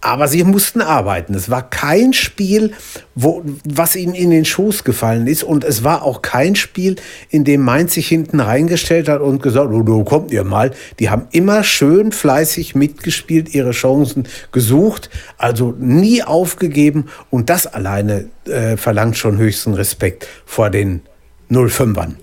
Aber 0.00 0.26
sie 0.26 0.42
mussten 0.42 0.80
arbeiten. 0.80 1.34
Es 1.34 1.50
war 1.50 1.68
kein 1.68 2.12
Spiel, 2.12 2.72
wo, 3.14 3.42
was 3.64 3.94
ihnen 3.94 4.14
in 4.14 4.30
den 4.30 4.44
Schoß 4.44 4.84
gefallen 4.84 5.26
ist. 5.26 5.44
Und 5.44 5.64
es 5.64 5.84
war 5.84 6.02
auch 6.02 6.22
kein 6.22 6.56
Spiel, 6.56 6.96
in 7.30 7.44
dem 7.44 7.60
Mainz 7.60 7.94
sich 7.94 8.08
hinten 8.08 8.40
reingestellt 8.40 9.08
hat 9.08 9.20
und 9.20 9.42
gesagt, 9.42 9.70
oh, 9.70 9.82
du 9.82 10.02
kommt 10.04 10.32
ihr 10.32 10.44
mal. 10.44 10.72
Die 10.98 11.10
haben 11.10 11.26
immer 11.30 11.62
schön 11.62 12.12
fleißig 12.12 12.74
mitgespielt, 12.74 13.54
ihre 13.54 13.72
Chancen 13.72 14.26
gesucht, 14.50 15.10
also 15.36 15.74
nie 15.78 16.22
aufgegeben. 16.22 17.08
Und 17.30 17.50
das 17.50 17.66
alleine 17.66 18.28
äh, 18.46 18.76
verlangt 18.76 19.16
schon 19.16 19.38
höchsten 19.38 19.74
Respekt 19.74 20.26
vor 20.46 20.70
den 20.70 21.02
05ern. 21.50 22.14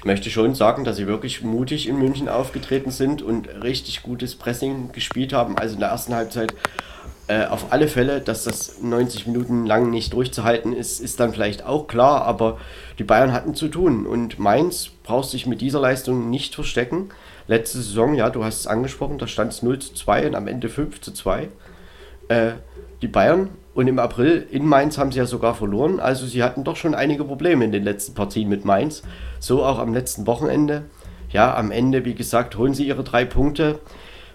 Ich 0.00 0.06
möchte 0.06 0.30
schon 0.30 0.54
sagen, 0.54 0.84
dass 0.84 0.96
sie 0.96 1.06
wirklich 1.06 1.42
mutig 1.42 1.86
in 1.86 1.98
München 1.98 2.30
aufgetreten 2.30 2.90
sind 2.90 3.20
und 3.20 3.62
richtig 3.62 4.02
gutes 4.02 4.34
Pressing 4.34 4.92
gespielt 4.92 5.34
haben. 5.34 5.58
Also 5.58 5.74
in 5.74 5.80
der 5.80 5.90
ersten 5.90 6.14
Halbzeit 6.14 6.54
äh, 7.28 7.44
auf 7.44 7.70
alle 7.70 7.86
Fälle, 7.86 8.22
dass 8.22 8.44
das 8.44 8.80
90 8.80 9.26
Minuten 9.26 9.66
lang 9.66 9.90
nicht 9.90 10.14
durchzuhalten 10.14 10.72
ist, 10.72 11.00
ist 11.00 11.20
dann 11.20 11.34
vielleicht 11.34 11.66
auch 11.66 11.86
klar, 11.86 12.22
aber 12.22 12.56
die 12.98 13.04
Bayern 13.04 13.34
hatten 13.34 13.54
zu 13.54 13.68
tun 13.68 14.06
und 14.06 14.38
Mainz 14.38 14.88
braucht 15.02 15.28
sich 15.28 15.44
mit 15.44 15.60
dieser 15.60 15.80
Leistung 15.80 16.30
nicht 16.30 16.54
verstecken. 16.54 17.10
Letzte 17.46 17.76
Saison, 17.82 18.14
ja, 18.14 18.30
du 18.30 18.42
hast 18.42 18.60
es 18.60 18.66
angesprochen, 18.66 19.18
da 19.18 19.26
stand 19.26 19.52
es 19.52 19.62
0 19.62 19.80
zu 19.80 19.92
2 19.92 20.28
und 20.28 20.34
am 20.34 20.46
Ende 20.46 20.70
5 20.70 21.02
zu 21.02 21.12
2. 21.12 21.50
Äh, 22.28 22.52
die 23.02 23.08
Bayern 23.08 23.50
und 23.80 23.88
im 23.88 23.98
April 23.98 24.46
in 24.50 24.66
Mainz 24.66 24.98
haben 24.98 25.10
sie 25.10 25.20
ja 25.20 25.24
sogar 25.24 25.54
verloren. 25.54 26.00
Also 26.00 26.26
sie 26.26 26.42
hatten 26.42 26.64
doch 26.64 26.76
schon 26.76 26.94
einige 26.94 27.24
Probleme 27.24 27.64
in 27.64 27.72
den 27.72 27.82
letzten 27.82 28.12
Partien 28.12 28.50
mit 28.50 28.66
Mainz. 28.66 29.02
So 29.38 29.64
auch 29.64 29.78
am 29.78 29.94
letzten 29.94 30.26
Wochenende. 30.26 30.82
Ja, 31.30 31.56
am 31.56 31.70
Ende, 31.70 32.04
wie 32.04 32.12
gesagt, 32.14 32.58
holen 32.58 32.74
sie 32.74 32.86
ihre 32.86 33.04
drei 33.04 33.24
Punkte. 33.24 33.78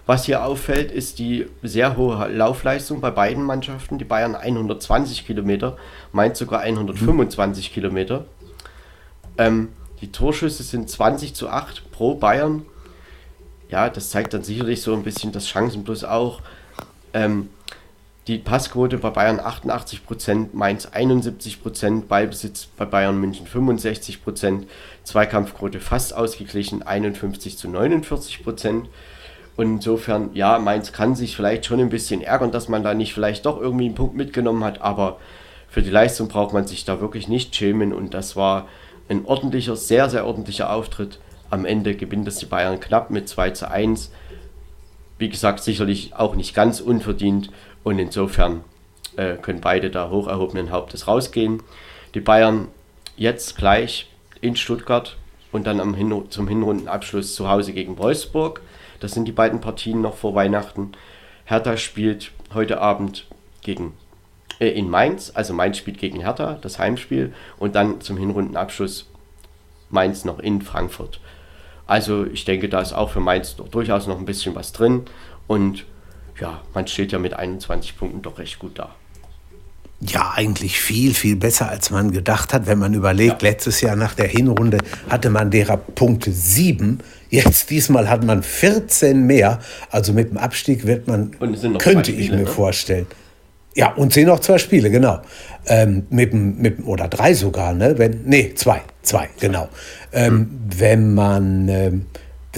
Was 0.04 0.24
hier 0.24 0.44
auffällt, 0.44 0.90
ist 0.90 1.20
die 1.20 1.46
sehr 1.62 1.96
hohe 1.96 2.26
Laufleistung 2.26 3.00
bei 3.00 3.12
beiden 3.12 3.44
Mannschaften. 3.44 3.98
Die 3.98 4.04
Bayern 4.04 4.34
120 4.34 5.24
Kilometer, 5.24 5.76
Mainz 6.10 6.40
sogar 6.40 6.62
125 6.62 7.70
mhm. 7.70 7.72
Kilometer. 7.72 8.24
Ähm, 9.38 9.68
die 10.00 10.10
Torschüsse 10.10 10.64
sind 10.64 10.90
20 10.90 11.34
zu 11.36 11.48
8 11.48 11.92
pro 11.92 12.16
Bayern. 12.16 12.66
ja, 13.68 13.90
das 13.90 14.10
zeigt 14.10 14.34
dann 14.34 14.42
sicherlich 14.42 14.82
so 14.82 14.92
ein 14.92 15.04
bisschen 15.04 15.30
das 15.30 15.48
Chancenplus 15.48 16.02
auch. 16.02 16.40
Ähm, 17.14 17.48
die 18.26 18.38
Passquote 18.38 18.98
bei 18.98 19.10
Bayern 19.10 19.38
88%, 19.38 20.48
Mainz 20.52 20.88
71%, 20.88 22.06
Ballbesitz 22.06 22.66
bei 22.76 22.84
Bayern 22.84 23.20
München 23.20 23.46
65%, 23.46 24.64
Zweikampfquote 25.04 25.78
fast 25.78 26.14
ausgeglichen, 26.14 26.82
51 26.82 27.56
zu 27.56 27.68
49%. 27.68 28.86
Und 29.56 29.66
insofern, 29.76 30.30
ja, 30.34 30.58
Mainz 30.58 30.92
kann 30.92 31.14
sich 31.14 31.36
vielleicht 31.36 31.66
schon 31.66 31.80
ein 31.80 31.88
bisschen 31.88 32.20
ärgern, 32.20 32.50
dass 32.50 32.68
man 32.68 32.82
da 32.82 32.94
nicht 32.94 33.14
vielleicht 33.14 33.46
doch 33.46 33.60
irgendwie 33.60 33.86
einen 33.86 33.94
Punkt 33.94 34.16
mitgenommen 34.16 34.64
hat, 34.64 34.82
aber 34.82 35.18
für 35.68 35.82
die 35.82 35.90
Leistung 35.90 36.28
braucht 36.28 36.52
man 36.52 36.66
sich 36.66 36.84
da 36.84 37.00
wirklich 37.00 37.28
nicht 37.28 37.54
schämen 37.54 37.92
und 37.92 38.12
das 38.12 38.34
war 38.34 38.68
ein 39.08 39.24
ordentlicher, 39.24 39.76
sehr, 39.76 40.10
sehr 40.10 40.26
ordentlicher 40.26 40.72
Auftritt. 40.72 41.20
Am 41.48 41.64
Ende 41.64 41.94
gewinnt 41.94 42.26
das 42.26 42.36
die 42.36 42.46
Bayern 42.46 42.80
knapp 42.80 43.10
mit 43.10 43.28
2 43.28 43.50
zu 43.50 43.70
1. 43.70 44.10
Wie 45.18 45.28
gesagt, 45.28 45.62
sicherlich 45.62 46.14
auch 46.14 46.34
nicht 46.34 46.54
ganz 46.54 46.80
unverdient 46.80 47.50
und 47.86 48.00
insofern 48.00 48.64
äh, 49.14 49.36
können 49.36 49.60
beide 49.60 49.90
da 49.90 50.10
hoch 50.10 50.26
erhobenen 50.26 50.72
Hauptes 50.72 51.06
rausgehen. 51.06 51.62
Die 52.14 52.20
Bayern 52.20 52.66
jetzt 53.16 53.56
gleich 53.56 54.10
in 54.40 54.56
Stuttgart 54.56 55.16
und 55.52 55.68
dann 55.68 55.78
am 55.78 55.94
Hin 55.94 56.12
zum 56.30 56.48
Hinrundenabschluss 56.48 57.36
zu 57.36 57.48
Hause 57.48 57.72
gegen 57.72 57.96
Wolfsburg. 57.96 58.60
Das 58.98 59.12
sind 59.12 59.26
die 59.26 59.32
beiden 59.32 59.60
Partien 59.60 60.00
noch 60.00 60.16
vor 60.16 60.34
Weihnachten. 60.34 60.90
Hertha 61.44 61.76
spielt 61.76 62.32
heute 62.52 62.80
Abend 62.80 63.28
gegen 63.62 63.92
äh, 64.58 64.66
in 64.66 64.90
Mainz, 64.90 65.30
also 65.36 65.54
Mainz 65.54 65.78
spielt 65.78 65.98
gegen 65.98 66.18
Hertha, 66.18 66.58
das 66.60 66.80
Heimspiel, 66.80 67.32
und 67.56 67.76
dann 67.76 68.00
zum 68.00 68.16
Hinrundenabschluss 68.16 69.08
Mainz 69.90 70.24
noch 70.24 70.40
in 70.40 70.60
Frankfurt. 70.60 71.20
Also 71.86 72.26
ich 72.26 72.44
denke, 72.44 72.68
da 72.68 72.80
ist 72.80 72.94
auch 72.94 73.10
für 73.10 73.20
Mainz 73.20 73.54
durchaus 73.54 74.08
noch 74.08 74.18
ein 74.18 74.26
bisschen 74.26 74.56
was 74.56 74.72
drin 74.72 75.04
und 75.46 75.84
ja, 76.40 76.60
man 76.74 76.86
steht 76.86 77.12
ja 77.12 77.18
mit 77.18 77.34
21 77.34 77.98
Punkten 77.98 78.22
doch 78.22 78.38
recht 78.38 78.58
gut 78.58 78.78
da. 78.78 78.94
Ja, 80.00 80.34
eigentlich 80.34 80.78
viel, 80.78 81.14
viel 81.14 81.36
besser, 81.36 81.70
als 81.70 81.90
man 81.90 82.10
gedacht 82.10 82.52
hat. 82.52 82.66
Wenn 82.66 82.78
man 82.78 82.92
überlegt, 82.92 83.42
ja. 83.42 83.48
letztes 83.48 83.80
Jahr 83.80 83.96
nach 83.96 84.14
der 84.14 84.26
Hinrunde 84.26 84.78
hatte 85.08 85.30
man 85.30 85.50
derer 85.50 85.78
Punkte 85.78 86.32
7. 86.32 87.00
Jetzt 87.30 87.70
diesmal 87.70 88.10
hat 88.10 88.22
man 88.22 88.42
14 88.42 89.26
mehr. 89.26 89.58
Also 89.90 90.12
mit 90.12 90.30
dem 90.30 90.36
Abstieg 90.36 90.86
wird 90.86 91.08
man, 91.08 91.30
könnte 91.78 92.10
Spiele, 92.10 92.20
ich 92.20 92.30
mir 92.30 92.36
ne? 92.38 92.46
vorstellen. 92.46 93.06
Ja, 93.74 93.92
und 93.94 94.12
sind 94.12 94.26
noch 94.26 94.40
zwei 94.40 94.58
Spiele, 94.58 94.90
genau. 94.90 95.20
Ähm, 95.66 96.06
mit, 96.10 96.32
mit, 96.32 96.84
oder 96.84 97.08
drei 97.08 97.34
sogar, 97.34 97.74
ne? 97.74 97.98
Wenn, 97.98 98.22
nee, 98.24 98.52
zwei, 98.54 98.82
zwei, 99.02 99.28
genau. 99.40 99.68
Ähm, 100.12 100.32
hm. 100.32 100.60
Wenn 100.76 101.14
man 101.14 101.68
ähm, 101.68 102.06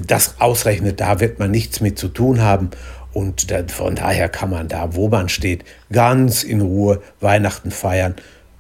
das 0.07 0.37
ausrechnet, 0.41 1.01
da 1.01 1.21
wird 1.21 1.39
man 1.39 1.51
nichts 1.51 1.81
mit 1.81 1.99
zu 1.99 2.09
tun 2.09 2.41
haben. 2.41 2.71
Und 3.13 3.47
von 3.69 3.95
daher 3.95 4.29
kann 4.29 4.51
man 4.51 4.69
da, 4.69 4.95
wo 4.95 5.09
man 5.09 5.29
steht, 5.29 5.65
ganz 5.91 6.43
in 6.43 6.61
Ruhe 6.61 7.03
Weihnachten 7.21 7.71
feiern. 7.71 8.15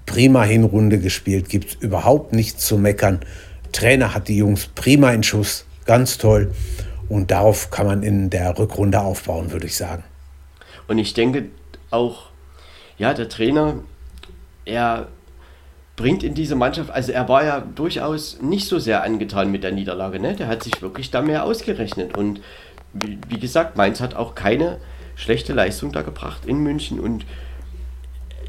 Prima 0.06 0.42
Hinrunde 0.42 0.98
gespielt, 0.98 1.48
gibt 1.48 1.68
es 1.68 1.74
überhaupt 1.74 2.32
nichts 2.32 2.66
zu 2.66 2.78
meckern. 2.78 3.20
Trainer 3.72 4.14
hat 4.14 4.28
die 4.28 4.38
Jungs 4.38 4.66
prima 4.74 5.12
in 5.12 5.22
Schuss, 5.22 5.66
ganz 5.84 6.18
toll. 6.18 6.52
Und 7.08 7.30
darauf 7.30 7.70
kann 7.70 7.86
man 7.86 8.02
in 8.02 8.30
der 8.30 8.58
Rückrunde 8.58 9.00
aufbauen, 9.00 9.52
würde 9.52 9.66
ich 9.66 9.76
sagen. 9.76 10.04
Und 10.88 10.98
ich 10.98 11.14
denke 11.14 11.46
auch, 11.90 12.30
ja, 12.96 13.14
der 13.14 13.28
Trainer, 13.28 13.76
er 14.64 15.08
bringt 15.96 16.22
in 16.22 16.34
diese 16.34 16.54
Mannschaft, 16.54 16.90
also 16.90 17.12
er 17.12 17.28
war 17.28 17.44
ja 17.44 17.60
durchaus 17.60 18.40
nicht 18.40 18.68
so 18.68 18.78
sehr 18.78 19.02
angetan 19.02 19.50
mit 19.50 19.64
der 19.64 19.72
Niederlage, 19.72 20.20
ne? 20.20 20.34
Der 20.34 20.46
hat 20.46 20.62
sich 20.62 20.80
wirklich 20.80 21.10
da 21.10 21.22
mehr 21.22 21.44
ausgerechnet 21.44 22.16
und 22.16 22.40
wie, 22.92 23.18
wie 23.28 23.38
gesagt, 23.38 23.76
Mainz 23.76 24.00
hat 24.00 24.14
auch 24.14 24.34
keine 24.34 24.78
schlechte 25.16 25.52
Leistung 25.52 25.92
da 25.92 26.02
gebracht 26.02 26.46
in 26.46 26.58
München 26.58 27.00
und 27.00 27.26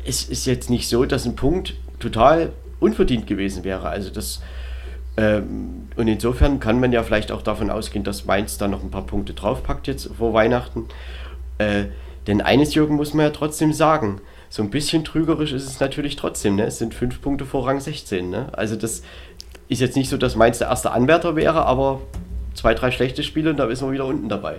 es 0.06 0.24
ist 0.24 0.46
jetzt 0.46 0.70
nicht 0.70 0.88
so, 0.88 1.06
dass 1.06 1.26
ein 1.26 1.36
Punkt 1.36 1.76
total 2.00 2.52
unverdient 2.80 3.28
gewesen 3.28 3.64
wäre. 3.64 3.90
Also 3.90 4.10
das 4.10 4.42
ähm, 5.18 5.90
und 5.98 6.08
insofern 6.08 6.60
kann 6.60 6.80
man 6.80 6.94
ja 6.94 7.04
vielleicht 7.04 7.32
auch 7.32 7.42
davon 7.42 7.70
ausgehen, 7.70 8.04
dass 8.06 8.26
Mainz 8.26 8.58
da 8.58 8.68
noch 8.68 8.84
ein 8.84 8.92
paar 8.92 9.06
Punkte 9.06 9.34
draufpackt 9.34 9.88
jetzt 9.88 10.10
vor 10.18 10.34
Weihnachten. 10.34 10.86
Äh, 11.58 11.86
denn 12.28 12.42
eines, 12.42 12.74
Jürgen, 12.76 12.96
muss 12.96 13.14
man 13.14 13.26
ja 13.26 13.32
trotzdem 13.32 13.74
sagen. 13.74 14.22
So 14.50 14.64
ein 14.64 14.70
bisschen 14.70 15.04
trügerisch 15.04 15.52
ist 15.52 15.68
es 15.68 15.80
natürlich 15.80 16.16
trotzdem. 16.16 16.56
Ne? 16.56 16.64
Es 16.64 16.80
sind 16.80 16.94
fünf 16.94 17.22
Punkte 17.22 17.46
vor 17.46 17.68
Rang 17.68 17.80
16. 17.80 18.30
Ne? 18.30 18.48
Also 18.54 18.76
das 18.76 19.04
ist 19.68 19.82
jetzt 19.82 19.96
nicht 19.96 20.10
so, 20.10 20.18
dass 20.18 20.36
Mainz 20.36 20.60
der 20.60 20.70
erste 20.70 20.92
Anwärter 20.92 21.36
wäre, 21.36 21.66
aber 21.66 22.02
zwei, 22.60 22.74
drei 22.74 22.92
schlechte 22.92 23.24
Spiele 23.24 23.52
und 23.52 23.58
da 23.58 23.66
ist 23.68 23.82
man 23.82 23.92
wieder 23.92 24.06
unten 24.06 24.28
dabei. 24.28 24.58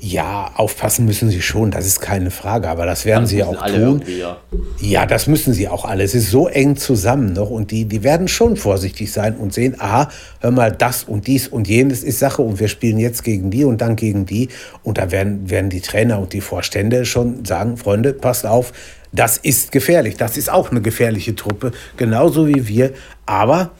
Ja, 0.00 0.50
aufpassen 0.56 1.04
müssen 1.04 1.30
sie 1.30 1.42
schon, 1.42 1.70
das 1.70 1.86
ist 1.86 2.00
keine 2.00 2.30
Frage, 2.30 2.68
aber 2.68 2.86
das 2.86 3.04
werden 3.04 3.22
das 3.22 3.30
sie 3.30 3.44
auch 3.44 3.64
tun. 3.66 4.02
Ja. 4.06 4.38
ja. 4.80 5.06
das 5.06 5.28
müssen 5.28 5.52
sie 5.52 5.68
auch 5.68 5.84
alle. 5.84 6.02
Es 6.02 6.14
ist 6.14 6.30
so 6.30 6.48
eng 6.48 6.76
zusammen 6.76 7.34
noch 7.34 7.50
und 7.50 7.70
die, 7.70 7.84
die 7.84 8.02
werden 8.02 8.26
schon 8.26 8.56
vorsichtig 8.56 9.12
sein 9.12 9.36
und 9.36 9.52
sehen, 9.52 9.76
aha, 9.78 10.10
hör 10.40 10.50
mal, 10.50 10.72
das 10.72 11.04
und 11.04 11.26
dies 11.28 11.46
und 11.46 11.68
jenes 11.68 12.02
ist 12.02 12.18
Sache 12.18 12.42
und 12.42 12.58
wir 12.58 12.68
spielen 12.68 12.98
jetzt 12.98 13.22
gegen 13.22 13.50
die 13.50 13.64
und 13.64 13.80
dann 13.80 13.94
gegen 13.94 14.26
die 14.26 14.48
und 14.82 14.98
da 14.98 15.12
werden, 15.12 15.48
werden 15.50 15.70
die 15.70 15.82
Trainer 15.82 16.18
und 16.18 16.32
die 16.32 16.40
Vorstände 16.40 17.04
schon 17.04 17.44
sagen, 17.44 17.76
Freunde, 17.76 18.12
passt 18.12 18.44
auf, 18.44 18.72
das 19.12 19.38
ist 19.38 19.70
gefährlich, 19.70 20.16
das 20.16 20.36
ist 20.36 20.50
auch 20.50 20.70
eine 20.70 20.80
gefährliche 20.80 21.36
Truppe, 21.36 21.72
genauso 21.96 22.48
wie 22.48 22.66
wir, 22.66 22.92
aber 23.24 23.70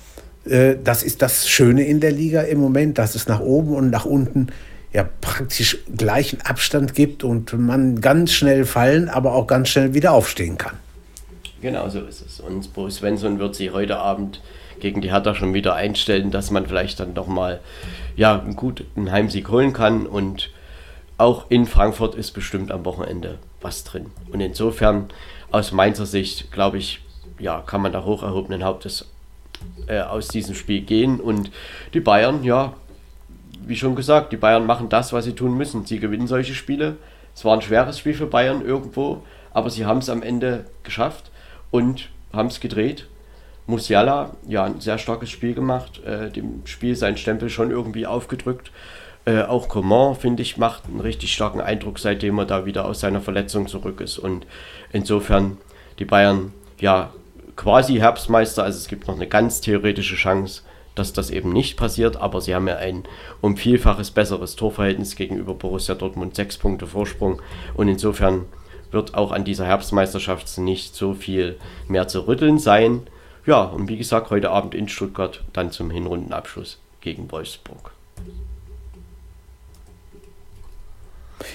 äh, 0.49 0.76
das 0.82 1.03
ist 1.03 1.22
das 1.22 1.49
Schöne 1.49 1.84
in 1.84 2.01
der 2.01 2.12
Liga 2.12 2.42
im 2.42 2.59
Moment, 2.59 2.99
dass 2.99 3.14
es 3.14 3.28
nach 3.28 3.40
oben 3.40 3.74
und 3.74 3.90
nach 3.90 4.05
unten 4.05 4.49
ja 4.92 5.09
praktisch 5.20 5.78
gleichen 5.94 6.40
Abstand 6.42 6.94
gibt 6.94 7.24
und 7.24 7.53
man 7.53 8.01
ganz 8.01 8.32
schnell 8.32 8.64
fallen, 8.64 9.09
aber 9.09 9.34
auch 9.34 9.47
ganz 9.47 9.68
schnell 9.68 9.94
wieder 9.94 10.12
aufstehen 10.12 10.57
kann. 10.57 10.76
Genau 11.61 11.88
so 11.88 12.01
ist 12.01 12.24
es. 12.24 12.40
Und 12.40 12.72
Bo 12.74 12.88
Svensson 12.88 13.38
wird 13.38 13.55
sie 13.55 13.70
heute 13.70 13.99
Abend 13.99 14.40
gegen 14.80 15.01
die 15.01 15.11
Hertha 15.11 15.34
schon 15.34 15.55
wieder 15.55 15.74
einstellen, 15.74 16.30
dass 16.30 16.51
man 16.51 16.66
vielleicht 16.66 17.01
dann 17.01 17.14
doch 17.14 17.26
mal 17.26 17.61
ja, 18.14 18.36
gut 18.57 18.84
einen 18.97 19.11
Heimsieg 19.11 19.49
holen 19.49 19.72
kann. 19.72 20.07
Und 20.07 20.51
auch 21.18 21.47
in 21.51 21.66
Frankfurt 21.66 22.14
ist 22.14 22.32
bestimmt 22.32 22.70
am 22.70 22.84
Wochenende 22.84 23.38
was 23.61 23.84
drin. 23.84 24.07
Und 24.30 24.40
insofern, 24.40 25.09
aus 25.51 25.72
Mainzer 25.72 26.07
Sicht, 26.07 26.53
glaube 26.53 26.78
ich, 26.78 27.01
ja, 27.38 27.62
kann 27.62 27.82
man 27.82 27.92
da 27.92 28.05
hoch 28.05 28.22
erhobenen 28.22 28.64
Hauptes 28.64 29.07
äh, 29.87 30.01
aus 30.01 30.29
diesem 30.29 30.55
Spiel 30.55 30.83
gehen. 30.83 31.21
Und 31.21 31.51
die 31.95 32.01
Bayern, 32.01 32.45
ja, 32.45 32.75
wie 33.67 33.77
schon 33.77 33.97
gesagt, 33.97 34.33
die 34.33 34.37
Bayern 34.37 34.67
machen 34.67 34.89
das, 34.89 35.13
was 35.13 35.25
sie 35.25 35.35
tun 35.35 35.57
müssen. 35.57 35.87
Sie 35.87 35.99
gewinnen 35.99 36.27
solche 36.27 36.55
Spiele. 36.55 36.97
Es 37.35 37.45
war 37.45 37.55
ein 37.55 37.63
schweres 37.63 37.99
Spiel 37.99 38.15
für 38.15 38.27
Bayern 38.27 38.65
irgendwo, 38.65 39.23
aber 39.53 39.71
sie 39.71 39.85
haben 39.85 39.99
es 39.99 40.09
am 40.09 40.23
Ende 40.23 40.67
geschafft 40.83 41.31
und 41.71 42.09
haben 42.33 42.49
es 42.49 42.61
gedreht. 42.61 43.07
Musiala, 43.67 44.37
ja, 44.47 44.65
ein 44.65 44.81
sehr 44.81 44.97
starkes 44.97 45.31
Spiel 45.31 45.53
gemacht, 45.55 46.03
äh, 46.05 46.31
dem 46.31 46.63
Spiel 46.67 46.95
seinen 46.95 47.17
Stempel 47.17 47.51
schon 47.51 47.71
irgendwie 47.71 48.07
aufgedrückt. 48.07 48.71
Äh, 49.24 49.43
auch 49.43 49.69
Coman, 49.69 50.15
finde 50.15 50.43
ich, 50.43 50.57
macht 50.57 50.87
einen 50.87 51.01
richtig 51.01 51.33
starken 51.33 51.61
Eindruck, 51.61 51.99
seitdem 51.99 52.39
er 52.39 52.47
da 52.47 52.65
wieder 52.65 52.85
aus 52.85 53.01
seiner 53.01 53.20
Verletzung 53.20 53.66
zurück 53.66 54.01
ist. 54.01 54.19
Und 54.19 54.47
insofern 54.93 55.57
die 55.99 56.05
Bayern, 56.05 56.53
ja, 56.78 57.11
quasi 57.57 57.97
Herbstmeister, 57.97 58.62
also 58.62 58.78
es 58.78 58.89
gibt 58.89 59.09
noch 59.09 59.16
eine 59.16 59.27
ganz 59.27 59.61
theoretische 59.61 60.16
Chance, 60.16 60.62
dass 60.95 61.12
das 61.12 61.31
eben 61.31 61.53
nicht 61.53 61.77
passiert, 61.77 62.16
aber 62.16 62.41
sie 62.41 62.55
haben 62.55 62.69
ja 62.69 62.77
ein 62.77 63.05
um 63.41 63.57
Vielfaches 63.57 64.11
besseres 64.11 64.57
Torverhältnis 64.57 65.16
gegenüber 65.16 65.55
Borussia 65.55 65.95
Dortmund, 65.95 66.35
sechs 66.35 66.57
Punkte 66.57 66.87
Vorsprung 66.87 67.43
und 67.74 67.89
insofern 67.89 68.47
wird 68.91 69.15
auch 69.15 69.33
an 69.33 69.45
dieser 69.45 69.66
Herbstmeisterschaft 69.66 70.59
nicht 70.59 70.95
so 70.95 71.15
viel 71.15 71.59
mehr 71.89 72.09
zu 72.09 72.27
rütteln 72.27 72.59
sein. 72.59 73.03
Ja, 73.45 73.62
und 73.62 73.89
wie 73.89 73.97
gesagt, 73.97 74.31
heute 74.31 74.51
Abend 74.51 74.74
in 74.74 74.89
Stuttgart 74.89 75.45
dann 75.53 75.70
zum 75.70 75.91
Hinrundenabschluss 75.91 76.78
gegen 77.01 77.31
Wolfsburg. 77.31 77.95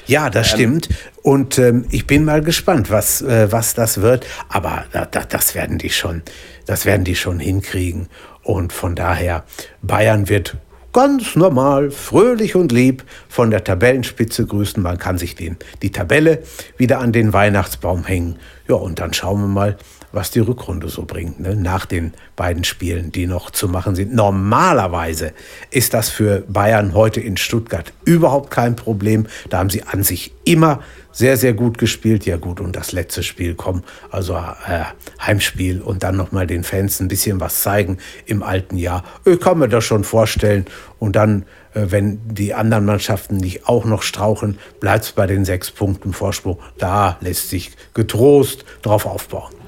Ja, 0.06 0.30
das 0.30 0.52
ähm, 0.52 0.56
stimmt. 0.56 0.90
Und 1.22 1.58
ähm, 1.58 1.86
ich 1.90 2.08
bin 2.08 2.26
mal 2.26 2.42
gespannt, 2.42 2.90
was, 2.90 3.22
äh, 3.22 3.52
was 3.52 3.74
das 3.74 4.02
wird. 4.02 4.26
Aber 4.50 4.86
da, 4.92 5.06
da, 5.06 5.24
das 5.24 5.56
werden 5.56 5.78
die 5.78 5.90
schon, 5.90 6.22
das 6.66 6.86
werden 6.86 7.04
die 7.04 7.16
schon 7.16 7.40
hinkriegen. 7.40 8.08
Und 8.44 8.74
von 8.74 8.96
daher, 8.96 9.44
Bayern 9.82 10.30
wird 10.30 10.58
ganz 10.94 11.36
normal, 11.36 11.92
fröhlich 11.92 12.56
und 12.56 12.72
lieb 12.72 13.04
von 13.30 13.52
der 13.52 13.64
Tabellenspitze 13.64 14.46
grüßen. 14.46 14.82
Man 14.82 14.98
kann 14.98 15.18
sich 15.18 15.36
den, 15.36 15.58
die 15.82 15.92
Tabelle 15.92 16.44
wieder 16.78 17.00
an 17.00 17.12
den 17.12 17.34
Weihnachtsbaum 17.34 18.06
hängen. 18.06 18.38
Ja, 18.68 18.76
und 18.76 19.00
dann 19.00 19.14
schauen 19.14 19.42
wir 19.42 19.48
mal, 19.48 19.78
was 20.12 20.32
die 20.32 20.40
Rückrunde 20.40 20.90
so 20.90 21.04
bringt, 21.04 21.40
ne? 21.40 21.56
nach 21.56 21.86
den 21.86 22.14
beiden 22.36 22.64
Spielen, 22.64 23.12
die 23.12 23.28
noch 23.28 23.52
zu 23.52 23.68
machen 23.68 23.96
sind. 23.96 24.14
Normalerweise 24.14 25.34
ist 25.70 25.94
das 25.94 26.10
für 26.10 26.42
Bayern 26.48 26.94
heute 26.94 27.22
in 27.22 27.38
Stuttgart 27.38 27.94
überhaupt 28.06 28.52
kein 28.52 28.76
Problem. 28.76 29.28
Da 29.50 29.60
haben 29.60 29.70
sie 29.70 29.84
an 29.84 30.04
sich 30.04 30.34
immer 30.44 30.82
sehr, 31.12 31.38
sehr 31.38 31.54
gut 31.54 31.78
gespielt. 31.78 32.26
Ja 32.26 32.38
gut, 32.38 32.60
und 32.60 32.76
das 32.76 32.92
letzte 32.92 33.24
Spiel 33.24 33.56
kommen, 33.56 33.84
also 34.10 34.36
äh, 34.36 34.84
Heimspiel 35.22 35.82
und 35.82 36.04
dann 36.04 36.16
nochmal 36.16 36.48
den 36.48 36.64
Fans 36.64 37.00
ein 37.00 37.08
bisschen 37.08 37.40
was 37.40 37.62
zeigen 37.62 37.98
im 38.26 38.44
alten 38.44 38.78
Jahr. 38.78 39.04
Ich 39.26 39.40
kann 39.40 39.60
mir 39.60 39.70
das 39.70 39.84
schon 39.84 40.04
vorstellen. 40.04 40.66
Und 41.00 41.16
dann, 41.16 41.46
äh, 41.74 41.88
wenn 41.90 42.20
die 42.28 42.54
anderen 42.54 42.86
Mannschaften 42.86 43.38
nicht 43.38 43.68
auch 43.68 43.86
noch 43.86 44.04
strauchen, 44.04 44.58
bleibt 44.80 45.06
es 45.06 45.12
bei 45.12 45.28
den 45.28 45.46
sechs 45.46 45.72
Punkten 45.72 46.14
Vorsprung. 46.14 46.60
Da 46.78 47.18
lässt 47.22 47.50
sich 47.50 47.72
getrost 47.94 48.66
drauf 48.82 49.06
aufbauen. 49.06 49.61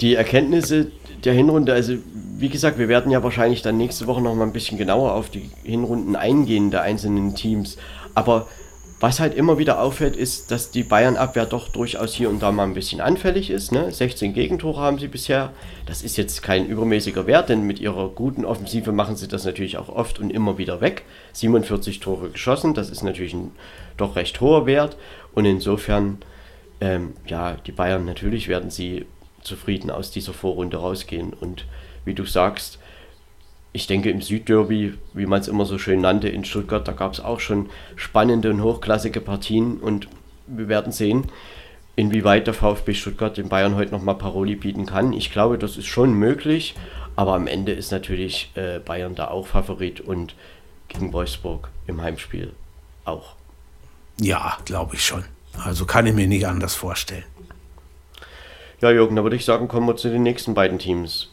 Die 0.00 0.14
Erkenntnisse 0.14 0.90
der 1.24 1.32
Hinrunde, 1.32 1.72
also 1.72 1.94
wie 2.38 2.48
gesagt, 2.48 2.78
wir 2.78 2.88
werden 2.88 3.10
ja 3.10 3.22
wahrscheinlich 3.22 3.62
dann 3.62 3.76
nächste 3.76 4.06
Woche 4.06 4.22
noch 4.22 4.34
mal 4.34 4.44
ein 4.44 4.52
bisschen 4.52 4.78
genauer 4.78 5.14
auf 5.14 5.30
die 5.30 5.50
Hinrunden 5.64 6.14
eingehen 6.14 6.70
der 6.70 6.82
einzelnen 6.82 7.34
Teams. 7.34 7.76
Aber 8.14 8.46
was 9.00 9.20
halt 9.20 9.34
immer 9.34 9.58
wieder 9.58 9.80
auffällt, 9.80 10.16
ist, 10.16 10.50
dass 10.50 10.72
die 10.72 10.82
Bayern-Abwehr 10.82 11.46
doch 11.46 11.68
durchaus 11.68 12.14
hier 12.14 12.30
und 12.30 12.42
da 12.42 12.50
mal 12.50 12.64
ein 12.64 12.74
bisschen 12.74 13.00
anfällig 13.00 13.48
ist. 13.50 13.70
Ne? 13.70 13.92
16 13.92 14.34
Gegentore 14.34 14.80
haben 14.80 14.98
sie 14.98 15.06
bisher. 15.06 15.52
Das 15.86 16.02
ist 16.02 16.16
jetzt 16.16 16.42
kein 16.42 16.66
übermäßiger 16.66 17.26
Wert, 17.26 17.48
denn 17.48 17.62
mit 17.62 17.78
ihrer 17.78 18.08
guten 18.08 18.44
Offensive 18.44 18.90
machen 18.90 19.14
sie 19.14 19.28
das 19.28 19.44
natürlich 19.44 19.78
auch 19.78 19.88
oft 19.88 20.18
und 20.18 20.30
immer 20.30 20.58
wieder 20.58 20.80
weg. 20.80 21.04
47 21.32 22.00
Tore 22.00 22.30
geschossen, 22.30 22.74
das 22.74 22.90
ist 22.90 23.04
natürlich 23.04 23.34
ein 23.34 23.52
doch 23.96 24.16
recht 24.16 24.40
hoher 24.40 24.66
Wert. 24.66 24.96
Und 25.32 25.44
insofern, 25.44 26.18
ähm, 26.80 27.12
ja, 27.26 27.56
die 27.66 27.72
Bayern 27.72 28.04
natürlich 28.04 28.48
werden 28.48 28.70
sie 28.70 29.06
zufrieden 29.48 29.90
aus 29.90 30.10
dieser 30.10 30.32
Vorrunde 30.32 30.76
rausgehen. 30.76 31.32
Und 31.32 31.64
wie 32.04 32.14
du 32.14 32.24
sagst, 32.24 32.78
ich 33.72 33.86
denke, 33.86 34.10
im 34.10 34.22
Südderby, 34.22 34.94
wie 35.12 35.26
man 35.26 35.40
es 35.40 35.48
immer 35.48 35.64
so 35.64 35.78
schön 35.78 36.00
nannte, 36.00 36.28
in 36.28 36.44
Stuttgart, 36.44 36.86
da 36.86 36.92
gab 36.92 37.12
es 37.12 37.20
auch 37.20 37.40
schon 37.40 37.68
spannende 37.96 38.50
und 38.50 38.62
hochklassige 38.62 39.20
Partien 39.20 39.78
und 39.78 40.08
wir 40.46 40.68
werden 40.68 40.92
sehen, 40.92 41.24
inwieweit 41.96 42.46
der 42.46 42.54
VfB 42.54 42.94
Stuttgart 42.94 43.36
den 43.36 43.48
Bayern 43.48 43.76
heute 43.76 43.92
nochmal 43.92 44.14
Paroli 44.14 44.56
bieten 44.56 44.86
kann. 44.86 45.12
Ich 45.12 45.32
glaube, 45.32 45.58
das 45.58 45.76
ist 45.76 45.86
schon 45.86 46.14
möglich, 46.14 46.74
aber 47.16 47.34
am 47.34 47.46
Ende 47.46 47.72
ist 47.72 47.90
natürlich 47.90 48.50
äh, 48.54 48.78
Bayern 48.78 49.14
da 49.14 49.28
auch 49.28 49.46
Favorit 49.46 50.00
und 50.00 50.34
gegen 50.88 51.12
Wolfsburg 51.12 51.70
im 51.86 52.00
Heimspiel 52.00 52.52
auch. 53.04 53.34
Ja, 54.20 54.58
glaube 54.64 54.94
ich 54.94 55.04
schon. 55.04 55.24
Also 55.64 55.84
kann 55.84 56.06
ich 56.06 56.14
mir 56.14 56.26
nicht 56.26 56.46
anders 56.46 56.74
vorstellen. 56.74 57.24
Ja, 58.80 58.92
Jürgen, 58.92 59.16
da 59.16 59.24
würde 59.24 59.34
ich 59.34 59.44
sagen, 59.44 59.66
kommen 59.66 59.88
wir 59.88 59.96
zu 59.96 60.08
den 60.08 60.22
nächsten 60.22 60.54
beiden 60.54 60.78
Teams. 60.78 61.30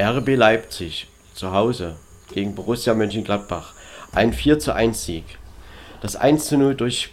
RB 0.00 0.34
Leipzig 0.34 1.06
zu 1.32 1.52
Hause 1.52 1.94
gegen 2.34 2.56
Borussia 2.56 2.92
Mönchengladbach. 2.92 3.74
Ein 4.10 4.32
4 4.32 4.58
zu 4.58 4.74
1 4.74 5.04
Sieg. 5.04 5.24
Das 6.00 6.16
1 6.16 6.46
zu 6.46 6.58
0 6.58 6.74
durch 6.74 7.10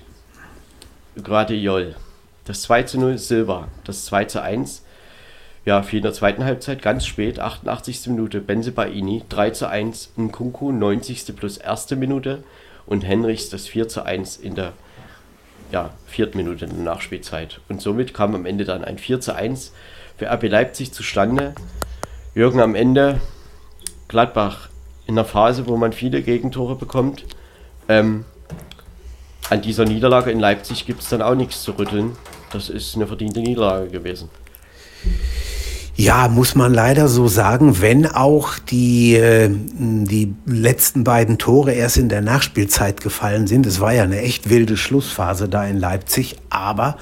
Gradiol. 1.22 1.96
Das 2.46 2.64
2 2.64 2.82
zu 2.84 3.00
0 3.00 3.20
Silva. 3.20 3.68
Das 3.84 4.06
2 4.06 4.26
zu 4.26 4.42
1 4.42 4.82
ja, 5.66 5.84
fiel 5.84 5.98
in 5.98 6.04
der 6.04 6.14
zweiten 6.14 6.46
Halbzeit 6.46 6.82
ganz 6.82 7.06
spät, 7.06 7.40
88. 7.40 8.08
Minute, 8.08 8.42
Benze 8.42 8.72
Baini, 8.72 9.24
3 9.30 9.52
zu 9.52 9.70
1, 9.70 10.14
Nkunku, 10.18 10.72
90. 10.72 11.36
plus 11.36 11.58
erste 11.58 11.96
Minute 11.96 12.44
und 12.88 13.02
Henrichs 13.02 13.50
das 13.50 13.68
4 13.68 13.88
zu 13.88 14.04
1 14.04 14.38
in 14.38 14.56
der 14.56 14.74
ja, 15.76 15.90
vierten 16.08 16.38
Minute 16.38 16.64
in 16.64 16.72
der 16.72 16.86
Nachspielzeit. 16.86 17.60
Und 17.68 17.82
somit 17.82 18.14
kam 18.14 18.34
am 18.34 18.46
Ende 18.46 18.64
dann 18.64 18.86
ein 18.86 18.98
4 18.98 19.20
zu 19.20 19.36
1 19.36 19.74
für 20.18 20.32
RB 20.32 20.44
Leipzig 20.44 20.94
zustande. 20.94 21.54
Jürgen 22.34 22.62
am 22.62 22.76
Ende 22.76 23.20
Gladbach 24.08 24.70
in 25.06 25.16
der 25.16 25.26
Phase, 25.26 25.68
wo 25.68 25.76
man 25.76 25.92
viele 25.92 26.22
Gegentore 26.22 26.78
bekommt. 26.78 27.26
Ähm, 27.90 28.24
an 29.50 29.62
dieser 29.62 29.84
Niederlage 29.84 30.32
in 30.32 30.40
Leipzig 30.40 30.86
gibt 30.86 31.02
es 31.02 31.10
dann 31.10 31.22
auch 31.22 31.36
nichts 31.36 31.62
zu 31.64 31.78
rütteln. 31.78 32.16
Das 32.54 32.70
ist 32.70 32.96
eine 32.96 33.06
verdiente 33.06 33.42
Niederlage 33.42 33.90
gewesen. 33.90 34.30
Ja, 35.98 36.28
muss 36.28 36.56
man 36.56 36.74
leider 36.74 37.08
so 37.08 37.30
sagen, 37.30 37.82
wenn 37.82 38.06
auch 38.06 38.60
die, 38.60 39.16
äh, 39.16 39.50
die 39.50 40.36
letzten 40.46 41.06
beiden 41.06 41.38
Tore 41.38 41.72
erst 41.72 41.96
in 41.96 42.10
der 42.10 42.22
Nachspielzeit 42.22 43.00
gefallen 43.00 43.48
sind. 43.48 43.66
Es 43.66 43.80
war 43.80 43.94
ja 43.94 44.04
eine 44.04 44.20
echt 44.20 44.50
wilde 44.50 44.76
Schlussphase 44.76 45.48
da 45.48 45.64
in 45.64 45.80
Leipzig, 45.80 46.36
aber 46.50 46.98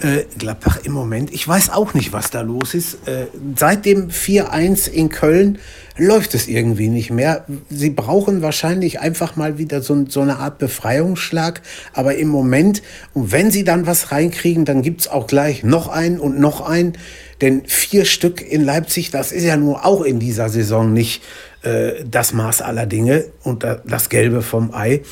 äh, 0.00 0.24
Gladbach 0.38 0.80
im 0.84 0.92
Moment, 0.92 1.32
ich 1.32 1.46
weiß 1.46 1.70
auch 1.70 1.94
nicht, 1.94 2.12
was 2.12 2.30
da 2.30 2.40
los 2.40 2.74
ist. 2.74 3.06
Äh, 3.06 3.26
seit 3.56 3.84
dem 3.84 4.08
4-1 4.08 4.88
in 4.88 5.08
Köln 5.08 5.58
läuft 5.96 6.34
es 6.34 6.48
irgendwie 6.48 6.88
nicht 6.88 7.10
mehr. 7.10 7.44
Sie 7.68 7.90
brauchen 7.90 8.42
wahrscheinlich 8.42 9.00
einfach 9.00 9.36
mal 9.36 9.58
wieder 9.58 9.82
so, 9.82 10.06
so 10.08 10.20
eine 10.20 10.38
Art 10.38 10.58
Befreiungsschlag. 10.58 11.60
Aber 11.92 12.14
im 12.16 12.28
Moment, 12.28 12.82
und 13.12 13.32
wenn 13.32 13.50
sie 13.50 13.64
dann 13.64 13.86
was 13.86 14.10
reinkriegen, 14.10 14.64
dann 14.64 14.82
gibt's 14.82 15.08
auch 15.08 15.26
gleich 15.26 15.62
noch 15.62 15.88
einen 15.88 16.18
und 16.18 16.40
noch 16.40 16.62
einen. 16.62 16.94
Denn 17.40 17.62
vier 17.66 18.04
Stück 18.04 18.42
in 18.42 18.64
Leipzig, 18.64 19.10
das 19.10 19.32
ist 19.32 19.44
ja 19.44 19.56
nur 19.56 19.84
auch 19.84 20.02
in 20.02 20.18
dieser 20.18 20.48
Saison 20.48 20.92
nicht 20.92 21.22
äh, 21.62 22.04
das 22.04 22.32
Maß 22.32 22.62
aller 22.62 22.86
Dinge 22.86 23.26
und 23.42 23.64
das 23.84 24.08
Gelbe 24.08 24.42
vom 24.42 24.74
Ei. 24.74 25.02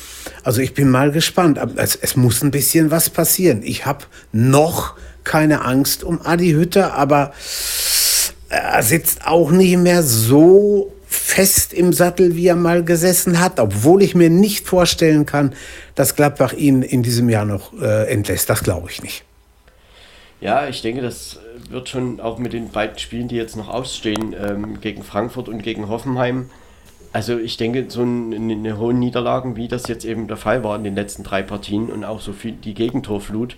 Also 0.43 0.61
ich 0.61 0.73
bin 0.73 0.89
mal 0.89 1.11
gespannt. 1.11 1.59
Es, 1.75 1.95
es 1.95 2.15
muss 2.15 2.41
ein 2.41 2.51
bisschen 2.51 2.91
was 2.91 3.09
passieren. 3.09 3.61
Ich 3.63 3.85
habe 3.85 4.05
noch 4.31 4.95
keine 5.23 5.63
Angst 5.63 6.03
um 6.03 6.21
Adi 6.25 6.51
Hütter, 6.51 6.93
aber 6.93 7.33
er 8.49 8.81
sitzt 8.81 9.27
auch 9.27 9.51
nicht 9.51 9.77
mehr 9.77 10.01
so 10.01 10.91
fest 11.05 11.73
im 11.73 11.93
Sattel, 11.93 12.35
wie 12.35 12.47
er 12.47 12.55
mal 12.55 12.83
gesessen 12.83 13.39
hat, 13.39 13.59
obwohl 13.59 14.01
ich 14.01 14.15
mir 14.15 14.29
nicht 14.29 14.67
vorstellen 14.67 15.25
kann, 15.25 15.53
dass 15.95 16.15
Gladbach 16.15 16.53
ihn 16.53 16.81
in 16.81 17.03
diesem 17.03 17.29
Jahr 17.29 17.45
noch 17.45 17.79
äh, 17.79 18.11
entlässt. 18.11 18.49
Das 18.49 18.63
glaube 18.63 18.89
ich 18.89 19.03
nicht. 19.03 19.23
Ja, 20.41 20.67
ich 20.67 20.81
denke, 20.81 21.01
das 21.01 21.39
wird 21.69 21.89
schon 21.89 22.19
auch 22.21 22.37
mit 22.37 22.53
den 22.53 22.69
beiden 22.69 22.97
Spielen, 22.97 23.27
die 23.27 23.35
jetzt 23.35 23.57
noch 23.57 23.67
ausstehen, 23.67 24.33
ähm, 24.39 24.79
gegen 24.79 25.03
Frankfurt 25.03 25.49
und 25.49 25.61
gegen 25.61 25.89
Hoffenheim. 25.89 26.49
Also 27.11 27.37
ich 27.37 27.57
denke, 27.57 27.85
so 27.89 28.01
eine, 28.01 28.35
eine 28.35 28.77
hohe 28.77 28.93
Niederlagen, 28.93 29.55
wie 29.55 29.67
das 29.67 29.87
jetzt 29.87 30.05
eben 30.05 30.27
der 30.27 30.37
Fall 30.37 30.63
war 30.63 30.75
in 30.75 30.83
den 30.83 30.95
letzten 30.95 31.23
drei 31.23 31.41
Partien 31.41 31.89
und 31.89 32.05
auch 32.05 32.21
so 32.21 32.33
viel 32.33 32.53
die 32.53 32.73
Gegentorflut, 32.73 33.55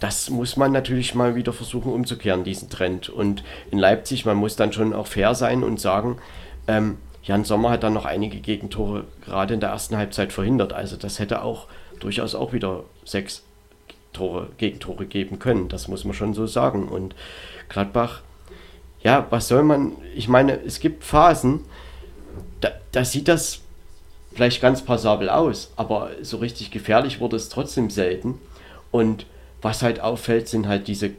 das 0.00 0.30
muss 0.30 0.56
man 0.56 0.72
natürlich 0.72 1.14
mal 1.14 1.34
wieder 1.34 1.52
versuchen 1.52 1.92
umzukehren, 1.92 2.44
diesen 2.44 2.70
Trend. 2.70 3.08
Und 3.08 3.42
in 3.70 3.78
Leipzig, 3.78 4.24
man 4.24 4.36
muss 4.36 4.56
dann 4.56 4.72
schon 4.72 4.92
auch 4.92 5.06
fair 5.06 5.34
sein 5.34 5.64
und 5.64 5.80
sagen, 5.80 6.18
ähm, 6.68 6.98
Jan 7.22 7.44
Sommer 7.44 7.70
hat 7.70 7.82
dann 7.82 7.94
noch 7.94 8.04
einige 8.04 8.38
Gegentore 8.38 9.04
gerade 9.24 9.54
in 9.54 9.60
der 9.60 9.70
ersten 9.70 9.96
Halbzeit 9.96 10.32
verhindert. 10.32 10.72
Also 10.72 10.96
das 10.96 11.18
hätte 11.18 11.42
auch 11.42 11.66
durchaus 11.98 12.34
auch 12.34 12.52
wieder 12.52 12.84
sechs 13.04 13.45
Tore, 14.16 14.48
Gegentore 14.58 15.06
geben 15.06 15.38
können. 15.38 15.68
Das 15.68 15.88
muss 15.88 16.04
man 16.04 16.14
schon 16.14 16.34
so 16.34 16.46
sagen. 16.46 16.88
Und 16.88 17.14
Gladbach, 17.68 18.22
ja, 19.02 19.26
was 19.30 19.48
soll 19.48 19.62
man, 19.62 19.92
ich 20.14 20.28
meine, 20.28 20.60
es 20.64 20.80
gibt 20.80 21.04
Phasen, 21.04 21.60
da, 22.60 22.70
da 22.92 23.04
sieht 23.04 23.28
das 23.28 23.60
vielleicht 24.34 24.60
ganz 24.60 24.82
passabel 24.82 25.30
aus, 25.30 25.72
aber 25.76 26.10
so 26.22 26.38
richtig 26.38 26.70
gefährlich 26.70 27.20
wurde 27.20 27.36
es 27.36 27.48
trotzdem 27.48 27.90
selten. 27.90 28.40
Und 28.90 29.26
was 29.62 29.82
halt 29.82 30.00
auffällt, 30.00 30.48
sind 30.48 30.66
halt 30.66 30.88
diese, 30.88 31.10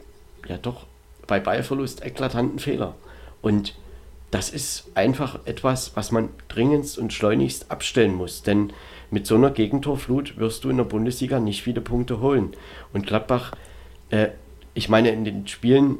ja 0.48 0.56
doch, 0.56 0.86
bei 1.26 1.40
Ballverlust 1.40 2.04
eklatanten 2.04 2.58
Fehler. 2.58 2.94
Und 3.42 3.74
das 4.30 4.50
ist 4.50 4.90
einfach 4.94 5.38
etwas, 5.46 5.92
was 5.94 6.10
man 6.10 6.30
dringendst 6.48 6.98
und 6.98 7.12
schleunigst 7.12 7.70
abstellen 7.70 8.14
muss. 8.14 8.42
Denn 8.42 8.72
mit 9.10 9.26
so 9.26 9.34
einer 9.34 9.50
Gegentorflut 9.50 10.38
wirst 10.38 10.64
du 10.64 10.70
in 10.70 10.76
der 10.76 10.84
Bundesliga 10.84 11.40
nicht 11.40 11.62
viele 11.62 11.80
Punkte 11.80 12.20
holen. 12.20 12.52
Und 12.92 13.06
Gladbach, 13.06 13.52
äh, 14.10 14.28
ich 14.74 14.88
meine, 14.88 15.10
in 15.10 15.24
den 15.24 15.46
Spielen, 15.46 15.98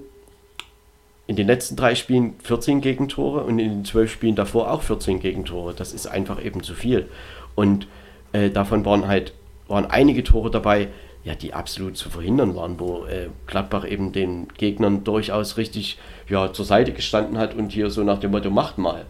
in 1.27 1.37
den 1.37 1.47
letzten 1.47 1.77
drei 1.77 1.95
Spielen 1.95 2.35
14 2.43 2.81
Gegentore 2.81 3.45
und 3.45 3.59
in 3.59 3.71
den 3.71 3.85
zwölf 3.85 4.13
Spielen 4.13 4.37
davor 4.37 4.71
auch 4.71 4.83
14 4.83 5.21
Gegentore. 5.21 5.75
Das 5.75 5.93
ist 5.93 6.07
einfach 6.07 6.43
eben 6.43 6.63
zu 6.63 6.75
viel. 6.75 7.09
Und 7.55 7.87
äh, 8.33 8.51
davon 8.51 8.85
waren 8.85 9.09
halt 9.09 9.33
waren 9.69 9.87
einige 9.87 10.25
Tore 10.25 10.51
dabei, 10.51 10.89
ja, 11.25 11.35
die 11.35 11.53
absolut 11.53 11.97
zu 11.97 12.09
verhindern 12.09 12.57
waren, 12.57 12.81
wo 12.81 13.05
äh, 13.05 13.29
Gladbach 13.47 13.87
eben 13.87 14.13
den 14.13 14.49
Gegnern 14.57 15.05
durchaus 15.05 15.57
richtig 15.57 15.99
ja, 16.29 16.53
zur 16.53 16.65
Seite 16.65 16.93
gestanden 16.93 17.39
hat 17.39 17.55
und 17.55 17.71
hier 17.71 17.91
so 17.91 18.03
nach 18.03 18.19
dem 18.19 18.31
Motto, 18.31 18.51
macht 18.51 18.79
mal. 18.79 19.05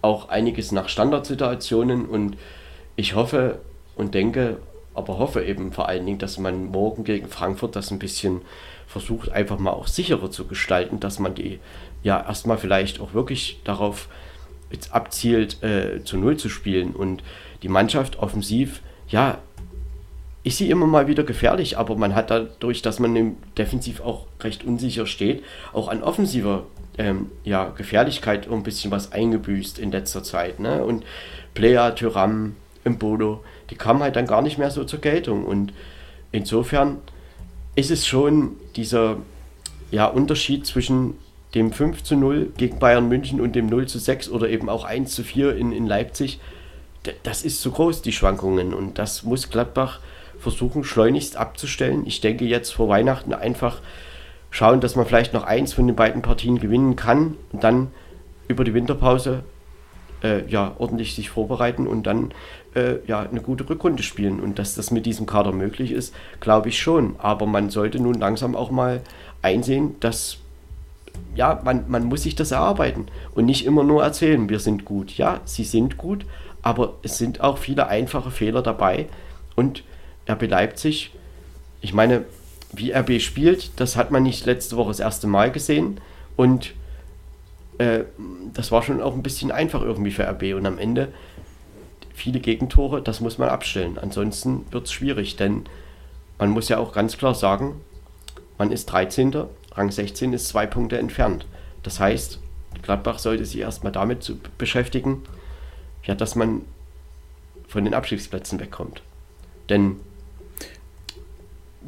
Auch 0.00 0.28
einiges 0.28 0.70
nach 0.70 0.88
Standardsituationen 0.88 2.06
und 2.06 2.36
ich 2.98 3.14
hoffe 3.14 3.60
und 3.94 4.12
denke, 4.12 4.56
aber 4.92 5.18
hoffe 5.18 5.44
eben 5.44 5.72
vor 5.72 5.88
allen 5.88 6.04
Dingen, 6.04 6.18
dass 6.18 6.36
man 6.36 6.66
morgen 6.66 7.04
gegen 7.04 7.28
Frankfurt 7.28 7.76
das 7.76 7.92
ein 7.92 8.00
bisschen 8.00 8.42
versucht, 8.88 9.30
einfach 9.30 9.58
mal 9.60 9.70
auch 9.70 9.86
sicherer 9.86 10.32
zu 10.32 10.48
gestalten, 10.48 10.98
dass 10.98 11.20
man 11.20 11.36
die 11.36 11.60
ja 12.02 12.20
erstmal 12.20 12.58
vielleicht 12.58 13.00
auch 13.00 13.14
wirklich 13.14 13.60
darauf 13.62 14.08
jetzt 14.72 14.92
abzielt, 14.92 15.62
äh, 15.62 16.02
zu 16.02 16.16
Null 16.16 16.38
zu 16.38 16.48
spielen 16.48 16.90
und 16.90 17.22
die 17.62 17.68
Mannschaft 17.68 18.18
offensiv, 18.18 18.82
ja, 19.08 19.38
ist 20.42 20.58
sie 20.58 20.68
immer 20.68 20.88
mal 20.88 21.06
wieder 21.06 21.22
gefährlich, 21.22 21.78
aber 21.78 21.94
man 21.94 22.16
hat 22.16 22.30
dadurch, 22.32 22.82
dass 22.82 22.98
man 22.98 23.36
defensiv 23.56 24.00
auch 24.00 24.26
recht 24.40 24.64
unsicher 24.64 25.06
steht, 25.06 25.44
auch 25.72 25.86
an 25.86 26.02
offensiver 26.02 26.64
ähm, 26.96 27.30
ja, 27.44 27.68
Gefährlichkeit 27.68 28.50
ein 28.50 28.64
bisschen 28.64 28.90
was 28.90 29.12
eingebüßt 29.12 29.78
in 29.78 29.92
letzter 29.92 30.24
Zeit. 30.24 30.58
Ne? 30.58 30.82
Und 30.82 31.04
Player, 31.54 31.94
Tyram, 31.94 32.56
Bodo, 32.84 33.44
die 33.70 33.76
kamen 33.76 34.02
halt 34.02 34.16
dann 34.16 34.26
gar 34.26 34.42
nicht 34.42 34.58
mehr 34.58 34.70
so 34.70 34.84
zur 34.84 35.00
Geltung. 35.00 35.44
Und 35.44 35.72
insofern 36.32 36.98
ist 37.74 37.90
es 37.90 38.06
schon 38.06 38.56
dieser 38.76 39.16
ja, 39.90 40.06
Unterschied 40.06 40.66
zwischen 40.66 41.14
dem 41.54 41.72
5 41.72 42.02
zu 42.02 42.16
0 42.16 42.52
gegen 42.56 42.78
Bayern 42.78 43.08
München 43.08 43.40
und 43.40 43.54
dem 43.54 43.66
0 43.66 43.86
zu 43.86 43.98
6 43.98 44.28
oder 44.28 44.48
eben 44.48 44.68
auch 44.68 44.84
1 44.84 45.14
zu 45.14 45.22
4 45.22 45.56
in, 45.56 45.72
in 45.72 45.86
Leipzig, 45.86 46.40
das 47.22 47.42
ist 47.42 47.62
zu 47.62 47.70
groß, 47.70 48.02
die 48.02 48.12
Schwankungen. 48.12 48.74
Und 48.74 48.98
das 48.98 49.22
muss 49.22 49.50
Gladbach 49.50 50.00
versuchen, 50.38 50.84
schleunigst 50.84 51.36
abzustellen. 51.36 52.06
Ich 52.06 52.20
denke 52.20 52.44
jetzt 52.44 52.70
vor 52.70 52.88
Weihnachten 52.88 53.32
einfach 53.32 53.80
schauen, 54.50 54.80
dass 54.80 54.96
man 54.96 55.06
vielleicht 55.06 55.34
noch 55.34 55.44
eins 55.44 55.72
von 55.72 55.86
den 55.86 55.96
beiden 55.96 56.22
Partien 56.22 56.58
gewinnen 56.58 56.96
kann 56.96 57.36
und 57.52 57.64
dann 57.64 57.88
über 58.46 58.64
die 58.64 58.74
Winterpause 58.74 59.44
äh, 60.22 60.46
ja, 60.48 60.74
ordentlich 60.78 61.14
sich 61.14 61.30
vorbereiten 61.30 61.86
und 61.86 62.06
dann 62.06 62.32
äh, 62.74 62.96
ja, 63.06 63.20
eine 63.20 63.40
gute 63.40 63.68
Rückrunde 63.68 64.02
spielen. 64.02 64.40
Und 64.40 64.58
dass 64.58 64.74
das 64.74 64.90
mit 64.90 65.06
diesem 65.06 65.26
Kader 65.26 65.52
möglich 65.52 65.92
ist, 65.92 66.14
glaube 66.40 66.68
ich 66.68 66.78
schon. 66.78 67.16
Aber 67.18 67.46
man 67.46 67.70
sollte 67.70 68.00
nun 68.00 68.14
langsam 68.14 68.54
auch 68.56 68.70
mal 68.70 69.00
einsehen, 69.42 69.96
dass 70.00 70.38
ja, 71.34 71.60
man, 71.64 71.84
man 71.88 72.04
muss 72.04 72.22
sich 72.22 72.34
das 72.34 72.50
erarbeiten 72.50 73.06
und 73.34 73.44
nicht 73.46 73.64
immer 73.64 73.84
nur 73.84 74.02
erzählen, 74.02 74.48
wir 74.48 74.60
sind 74.60 74.84
gut. 74.84 75.16
Ja, 75.16 75.40
sie 75.44 75.64
sind 75.64 75.96
gut, 75.96 76.26
aber 76.62 76.94
es 77.02 77.18
sind 77.18 77.40
auch 77.40 77.58
viele 77.58 77.88
einfache 77.88 78.30
Fehler 78.30 78.62
dabei. 78.62 79.06
Und 79.54 79.82
RB 80.28 80.48
Leipzig, 80.48 81.12
ich 81.80 81.94
meine, 81.94 82.24
wie 82.72 82.92
RB 82.92 83.20
spielt, 83.20 83.70
das 83.80 83.96
hat 83.96 84.10
man 84.10 84.22
nicht 84.22 84.46
letzte 84.46 84.76
Woche 84.76 84.88
das 84.88 85.00
erste 85.00 85.26
Mal 85.26 85.50
gesehen. 85.50 86.00
Und 86.36 86.74
äh, 87.78 88.04
das 88.52 88.70
war 88.72 88.82
schon 88.82 89.00
auch 89.00 89.14
ein 89.14 89.22
bisschen 89.22 89.50
einfach 89.50 89.82
irgendwie 89.82 90.10
für 90.10 90.28
RB. 90.28 90.54
Und 90.54 90.66
am 90.66 90.78
Ende 90.78 91.12
viele 92.12 92.40
Gegentore, 92.40 93.00
das 93.02 93.20
muss 93.20 93.38
man 93.38 93.48
abstellen. 93.48 93.98
Ansonsten 93.98 94.66
wird 94.70 94.86
es 94.86 94.92
schwierig, 94.92 95.36
denn 95.36 95.64
man 96.38 96.50
muss 96.50 96.68
ja 96.68 96.78
auch 96.78 96.92
ganz 96.92 97.16
klar 97.16 97.34
sagen, 97.34 97.80
man 98.58 98.72
ist 98.72 98.86
13. 98.86 99.34
Rang 99.72 99.90
16 99.90 100.32
ist 100.32 100.48
zwei 100.48 100.66
Punkte 100.66 100.98
entfernt. 100.98 101.46
Das 101.82 102.00
heißt, 102.00 102.40
Gladbach 102.82 103.18
sollte 103.18 103.44
sich 103.44 103.60
erstmal 103.60 103.92
damit 103.92 104.32
beschäftigen, 104.58 105.22
ja, 106.04 106.14
dass 106.14 106.34
man 106.34 106.62
von 107.68 107.84
den 107.84 107.94
Abstiegsplätzen 107.94 108.58
wegkommt. 108.58 109.02
Denn 109.68 110.00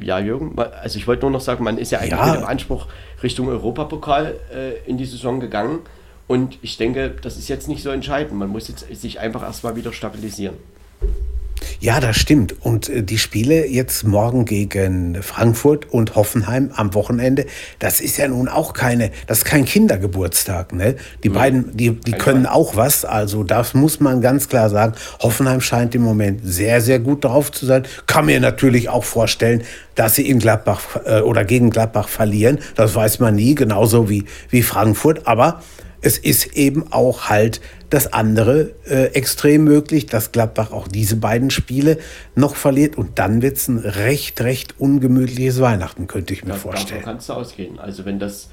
ja, 0.01 0.19
Jürgen, 0.19 0.57
also 0.57 0.97
ich 0.97 1.07
wollte 1.07 1.21
nur 1.23 1.31
noch 1.31 1.41
sagen, 1.41 1.63
man 1.63 1.77
ist 1.77 1.91
ja 1.91 1.99
eigentlich 1.99 2.11
ja. 2.11 2.25
mit 2.27 2.41
dem 2.41 2.45
Anspruch 2.45 2.87
Richtung 3.23 3.47
Europapokal 3.47 4.35
äh, 4.53 4.89
in 4.89 4.97
die 4.97 5.05
Saison 5.05 5.39
gegangen. 5.39 5.79
Und 6.27 6.57
ich 6.61 6.77
denke, 6.77 7.15
das 7.21 7.37
ist 7.37 7.49
jetzt 7.49 7.67
nicht 7.67 7.83
so 7.83 7.89
entscheidend. 7.89 8.39
Man 8.39 8.49
muss 8.49 8.67
jetzt 8.67 8.87
sich 8.95 9.19
einfach 9.19 9.43
erstmal 9.43 9.75
wieder 9.75 9.91
stabilisieren. 9.91 10.55
Ja, 11.79 11.99
das 11.99 12.17
stimmt. 12.17 12.55
Und 12.61 12.89
äh, 12.89 13.03
die 13.03 13.17
Spiele 13.17 13.67
jetzt 13.67 14.03
morgen 14.03 14.45
gegen 14.45 15.21
Frankfurt 15.21 15.91
und 15.91 16.15
Hoffenheim 16.15 16.71
am 16.75 16.93
Wochenende, 16.93 17.45
das 17.79 18.01
ist 18.01 18.17
ja 18.17 18.27
nun 18.27 18.47
auch 18.47 18.73
keine, 18.73 19.11
das 19.27 19.39
ist 19.39 19.45
kein 19.45 19.65
Kindergeburtstag. 19.65 20.73
Ne? 20.73 20.95
Die 21.23 21.29
mhm. 21.29 21.33
beiden, 21.33 21.77
die, 21.77 21.91
die 21.91 22.11
können 22.11 22.45
auch 22.45 22.75
was. 22.75 23.05
Also 23.05 23.43
das 23.43 23.73
muss 23.73 23.99
man 23.99 24.21
ganz 24.21 24.47
klar 24.49 24.69
sagen. 24.69 24.93
Hoffenheim 25.21 25.61
scheint 25.61 25.95
im 25.95 26.03
Moment 26.03 26.41
sehr, 26.43 26.81
sehr 26.81 26.99
gut 26.99 27.23
drauf 27.23 27.51
zu 27.51 27.65
sein. 27.65 27.83
Kann 28.07 28.25
mir 28.25 28.39
natürlich 28.39 28.89
auch 28.89 29.03
vorstellen, 29.03 29.63
dass 29.95 30.15
sie 30.15 30.29
in 30.29 30.39
Gladbach 30.39 30.81
äh, 31.05 31.21
oder 31.21 31.45
gegen 31.45 31.69
Gladbach 31.69 32.09
verlieren. 32.09 32.59
Das 32.75 32.95
weiß 32.95 33.19
man 33.19 33.35
nie, 33.35 33.55
genauso 33.55 34.09
wie, 34.09 34.25
wie 34.49 34.61
Frankfurt. 34.61 35.27
Aber 35.27 35.61
es 36.01 36.17
ist 36.17 36.55
eben 36.55 36.91
auch 36.91 37.29
halt 37.29 37.61
das 37.89 38.13
andere 38.13 38.71
äh, 38.85 39.07
extrem 39.13 39.63
möglich, 39.63 40.05
dass 40.05 40.31
Gladbach 40.31 40.71
auch 40.71 40.87
diese 40.87 41.17
beiden 41.17 41.51
Spiele 41.51 41.97
noch 42.35 42.55
verliert 42.55 42.97
und 42.97 43.19
dann 43.19 43.41
wird 43.41 43.57
es 43.57 43.67
ein 43.67 43.77
recht, 43.77 44.41
recht 44.41 44.79
ungemütliches 44.79 45.59
Weihnachten, 45.59 46.07
könnte 46.07 46.33
ich 46.33 46.43
mir 46.43 46.51
ja, 46.51 46.55
vorstellen. 46.55 47.01
Davon 47.01 47.13
kannst 47.13 47.29
du 47.29 47.33
ausgehen. 47.33 47.79
Also 47.79 48.05
wenn 48.05 48.17
das 48.17 48.49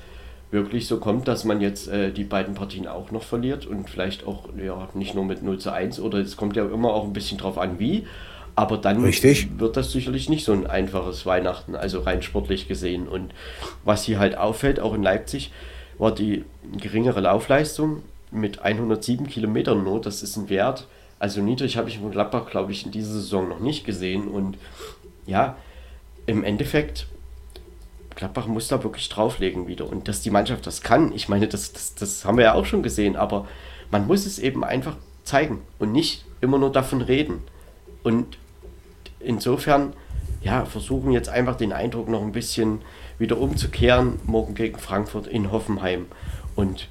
wirklich 0.50 0.86
so 0.86 0.98
kommt, 0.98 1.28
dass 1.28 1.44
man 1.44 1.60
jetzt 1.60 1.88
äh, 1.88 2.10
die 2.10 2.24
beiden 2.24 2.54
Partien 2.54 2.86
auch 2.86 3.10
noch 3.10 3.22
verliert 3.22 3.66
und 3.66 3.88
vielleicht 3.88 4.26
auch 4.26 4.48
ja, 4.62 4.88
nicht 4.94 5.14
nur 5.14 5.24
mit 5.24 5.42
0 5.42 5.58
zu 5.58 5.72
1 5.72 6.00
oder 6.00 6.18
es 6.18 6.36
kommt 6.36 6.56
ja 6.56 6.64
immer 6.64 6.92
auch 6.92 7.04
ein 7.04 7.12
bisschen 7.12 7.38
drauf 7.38 7.58
an, 7.58 7.78
wie. 7.78 8.06
Aber 8.54 8.76
dann 8.76 9.04
Richtig. 9.04 9.60
wird 9.60 9.76
das 9.76 9.92
sicherlich 9.92 10.28
nicht 10.28 10.44
so 10.44 10.52
ein 10.52 10.66
einfaches 10.66 11.24
Weihnachten, 11.26 11.76
also 11.76 12.00
rein 12.00 12.22
sportlich 12.22 12.66
gesehen. 12.66 13.06
Und 13.06 13.32
was 13.84 14.02
hier 14.02 14.18
halt 14.18 14.36
auffällt, 14.36 14.80
auch 14.80 14.94
in 14.94 15.02
Leipzig, 15.04 15.52
war 15.98 16.14
die 16.14 16.44
geringere 16.80 17.20
Laufleistung 17.20 18.02
mit 18.30 18.60
107 18.60 19.26
Kilometern 19.26 19.84
nur. 19.84 20.00
Das 20.00 20.22
ist 20.22 20.36
ein 20.36 20.48
Wert, 20.48 20.86
also 21.18 21.40
niedrig 21.40 21.76
habe 21.76 21.88
ich 21.88 21.98
von 21.98 22.10
Gladbach, 22.10 22.48
glaube 22.48 22.72
ich, 22.72 22.86
in 22.86 22.92
dieser 22.92 23.12
Saison 23.12 23.48
noch 23.48 23.60
nicht 23.60 23.84
gesehen. 23.84 24.28
Und 24.28 24.56
ja, 25.26 25.56
im 26.26 26.44
Endeffekt, 26.44 27.08
Gladbach 28.14 28.46
muss 28.46 28.68
da 28.68 28.82
wirklich 28.82 29.08
drauflegen 29.08 29.66
wieder. 29.66 29.88
Und 29.88 30.08
dass 30.08 30.22
die 30.22 30.30
Mannschaft 30.30 30.66
das 30.66 30.82
kann, 30.82 31.12
ich 31.12 31.28
meine, 31.28 31.48
das, 31.48 31.72
das, 31.72 31.94
das 31.94 32.24
haben 32.24 32.38
wir 32.38 32.44
ja 32.44 32.54
auch 32.54 32.66
schon 32.66 32.82
gesehen, 32.82 33.16
aber 33.16 33.46
man 33.90 34.06
muss 34.06 34.26
es 34.26 34.38
eben 34.38 34.64
einfach 34.64 34.96
zeigen 35.24 35.60
und 35.78 35.92
nicht 35.92 36.24
immer 36.40 36.58
nur 36.58 36.70
davon 36.70 37.00
reden. 37.00 37.42
Und 38.04 38.38
insofern, 39.18 39.92
ja, 40.40 40.64
versuchen 40.66 41.10
jetzt 41.10 41.28
einfach 41.28 41.56
den 41.56 41.72
Eindruck 41.72 42.08
noch 42.08 42.22
ein 42.22 42.32
bisschen 42.32 42.82
wieder 43.18 43.38
umzukehren, 43.38 44.20
morgen 44.24 44.54
gegen 44.54 44.78
Frankfurt 44.78 45.26
in 45.26 45.50
Hoffenheim. 45.50 46.06
Und 46.54 46.88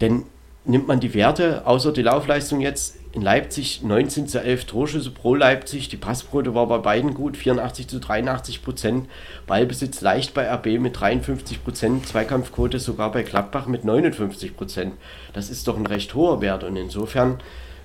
denn 0.00 0.24
nimmt 0.64 0.88
man 0.88 1.00
die 1.00 1.14
Werte, 1.14 1.66
außer 1.66 1.92
die 1.92 2.02
Laufleistung 2.02 2.60
jetzt 2.60 2.96
in 3.12 3.22
Leipzig 3.22 3.82
19 3.82 4.26
zu 4.26 4.42
11 4.42 4.64
Torschüsse 4.64 5.10
pro 5.10 5.34
Leipzig, 5.34 5.88
die 5.88 5.96
Passquote 5.96 6.54
war 6.54 6.66
bei 6.66 6.78
beiden 6.78 7.14
gut, 7.14 7.36
84 7.36 7.86
zu 7.86 8.00
83 8.00 8.62
Prozent, 8.62 9.08
Ballbesitz 9.46 10.00
leicht 10.00 10.34
bei 10.34 10.50
RB 10.52 10.80
mit 10.80 10.98
53 10.98 11.62
Prozent, 11.62 12.08
Zweikampfquote 12.08 12.80
sogar 12.80 13.12
bei 13.12 13.22
Gladbach 13.22 13.66
mit 13.66 13.84
59 13.84 14.56
Prozent. 14.56 14.94
Das 15.32 15.48
ist 15.48 15.68
doch 15.68 15.76
ein 15.76 15.86
recht 15.86 16.14
hoher 16.14 16.40
Wert 16.40 16.64
und 16.64 16.76
insofern 16.76 17.38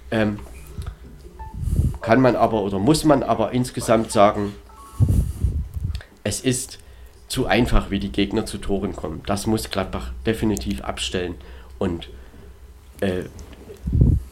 ähm, 0.10 0.40
kann 2.02 2.22
man 2.22 2.36
aber 2.36 2.64
oder 2.64 2.80
muss 2.80 3.04
man 3.04 3.22
aber 3.22 3.52
insgesamt 3.52 4.12
sagen, 4.12 4.56
es 6.24 6.40
ist 6.42 6.80
zu 7.30 7.45
einfach, 7.45 7.91
wie 7.91 7.99
die 7.99 8.11
Gegner 8.11 8.45
zu 8.45 8.57
Toren 8.57 8.95
kommen. 8.95 9.22
Das 9.26 9.47
muss 9.47 9.69
Gladbach 9.69 10.11
definitiv 10.26 10.81
abstellen. 10.81 11.35
Und 11.77 12.10
äh, 13.01 13.23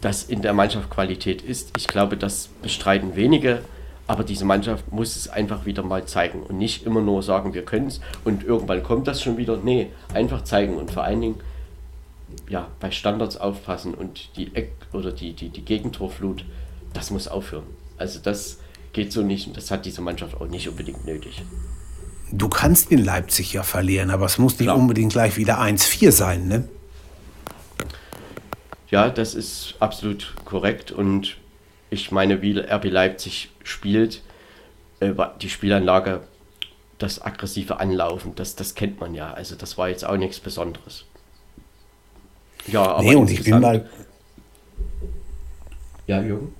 das 0.01 0.23
in 0.23 0.41
der 0.41 0.53
Mannschaft 0.53 0.89
Qualität 0.89 1.41
ist, 1.41 1.77
ich 1.77 1.87
glaube, 1.87 2.17
das 2.17 2.49
bestreiten 2.61 3.15
wenige. 3.15 3.61
Aber 4.07 4.23
diese 4.23 4.45
Mannschaft 4.45 4.91
muss 4.91 5.15
es 5.15 5.27
einfach 5.27 5.65
wieder 5.65 5.83
mal 5.83 6.05
zeigen 6.05 6.41
und 6.41 6.57
nicht 6.57 6.85
immer 6.85 7.01
nur 7.01 7.21
sagen, 7.23 7.53
wir 7.53 7.63
können 7.63 7.87
es 7.87 7.99
und 8.23 8.43
irgendwann 8.43 8.81
kommt 8.81 9.05
das 9.05 9.21
schon 9.21 9.35
wieder. 9.37 9.57
Nee, 9.57 9.91
einfach 10.13 10.43
zeigen 10.45 10.77
und 10.77 10.91
vor 10.91 11.03
allen 11.03 11.19
Dingen 11.19 11.35
ja, 12.49 12.69
bei 12.79 12.89
Standards 12.89 13.35
aufpassen 13.35 13.93
und 13.93 14.29
die 14.37 14.55
Eck 14.55 14.71
oder 14.93 15.11
die, 15.11 15.33
die, 15.33 15.49
die 15.49 15.65
Gegentorflut, 15.65 16.45
das 16.93 17.11
muss 17.11 17.27
aufhören. 17.27 17.65
Also 17.97 18.19
das 18.19 18.59
geht 18.93 19.11
so 19.11 19.23
nicht 19.23 19.47
und 19.47 19.57
das 19.57 19.71
hat 19.71 19.85
diese 19.85 20.01
Mannschaft 20.01 20.39
auch 20.39 20.47
nicht 20.47 20.69
unbedingt 20.69 21.05
nötig. 21.05 21.43
Du 22.31 22.49
kannst 22.49 22.91
in 22.91 23.03
Leipzig 23.03 23.53
ja 23.53 23.63
verlieren, 23.63 24.09
aber 24.09 24.25
es 24.25 24.37
muss 24.37 24.53
nicht 24.59 24.67
Klar. 24.67 24.77
unbedingt 24.77 25.13
gleich 25.13 25.37
wieder 25.37 25.59
1-4 25.59 26.11
sein, 26.11 26.47
ne? 26.47 26.67
Ja, 28.89 29.09
das 29.09 29.33
ist 29.33 29.75
absolut 29.79 30.33
korrekt 30.45 30.91
und 30.91 31.37
ich 31.89 32.11
meine, 32.11 32.41
wie 32.41 32.57
RB 32.57 32.85
Leipzig 32.85 33.49
spielt, 33.63 34.21
äh, 34.99 35.13
die 35.41 35.49
Spielanlage, 35.49 36.21
das 36.97 37.21
aggressive 37.21 37.79
Anlaufen, 37.79 38.33
das, 38.35 38.55
das 38.55 38.75
kennt 38.75 38.99
man 38.99 39.13
ja. 39.13 39.33
Also 39.33 39.55
das 39.55 39.77
war 39.77 39.89
jetzt 39.89 40.05
auch 40.05 40.17
nichts 40.17 40.39
Besonderes. 40.39 41.05
Ja, 42.67 42.83
aber 42.83 43.03
nee, 43.03 43.15
und 43.15 43.29
ich 43.29 43.43
bin 43.43 43.59
mal. 43.59 43.89
Ja, 46.07 46.21
Jürgen? 46.21 46.53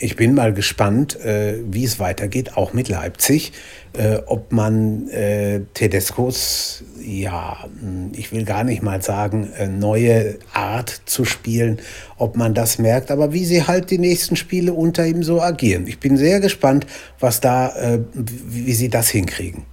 Ich 0.00 0.16
bin 0.16 0.34
mal 0.34 0.52
gespannt, 0.52 1.18
äh, 1.20 1.58
wie 1.64 1.84
es 1.84 1.98
weitergeht, 1.98 2.56
auch 2.56 2.72
mit 2.72 2.88
Leipzig. 2.88 3.52
Äh, 3.94 4.18
ob 4.26 4.52
man 4.52 5.08
äh, 5.08 5.62
Tedescos, 5.74 6.84
ja, 7.00 7.64
hm, 7.80 8.12
ich 8.14 8.32
will 8.32 8.44
gar 8.44 8.64
nicht 8.64 8.82
mal 8.82 9.02
sagen, 9.02 9.50
neue 9.78 10.38
Art 10.52 11.02
zu 11.06 11.24
spielen, 11.24 11.80
ob 12.16 12.36
man 12.36 12.54
das 12.54 12.78
merkt, 12.78 13.10
aber 13.10 13.32
wie 13.32 13.44
sie 13.44 13.66
halt 13.66 13.90
die 13.90 13.98
nächsten 13.98 14.36
Spiele 14.36 14.72
unter 14.72 15.06
ihm 15.06 15.22
so 15.22 15.40
agieren. 15.40 15.86
Ich 15.86 15.98
bin 15.98 16.16
sehr 16.16 16.40
gespannt, 16.40 16.86
was 17.18 17.40
da, 17.40 17.72
wie 18.14 18.74
sie 18.74 18.88
das 18.88 19.08
hinkriegen. 19.08 19.64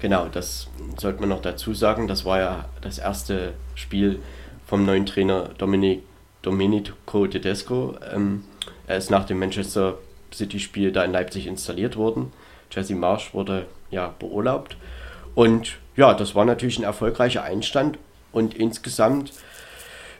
Genau, 0.00 0.28
das 0.28 0.68
sollte 0.98 1.20
man 1.20 1.30
noch 1.30 1.42
dazu 1.42 1.72
sagen. 1.72 2.08
Das 2.08 2.24
war 2.24 2.38
ja 2.38 2.68
das 2.80 2.98
erste 2.98 3.54
Spiel 3.74 4.20
vom 4.66 4.84
neuen 4.84 5.06
Trainer 5.06 5.50
Dominic, 5.56 6.02
Domenico 6.42 7.26
Tedesco. 7.26 7.96
Ähm, 8.12 8.44
er 8.86 8.96
ist 8.96 9.10
nach 9.10 9.24
dem 9.24 9.38
Manchester 9.38 9.98
City-Spiel 10.32 10.92
da 10.92 11.04
in 11.04 11.12
Leipzig 11.12 11.46
installiert 11.46 11.96
wurden. 11.96 12.32
Jesse 12.70 12.94
Marsch 12.94 13.34
wurde 13.34 13.66
ja 13.90 14.14
beurlaubt. 14.18 14.76
Und 15.34 15.76
ja, 15.96 16.14
das 16.14 16.34
war 16.34 16.44
natürlich 16.44 16.78
ein 16.78 16.84
erfolgreicher 16.84 17.42
Einstand. 17.42 17.98
Und 18.32 18.54
insgesamt, 18.54 19.32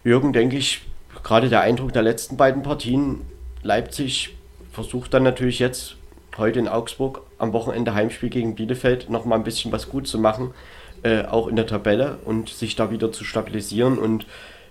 Jürgen, 0.05 0.33
denke 0.33 0.57
ich, 0.57 0.83
gerade 1.23 1.49
der 1.49 1.61
Eindruck 1.61 1.93
der 1.93 2.03
letzten 2.03 2.37
beiden 2.37 2.63
Partien, 2.63 3.23
Leipzig 3.63 4.37
versucht 4.73 5.13
dann 5.15 5.23
natürlich 5.23 5.59
jetzt 5.59 5.97
heute 6.37 6.59
in 6.59 6.69
Augsburg 6.69 7.23
am 7.39 7.53
Wochenende 7.53 7.95
Heimspiel 7.95 8.29
gegen 8.29 8.55
Bielefeld 8.55 9.11
noch 9.11 9.25
mal 9.25 9.37
ein 9.37 9.45
bisschen 9.45 9.73
was 9.73 9.89
gut 9.89 10.07
zu 10.07 10.19
machen, 10.19 10.53
äh, 11.03 11.25
auch 11.25 11.49
in 11.49 11.57
der 11.57 11.67
Tabelle 11.67 12.19
und 12.25 12.49
sich 12.49 12.77
da 12.77 12.91
wieder 12.91 13.13
zu 13.13 13.25
stabilisieren. 13.25 13.99
Und 13.99 14.27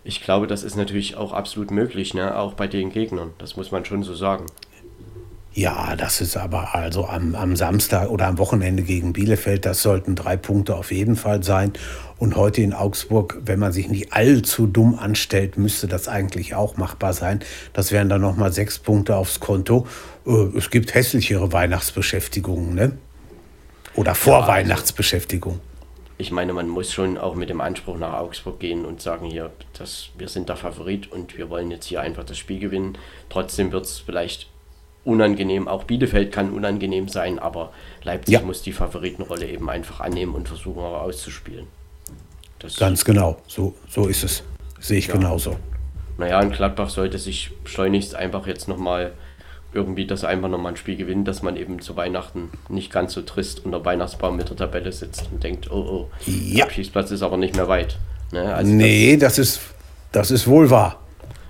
ich 0.05 0.21
glaube, 0.21 0.45
das 0.45 0.63
ist 0.63 0.77
natürlich 0.77 1.17
auch 1.17 1.33
absolut 1.33 1.71
möglich, 1.71 2.13
ne? 2.13 2.37
auch 2.37 2.53
bei 2.53 2.67
den 2.67 2.91
Gegnern. 2.91 3.31
Das 3.39 3.57
muss 3.57 3.71
man 3.71 3.83
schon 3.83 4.03
so 4.03 4.13
sagen. 4.13 4.45
Ja, 5.51 5.95
das 5.95 6.21
ist 6.21 6.37
aber 6.37 6.75
also 6.75 7.07
am, 7.07 7.33
am 7.33 7.55
Samstag 7.55 8.09
oder 8.09 8.27
am 8.27 8.37
Wochenende 8.37 8.83
gegen 8.83 9.13
Bielefeld, 9.13 9.65
das 9.65 9.81
sollten 9.81 10.15
drei 10.15 10.37
Punkte 10.37 10.75
auf 10.75 10.91
jeden 10.91 11.15
Fall 11.15 11.43
sein. 11.43 11.73
Und 12.17 12.35
heute 12.35 12.61
in 12.61 12.73
Augsburg, 12.73 13.39
wenn 13.45 13.59
man 13.59 13.71
sich 13.71 13.87
nicht 13.87 14.13
allzu 14.13 14.67
dumm 14.67 14.99
anstellt, 14.99 15.57
müsste 15.57 15.87
das 15.87 16.07
eigentlich 16.07 16.53
auch 16.55 16.77
machbar 16.77 17.13
sein. 17.13 17.39
Das 17.73 17.91
wären 17.91 18.09
dann 18.09 18.21
nochmal 18.21 18.53
sechs 18.53 18.77
Punkte 18.77 19.15
aufs 19.15 19.39
Konto. 19.39 19.87
Äh, 20.27 20.57
es 20.57 20.69
gibt 20.69 20.93
hässlichere 20.93 21.51
Weihnachtsbeschäftigungen, 21.51 22.75
ne? 22.75 22.91
Oder 23.95 24.13
Vorweihnachtsbeschäftigung. 24.13 25.53
Ja, 25.53 25.59
also 25.59 25.74
ich 26.17 26.31
meine, 26.31 26.53
man 26.53 26.69
muss 26.69 26.93
schon 26.93 27.17
auch 27.17 27.35
mit 27.35 27.49
dem 27.49 27.59
Anspruch 27.59 27.97
nach 27.97 28.13
Augsburg 28.13 28.59
gehen 28.59 28.85
und 28.85 29.01
sagen, 29.01 29.25
hier, 29.25 29.51
das, 29.77 30.09
wir 30.17 30.29
sind 30.29 30.47
der 30.47 30.55
Favorit 30.55 31.11
und 31.11 31.37
wir 31.37 31.49
wollen 31.49 31.71
jetzt 31.71 31.85
hier 31.87 32.01
einfach 32.01 32.23
das 32.23 32.37
Spiel 32.37 32.59
gewinnen. 32.59 32.97
Trotzdem 33.29 33.71
wird 33.71 33.85
es 33.85 33.99
vielleicht 33.99 34.47
unangenehm. 35.03 35.67
Auch 35.67 35.83
Bielefeld 35.83 36.31
kann 36.31 36.51
unangenehm 36.51 37.09
sein, 37.09 37.37
aber 37.37 37.71
Leipzig 38.03 38.33
ja. 38.33 38.41
muss 38.41 38.61
die 38.61 38.71
Favoritenrolle 38.71 39.47
eben 39.47 39.69
einfach 39.69 39.99
annehmen 39.99 40.35
und 40.35 40.47
versuchen 40.47 40.79
auch 40.79 41.01
auszuspielen. 41.01 41.67
Das 42.59 42.77
Ganz 42.77 43.03
genau, 43.03 43.37
so, 43.47 43.75
so 43.89 44.07
ist 44.07 44.23
es. 44.23 44.43
Sehe 44.79 44.97
ich 44.97 45.07
ja. 45.07 45.13
genauso. 45.15 45.57
Naja, 46.17 46.39
und 46.39 46.53
Gladbach 46.53 46.89
sollte 46.89 47.19
sich 47.19 47.51
schleunigst 47.65 48.15
einfach 48.15 48.47
jetzt 48.47 48.69
nochmal 48.69 49.13
irgendwie 49.75 50.07
das 50.07 50.23
einfach 50.23 50.49
nochmal 50.49 50.73
ein 50.73 50.77
Spiel 50.77 50.95
gewinnen, 50.95 51.25
dass 51.25 51.43
man 51.43 51.57
eben 51.57 51.81
zu 51.81 51.95
Weihnachten 51.95 52.49
nicht 52.69 52.91
ganz 52.91 53.13
so 53.13 53.21
trist 53.21 53.65
unter 53.65 53.83
Weihnachtsbaum 53.83 54.37
mit 54.37 54.49
der 54.49 54.55
Tabelle 54.55 54.91
sitzt 54.91 55.29
und 55.31 55.43
denkt, 55.43 55.69
oh 55.69 55.75
oh, 55.75 56.09
ja. 56.25 56.55
der 56.55 56.65
Abschießplatz 56.65 57.11
ist 57.11 57.21
aber 57.21 57.37
nicht 57.37 57.55
mehr 57.55 57.67
weit. 57.67 57.97
Ne? 58.31 58.53
Also 58.53 58.71
nee, 58.71 59.17
das, 59.17 59.35
das, 59.35 59.47
ist, 59.47 59.61
das 60.11 60.31
ist 60.31 60.47
wohl 60.47 60.69
wahr. 60.69 60.99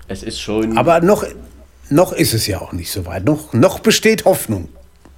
Es 0.08 0.24
ist 0.24 0.40
schon. 0.40 0.78
Aber 0.78 1.02
noch, 1.02 1.24
noch 1.90 2.14
ist 2.14 2.34
es 2.34 2.48
ja 2.48 2.62
auch 2.62 2.74
nicht 2.74 2.92
so 2.92 3.06
weit. 3.06 3.26
Noch, 3.26 3.54
noch 3.54 3.80
besteht 3.80 4.26
Hoffnung. 4.26 4.70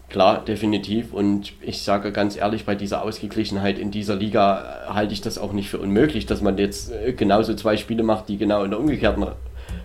Klar, 0.10 0.46
definitiv. 0.46 1.12
Und 1.12 1.54
ich 1.62 1.82
sage 1.82 2.14
ganz 2.14 2.38
ehrlich, 2.38 2.66
bei 2.66 2.76
dieser 2.76 3.04
Ausgeglichenheit 3.04 3.78
in 3.78 3.92
dieser 3.92 4.16
Liga 4.16 4.86
halte 4.88 5.14
ich 5.14 5.22
das 5.22 5.38
auch 5.38 5.52
nicht 5.52 5.70
für 5.70 5.80
unmöglich, 5.80 6.26
dass 6.26 6.42
man 6.42 6.58
jetzt 6.58 6.92
äh, 6.92 7.12
genauso 7.12 7.54
zwei 7.56 7.76
Spiele 7.76 8.04
macht, 8.04 8.30
die 8.30 8.38
genau 8.38 8.64
in 8.64 8.72
der 8.72 8.80
umgekehrten 8.80 9.26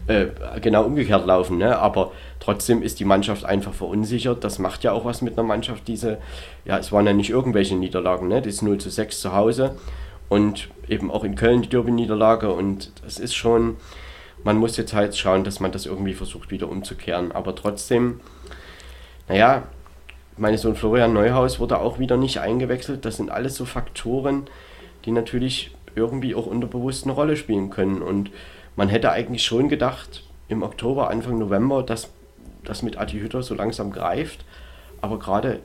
äh, 0.07 0.27
genau 0.61 0.85
umgekehrt 0.85 1.27
laufen. 1.27 1.59
Ne? 1.59 1.79
Aber 1.79 2.13
trotzdem 2.41 2.83
ist 2.83 3.01
die 3.01 3.05
Mannschaft 3.05 3.45
einfach 3.45 3.73
verunsichert. 3.73 4.45
Das 4.45 4.59
macht 4.59 4.85
ja 4.85 4.93
auch 4.93 5.05
was 5.05 5.23
mit 5.23 5.39
einer 5.39 5.47
Mannschaft, 5.47 5.87
diese, 5.89 6.19
ja, 6.65 6.79
es 6.79 6.93
waren 6.93 7.07
ja 7.07 7.13
nicht 7.13 7.31
irgendwelche 7.31 7.77
Niederlagen, 7.77 8.29
ne? 8.29 8.43
Das 8.43 8.63
0 8.63 8.79
zu 8.79 8.91
6 8.91 9.21
zu 9.21 9.33
Hause 9.33 9.77
und 10.29 10.69
eben 10.89 11.11
auch 11.11 11.25
in 11.25 11.35
Köln 11.35 11.63
die 11.63 11.69
Derby-Niederlage 11.69 12.51
und 12.53 12.91
das 13.05 13.19
ist 13.19 13.35
schon, 13.35 13.77
man 14.45 14.57
muss 14.57 14.77
jetzt 14.77 14.95
halt 14.95 15.17
schauen, 15.17 15.45
dass 15.45 15.61
man 15.61 15.73
das 15.73 15.87
irgendwie 15.87 16.15
versucht 16.15 16.51
wieder 16.51 16.69
umzukehren. 16.69 17.33
Aber 17.33 17.55
trotzdem, 17.55 18.21
naja, 19.29 19.65
meine 20.37 20.59
Sohn 20.59 20.75
Florian 20.75 21.13
Neuhaus 21.13 21.61
wurde 21.61 21.79
auch 21.79 21.99
wieder 21.99 22.17
nicht 22.17 22.41
eingewechselt. 22.41 23.05
Das 23.05 23.19
sind 23.19 23.31
alles 23.31 23.57
so 23.57 23.65
Faktoren, 23.65 24.47
die 25.05 25.11
natürlich 25.11 25.73
irgendwie 25.95 26.35
auch 26.35 26.47
unterbewusst 26.47 27.05
eine 27.05 27.13
Rolle 27.13 27.37
spielen 27.37 27.71
können. 27.71 28.03
Und 28.03 28.31
man 28.77 28.89
hätte 28.89 29.11
eigentlich 29.11 29.45
schon 29.45 29.69
gedacht, 29.69 30.25
im 30.49 30.63
Oktober, 30.63 31.11
Anfang 31.11 31.39
November, 31.39 31.83
dass 31.83 32.09
das 32.65 32.83
mit 32.83 32.99
Adi 32.99 33.19
Hütter 33.21 33.43
so 33.43 33.55
langsam 33.55 33.91
greift. 33.91 34.45
Aber 35.01 35.19
gerade 35.19 35.61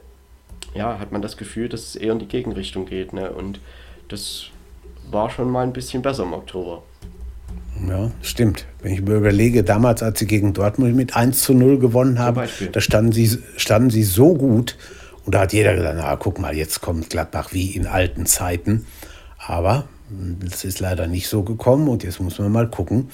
ja, 0.74 1.00
hat 1.00 1.12
man 1.12 1.22
das 1.22 1.38
Gefühl, 1.38 1.70
dass 1.70 1.82
es 1.82 1.96
eher 1.96 2.14
in 2.14 2.20
die 2.20 2.28
Gegenrichtung 2.28 2.86
geht. 2.86 3.14
Ne? 3.14 3.32
Und 3.32 3.60
das 4.10 4.48
war 5.10 5.30
schon 5.30 5.50
mal 5.50 5.64
ein 5.64 5.74
bisschen 5.74 6.02
besser 6.02 6.24
im 6.24 6.34
Oktober. 6.34 6.84
Ja, 7.88 8.12
stimmt. 8.22 8.66
Wenn 8.82 8.94
ich 8.94 9.02
mir 9.02 9.16
überlege, 9.16 9.64
damals, 9.64 10.02
als 10.02 10.20
sie 10.20 10.26
gegen 10.26 10.54
Dortmund 10.54 10.96
mit 10.96 11.16
1 11.16 11.44
zu 11.44 11.54
0 11.54 11.78
gewonnen 11.80 12.18
haben, 12.18 12.42
da 12.72 12.82
standen 12.82 13.12
sie, 13.12 13.38
standen 13.56 13.92
sie 13.92 14.04
so 14.04 14.34
gut. 14.34 14.78
Und 15.26 15.36
da 15.36 15.42
hat 15.42 15.54
jeder 15.54 15.76
gesagt, 15.76 15.98
na, 15.98 16.16
guck 16.16 16.40
mal, 16.40 16.56
jetzt 16.56 16.82
kommt 16.82 17.10
Gladbach 17.10 17.54
wie 17.54 17.76
in 17.76 17.86
alten 17.86 18.26
Zeiten. 18.26 18.88
Aber 19.38 19.88
das 20.10 20.64
ist 20.64 20.80
leider 20.80 21.08
nicht 21.08 21.28
so 21.28 21.44
gekommen 21.44 21.88
und 21.88 22.04
jetzt 22.04 22.20
muss 22.20 22.40
man 22.40 22.52
mal 22.52 22.70
gucken, 22.70 23.10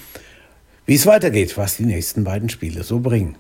wie 0.86 0.96
es 0.96 1.06
weitergeht, 1.06 1.58
was 1.58 1.78
die 1.78 1.86
nächsten 1.86 2.24
beiden 2.24 2.50
Spiele 2.50 2.84
so 2.84 3.00
bringen. 3.00 3.38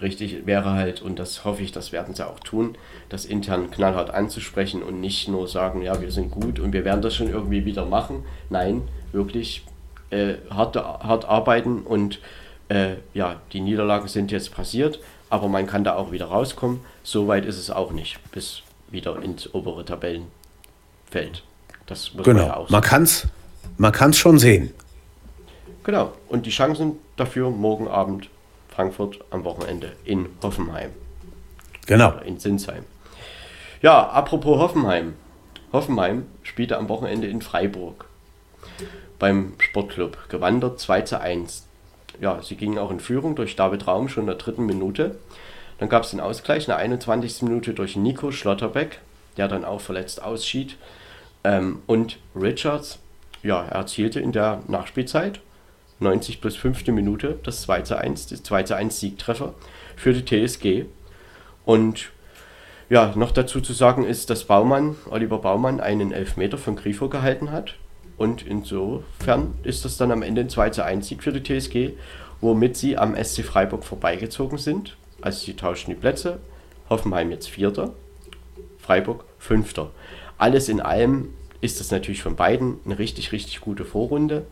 Richtig 0.00 0.46
wäre 0.46 0.72
halt, 0.72 1.02
und 1.02 1.18
das 1.18 1.44
hoffe 1.44 1.62
ich, 1.62 1.72
das 1.72 1.92
werden 1.92 2.14
sie 2.14 2.26
auch 2.26 2.38
tun, 2.40 2.76
das 3.08 3.24
intern 3.24 3.70
knallhart 3.70 4.10
anzusprechen 4.10 4.82
und 4.82 5.00
nicht 5.00 5.28
nur 5.28 5.48
sagen, 5.48 5.82
ja, 5.82 6.00
wir 6.00 6.12
sind 6.12 6.30
gut 6.30 6.60
und 6.60 6.72
wir 6.72 6.84
werden 6.84 7.02
das 7.02 7.16
schon 7.16 7.28
irgendwie 7.28 7.64
wieder 7.64 7.84
machen. 7.84 8.24
Nein, 8.48 8.82
wirklich 9.12 9.64
äh, 10.10 10.34
hart, 10.50 10.76
hart 10.76 11.24
arbeiten 11.24 11.82
und 11.82 12.20
äh, 12.68 12.94
ja, 13.12 13.40
die 13.52 13.60
Niederlagen 13.60 14.08
sind 14.08 14.30
jetzt 14.30 14.52
passiert, 14.52 15.00
aber 15.30 15.48
man 15.48 15.66
kann 15.66 15.84
da 15.84 15.96
auch 15.96 16.12
wieder 16.12 16.26
rauskommen. 16.26 16.80
So 17.02 17.26
weit 17.26 17.44
ist 17.44 17.58
es 17.58 17.70
auch 17.70 17.90
nicht, 17.90 18.18
bis 18.30 18.62
wieder 18.90 19.20
ins 19.22 19.52
obere 19.52 19.84
Tabellenfeld. 19.84 21.42
Das 21.88 22.14
muss 22.14 22.24
genau. 22.24 22.38
man 22.38 22.46
ja 22.46 22.56
auch 22.56 22.70
Man 22.70 22.82
kann 22.82 23.02
es 23.02 23.26
man 23.78 23.92
kann's 23.92 24.18
schon 24.18 24.38
sehen. 24.38 24.72
Genau. 25.84 26.12
Und 26.28 26.46
die 26.46 26.50
Chancen 26.50 26.98
dafür 27.16 27.50
morgen 27.50 27.86
Abend 27.88 28.28
Frankfurt 28.68 29.20
am 29.30 29.44
Wochenende 29.44 29.92
in 30.04 30.28
Hoffenheim. 30.42 30.90
Genau. 31.86 32.18
In 32.24 32.38
Sinsheim. 32.38 32.84
Ja, 33.80 34.08
apropos 34.08 34.58
Hoffenheim. 34.58 35.14
Hoffenheim 35.72 36.26
spielte 36.42 36.76
am 36.76 36.88
Wochenende 36.88 37.28
in 37.28 37.40
Freiburg 37.40 38.06
beim 39.18 39.54
Sportclub. 39.58 40.28
Gewandert 40.28 40.80
2 40.80 41.02
zu 41.02 41.20
1. 41.20 41.66
Ja, 42.20 42.42
sie 42.42 42.56
gingen 42.56 42.78
auch 42.78 42.90
in 42.90 43.00
Führung 43.00 43.36
durch 43.36 43.54
David 43.54 43.86
Raum 43.86 44.08
schon 44.08 44.24
in 44.24 44.28
der 44.28 44.36
dritten 44.36 44.66
Minute. 44.66 45.18
Dann 45.78 45.88
gab 45.88 46.02
es 46.02 46.10
den 46.10 46.20
Ausgleich 46.20 46.64
in 46.64 46.70
der 46.70 46.78
21. 46.78 47.42
Minute 47.42 47.74
durch 47.74 47.94
Nico 47.94 48.32
Schlotterbeck, 48.32 48.98
der 49.36 49.46
dann 49.46 49.64
auch 49.64 49.80
verletzt 49.80 50.20
ausschied. 50.20 50.76
Ähm, 51.44 51.82
und 51.86 52.18
Richards, 52.34 52.98
ja, 53.42 53.64
er 53.64 53.76
erzielte 53.76 54.20
in 54.20 54.32
der 54.32 54.62
Nachspielzeit 54.68 55.40
90 56.00 56.40
plus 56.40 56.56
5. 56.56 56.86
Minute 56.88 57.38
das 57.42 57.62
2 57.62 57.82
zu 57.82 57.98
1, 57.98 58.28
das 58.28 58.42
2 58.42 58.62
zu 58.64 58.76
1 58.76 59.00
Siegtreffer 59.00 59.54
für 59.96 60.12
die 60.12 60.24
TSG. 60.24 60.84
Und 61.64 62.10
ja, 62.88 63.12
noch 63.14 63.32
dazu 63.32 63.60
zu 63.60 63.72
sagen 63.72 64.04
ist, 64.04 64.30
dass 64.30 64.44
Baumann, 64.44 64.96
Oliver 65.10 65.38
Baumann, 65.38 65.80
einen 65.80 66.12
Elfmeter 66.12 66.56
von 66.56 66.76
Grifo 66.76 67.08
gehalten 67.08 67.50
hat. 67.50 67.74
Und 68.16 68.44
insofern 68.46 69.54
ist 69.62 69.84
das 69.84 69.96
dann 69.96 70.10
am 70.10 70.22
Ende 70.22 70.42
ein 70.42 70.48
2 70.48 70.70
zu 70.70 70.84
1 70.84 71.06
Sieg 71.06 71.22
für 71.22 71.32
die 71.32 71.42
TSG, 71.42 71.92
womit 72.40 72.76
sie 72.76 72.96
am 72.96 73.14
SC 73.14 73.44
Freiburg 73.44 73.84
vorbeigezogen 73.84 74.58
sind. 74.58 74.96
Also 75.20 75.44
sie 75.44 75.54
tauschen 75.54 75.90
die 75.90 75.96
Plätze. 75.96 76.38
Hoffenheim 76.88 77.30
jetzt 77.30 77.48
Vierter, 77.50 77.92
Freiburg 78.78 79.24
Fünfter. 79.38 79.90
Alles 80.38 80.68
in 80.68 80.80
allem 80.80 81.30
ist 81.60 81.80
das 81.80 81.90
natürlich 81.90 82.22
von 82.22 82.36
beiden 82.36 82.78
eine 82.84 82.98
richtig, 82.98 83.32
richtig 83.32 83.60
gute 83.60 83.84
Vorrunde. 83.84 84.46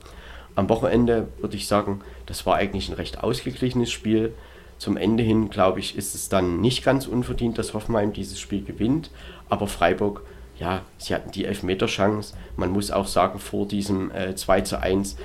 Am 0.55 0.69
Wochenende 0.69 1.29
würde 1.39 1.57
ich 1.57 1.67
sagen, 1.67 2.01
das 2.27 2.45
war 2.47 2.57
eigentlich 2.57 2.89
ein 2.89 2.95
recht 2.95 3.23
ausgeglichenes 3.23 3.91
Spiel. 3.91 4.35
Zum 4.79 4.97
Ende 4.97 5.23
hin, 5.23 5.49
glaube 5.49 5.81
ich, 5.81 5.97
ist 5.97 6.15
es 6.15 6.29
dann 6.29 6.61
nicht 6.61 6.85
ganz 6.85 7.07
unverdient, 7.07 7.57
dass 7.59 7.73
Hoffenheim 7.73 8.13
dieses 8.13 8.39
Spiel 8.39 8.63
gewinnt. 8.63 9.11
Aber 9.49 9.69
Freiburg 9.69 10.23
ja, 10.59 10.83
sie 10.99 11.15
hatten 11.15 11.31
die 11.31 11.45
Elfmeterchance. 11.45 12.35
Man 12.57 12.71
muss 12.71 12.91
auch 12.91 13.07
sagen, 13.07 13.39
vor 13.39 13.67
diesem 13.67 14.11
äh, 14.11 14.35
2 14.35 14.63
zu 14.63 14.81
1, 14.81 15.17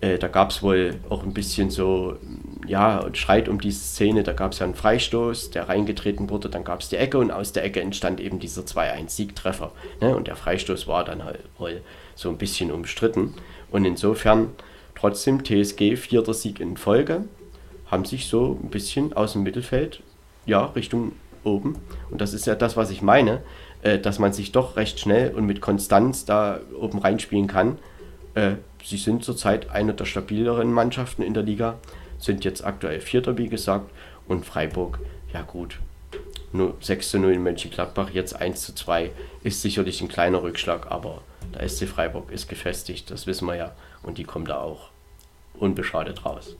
äh, 0.00 0.18
da 0.18 0.28
gab 0.28 0.50
es 0.50 0.62
wohl 0.62 0.96
auch 1.08 1.22
ein 1.22 1.34
bisschen 1.34 1.70
so, 1.70 2.16
ja, 2.66 3.04
Streit 3.12 3.48
um 3.48 3.60
diese 3.60 3.84
Szene. 3.84 4.22
Da 4.22 4.32
gab 4.32 4.52
es 4.52 4.58
ja 4.58 4.66
einen 4.66 4.74
Freistoß, 4.74 5.50
der 5.50 5.68
reingetreten 5.68 6.30
wurde, 6.30 6.48
dann 6.48 6.64
gab 6.64 6.80
es 6.80 6.88
die 6.88 6.96
Ecke 6.96 7.18
und 7.18 7.30
aus 7.30 7.52
der 7.52 7.64
Ecke 7.64 7.80
entstand 7.80 8.20
eben 8.20 8.38
dieser 8.38 8.62
2-1-Siegtreffer. 8.62 9.72
Ne? 10.00 10.16
Und 10.16 10.26
der 10.26 10.36
Freistoß 10.36 10.86
war 10.86 11.04
dann 11.04 11.24
halt 11.24 11.40
wohl 11.58 11.80
so 12.14 12.30
ein 12.30 12.38
bisschen 12.38 12.70
umstritten. 12.70 13.34
Und 13.70 13.84
insofern 13.84 14.50
trotzdem 14.94 15.44
TSG 15.44 15.96
vierter 15.96 16.34
Sieg 16.34 16.60
in 16.60 16.76
Folge, 16.76 17.24
haben 17.86 18.04
sich 18.04 18.26
so 18.26 18.58
ein 18.62 18.70
bisschen 18.70 19.12
aus 19.12 19.34
dem 19.34 19.42
Mittelfeld, 19.42 20.02
ja, 20.46 20.64
Richtung 20.64 21.12
oben. 21.44 21.76
Und 22.10 22.20
das 22.20 22.32
ist 22.32 22.46
ja 22.46 22.54
das, 22.54 22.76
was 22.76 22.90
ich 22.90 23.02
meine. 23.02 23.42
Äh, 23.84 23.98
dass 23.98 24.18
man 24.18 24.32
sich 24.32 24.50
doch 24.50 24.76
recht 24.76 24.98
schnell 24.98 25.34
und 25.34 25.44
mit 25.44 25.60
Konstanz 25.60 26.24
da 26.24 26.58
oben 26.80 26.98
reinspielen 26.98 27.46
kann. 27.46 27.76
Äh, 28.32 28.52
sie 28.82 28.96
sind 28.96 29.22
zurzeit 29.22 29.70
eine 29.70 29.92
der 29.92 30.06
stabileren 30.06 30.72
Mannschaften 30.72 31.22
in 31.22 31.34
der 31.34 31.42
Liga, 31.42 31.76
sind 32.24 32.44
jetzt 32.44 32.64
aktuell 32.64 33.00
Vierter, 33.00 33.36
wie 33.38 33.48
gesagt. 33.48 33.90
Und 34.26 34.46
Freiburg, 34.46 34.98
ja 35.32 35.42
gut, 35.42 35.78
nur 36.52 36.76
6 36.80 37.10
zu 37.10 37.18
0 37.18 37.32
in 37.32 37.42
Mönchengladbach, 37.42 38.10
jetzt 38.10 38.40
1 38.40 38.62
zu 38.62 38.74
2, 38.74 39.10
ist 39.42 39.60
sicherlich 39.60 40.00
ein 40.00 40.08
kleiner 40.08 40.42
Rückschlag, 40.42 40.90
aber 40.90 41.22
der 41.52 41.68
SC 41.68 41.86
Freiburg 41.86 42.30
ist 42.30 42.48
gefestigt, 42.48 43.10
das 43.10 43.26
wissen 43.26 43.46
wir 43.46 43.56
ja. 43.56 43.72
Und 44.02 44.18
die 44.18 44.24
kommen 44.24 44.46
da 44.46 44.58
auch 44.58 44.90
unbeschadet 45.54 46.24
raus. 46.24 46.56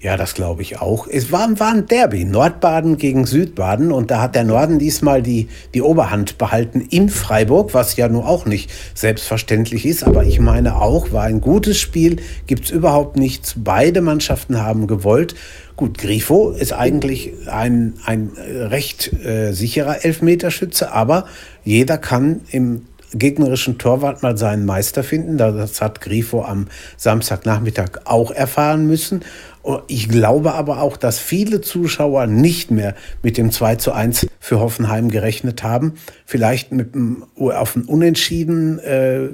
Ja, 0.00 0.16
das 0.16 0.34
glaube 0.34 0.62
ich 0.62 0.80
auch. 0.80 1.06
Es 1.08 1.32
war, 1.32 1.48
war 1.58 1.72
ein 1.72 1.86
Derby, 1.86 2.24
Nordbaden 2.24 2.96
gegen 2.96 3.26
Südbaden 3.26 3.92
und 3.92 4.10
da 4.10 4.20
hat 4.20 4.34
der 4.34 4.44
Norden 4.44 4.78
diesmal 4.78 5.22
die, 5.22 5.48
die 5.74 5.82
Oberhand 5.82 6.38
behalten 6.38 6.80
in 6.80 7.08
Freiburg, 7.08 7.74
was 7.74 7.96
ja 7.96 8.08
nun 8.08 8.24
auch 8.24 8.46
nicht 8.46 8.70
selbstverständlich 8.94 9.86
ist, 9.86 10.04
aber 10.04 10.24
ich 10.24 10.38
meine 10.38 10.80
auch, 10.80 11.12
war 11.12 11.24
ein 11.24 11.40
gutes 11.40 11.78
Spiel, 11.78 12.16
gibt 12.46 12.66
es 12.66 12.70
überhaupt 12.70 13.16
nichts. 13.16 13.54
Beide 13.56 14.00
Mannschaften 14.00 14.60
haben 14.62 14.86
gewollt. 14.86 15.34
Gut, 15.76 15.98
Grifo 15.98 16.50
ist 16.50 16.72
eigentlich 16.72 17.32
ein, 17.46 17.94
ein 18.04 18.32
recht 18.38 19.12
äh, 19.12 19.52
sicherer 19.52 20.04
Elfmeterschütze, 20.04 20.92
aber 20.92 21.26
jeder 21.64 21.98
kann 21.98 22.40
im 22.50 22.86
gegnerischen 23.12 23.78
Torwart 23.78 24.22
mal 24.22 24.36
seinen 24.36 24.64
Meister 24.64 25.04
finden. 25.04 25.38
Das 25.38 25.80
hat 25.80 26.00
Grifo 26.00 26.42
am 26.44 26.66
Samstagnachmittag 26.96 28.00
auch 28.04 28.30
erfahren 28.30 28.86
müssen. 28.86 29.22
Ich 29.88 30.08
glaube 30.08 30.54
aber 30.54 30.80
auch, 30.80 30.96
dass 30.96 31.18
viele 31.18 31.60
Zuschauer 31.60 32.26
nicht 32.26 32.70
mehr 32.70 32.94
mit 33.22 33.36
dem 33.36 33.50
2 33.50 33.76
zu 33.76 33.92
1 33.92 34.26
für 34.38 34.60
Hoffenheim 34.60 35.10
gerechnet 35.10 35.62
haben. 35.62 35.94
Vielleicht 36.24 36.72
mit 36.72 36.94
dem, 36.94 37.24
auf 37.36 37.74
ein 37.74 37.84
Unentschieden 37.84 38.78
äh, 38.78 39.28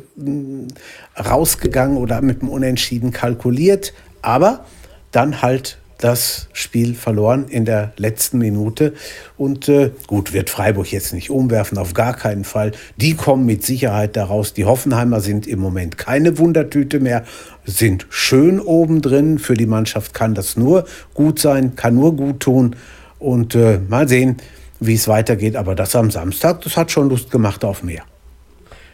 rausgegangen 1.21 1.97
oder 1.97 2.23
mit 2.23 2.41
dem 2.41 2.49
Unentschieden 2.49 3.13
kalkuliert. 3.13 3.93
Aber 4.23 4.65
dann 5.11 5.43
halt 5.43 5.79
das 6.03 6.49
Spiel 6.53 6.95
verloren 6.95 7.47
in 7.49 7.65
der 7.65 7.93
letzten 7.97 8.39
Minute. 8.39 8.95
Und 9.37 9.69
äh, 9.69 9.93
gut, 10.09 10.33
wird 10.33 10.51
Freiburg 10.51 10.91
jetzt 10.91 11.13
nicht 11.13 11.31
umwerfen, 11.31 11.79
auf 11.79 11.95
gar 11.95 12.15
keinen 12.15 12.45
Fall. 12.45 12.73
Die 12.97 13.15
kommen 13.15 13.47
mit 13.47 13.65
Sicherheit 13.65 14.17
daraus. 14.17 14.53
Die 14.53 14.65
Hoffenheimer 14.65 15.21
sind 15.21 15.47
im 15.47 15.61
Moment 15.61 15.99
keine 15.99 16.39
Wundertüte 16.39 16.99
mehr, 16.99 17.25
sind 17.65 18.07
schön 18.11 18.61
oben 18.61 19.03
drin. 19.03 19.39
Für 19.39 19.55
die 19.55 19.67
Mannschaft 19.67 20.15
kann 20.15 20.35
das 20.35 20.57
nur 20.57 20.85
gut 21.15 21.39
sein, 21.39 21.77
kann 21.77 21.95
nur 21.95 22.17
gut 22.17 22.41
tun. 22.41 22.77
Und 23.19 23.55
äh, 23.55 23.79
mal 23.89 24.09
sehen, 24.09 24.37
wie 24.81 24.95
es 24.95 25.09
weitergeht. 25.09 25.57
Aber 25.57 25.75
das 25.75 25.95
am 25.95 26.11
Samstag, 26.11 26.63
das 26.63 26.77
hat 26.77 26.91
schon 26.91 27.09
Lust 27.09 27.31
gemacht 27.31 27.65
auf 27.65 27.83
mehr. 27.83 28.03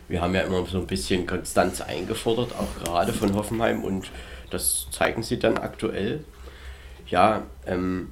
Wir 0.08 0.22
haben 0.22 0.34
ja 0.34 0.42
immer 0.42 0.64
so 0.66 0.78
ein 0.78 0.86
bisschen 0.86 1.26
Konstanz 1.26 1.80
eingefordert, 1.80 2.54
auch 2.58 2.84
gerade 2.84 3.12
von 3.12 3.34
Hoffenheim. 3.34 3.84
Und 3.84 4.10
das 4.50 4.86
zeigen 4.90 5.22
sie 5.22 5.38
dann 5.38 5.58
aktuell 5.58 6.24
ja, 7.10 7.42
ähm, 7.66 8.08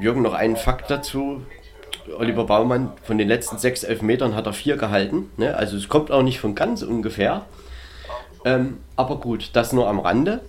Jürgen, 0.00 0.22
noch 0.22 0.34
einen 0.34 0.56
Fakt 0.56 0.90
dazu. 0.90 1.42
Oliver 2.16 2.44
Baumann, 2.44 2.92
von 3.02 3.18
den 3.18 3.28
letzten 3.28 3.58
sechs 3.58 3.82
Elfmetern 3.84 4.34
hat 4.34 4.46
er 4.46 4.52
vier 4.52 4.76
gehalten. 4.76 5.30
Ne? 5.36 5.54
Also 5.54 5.76
es 5.76 5.88
kommt 5.88 6.10
auch 6.10 6.22
nicht 6.22 6.40
von 6.40 6.54
ganz 6.54 6.82
ungefähr. 6.82 7.44
Ähm, 8.44 8.78
aber 8.96 9.16
gut, 9.16 9.50
das 9.52 9.72
nur 9.72 9.88
am 9.88 9.98
Rande. 9.98 10.40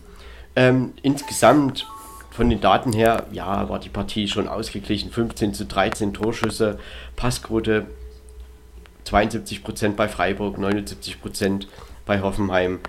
Ähm, 0.55 0.93
insgesamt 1.01 1.87
von 2.31 2.49
den 2.49 2.61
Daten 2.61 2.93
her, 2.93 3.25
ja, 3.31 3.69
war 3.69 3.79
die 3.79 3.89
Partie 3.89 4.27
schon 4.27 4.47
ausgeglichen. 4.47 5.11
15 5.11 5.53
zu 5.53 5.65
13 5.65 6.13
Torschüsse, 6.13 6.79
Passquote 7.15 7.87
72% 9.05 9.95
bei 9.95 10.07
Freiburg, 10.07 10.57
79% 10.57 11.67
bei 12.05 12.21
Hoffenheim. 12.21 12.79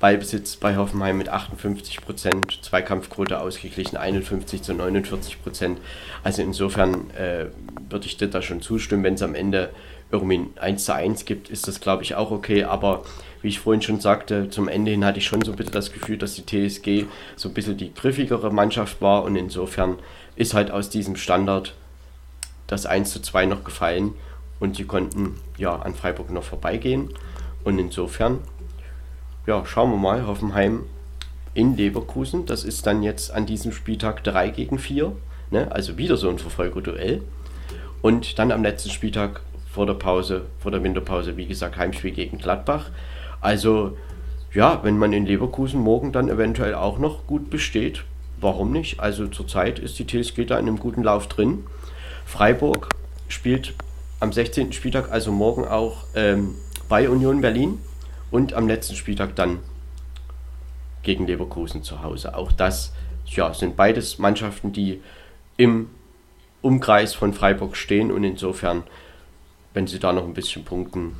Ballbesitz 0.00 0.56
bei 0.56 0.76
Hoffenheim 0.76 1.16
mit 1.16 1.30
58 1.30 2.02
Prozent, 2.02 2.58
Zweikampfquote 2.62 3.40
ausgeglichen 3.40 3.96
51 3.96 4.62
zu 4.62 4.74
49 4.74 5.42
Prozent. 5.42 5.78
Also 6.22 6.42
insofern 6.42 7.10
äh, 7.12 7.46
würde 7.88 8.06
ich 8.06 8.16
dir 8.16 8.28
da 8.28 8.42
schon 8.42 8.60
zustimmen, 8.60 9.04
wenn 9.04 9.14
es 9.14 9.22
am 9.22 9.34
Ende 9.34 9.70
irgendwie 10.10 10.38
ein 10.38 10.50
1 10.58 10.84
zu 10.84 10.94
1 10.94 11.24
gibt, 11.24 11.48
ist 11.48 11.68
das 11.68 11.80
glaube 11.80 12.02
ich 12.02 12.16
auch 12.16 12.30
okay, 12.30 12.64
aber 12.64 13.04
wie 13.44 13.48
ich 13.48 13.60
vorhin 13.60 13.82
schon 13.82 14.00
sagte, 14.00 14.48
zum 14.48 14.68
Ende 14.68 14.90
hin 14.90 15.04
hatte 15.04 15.18
ich 15.18 15.26
schon 15.26 15.42
so 15.42 15.52
ein 15.52 15.56
bisschen 15.56 15.72
das 15.72 15.92
Gefühl, 15.92 16.16
dass 16.16 16.34
die 16.34 16.46
TSG 16.46 17.04
so 17.36 17.50
ein 17.50 17.54
bisschen 17.54 17.76
die 17.76 17.92
griffigere 17.92 18.50
Mannschaft 18.50 19.02
war 19.02 19.22
und 19.22 19.36
insofern 19.36 19.98
ist 20.34 20.54
halt 20.54 20.70
aus 20.70 20.88
diesem 20.88 21.14
Standard 21.14 21.74
das 22.66 22.86
1 22.86 23.12
zu 23.12 23.20
2 23.20 23.46
noch 23.46 23.62
gefallen 23.62 24.14
und 24.60 24.76
sie 24.76 24.84
konnten 24.84 25.36
ja 25.58 25.76
an 25.76 25.94
Freiburg 25.94 26.30
noch 26.30 26.42
vorbeigehen 26.42 27.10
und 27.64 27.78
insofern 27.78 28.38
ja, 29.46 29.64
schauen 29.66 29.90
wir 29.90 29.98
mal, 29.98 30.26
Hoffenheim 30.26 30.84
in 31.52 31.76
Leverkusen. 31.76 32.46
Das 32.46 32.64
ist 32.64 32.86
dann 32.86 33.02
jetzt 33.02 33.30
an 33.30 33.44
diesem 33.44 33.72
Spieltag 33.72 34.24
3 34.24 34.48
gegen 34.48 34.78
4. 34.78 35.12
Ne? 35.50 35.70
Also 35.70 35.98
wieder 35.98 36.16
so 36.16 36.30
ein 36.30 36.38
Verfolgerduell. 36.38 37.20
Und 38.00 38.38
dann 38.38 38.52
am 38.52 38.62
letzten 38.62 38.90
Spieltag 38.90 39.42
vor 39.70 39.84
der 39.86 39.94
Pause, 39.94 40.46
vor 40.60 40.70
der 40.70 40.82
Winterpause, 40.82 41.36
wie 41.36 41.46
gesagt, 41.46 41.76
Heimspiel 41.76 42.12
gegen 42.12 42.38
Gladbach. 42.38 42.90
Also, 43.44 43.94
ja, 44.54 44.82
wenn 44.84 44.96
man 44.96 45.12
in 45.12 45.26
Leverkusen 45.26 45.78
morgen 45.78 46.12
dann 46.12 46.30
eventuell 46.30 46.74
auch 46.74 46.98
noch 46.98 47.26
gut 47.26 47.50
besteht, 47.50 48.04
warum 48.40 48.72
nicht? 48.72 49.00
Also 49.00 49.26
zurzeit 49.26 49.78
ist 49.78 49.98
die 49.98 50.06
TSG 50.06 50.46
da 50.46 50.58
in 50.58 50.66
einem 50.66 50.78
guten 50.78 51.02
Lauf 51.02 51.28
drin. 51.28 51.66
Freiburg 52.24 52.88
spielt 53.28 53.74
am 54.18 54.32
16. 54.32 54.72
Spieltag, 54.72 55.12
also 55.12 55.30
morgen 55.30 55.66
auch 55.66 56.04
ähm, 56.14 56.54
bei 56.88 57.06
Union 57.10 57.42
Berlin 57.42 57.80
und 58.30 58.54
am 58.54 58.66
letzten 58.66 58.96
Spieltag 58.96 59.36
dann 59.36 59.58
gegen 61.02 61.26
Leverkusen 61.26 61.82
zu 61.82 62.02
Hause. 62.02 62.34
Auch 62.34 62.50
das 62.50 62.94
ja, 63.26 63.52
sind 63.52 63.76
beides 63.76 64.18
Mannschaften, 64.18 64.72
die 64.72 65.02
im 65.58 65.90
Umkreis 66.62 67.12
von 67.12 67.34
Freiburg 67.34 67.76
stehen 67.76 68.10
und 68.10 68.24
insofern, 68.24 68.84
wenn 69.74 69.86
sie 69.86 69.98
da 69.98 70.14
noch 70.14 70.24
ein 70.24 70.32
bisschen 70.32 70.64
punkten, 70.64 71.16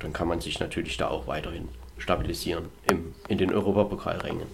dann 0.00 0.12
kann 0.12 0.28
man 0.28 0.40
sich 0.40 0.60
natürlich 0.60 0.96
da 0.96 1.08
auch 1.08 1.26
weiterhin 1.26 1.68
stabilisieren 1.98 2.66
im, 2.88 3.14
in 3.28 3.38
den 3.38 3.52
Europapokalrängen. 3.52 4.46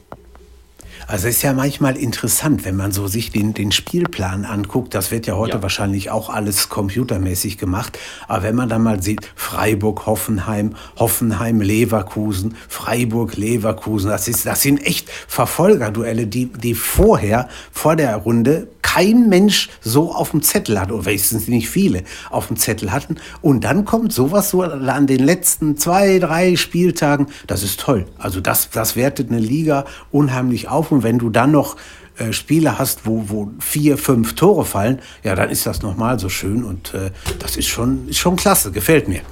Also 1.07 1.29
es 1.29 1.37
ist 1.37 1.43
ja 1.43 1.53
manchmal 1.53 1.97
interessant, 1.97 2.65
wenn 2.65 2.77
man 2.77 2.93
so 2.93 3.07
sich 3.09 3.31
den, 3.31 3.53
den 3.53 3.73
Spielplan 3.73 4.45
anguckt. 4.45 4.95
Das 4.95 5.11
wird 5.11 5.27
ja 5.27 5.37
heute 5.37 5.57
ja. 5.57 5.63
wahrscheinlich 5.63 6.11
auch 6.11 6.31
alles 6.31 6.69
computermäßig 6.69 7.59
gemacht. 7.59 7.99
Aber 8.27 8.45
wenn 8.45 8.55
man 8.55 8.69
dann 8.69 8.83
mal 8.83 9.03
sieht, 9.03 9.21
Freiburg, 9.35 10.07
Hoffenheim, 10.07 10.77
Hoffenheim, 10.97 11.61
Leverkusen, 11.61 12.57
Freiburg, 12.69 13.37
Leverkusen, 13.37 14.11
das, 14.11 14.29
ist, 14.29 14.47
das 14.47 14.63
sind 14.63 14.85
echt 14.87 15.11
Verfolgerduelle, 15.11 16.27
die, 16.27 16.47
die 16.47 16.75
vorher, 16.75 17.49
vor 17.71 17.97
der 17.97 18.17
Runde 18.17 18.69
kein 18.85 19.31
Mensch 19.31 19.71
so 19.81 20.13
auf 20.15 20.31
dem 20.31 20.43
Zettel 20.43 20.79
hat, 20.79 20.93
oder 20.93 21.07
wenigstens 21.07 21.49
nicht 21.49 21.71
viele 21.71 22.05
auf 22.31 22.49
dem 22.49 22.59
Zettel 22.59 22.93
hatten. 22.93 23.17
Und 23.41 23.65
dann 23.65 23.87
kommt 23.87 24.13
sowas 24.13 24.51
so 24.51 24.63
an 24.63 25.07
den 25.07 25.25
letzten 25.25 25.79
zwei, 25.79 26.19
drei 26.19 26.55
Spieltagen. 26.55 27.27
Das 27.47 27.63
ist 27.63 27.81
toll. 27.81 28.05
Also 28.19 28.41
das, 28.41 28.69
das 28.71 28.95
wertet 28.95 29.31
eine 29.31 29.41
Liga 29.41 29.87
unheimlich 30.13 30.69
auf. 30.69 30.93
Und 30.93 31.03
wenn 31.03 31.19
du 31.19 31.31
dann 31.31 31.51
noch 31.51 31.77
äh, 32.19 32.35
Spiele 32.35 32.79
hast, 32.79 33.07
wo, 33.07 33.25
wo 33.29 33.51
vier, 33.59 33.97
fünf 33.97 34.35
Tore 34.35 34.67
fallen, 34.67 35.01
ja, 35.25 35.35
dann 35.35 35.49
ist 35.49 35.67
das 35.67 35.81
nochmal 35.81 36.19
so 36.21 36.29
schön. 36.29 36.63
Und 36.63 36.93
äh, 36.93 37.11
das 37.39 37.57
ist 37.57 37.69
schon, 37.69 38.07
ist 38.09 38.19
schon 38.19 38.37
klasse, 38.37 38.71
gefällt 38.71 39.09
mir. 39.09 39.23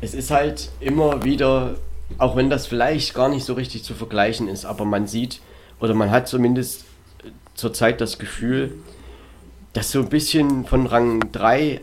Es 0.00 0.14
ist 0.14 0.30
halt 0.30 0.70
immer 0.80 1.24
wieder, 1.24 1.74
auch 2.16 2.36
wenn 2.36 2.48
das 2.48 2.66
vielleicht 2.66 3.12
gar 3.12 3.28
nicht 3.28 3.44
so 3.44 3.52
richtig 3.52 3.84
zu 3.84 3.92
vergleichen 3.92 4.48
ist, 4.48 4.64
aber 4.64 4.86
man 4.86 5.06
sieht 5.06 5.42
oder 5.78 5.94
man 5.94 6.10
hat 6.10 6.26
zumindest 6.26 6.84
zurzeit 7.60 8.00
das 8.00 8.18
Gefühl, 8.18 8.72
dass 9.72 9.92
so 9.92 10.00
ein 10.00 10.08
bisschen 10.08 10.64
von 10.64 10.86
Rang 10.86 11.30
3 11.32 11.80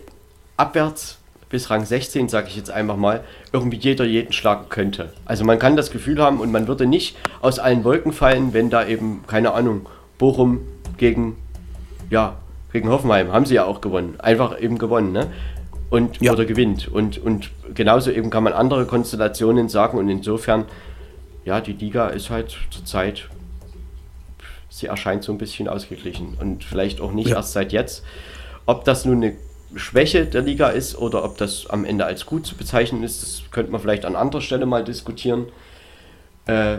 abwärts 0.57 1.19
bis 1.49 1.69
Rang 1.69 1.85
16, 1.85 2.27
sage 2.27 2.47
ich 2.49 2.57
jetzt 2.57 2.69
einfach 2.69 2.97
mal, 2.97 3.23
irgendwie 3.53 3.77
jeder 3.77 4.03
jeden 4.03 4.33
schlagen 4.33 4.65
könnte. 4.69 5.13
Also 5.25 5.45
man 5.45 5.59
kann 5.59 5.77
das 5.77 5.91
Gefühl 5.91 6.21
haben 6.21 6.41
und 6.41 6.51
man 6.51 6.67
würde 6.67 6.85
nicht 6.85 7.15
aus 7.41 7.59
allen 7.59 7.83
Wolken 7.85 8.11
fallen, 8.11 8.53
wenn 8.53 8.69
da 8.69 8.85
eben, 8.85 9.23
keine 9.27 9.53
Ahnung, 9.53 9.87
Bochum 10.17 10.61
gegen, 10.97 11.37
ja, 12.09 12.35
gegen 12.73 12.89
Hoffenheim, 12.89 13.31
haben 13.31 13.45
sie 13.45 13.55
ja 13.55 13.63
auch 13.63 13.79
gewonnen. 13.79 14.15
Einfach 14.19 14.59
eben 14.59 14.77
gewonnen, 14.77 15.13
ne? 15.13 15.27
Und, 15.89 16.19
ja. 16.19 16.33
oder 16.33 16.43
gewinnt. 16.43 16.89
Und, 16.89 17.17
und 17.17 17.49
genauso 17.73 18.11
eben 18.11 18.29
kann 18.29 18.43
man 18.43 18.51
andere 18.51 18.85
Konstellationen 18.85 19.69
sagen 19.69 19.97
und 19.97 20.09
insofern, 20.09 20.65
ja, 21.45 21.61
die 21.61 21.71
Liga 21.71 22.09
ist 22.09 22.29
halt 22.29 22.57
zurzeit 22.71 23.29
sie 24.77 24.87
erscheint 24.87 25.23
so 25.23 25.31
ein 25.31 25.37
bisschen 25.37 25.67
ausgeglichen 25.67 26.37
und 26.39 26.63
vielleicht 26.63 27.01
auch 27.01 27.11
nicht 27.11 27.29
ja. 27.29 27.37
erst 27.37 27.53
seit 27.53 27.71
jetzt. 27.71 28.03
Ob 28.65 28.83
das 28.85 29.05
nun 29.05 29.23
eine 29.23 29.35
Schwäche 29.75 30.25
der 30.25 30.41
Liga 30.41 30.69
ist 30.69 30.97
oder 30.97 31.23
ob 31.23 31.37
das 31.37 31.67
am 31.67 31.85
Ende 31.85 32.05
als 32.05 32.25
gut 32.25 32.45
zu 32.45 32.55
bezeichnen 32.55 33.03
ist, 33.03 33.21
das 33.21 33.51
könnte 33.51 33.71
man 33.71 33.81
vielleicht 33.81 34.05
an 34.05 34.15
anderer 34.15 34.41
Stelle 34.41 34.65
mal 34.65 34.83
diskutieren. 34.83 35.47
Äh, 36.45 36.77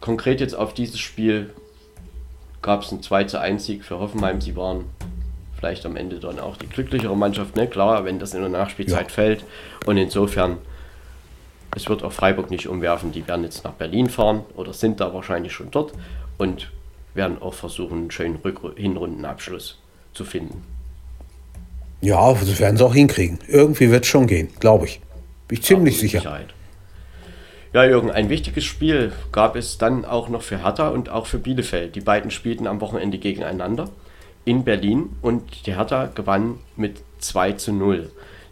konkret 0.00 0.40
jetzt 0.40 0.54
auf 0.54 0.74
dieses 0.74 1.00
Spiel 1.00 1.50
gab 2.62 2.82
es 2.82 2.92
einen 2.92 3.02
2 3.02 3.24
zu 3.24 3.40
1 3.40 3.64
Sieg 3.64 3.84
für 3.84 3.98
Hoffenheim. 3.98 4.40
Sie 4.40 4.56
waren 4.56 4.84
vielleicht 5.56 5.84
am 5.86 5.96
Ende 5.96 6.20
dann 6.20 6.38
auch 6.38 6.56
die 6.56 6.68
glücklichere 6.68 7.16
Mannschaft, 7.16 7.56
ne? 7.56 7.66
Klar, 7.66 8.04
wenn 8.04 8.18
das 8.18 8.34
in 8.34 8.40
der 8.40 8.50
Nachspielzeit 8.50 9.08
ja. 9.08 9.14
fällt. 9.14 9.44
Und 9.86 9.96
insofern, 9.96 10.58
es 11.74 11.88
wird 11.88 12.02
auch 12.02 12.12
Freiburg 12.12 12.50
nicht 12.50 12.68
umwerfen. 12.68 13.12
Die 13.12 13.26
werden 13.26 13.44
jetzt 13.44 13.64
nach 13.64 13.72
Berlin 13.72 14.08
fahren 14.08 14.44
oder 14.56 14.72
sind 14.72 15.00
da 15.00 15.12
wahrscheinlich 15.12 15.52
schon 15.52 15.70
dort. 15.70 15.92
Und 16.38 16.70
werden 17.14 17.40
auch 17.40 17.54
versuchen, 17.54 17.98
einen 17.98 18.10
schönen 18.10 18.36
Rück 18.36 18.60
Hinrundenabschluss 18.76 19.78
zu 20.12 20.24
finden. 20.24 20.62
Ja, 22.00 22.32
das 22.34 22.60
werden 22.60 22.76
sie 22.76 22.84
auch 22.84 22.94
hinkriegen. 22.94 23.38
Irgendwie 23.48 23.90
wird 23.90 24.04
es 24.04 24.10
schon 24.10 24.26
gehen, 24.26 24.48
glaube 24.60 24.86
ich. 24.86 25.00
Bin 25.48 25.58
ich 25.58 25.64
ziemlich 25.64 25.98
sicher. 25.98 26.18
Sicherheit. 26.18 26.48
Ja, 27.72 27.84
Jürgen, 27.84 28.10
ein 28.10 28.28
wichtiges 28.28 28.64
Spiel 28.64 29.12
gab 29.32 29.56
es 29.56 29.78
dann 29.78 30.04
auch 30.04 30.28
noch 30.28 30.42
für 30.42 30.62
Hertha 30.62 30.88
und 30.88 31.08
auch 31.08 31.26
für 31.26 31.38
Bielefeld. 31.38 31.96
Die 31.96 32.00
beiden 32.00 32.30
spielten 32.30 32.66
am 32.66 32.80
Wochenende 32.80 33.18
gegeneinander 33.18 33.90
in 34.44 34.64
Berlin 34.64 35.10
und 35.22 35.66
die 35.66 35.74
Hertha 35.74 36.06
gewann 36.06 36.58
mit 36.76 37.02
2 37.18 37.52
zu 37.52 37.72
0. 37.72 38.10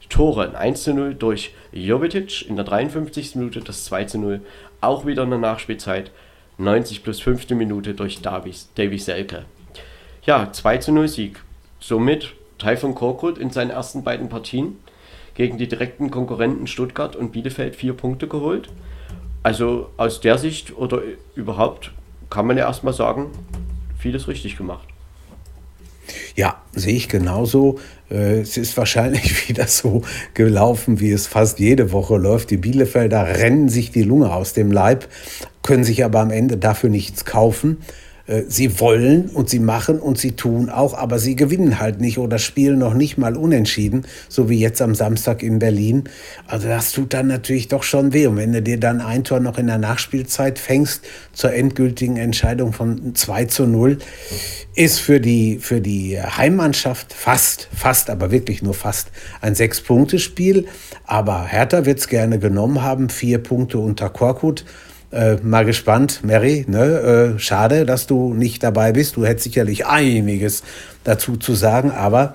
Tore 0.09 0.54
1 0.59 0.82
zu 0.82 0.92
0 0.92 1.14
durch 1.14 1.54
Jovetic 1.72 2.46
in 2.46 2.56
der 2.56 2.66
53. 2.66 3.36
Minute, 3.36 3.60
das 3.60 3.84
2 3.86 4.04
zu 4.04 4.18
0 4.18 4.40
auch 4.82 5.06
wieder 5.06 5.22
in 5.22 5.30
der 5.30 5.38
Nachspielzeit, 5.38 6.10
90 6.59 7.03
plus 7.03 7.20
5. 7.20 7.51
Minute 7.51 7.95
durch 7.95 8.20
Davies, 8.23 8.69
Davy 8.74 8.99
Selke. 8.99 9.45
Ja, 10.24 10.53
2 10.53 10.79
zu 10.79 10.93
0 10.93 11.09
Sieg. 11.09 11.41
Somit 11.81 12.35
Taifun 12.59 12.95
Korkut 12.95 13.39
in 13.39 13.51
seinen 13.51 13.70
ersten 13.70 14.05
beiden 14.05 14.29
Partien 14.29 14.77
gegen 15.35 15.59
die 15.59 15.66
direkten 15.66 16.11
Konkurrenten 16.11 16.66
Stuttgart 16.66 17.16
und 17.16 17.33
Bielefeld 17.33 17.74
vier 17.74 17.95
Punkte 17.95 18.29
geholt. 18.29 18.69
Also 19.43 19.91
aus 19.97 20.20
der 20.20 20.39
Sicht 20.39 20.77
oder 20.77 21.03
überhaupt 21.35 21.91
kann 22.31 22.47
man 22.47 22.57
ja 22.57 22.66
erstmal 22.66 22.95
sagen, 22.95 23.31
vieles 23.99 24.29
richtig 24.29 24.57
gemacht. 24.57 24.87
Ja, 26.35 26.62
sehe 26.73 26.95
ich 26.95 27.09
genauso. 27.09 27.79
Äh, 28.11 28.41
es 28.41 28.57
ist 28.57 28.77
wahrscheinlich 28.77 29.49
wieder 29.49 29.66
so 29.66 30.03
gelaufen, 30.35 31.01
wie 31.01 31.12
es 31.12 31.27
fast 31.27 31.59
jede 31.59 31.93
Woche 31.93 32.16
läuft. 32.16 32.51
Die 32.51 32.57
Bielefelder 32.57 33.27
rennen 33.39 33.69
sich 33.69 33.91
die 33.91 34.03
Lunge 34.03 34.33
aus 34.33 34.53
dem 34.53 34.73
Leib, 34.73 35.09
können 35.62 35.84
sich 35.84 36.05
aber 36.05 36.20
am 36.20 36.30
Ende 36.30 36.56
dafür 36.56 36.90
nichts 36.90 37.24
kaufen. 37.24 37.78
Äh, 38.26 38.43
sie 38.48 38.80
wollen 38.80 39.28
und 39.30 39.51
sie 39.51 39.59
machen 39.59 39.98
und 39.98 40.18
sie 40.18 40.32
tun 40.32 40.70
auch, 40.70 40.94
aber 40.94 41.18
sie 41.18 41.36
gewinnen 41.36 41.80
halt 41.80 42.01
nicht 42.01 42.18
oder 42.18 42.39
spielen 42.39 42.78
noch 42.78 42.94
nicht 42.94 43.18
mal 43.18 43.36
unentschieden, 43.36 44.05
so 44.28 44.48
wie 44.48 44.59
jetzt 44.59 44.80
am 44.80 44.94
Samstag 44.94 45.43
in 45.43 45.59
Berlin. 45.59 46.05
Also 46.47 46.68
das 46.68 46.93
tut 46.93 47.14
dann 47.14 47.26
natürlich 47.26 47.68
doch 47.68 47.82
schon 47.82 48.12
weh. 48.12 48.26
Und 48.26 48.36
wenn 48.36 48.52
du 48.52 48.62
dir 48.62 48.78
dann 48.78 49.01
ein 49.01 49.24
Tor 49.24 49.40
noch 49.40 49.59
in 49.59 49.66
der 49.66 49.78
Nachspielzeit 49.78 50.59
fängst 50.59 51.02
zur 51.32 51.52
endgültigen 51.52 52.16
Entscheidung 52.16 52.72
von 52.72 53.14
2 53.14 53.47
zu 53.47 53.66
0, 53.66 53.98
ist 54.74 55.01
für 55.01 55.20
die, 55.20 55.59
für 55.59 55.80
die 55.80 56.18
Heimmannschaft 56.20 57.12
fast, 57.12 57.68
fast, 57.74 58.09
aber 58.09 58.30
wirklich 58.30 58.62
nur 58.62 58.74
fast 58.74 59.09
ein 59.40 59.55
Sechs-Punkte-Spiel. 59.55 60.66
Aber 61.05 61.44
Hertha 61.44 61.84
wird 61.84 61.98
es 61.98 62.09
gerne 62.09 62.39
genommen 62.39 62.82
haben, 62.82 63.10
vier 63.10 63.39
Punkte 63.39 63.78
unter 63.78 64.09
Korkut. 64.09 64.64
Äh, 65.12 65.36
mal 65.43 65.66
gespannt, 65.66 66.20
Mary. 66.24 66.64
Ne? 66.66 67.34
Äh, 67.36 67.39
schade, 67.39 67.84
dass 67.84 68.06
du 68.06 68.32
nicht 68.32 68.62
dabei 68.62 68.93
bist. 68.93 69.16
Du 69.16 69.26
hättest 69.26 69.44
sicherlich 69.44 69.86
einiges 69.86 70.62
dazu 71.05 71.36
zu 71.36 71.55
sagen, 71.55 71.90
aber 71.90 72.32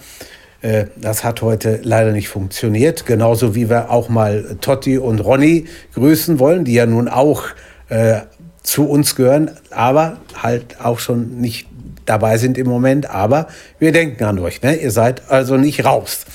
äh, 0.62 0.86
das 0.96 1.24
hat 1.24 1.42
heute 1.42 1.80
leider 1.82 2.12
nicht 2.12 2.30
funktioniert. 2.30 3.08
Genauso 3.08 3.56
wie 3.56 3.68
wir 3.68 3.90
auch 3.90 4.10
mal 4.10 4.58
Totti 4.62 5.00
und 5.00 5.22
Ronny 5.22 5.66
grüßen 5.96 6.38
wollen, 6.38 6.66
die 6.66 6.74
ja 6.74 6.86
nun 6.86 7.08
auch 7.08 7.46
äh, 7.90 8.22
zu 8.62 8.88
uns 8.88 9.16
gehören, 9.16 9.50
aber 9.72 10.18
halt 10.44 10.80
auch 10.80 11.00
schon 11.00 11.42
nicht 11.42 11.68
dabei 12.06 12.38
sind 12.38 12.60
im 12.60 12.68
Moment. 12.68 13.10
Aber 13.10 13.48
wir 13.80 13.92
denken 13.92 14.24
an 14.24 14.38
euch. 14.38 14.62
Ne? 14.62 14.76
Ihr 14.76 14.92
seid 14.92 15.32
also 15.32 15.58
nicht 15.58 15.84
raus. 15.84 16.26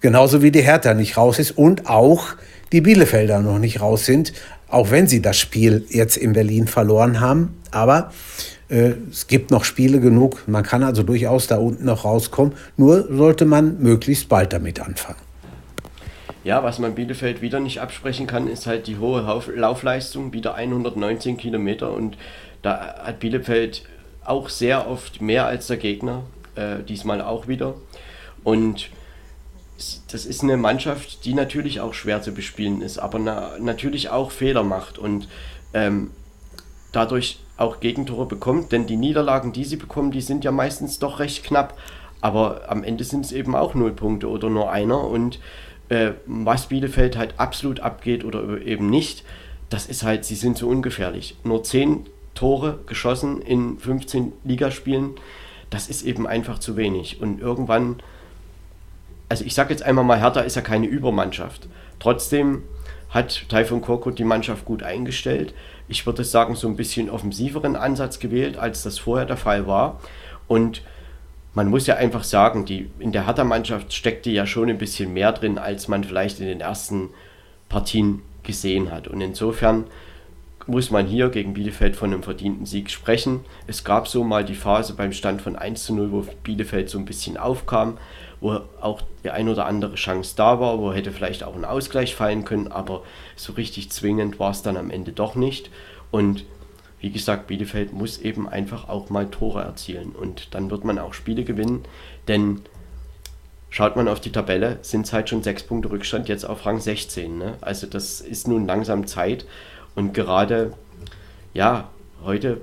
Genauso 0.00 0.42
wie 0.42 0.52
die 0.52 0.62
Hertha 0.62 0.94
nicht 0.94 1.16
raus 1.16 1.40
ist 1.40 1.58
und 1.58 1.90
auch 1.90 2.36
die 2.70 2.82
Bielefelder 2.82 3.40
noch 3.40 3.58
nicht 3.58 3.80
raus 3.80 4.04
sind 4.04 4.32
auch 4.68 4.90
wenn 4.90 5.06
sie 5.06 5.22
das 5.22 5.38
Spiel 5.38 5.84
jetzt 5.88 6.16
in 6.16 6.32
Berlin 6.32 6.66
verloren 6.66 7.20
haben. 7.20 7.60
Aber 7.70 8.12
äh, 8.68 8.92
es 9.10 9.26
gibt 9.26 9.50
noch 9.50 9.64
Spiele 9.64 10.00
genug. 10.00 10.46
Man 10.46 10.62
kann 10.62 10.82
also 10.82 11.02
durchaus 11.02 11.46
da 11.46 11.56
unten 11.56 11.84
noch 11.84 12.04
rauskommen. 12.04 12.54
Nur 12.76 13.08
sollte 13.10 13.44
man 13.44 13.80
möglichst 13.80 14.28
bald 14.28 14.52
damit 14.52 14.80
anfangen. 14.80 15.18
Ja, 16.44 16.62
was 16.62 16.78
man 16.78 16.94
Bielefeld 16.94 17.42
wieder 17.42 17.60
nicht 17.60 17.80
absprechen 17.80 18.26
kann, 18.26 18.48
ist 18.48 18.66
halt 18.66 18.86
die 18.86 18.98
hohe 18.98 19.20
Laufleistung, 19.54 20.32
wieder 20.32 20.54
119 20.54 21.36
Kilometer. 21.36 21.92
Und 21.92 22.16
da 22.62 23.02
hat 23.04 23.20
Bielefeld 23.20 23.82
auch 24.24 24.48
sehr 24.48 24.88
oft 24.88 25.20
mehr 25.20 25.46
als 25.46 25.66
der 25.66 25.78
Gegner, 25.78 26.22
äh, 26.54 26.82
diesmal 26.86 27.20
auch 27.20 27.48
wieder. 27.48 27.74
Und 28.44 28.90
das 30.10 30.26
ist 30.26 30.42
eine 30.42 30.56
Mannschaft, 30.56 31.24
die 31.24 31.34
natürlich 31.34 31.80
auch 31.80 31.94
schwer 31.94 32.20
zu 32.22 32.32
bespielen 32.32 32.82
ist, 32.82 32.98
aber 32.98 33.18
na, 33.18 33.52
natürlich 33.58 34.10
auch 34.10 34.30
Fehler 34.30 34.64
macht 34.64 34.98
und 34.98 35.28
ähm, 35.72 36.10
dadurch 36.92 37.38
auch 37.56 37.80
Gegentore 37.80 38.26
bekommt, 38.26 38.72
denn 38.72 38.86
die 38.86 38.96
Niederlagen, 38.96 39.52
die 39.52 39.64
sie 39.64 39.76
bekommen, 39.76 40.10
die 40.10 40.20
sind 40.20 40.44
ja 40.44 40.52
meistens 40.52 40.98
doch 40.98 41.18
recht 41.18 41.44
knapp, 41.44 41.76
aber 42.20 42.62
am 42.68 42.84
Ende 42.84 43.04
sind 43.04 43.24
es 43.24 43.32
eben 43.32 43.54
auch 43.54 43.74
null 43.74 43.92
Punkte 43.92 44.28
oder 44.28 44.48
nur 44.50 44.70
einer. 44.70 45.04
Und 45.04 45.38
äh, 45.88 46.12
was 46.26 46.66
Bielefeld 46.66 47.16
halt 47.16 47.34
absolut 47.38 47.80
abgeht 47.80 48.24
oder 48.24 48.60
eben 48.60 48.90
nicht, 48.90 49.24
das 49.70 49.86
ist 49.86 50.02
halt, 50.02 50.24
sie 50.24 50.34
sind 50.34 50.56
so 50.56 50.68
ungefährlich. 50.68 51.36
Nur 51.44 51.62
10 51.62 52.06
Tore 52.34 52.78
geschossen 52.86 53.42
in 53.42 53.78
15 53.78 54.32
Ligaspielen, 54.44 55.14
das 55.70 55.88
ist 55.88 56.02
eben 56.02 56.26
einfach 56.26 56.58
zu 56.58 56.76
wenig. 56.76 57.20
Und 57.20 57.40
irgendwann 57.40 57.96
also 59.28 59.44
ich 59.44 59.54
sage 59.54 59.70
jetzt 59.70 59.82
einmal 59.82 60.04
mal, 60.04 60.20
Hertha 60.20 60.40
ist 60.40 60.56
ja 60.56 60.62
keine 60.62 60.86
Übermannschaft. 60.86 61.68
Trotzdem 61.98 62.62
hat 63.10 63.48
Taifun 63.48 63.80
Korkut 63.80 64.18
die 64.18 64.24
Mannschaft 64.24 64.64
gut 64.64 64.82
eingestellt. 64.82 65.54
Ich 65.88 66.04
würde 66.06 66.24
sagen, 66.24 66.54
so 66.54 66.68
ein 66.68 66.76
bisschen 66.76 67.10
offensiveren 67.10 67.76
Ansatz 67.76 68.18
gewählt, 68.18 68.58
als 68.58 68.82
das 68.82 68.98
vorher 68.98 69.26
der 69.26 69.36
Fall 69.36 69.66
war. 69.66 70.00
Und 70.46 70.82
man 71.54 71.68
muss 71.68 71.86
ja 71.86 71.96
einfach 71.96 72.24
sagen, 72.24 72.66
die, 72.66 72.90
in 72.98 73.12
der 73.12 73.26
Hertha-Mannschaft 73.26 73.92
steckte 73.92 74.30
ja 74.30 74.46
schon 74.46 74.68
ein 74.68 74.78
bisschen 74.78 75.12
mehr 75.12 75.32
drin, 75.32 75.58
als 75.58 75.88
man 75.88 76.04
vielleicht 76.04 76.40
in 76.40 76.46
den 76.46 76.60
ersten 76.60 77.10
Partien 77.68 78.22
gesehen 78.42 78.90
hat. 78.90 79.08
Und 79.08 79.20
insofern 79.20 79.84
muss 80.66 80.90
man 80.90 81.06
hier 81.06 81.30
gegen 81.30 81.54
Bielefeld 81.54 81.96
von 81.96 82.12
einem 82.12 82.22
verdienten 82.22 82.66
Sieg 82.66 82.90
sprechen. 82.90 83.40
Es 83.66 83.84
gab 83.84 84.06
so 84.06 84.22
mal 84.22 84.44
die 84.44 84.54
Phase 84.54 84.92
beim 84.92 85.12
Stand 85.12 85.40
von 85.40 85.56
1 85.56 85.84
zu 85.84 85.94
0, 85.94 86.12
wo 86.12 86.26
Bielefeld 86.42 86.90
so 86.90 86.98
ein 86.98 87.06
bisschen 87.06 87.38
aufkam 87.38 87.96
wo 88.40 88.60
auch 88.80 89.02
die 89.24 89.30
ein 89.30 89.48
oder 89.48 89.66
andere 89.66 89.94
Chance 89.94 90.34
da 90.36 90.60
war, 90.60 90.78
wo 90.78 90.92
hätte 90.92 91.12
vielleicht 91.12 91.44
auch 91.44 91.56
ein 91.56 91.64
Ausgleich 91.64 92.14
fallen 92.14 92.44
können, 92.44 92.68
aber 92.68 93.02
so 93.36 93.52
richtig 93.54 93.90
zwingend 93.90 94.38
war 94.38 94.50
es 94.50 94.62
dann 94.62 94.76
am 94.76 94.90
Ende 94.90 95.12
doch 95.12 95.34
nicht. 95.34 95.70
Und 96.10 96.44
wie 97.00 97.10
gesagt, 97.10 97.46
Bielefeld 97.46 97.92
muss 97.92 98.18
eben 98.18 98.48
einfach 98.48 98.88
auch 98.88 99.10
mal 99.10 99.26
Tore 99.26 99.62
erzielen 99.62 100.10
und 100.10 100.54
dann 100.54 100.70
wird 100.70 100.84
man 100.84 100.98
auch 100.98 101.14
Spiele 101.14 101.44
gewinnen, 101.44 101.84
denn 102.26 102.62
schaut 103.70 103.96
man 103.96 104.08
auf 104.08 104.20
die 104.20 104.32
Tabelle, 104.32 104.78
sind 104.82 105.06
es 105.06 105.12
halt 105.12 105.28
schon 105.28 105.42
sechs 105.42 105.62
Punkte 105.62 105.90
Rückstand 105.90 106.28
jetzt 106.28 106.44
auf 106.44 106.64
Rang 106.66 106.80
16. 106.80 107.38
Ne? 107.38 107.54
Also 107.60 107.86
das 107.86 108.20
ist 108.20 108.48
nun 108.48 108.66
langsam 108.66 109.06
Zeit 109.06 109.46
und 109.94 110.12
gerade, 110.14 110.72
ja, 111.54 111.88
heute 112.24 112.60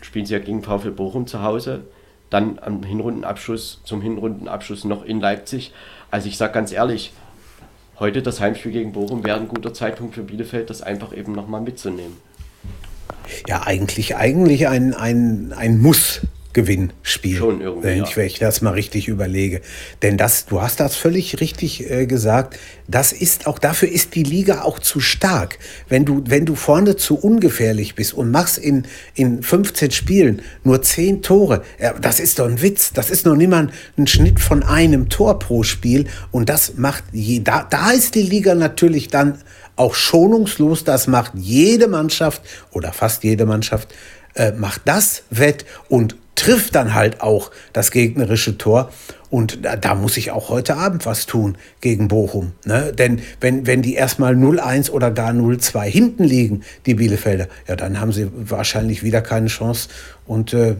spielen 0.00 0.26
sie 0.26 0.34
ja 0.34 0.40
gegen 0.40 0.62
VfL 0.62 0.90
Bochum 0.90 1.26
zu 1.26 1.42
Hause 1.42 1.84
dann 2.30 2.58
am 2.60 2.82
Hinrundenabschluss, 2.82 3.80
zum 3.84 4.00
Hinrundenabschluss 4.00 4.84
noch 4.84 5.04
in 5.04 5.20
Leipzig. 5.20 5.72
Also 6.10 6.28
ich 6.28 6.36
sage 6.36 6.52
ganz 6.52 6.72
ehrlich, 6.72 7.12
heute 7.98 8.22
das 8.22 8.40
Heimspiel 8.40 8.72
gegen 8.72 8.92
Bochum 8.92 9.24
wäre 9.24 9.38
ein 9.38 9.48
guter 9.48 9.74
Zeitpunkt 9.74 10.14
für 10.14 10.22
Bielefeld, 10.22 10.70
das 10.70 10.82
einfach 10.82 11.14
eben 11.14 11.32
nochmal 11.32 11.60
mitzunehmen. 11.60 12.16
Ja, 13.46 13.66
eigentlich, 13.66 14.16
eigentlich 14.16 14.68
ein, 14.68 14.94
ein, 14.94 15.52
ein 15.56 15.80
Muss 15.80 16.22
Gewinnspiel, 16.52 17.36
Schon 17.36 17.60
irgendwie, 17.60 17.86
wenn, 17.86 18.02
ich, 18.02 18.16
wenn 18.16 18.26
ich 18.26 18.38
das 18.38 18.60
mal 18.60 18.72
richtig 18.72 19.06
überlege. 19.06 19.60
Denn 20.02 20.16
das, 20.16 20.46
du 20.46 20.60
hast 20.60 20.80
das 20.80 20.96
völlig 20.96 21.40
richtig 21.40 21.88
äh, 21.88 22.06
gesagt, 22.06 22.58
das 22.88 23.12
ist 23.12 23.46
auch, 23.46 23.60
dafür 23.60 23.88
ist 23.88 24.16
die 24.16 24.24
Liga 24.24 24.62
auch 24.62 24.80
zu 24.80 24.98
stark. 24.98 25.58
Wenn 25.88 26.04
du, 26.04 26.24
wenn 26.26 26.46
du 26.46 26.56
vorne 26.56 26.96
zu 26.96 27.16
ungefährlich 27.16 27.94
bist 27.94 28.14
und 28.14 28.32
machst 28.32 28.58
in, 28.58 28.84
in 29.14 29.42
15 29.42 29.92
Spielen 29.92 30.42
nur 30.64 30.82
10 30.82 31.22
Tore, 31.22 31.62
ja, 31.80 31.92
das 31.92 32.18
ist 32.18 32.40
doch 32.40 32.46
ein 32.46 32.60
Witz. 32.60 32.92
Das 32.92 33.10
ist 33.10 33.26
noch 33.26 33.36
nicht 33.36 33.50
mal 33.50 33.68
ein 33.96 34.06
Schnitt 34.08 34.40
von 34.40 34.64
einem 34.64 35.08
Tor 35.08 35.38
pro 35.38 35.62
Spiel. 35.62 36.06
Und 36.32 36.48
das 36.48 36.74
macht, 36.76 37.04
je, 37.12 37.40
da, 37.40 37.66
da 37.68 37.92
ist 37.92 38.16
die 38.16 38.22
Liga 38.22 38.56
natürlich 38.56 39.06
dann 39.06 39.38
auch 39.76 39.94
schonungslos. 39.94 40.82
Das 40.82 41.06
macht 41.06 41.32
jede 41.36 41.86
Mannschaft 41.86 42.42
oder 42.72 42.92
fast 42.92 43.22
jede 43.22 43.46
Mannschaft 43.46 43.94
äh, 44.34 44.52
macht 44.52 44.82
das 44.84 45.24
wett 45.30 45.64
und 45.88 46.16
trifft 46.40 46.74
dann 46.74 46.94
halt 46.94 47.20
auch 47.20 47.50
das 47.74 47.90
gegnerische 47.90 48.56
Tor. 48.56 48.90
Und 49.28 49.64
da, 49.64 49.76
da, 49.76 49.94
muss 49.94 50.16
ich 50.16 50.32
auch 50.32 50.48
heute 50.48 50.76
Abend 50.76 51.06
was 51.06 51.24
tun 51.24 51.56
gegen 51.80 52.08
Bochum. 52.08 52.50
Ne? 52.64 52.92
Denn 52.92 53.20
wenn, 53.40 53.64
wenn 53.64 53.80
die 53.80 53.94
erstmal 53.94 54.34
0-1 54.34 54.90
oder 54.90 55.12
gar 55.12 55.30
0-2 55.30 55.84
hinten 55.84 56.24
liegen, 56.24 56.62
die 56.84 56.94
Bielefelder, 56.94 57.46
ja, 57.68 57.76
dann 57.76 58.00
haben 58.00 58.10
sie 58.10 58.28
wahrscheinlich 58.34 59.04
wieder 59.04 59.20
keine 59.20 59.46
Chance. 59.46 59.88
und 60.26 60.52
äh, 60.52 60.74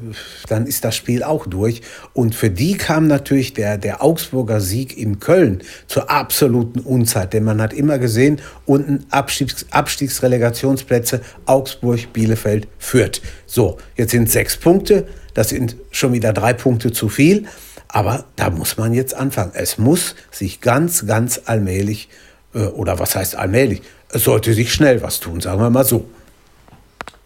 dann 0.48 0.66
ist 0.66 0.84
das 0.84 0.96
Spiel 0.96 1.22
auch 1.22 1.46
durch. 1.46 1.82
Und 2.12 2.34
für 2.34 2.50
die 2.50 2.76
kam 2.76 3.06
natürlich 3.06 3.54
der, 3.54 3.78
der 3.78 4.02
Augsburger 4.02 4.60
Sieg 4.60 4.98
in 4.98 5.20
Köln 5.20 5.62
zur 5.86 6.10
absoluten 6.10 6.80
Unzeit, 6.80 7.32
denn 7.32 7.44
man 7.44 7.62
hat 7.62 7.72
immer 7.72 7.98
gesehen, 7.98 8.40
unten 8.66 9.06
Abstiegs, 9.10 9.66
Abstiegsrelegationsplätze 9.70 11.20
Augsburg, 11.46 12.12
Bielefeld, 12.12 12.66
Fürth. 12.78 13.20
So, 13.46 13.78
jetzt 13.96 14.10
sind 14.10 14.28
sechs 14.28 14.56
Punkte, 14.56 15.06
das 15.34 15.50
sind 15.50 15.76
schon 15.90 16.12
wieder 16.12 16.32
drei 16.32 16.52
Punkte 16.52 16.92
zu 16.92 17.08
viel, 17.08 17.46
aber 17.88 18.24
da 18.36 18.50
muss 18.50 18.76
man 18.76 18.92
jetzt 18.92 19.14
anfangen. 19.14 19.52
Es 19.54 19.78
muss 19.78 20.14
sich 20.30 20.60
ganz, 20.60 21.06
ganz 21.06 21.42
allmählich, 21.46 22.08
äh, 22.54 22.64
oder 22.66 22.98
was 22.98 23.16
heißt 23.16 23.36
allmählich, 23.36 23.82
es 24.12 24.24
sollte 24.24 24.52
sich 24.54 24.72
schnell 24.72 25.02
was 25.02 25.20
tun, 25.20 25.40
sagen 25.40 25.60
wir 25.60 25.70
mal 25.70 25.84
so 25.84 26.06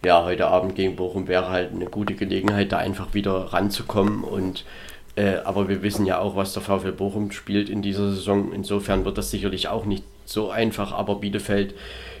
ja, 0.05 0.23
heute 0.23 0.47
Abend 0.47 0.75
gegen 0.75 0.95
Bochum 0.95 1.27
wäre 1.27 1.49
halt 1.49 1.73
eine 1.73 1.87
gute 1.87 2.13
Gelegenheit, 2.13 2.71
da 2.71 2.77
einfach 2.77 3.13
wieder 3.13 3.33
ranzukommen. 3.53 4.23
Und 4.23 4.63
äh, 5.15 5.37
aber 5.43 5.67
wir 5.67 5.81
wissen 5.81 6.05
ja 6.05 6.19
auch, 6.19 6.35
was 6.35 6.53
der 6.53 6.61
VfL 6.61 6.91
Bochum 6.91 7.31
spielt 7.31 7.69
in 7.69 7.81
dieser 7.81 8.11
Saison. 8.11 8.53
Insofern 8.53 9.03
wird 9.03 9.17
das 9.17 9.31
sicherlich 9.31 9.67
auch 9.67 9.85
nicht 9.85 10.03
so 10.25 10.51
einfach. 10.51 10.93
Aber 10.93 11.15
Bielefeld, 11.15 11.73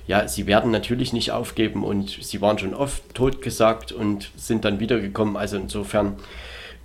ja, 0.07 0.27
sie 0.27 0.45
werden 0.45 0.71
natürlich 0.71 1.13
nicht 1.13 1.31
aufgeben 1.31 1.83
und 1.83 2.09
sie 2.09 2.41
waren 2.41 2.59
schon 2.59 2.73
oft 2.73 3.15
totgesagt 3.15 3.91
und 3.91 4.31
sind 4.35 4.65
dann 4.65 4.79
wiedergekommen. 4.79 5.35
Also 5.35 5.57
insofern 5.57 6.17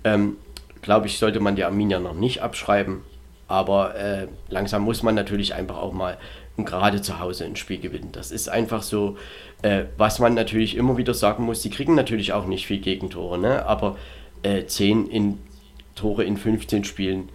ähm, 0.03 0.37
glaube 0.81 1.07
ich, 1.07 1.19
sollte 1.19 1.39
man 1.39 1.55
die 1.55 1.63
Arminia 1.63 1.99
noch 1.99 2.15
nicht 2.15 2.41
abschreiben. 2.41 3.01
Aber 3.47 3.95
äh, 3.95 4.27
langsam 4.49 4.83
muss 4.83 5.03
man 5.03 5.13
natürlich 5.13 5.53
einfach 5.53 5.77
auch 5.77 5.91
mal 5.91 6.17
gerade 6.57 7.01
zu 7.01 7.19
Hause 7.19 7.45
ein 7.45 7.55
Spiel 7.55 7.79
gewinnen. 7.79 8.09
Das 8.11 8.31
ist 8.31 8.49
einfach 8.49 8.81
so, 8.81 9.17
äh, 9.61 9.83
was 9.97 10.19
man 10.19 10.33
natürlich 10.33 10.75
immer 10.75 10.97
wieder 10.97 11.13
sagen 11.13 11.43
muss. 11.43 11.61
Sie 11.61 11.69
kriegen 11.69 11.95
natürlich 11.95 12.33
auch 12.33 12.45
nicht 12.45 12.65
viel 12.65 12.79
Gegentore, 12.79 13.37
ne? 13.37 13.65
aber 13.65 13.97
äh, 14.43 14.65
10 14.65 15.07
in, 15.07 15.39
Tore 15.95 16.23
in 16.23 16.37
15 16.37 16.83
Spielen, 16.83 17.29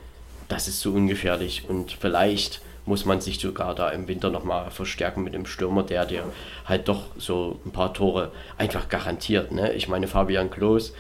das 0.49 0.69
ist 0.69 0.81
so 0.81 0.93
ungefährlich. 0.93 1.65
Und 1.69 1.93
vielleicht 1.93 2.61
muss 2.87 3.05
man 3.05 3.21
sich 3.21 3.39
sogar 3.39 3.75
da 3.75 3.91
im 3.91 4.09
Winter 4.09 4.31
nochmal 4.31 4.71
verstärken 4.71 5.25
mit 5.25 5.35
dem 5.35 5.47
Stürmer, 5.47 5.83
der 5.83 6.07
dir 6.07 6.25
halt 6.65 6.89
doch 6.89 7.05
so 7.19 7.61
ein 7.67 7.73
paar 7.73 7.93
Tore 7.93 8.33
einfach 8.57 8.89
garantiert. 8.89 9.53
Ne? 9.53 9.73
Ich 9.73 9.89
meine, 9.89 10.07
Fabian 10.07 10.51
Klos, 10.51 10.95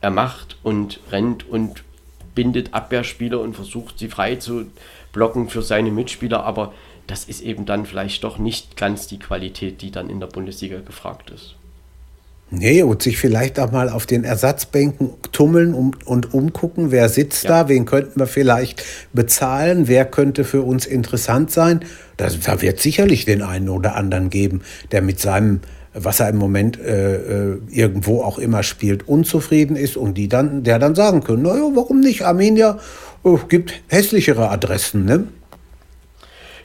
er 0.00 0.10
macht 0.10 0.56
und 0.62 1.00
rennt 1.10 1.48
und 1.48 1.82
bindet 2.34 2.74
Abwehrspieler 2.74 3.40
und 3.40 3.54
versucht 3.54 3.98
sie 3.98 4.08
frei 4.08 4.36
zu 4.36 4.66
blocken 5.12 5.48
für 5.48 5.62
seine 5.62 5.90
Mitspieler, 5.90 6.44
aber 6.44 6.74
das 7.06 7.24
ist 7.24 7.40
eben 7.40 7.66
dann 7.66 7.86
vielleicht 7.86 8.22
doch 8.24 8.38
nicht 8.38 8.76
ganz 8.76 9.06
die 9.06 9.18
Qualität, 9.18 9.80
die 9.80 9.90
dann 9.90 10.10
in 10.10 10.20
der 10.20 10.26
Bundesliga 10.26 10.80
gefragt 10.80 11.30
ist. 11.30 11.56
Nee, 12.48 12.82
und 12.82 13.02
sich 13.02 13.18
vielleicht 13.18 13.58
auch 13.58 13.72
mal 13.72 13.88
auf 13.88 14.06
den 14.06 14.22
Ersatzbänken 14.22 15.10
tummeln 15.32 15.74
und, 15.74 16.06
und 16.06 16.32
umgucken, 16.32 16.92
wer 16.92 17.08
sitzt 17.08 17.44
ja. 17.44 17.64
da, 17.64 17.68
wen 17.68 17.86
könnten 17.86 18.20
wir 18.20 18.28
vielleicht 18.28 18.84
bezahlen, 19.12 19.88
wer 19.88 20.04
könnte 20.04 20.44
für 20.44 20.62
uns 20.62 20.86
interessant 20.86 21.50
sein. 21.50 21.80
Da, 22.16 22.28
da 22.28 22.62
wird 22.62 22.78
sicherlich 22.78 23.24
den 23.24 23.42
einen 23.42 23.68
oder 23.68 23.96
anderen 23.96 24.30
geben, 24.30 24.62
der 24.92 25.02
mit 25.02 25.18
seinem, 25.18 25.60
was 25.92 26.20
er 26.20 26.28
im 26.28 26.36
Moment 26.36 26.78
äh, 26.78 27.16
äh 27.16 27.58
irgendwo 27.68 28.22
auch 28.22 28.38
immer 28.38 28.62
spielt, 28.62 29.08
unzufrieden 29.08 29.74
ist 29.74 29.96
und 29.96 30.14
die 30.14 30.28
dann, 30.28 30.62
der 30.62 30.78
dann 30.78 30.94
sagen 30.94 31.24
können, 31.24 31.42
naja, 31.42 31.68
warum 31.74 31.98
nicht? 31.98 32.22
Arminia 32.22 32.78
äh, 33.24 33.36
gibt 33.48 33.74
hässlichere 33.88 34.50
Adressen, 34.50 35.04
ne? 35.04 35.24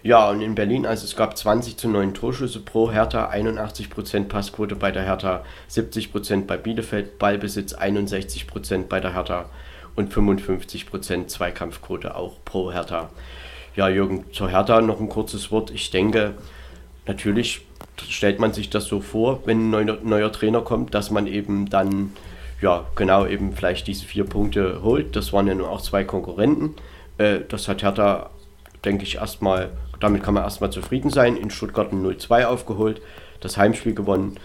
Ja, 0.03 0.31
und 0.31 0.41
in 0.41 0.55
Berlin, 0.55 0.87
also 0.87 1.05
es 1.05 1.15
gab 1.15 1.37
20 1.37 1.77
zu 1.77 1.87
9 1.87 2.15
Torschüsse 2.15 2.59
pro 2.59 2.91
Hertha, 2.91 3.29
81% 3.29 4.25
Passquote 4.25 4.75
bei 4.75 4.91
der 4.91 5.03
Hertha, 5.03 5.43
70% 5.69 6.47
bei 6.47 6.57
Bielefeld, 6.57 7.19
Ballbesitz 7.19 7.75
61% 7.75 8.87
bei 8.87 8.99
der 8.99 9.13
Hertha 9.13 9.45
und 9.95 10.11
55% 10.11 11.27
Zweikampfquote 11.27 12.15
auch 12.15 12.33
pro 12.45 12.71
Hertha. 12.71 13.09
Ja, 13.75 13.89
Jürgen, 13.89 14.25
zur 14.33 14.49
Hertha 14.49 14.81
noch 14.81 14.99
ein 14.99 15.07
kurzes 15.07 15.51
Wort. 15.51 15.69
Ich 15.69 15.91
denke, 15.91 16.33
natürlich 17.05 17.61
stellt 18.09 18.39
man 18.39 18.53
sich 18.53 18.71
das 18.71 18.85
so 18.85 19.01
vor, 19.01 19.41
wenn 19.45 19.67
ein 19.67 19.69
neuer, 19.69 19.97
neuer 20.03 20.31
Trainer 20.31 20.61
kommt, 20.61 20.95
dass 20.95 21.11
man 21.11 21.27
eben 21.27 21.69
dann, 21.69 22.13
ja, 22.59 22.87
genau 22.95 23.27
eben 23.27 23.53
vielleicht 23.53 23.85
diese 23.85 24.05
vier 24.05 24.25
Punkte 24.25 24.81
holt. 24.81 25.15
Das 25.15 25.31
waren 25.31 25.45
ja 25.47 25.53
nur 25.53 25.69
auch 25.69 25.81
zwei 25.81 26.03
Konkurrenten. 26.03 26.75
Äh, 27.17 27.41
das 27.47 27.67
hat 27.67 27.83
Hertha, 27.83 28.31
denke 28.83 29.03
ich, 29.03 29.15
erstmal 29.15 29.71
damit 30.01 30.23
kann 30.23 30.33
man 30.33 30.43
erstmal 30.43 30.71
zufrieden 30.71 31.09
sein. 31.09 31.37
In 31.37 31.51
Stuttgart 31.51 31.93
ein 31.93 32.03
0-2 32.03 32.45
aufgeholt, 32.45 33.01
das 33.39 33.55
Heimspiel 33.55 33.93
gewonnen. 33.93 34.37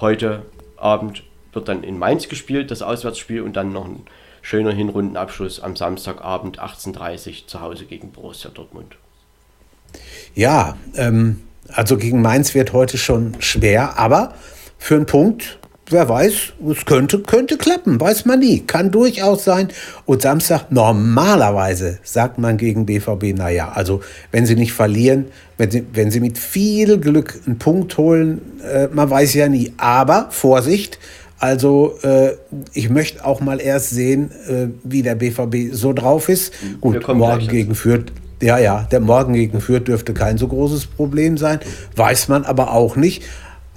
Heute 0.00 0.42
Abend 0.76 1.24
wird 1.52 1.68
dann 1.68 1.82
in 1.82 1.98
Mainz 1.98 2.28
gespielt, 2.28 2.70
das 2.70 2.82
Auswärtsspiel 2.82 3.40
und 3.40 3.54
dann 3.54 3.72
noch 3.72 3.86
ein 3.86 4.04
schöner 4.42 4.72
Hinrundenabschluss 4.72 5.60
am 5.60 5.74
Samstagabend 5.74 6.60
18.30 6.60 7.28
Uhr 7.28 7.46
zu 7.46 7.60
Hause 7.60 7.86
gegen 7.86 8.12
Borussia 8.12 8.50
Dortmund. 8.50 8.96
Ja, 10.34 10.76
ähm, 10.94 11.40
also 11.68 11.96
gegen 11.96 12.22
Mainz 12.22 12.54
wird 12.54 12.72
heute 12.72 12.98
schon 12.98 13.34
schwer, 13.40 13.98
aber 13.98 14.34
für 14.78 14.94
einen 14.94 15.06
Punkt 15.06 15.57
wer 15.90 16.08
weiß, 16.08 16.34
es 16.70 16.84
könnte, 16.84 17.20
könnte 17.20 17.56
klappen, 17.56 18.00
weiß 18.00 18.24
man 18.24 18.40
nie, 18.40 18.60
kann 18.60 18.90
durchaus 18.90 19.44
sein. 19.44 19.68
Und 20.06 20.22
Samstag, 20.22 20.70
normalerweise 20.70 21.98
sagt 22.02 22.38
man 22.38 22.56
gegen 22.56 22.86
BVB, 22.86 23.36
naja, 23.36 23.72
also 23.74 24.00
wenn 24.30 24.46
sie 24.46 24.56
nicht 24.56 24.72
verlieren, 24.72 25.26
wenn 25.56 25.70
sie, 25.70 25.84
wenn 25.92 26.10
sie 26.10 26.20
mit 26.20 26.38
viel 26.38 26.98
Glück 26.98 27.40
einen 27.46 27.58
Punkt 27.58 27.96
holen, 27.98 28.40
äh, 28.62 28.88
man 28.92 29.10
weiß 29.10 29.34
ja 29.34 29.48
nie. 29.48 29.72
Aber 29.76 30.28
Vorsicht, 30.30 30.98
also 31.38 31.94
äh, 32.02 32.32
ich 32.72 32.90
möchte 32.90 33.24
auch 33.24 33.40
mal 33.40 33.60
erst 33.60 33.90
sehen, 33.90 34.30
äh, 34.48 34.68
wie 34.84 35.02
der 35.02 35.14
BVB 35.14 35.72
so 35.72 35.92
drauf 35.92 36.28
ist. 36.28 36.52
Gut, 36.80 37.06
morgen 37.08 37.48
gegen 37.48 37.74
Fürth. 37.74 38.12
Ja, 38.40 38.58
ja, 38.58 38.86
der 38.90 39.00
Morgen 39.00 39.32
gegen 39.32 39.60
Fürth 39.60 39.88
dürfte 39.88 40.14
kein 40.14 40.38
so 40.38 40.46
großes 40.46 40.86
Problem 40.86 41.36
sein, 41.38 41.58
weiß 41.96 42.28
man 42.28 42.44
aber 42.44 42.72
auch 42.72 42.94
nicht. 42.94 43.24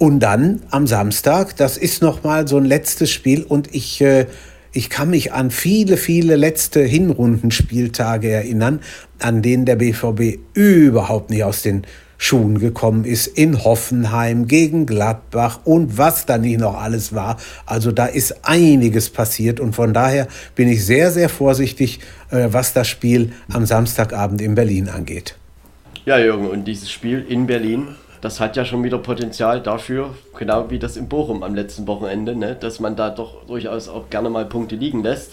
Und 0.02 0.18
dann 0.18 0.64
am 0.70 0.88
Samstag, 0.88 1.56
das 1.58 1.76
ist 1.76 2.02
noch 2.02 2.24
mal 2.24 2.48
so 2.48 2.56
ein 2.56 2.64
letztes 2.64 3.12
Spiel 3.12 3.44
und 3.44 3.72
ich 3.72 4.00
äh, 4.00 4.26
ich 4.72 4.90
kann 4.90 5.10
mich 5.10 5.32
an 5.32 5.52
viele, 5.52 5.96
viele 5.96 6.34
letzte 6.34 6.80
Hinrundenspieltage 6.80 8.28
erinnern, 8.28 8.80
an 9.20 9.42
denen 9.42 9.64
der 9.64 9.76
BVB 9.76 10.40
überhaupt 10.54 11.30
nicht 11.30 11.44
aus 11.44 11.62
den 11.62 11.82
Schuhen 12.18 12.58
gekommen 12.58 13.04
ist. 13.04 13.28
In 13.28 13.62
Hoffenheim, 13.62 14.48
gegen 14.48 14.86
Gladbach 14.86 15.60
und 15.62 15.98
was 15.98 16.26
da 16.26 16.36
nicht 16.36 16.58
noch 16.58 16.82
alles 16.82 17.14
war. 17.14 17.36
Also 17.64 17.92
da 17.92 18.06
ist 18.06 18.44
einiges 18.44 19.08
passiert 19.08 19.60
und 19.60 19.72
von 19.72 19.94
daher 19.94 20.26
bin 20.56 20.66
ich 20.68 20.84
sehr, 20.84 21.12
sehr 21.12 21.28
vorsichtig, 21.28 22.00
äh, 22.32 22.48
was 22.50 22.72
das 22.72 22.88
Spiel 22.88 23.30
am 23.52 23.66
Samstagabend 23.66 24.42
in 24.42 24.56
Berlin 24.56 24.88
angeht. 24.88 25.36
Ja, 26.04 26.18
Jürgen, 26.18 26.48
und 26.48 26.64
dieses 26.64 26.90
Spiel 26.90 27.24
in 27.28 27.46
Berlin, 27.46 27.94
das 28.22 28.38
hat 28.38 28.56
ja 28.56 28.64
schon 28.64 28.84
wieder 28.84 28.98
Potenzial 28.98 29.60
dafür, 29.60 30.14
genau 30.38 30.70
wie 30.70 30.78
das 30.78 30.96
in 30.96 31.08
Bochum 31.08 31.42
am 31.42 31.56
letzten 31.56 31.88
Wochenende, 31.88 32.36
ne, 32.36 32.54
dass 32.54 32.78
man 32.78 32.94
da 32.94 33.10
doch 33.10 33.44
durchaus 33.46 33.88
auch 33.88 34.08
gerne 34.10 34.30
mal 34.30 34.46
Punkte 34.46 34.76
liegen 34.76 35.02
lässt. 35.02 35.32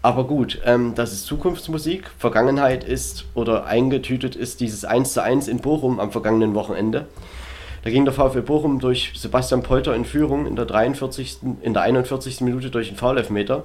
Aber 0.00 0.24
gut, 0.24 0.60
ähm, 0.64 0.94
das 0.94 1.12
ist 1.12 1.26
Zukunftsmusik. 1.26 2.10
Vergangenheit 2.18 2.82
ist 2.82 3.26
oder 3.34 3.66
eingetütet 3.66 4.36
ist 4.36 4.60
dieses 4.60 4.86
1 4.86 5.12
zu 5.12 5.22
1 5.22 5.48
in 5.48 5.58
Bochum 5.58 6.00
am 6.00 6.12
vergangenen 6.12 6.54
Wochenende. 6.54 7.06
Da 7.82 7.90
ging 7.90 8.06
der 8.06 8.14
VfL 8.14 8.40
Bochum 8.40 8.80
durch 8.80 9.12
Sebastian 9.14 9.62
Polter 9.62 9.94
in 9.94 10.06
Führung 10.06 10.46
in 10.46 10.56
der 10.56 10.64
43. 10.64 11.38
in 11.60 11.74
der 11.74 11.82
41. 11.82 12.40
Minute 12.40 12.70
durch 12.70 12.88
einen 12.88 12.96
Foulelfmeter. 12.96 13.64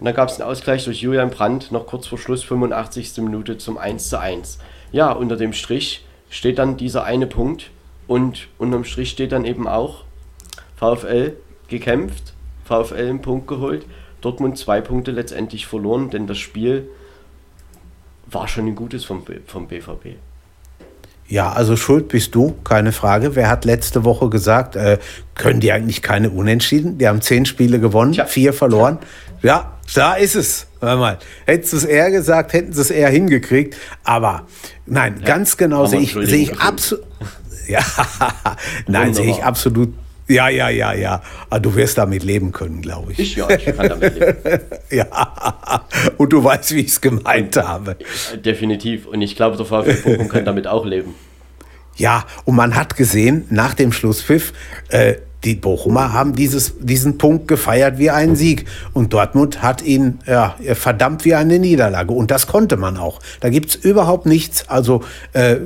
Und 0.00 0.06
dann 0.06 0.14
gab 0.14 0.30
es 0.30 0.40
einen 0.40 0.50
Ausgleich 0.50 0.84
durch 0.84 1.02
Julian 1.02 1.30
Brandt 1.30 1.70
noch 1.70 1.86
kurz 1.86 2.06
vor 2.06 2.18
Schluss 2.18 2.42
85. 2.42 3.18
Minute 3.18 3.58
zum 3.58 3.76
1 3.76 4.08
zu 4.08 4.18
1. 4.18 4.58
Ja, 4.90 5.12
unter 5.12 5.36
dem 5.36 5.52
Strich 5.52 6.02
steht 6.32 6.58
dann 6.58 6.76
dieser 6.76 7.04
eine 7.04 7.26
Punkt 7.26 7.70
und 8.08 8.48
unterm 8.58 8.84
Strich 8.84 9.10
steht 9.10 9.30
dann 9.32 9.44
eben 9.44 9.68
auch 9.68 10.04
VfL 10.76 11.36
gekämpft, 11.68 12.32
VfL 12.64 13.08
einen 13.08 13.22
Punkt 13.22 13.46
geholt, 13.46 13.84
Dortmund 14.22 14.56
zwei 14.56 14.80
Punkte 14.80 15.10
letztendlich 15.10 15.66
verloren, 15.66 16.10
denn 16.10 16.26
das 16.26 16.38
Spiel 16.38 16.88
war 18.26 18.48
schon 18.48 18.66
ein 18.66 18.74
gutes 18.74 19.04
vom, 19.04 19.22
vom 19.46 19.68
BVB. 19.68 20.16
Ja, 21.28 21.52
also 21.52 21.76
schuld 21.76 22.08
bist 22.08 22.34
du, 22.34 22.54
keine 22.64 22.92
Frage. 22.92 23.36
Wer 23.36 23.48
hat 23.48 23.64
letzte 23.64 24.04
Woche 24.04 24.28
gesagt, 24.30 24.74
äh, 24.74 24.98
können 25.34 25.60
die 25.60 25.70
eigentlich 25.70 26.02
keine 26.02 26.30
Unentschieden? 26.30 26.98
Die 26.98 27.06
haben 27.06 27.20
zehn 27.20 27.44
Spiele 27.44 27.78
gewonnen, 27.78 28.12
Tja. 28.12 28.24
vier 28.24 28.52
verloren. 28.52 28.98
Ja, 29.42 29.71
da 29.94 30.14
ist 30.14 30.34
es. 30.34 30.66
Hör 30.80 30.96
mal, 30.96 31.18
hättest 31.46 31.72
du 31.72 31.76
es 31.78 31.84
eher 31.84 32.10
gesagt, 32.10 32.52
hätten 32.52 32.72
sie 32.72 32.80
es 32.80 32.90
eher 32.90 33.08
hingekriegt. 33.08 33.76
Aber 34.04 34.46
nein, 34.86 35.16
ja, 35.20 35.26
ganz 35.26 35.56
genau 35.56 35.86
sehe 35.86 36.00
ich, 36.00 36.12
seh 36.12 36.42
ich 36.42 36.60
absolut. 36.60 37.04
Ja, 37.68 37.80
nein, 38.88 39.14
sehe 39.14 39.30
ich 39.30 39.44
absolut. 39.44 39.94
Ja, 40.26 40.48
ja, 40.48 40.68
ja, 40.68 40.92
ja. 40.92 41.22
Aber 41.48 41.60
du 41.60 41.74
wirst 41.76 41.96
damit 41.96 42.24
leben 42.24 42.50
können, 42.50 42.82
glaube 42.82 43.12
ich. 43.12 43.18
Ich, 43.20 43.36
ja, 43.36 43.48
ich 43.48 43.64
kann 43.64 43.88
damit 43.88 44.18
leben. 44.18 44.60
ja, 44.90 45.06
und 46.16 46.32
du 46.32 46.42
weißt, 46.42 46.74
wie 46.74 46.80
ich 46.80 46.88
es 46.88 47.00
gemeint 47.00 47.56
habe. 47.56 47.96
Definitiv. 48.44 49.06
Und 49.06 49.22
ich 49.22 49.36
glaube, 49.36 49.56
der 49.56 49.66
VfL 49.66 49.94
Bochum 49.94 50.28
kann 50.28 50.44
damit 50.44 50.66
auch 50.66 50.84
leben. 50.84 51.14
Ja, 51.96 52.24
und 52.44 52.56
man 52.56 52.74
hat 52.74 52.96
gesehen, 52.96 53.44
nach 53.50 53.74
dem 53.74 53.92
Schlusspfiff, 53.92 54.52
äh, 54.88 55.14
die 55.44 55.54
Bochumer 55.56 56.12
haben 56.12 56.34
dieses, 56.34 56.74
diesen 56.78 57.18
Punkt 57.18 57.48
gefeiert 57.48 57.98
wie 57.98 58.10
einen 58.10 58.36
Sieg. 58.36 58.66
Und 58.92 59.12
Dortmund 59.12 59.62
hat 59.62 59.82
ihn 59.82 60.20
ja, 60.26 60.54
verdammt 60.74 61.24
wie 61.24 61.34
eine 61.34 61.58
Niederlage. 61.58 62.12
Und 62.12 62.30
das 62.30 62.46
konnte 62.46 62.76
man 62.76 62.96
auch. 62.96 63.20
Da 63.40 63.48
gibt 63.48 63.70
es 63.70 63.74
überhaupt 63.76 64.26
nichts. 64.26 64.68
Also 64.68 65.02
äh, 65.32 65.56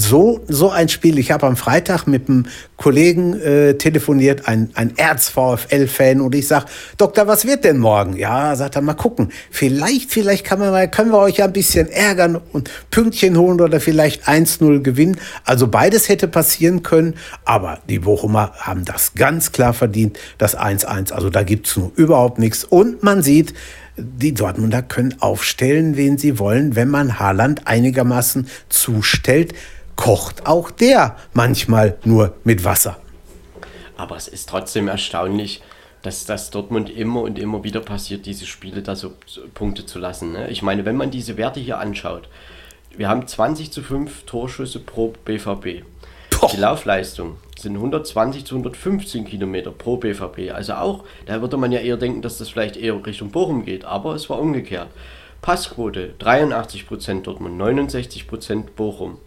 so, 0.00 0.40
so 0.48 0.70
ein 0.70 0.88
Spiel. 0.88 1.18
Ich 1.18 1.30
habe 1.30 1.46
am 1.46 1.56
Freitag 1.56 2.06
mit 2.06 2.28
einem 2.28 2.46
Kollegen 2.76 3.40
äh, 3.40 3.74
telefoniert, 3.74 4.48
ein, 4.48 4.70
ein 4.74 4.92
Erz-VfL-Fan, 4.96 6.20
und 6.20 6.34
ich 6.34 6.46
sage, 6.48 6.66
Doktor, 6.98 7.26
was 7.26 7.46
wird 7.46 7.64
denn 7.64 7.78
morgen? 7.78 8.16
Ja, 8.16 8.54
sagt 8.56 8.76
er, 8.76 8.82
mal 8.82 8.94
gucken. 8.94 9.30
Vielleicht, 9.50 10.10
vielleicht 10.10 10.44
kann 10.44 10.58
man 10.58 10.70
mal, 10.70 10.90
können 10.90 11.10
wir 11.10 11.18
euch 11.18 11.36
ja 11.36 11.46
ein 11.46 11.52
bisschen 11.52 11.88
ärgern 11.88 12.40
und 12.52 12.70
Pünktchen 12.90 13.36
holen 13.36 13.60
oder 13.60 13.80
vielleicht 13.80 14.28
1-0 14.28 14.80
gewinnen. 14.80 15.18
Also 15.44 15.68
beides 15.68 16.08
hätte 16.08 16.28
passieren 16.28 16.82
können, 16.82 17.14
aber 17.44 17.78
die 17.88 18.00
Bochumer 18.00 18.52
haben 18.58 18.84
das 18.84 19.14
ganz 19.14 19.52
klar 19.52 19.72
verdient, 19.72 20.18
das 20.38 20.56
1-1. 20.56 21.12
Also 21.12 21.30
da 21.30 21.42
gibt 21.42 21.66
es 21.68 21.76
nur 21.76 21.92
überhaupt 21.96 22.38
nichts. 22.38 22.64
Und 22.64 23.02
man 23.02 23.22
sieht, 23.22 23.54
die 23.96 24.34
Dortmunder 24.34 24.82
können 24.82 25.14
aufstellen, 25.20 25.96
wen 25.96 26.18
sie 26.18 26.38
wollen, 26.38 26.76
wenn 26.76 26.88
man 26.88 27.18
Haaland 27.18 27.66
einigermaßen 27.66 28.46
zustellt 28.68 29.54
kocht 29.96 30.46
auch 30.46 30.70
der 30.70 31.16
manchmal 31.32 31.98
nur 32.04 32.34
mit 32.44 32.64
Wasser. 32.64 32.98
Aber 33.96 34.16
es 34.16 34.28
ist 34.28 34.48
trotzdem 34.48 34.88
erstaunlich, 34.88 35.62
dass 36.02 36.24
das 36.24 36.50
Dortmund 36.50 36.88
immer 36.90 37.22
und 37.22 37.38
immer 37.38 37.64
wieder 37.64 37.80
passiert, 37.80 38.26
diese 38.26 38.46
Spiele 38.46 38.82
da 38.82 38.94
so, 38.94 39.14
Punkte 39.54 39.86
zu 39.86 39.98
lassen. 39.98 40.32
Ne? 40.32 40.48
Ich 40.50 40.62
meine, 40.62 40.84
wenn 40.84 40.96
man 40.96 41.10
diese 41.10 41.36
Werte 41.36 41.58
hier 41.58 41.78
anschaut, 41.78 42.28
wir 42.96 43.08
haben 43.08 43.26
20 43.26 43.72
zu 43.72 43.82
5 43.82 44.24
Torschüsse 44.24 44.78
pro 44.78 45.12
BVB. 45.24 45.84
Boah. 46.30 46.50
Die 46.50 46.56
Laufleistung 46.58 47.38
sind 47.58 47.74
120 47.74 48.44
zu 48.44 48.54
115 48.54 49.24
Kilometer 49.24 49.70
pro 49.70 49.96
BVB. 49.96 50.52
Also 50.54 50.74
auch, 50.74 51.04
da 51.26 51.40
würde 51.40 51.56
man 51.56 51.72
ja 51.72 51.80
eher 51.80 51.96
denken, 51.96 52.22
dass 52.22 52.38
das 52.38 52.50
vielleicht 52.50 52.76
eher 52.76 53.04
Richtung 53.04 53.30
Bochum 53.30 53.64
geht, 53.64 53.84
aber 53.84 54.14
es 54.14 54.30
war 54.30 54.38
umgekehrt. 54.38 54.88
Passquote 55.42 56.14
83% 56.20 57.22
Dortmund, 57.22 57.60
69% 57.60 58.64
Bochum. 58.76 59.18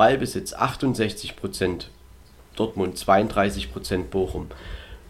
Ballbesitz 0.00 0.54
68% 0.54 1.88
Dortmund 2.56 2.96
32% 2.96 4.04
Bochum. 4.04 4.46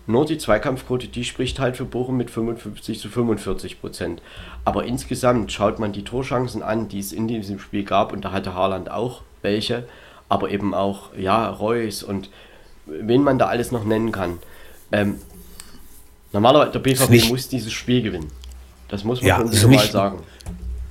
Nur 0.09 0.27
die 0.27 0.37
Zweikampfquote, 0.37 1.07
die 1.07 1.23
spricht 1.23 1.61
halt 1.61 1.77
für 1.77 1.85
Bochum 1.85 2.17
mit 2.17 2.29
55 2.29 2.99
zu 2.99 3.07
45% 3.07 4.19
Aber 4.65 4.87
insgesamt 4.87 5.53
schaut 5.53 5.79
man 5.79 5.93
die 5.93 6.03
Torchancen 6.03 6.65
an, 6.65 6.89
die 6.89 6.99
es 6.99 7.13
in 7.13 7.29
diesem 7.29 7.61
Spiel 7.61 7.85
gab, 7.85 8.13
und 8.13 8.25
da 8.25 8.33
hatte 8.33 8.55
Haaland 8.55 8.91
auch 8.91 9.23
welche, 9.43 9.87
aber 10.29 10.51
eben 10.51 10.75
auch, 10.75 11.15
ja, 11.17 11.49
Reus 11.49 12.03
und 12.03 12.29
wen 12.87 13.23
man 13.23 13.39
da 13.39 13.47
alles 13.47 13.71
noch 13.71 13.85
nennen 13.85 14.11
kann. 14.11 14.39
Ähm, 14.91 15.21
normalerweise, 16.33 16.73
der 16.73 16.81
BVB 16.81 17.29
muss 17.29 17.47
dieses 17.47 17.73
Spiel 17.73 18.03
gewinnen. 18.03 18.33
Das 18.89 19.05
muss 19.05 19.23
man 19.23 19.29
ja, 19.29 19.57
schon 19.57 19.71
mal 19.71 19.87
sagen. 19.87 20.19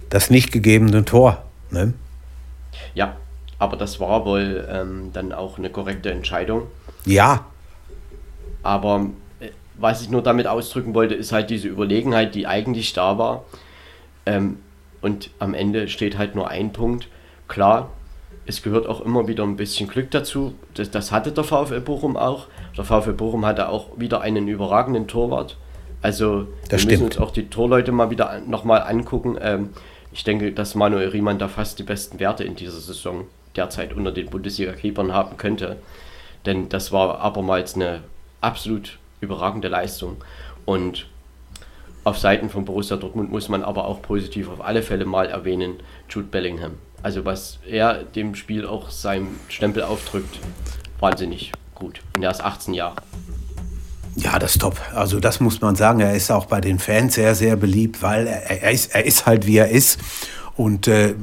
Das 0.10 0.30
nicht 0.30 0.54
gegebene 0.54 1.04
Tor, 1.04 1.44
ne? 1.70 1.94
Ja, 2.96 3.18
aber 3.60 3.76
das 3.76 4.00
war 4.00 4.26
wohl 4.26 4.68
ähm, 4.72 5.12
dann 5.14 5.34
auch 5.34 5.58
eine 5.58 5.70
korrekte 5.70 6.12
Entscheidung. 6.12 6.64
Ja. 7.06 7.46
Aber 8.64 9.10
äh, 9.42 9.50
was 9.76 10.02
ich 10.02 10.10
nur 10.10 10.24
damit 10.24 10.48
ausdrücken 10.48 10.96
wollte, 10.96 11.14
ist 11.14 11.34
halt 11.34 11.50
diese 11.50 11.68
Überlegenheit, 11.68 12.34
die 12.34 12.48
eigentlich 12.48 12.94
da 12.94 13.18
war. 13.18 13.44
Ähm, 14.26 14.60
und 15.02 15.30
am 15.40 15.54
Ende 15.54 15.90
steht 15.90 16.18
halt 16.18 16.36
nur 16.36 16.50
ein 16.50 16.72
Punkt. 16.72 17.10
Klar, 17.48 17.90
es 18.46 18.64
gehört 18.64 18.88
auch 18.88 19.02
immer 19.02 19.28
wieder 19.28 19.44
ein 19.44 19.58
bisschen 19.58 19.90
Glück 19.90 20.10
dazu. 20.12 20.56
Das, 20.74 20.90
das 20.90 21.12
hatte 21.12 21.32
der 21.32 21.44
VfL 21.44 21.82
Bochum 21.82 22.16
auch. 22.16 22.48
Der 22.78 22.86
VfL 22.86 23.14
Bochum 23.14 23.46
hatte 23.46 23.70
auch 23.70 23.88
wieder 23.98 24.22
einen 24.22 24.48
überragenden 24.48 25.08
Torwart. 25.08 25.58
Also 26.02 26.48
das 26.70 26.84
wir 26.84 26.92
müssen 26.92 27.06
uns 27.06 27.18
auch 27.18 27.32
die 27.32 27.50
Torleute 27.50 27.92
mal 27.92 28.10
wieder 28.10 28.40
nochmal 28.40 28.84
angucken. 28.84 29.38
Ähm, 29.42 29.70
ich 30.14 30.24
denke, 30.24 30.54
dass 30.54 30.76
Manuel 30.76 31.10
Riemann 31.10 31.40
da 31.40 31.50
fast 31.50 31.78
die 31.78 31.84
besten 31.84 32.20
Werte 32.20 32.44
in 32.46 32.56
dieser 32.56 32.80
Saison 32.80 33.26
derzeit 33.56 33.94
unter 33.94 34.12
den 34.12 34.30
Bundesliga-Keepern 34.30 35.14
haben 35.14 35.38
könnte. 35.38 35.78
Denn 36.46 36.70
das 36.70 36.92
war 36.92 37.20
abermals 37.20 37.76
eine 37.76 38.02
absolut 38.42 39.00
überragende 39.22 39.68
Leistung. 39.68 40.24
Und 40.66 41.08
auf 42.04 42.18
Seiten 42.18 42.50
von 42.50 42.66
Borussia 42.66 42.98
Dortmund 42.98 43.32
muss 43.32 43.50
man 43.50 43.64
aber 43.64 43.86
auch 43.86 44.02
positiv 44.02 44.50
auf 44.50 44.62
alle 44.62 44.82
Fälle 44.82 45.06
mal 45.06 45.28
erwähnen, 45.28 45.76
Jude 46.10 46.28
Bellingham. 46.28 46.78
Also 47.04 47.26
was 47.26 47.60
er 47.68 48.04
dem 48.04 48.36
Spiel 48.36 48.66
auch 48.66 48.90
seinem 48.90 49.40
Stempel 49.48 49.84
aufdrückt, 49.84 50.40
wahnsinnig 51.00 51.52
gut. 51.76 52.02
Und 52.16 52.24
er 52.24 52.32
ist 52.32 52.42
18 52.42 52.74
Jahre. 52.74 52.96
Ja, 54.16 54.38
das 54.38 54.52
ist 54.52 54.62
top. 54.62 54.80
Also 54.94 55.20
das 55.20 55.40
muss 55.40 55.62
man 55.62 55.76
sagen. 55.76 56.02
Er 56.02 56.14
ist 56.14 56.32
auch 56.32 56.46
bei 56.46 56.60
den 56.60 56.80
Fans 56.80 57.16
sehr, 57.16 57.36
sehr 57.36 57.56
beliebt, 57.56 58.02
weil 58.02 58.28
er, 58.28 58.64
er, 58.64 58.72
ist, 58.72 58.94
er 58.94 59.06
ist 59.06 59.26
halt 59.26 59.46
wie 59.48 59.58
er 59.58 59.70
ist 59.70 60.00
und 60.60 60.90
äh, 60.90 61.16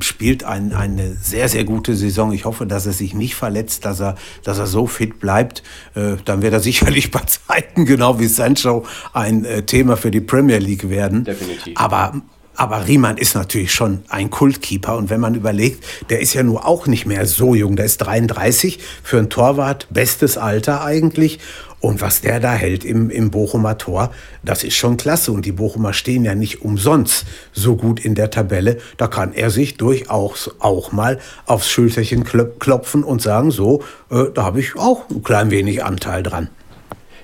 spielt 0.00 0.42
ein, 0.44 0.72
eine 0.72 1.14
sehr, 1.20 1.50
sehr 1.50 1.64
gute 1.64 1.94
Saison. 1.94 2.32
Ich 2.32 2.46
hoffe, 2.46 2.66
dass 2.66 2.86
er 2.86 2.94
sich 2.94 3.12
nicht 3.12 3.34
verletzt, 3.34 3.84
dass 3.84 4.00
er, 4.00 4.14
dass 4.42 4.58
er 4.58 4.66
so 4.66 4.86
fit 4.86 5.20
bleibt. 5.20 5.62
Äh, 5.94 6.16
dann 6.24 6.40
wird 6.40 6.54
er 6.54 6.60
sicherlich 6.70 7.10
bei 7.10 7.20
Zeiten, 7.20 7.84
genau 7.84 8.18
wie 8.18 8.26
Sancho, 8.26 8.86
ein 9.12 9.44
äh, 9.44 9.64
Thema 9.64 9.98
für 9.98 10.10
die 10.10 10.22
Premier 10.22 10.56
League 10.56 10.88
werden. 10.88 11.24
Definitiv. 11.24 11.74
Aber 11.76 12.22
aber 12.56 12.86
Riemann 12.86 13.16
ist 13.16 13.34
natürlich 13.34 13.72
schon 13.72 14.02
ein 14.08 14.28
Kultkeeper. 14.28 14.96
Und 14.98 15.08
wenn 15.08 15.20
man 15.20 15.34
überlegt, 15.34 15.82
der 16.10 16.20
ist 16.20 16.34
ja 16.34 16.42
nur 16.42 16.66
auch 16.66 16.86
nicht 16.86 17.06
mehr 17.06 17.26
so 17.26 17.54
jung. 17.54 17.74
Der 17.74 17.86
ist 17.86 17.98
33 17.98 18.78
für 19.02 19.18
einen 19.18 19.30
Torwart, 19.30 19.88
bestes 19.90 20.36
Alter 20.36 20.84
eigentlich. 20.84 21.38
Und 21.80 22.02
was 22.02 22.20
der 22.20 22.40
da 22.40 22.52
hält 22.52 22.84
im, 22.84 23.08
im 23.08 23.30
Bochumer 23.30 23.78
Tor, 23.78 24.12
das 24.42 24.64
ist 24.64 24.74
schon 24.74 24.96
klasse. 24.96 25.32
Und 25.32 25.46
die 25.46 25.52
Bochumer 25.52 25.92
stehen 25.92 26.24
ja 26.24 26.34
nicht 26.34 26.62
umsonst 26.62 27.26
so 27.52 27.76
gut 27.76 28.04
in 28.04 28.14
der 28.14 28.30
Tabelle. 28.30 28.78
Da 28.98 29.06
kann 29.06 29.32
er 29.32 29.50
sich 29.50 29.78
durchaus 29.78 30.50
auch 30.58 30.92
mal 30.92 31.18
aufs 31.46 31.70
Schulterchen 31.70 32.24
klopfen 32.24 33.02
und 33.02 33.22
sagen, 33.22 33.50
so, 33.50 33.82
äh, 34.10 34.24
da 34.34 34.44
habe 34.44 34.60
ich 34.60 34.76
auch 34.76 35.08
ein 35.08 35.22
klein 35.22 35.50
wenig 35.50 35.82
Anteil 35.82 36.22
dran. 36.22 36.50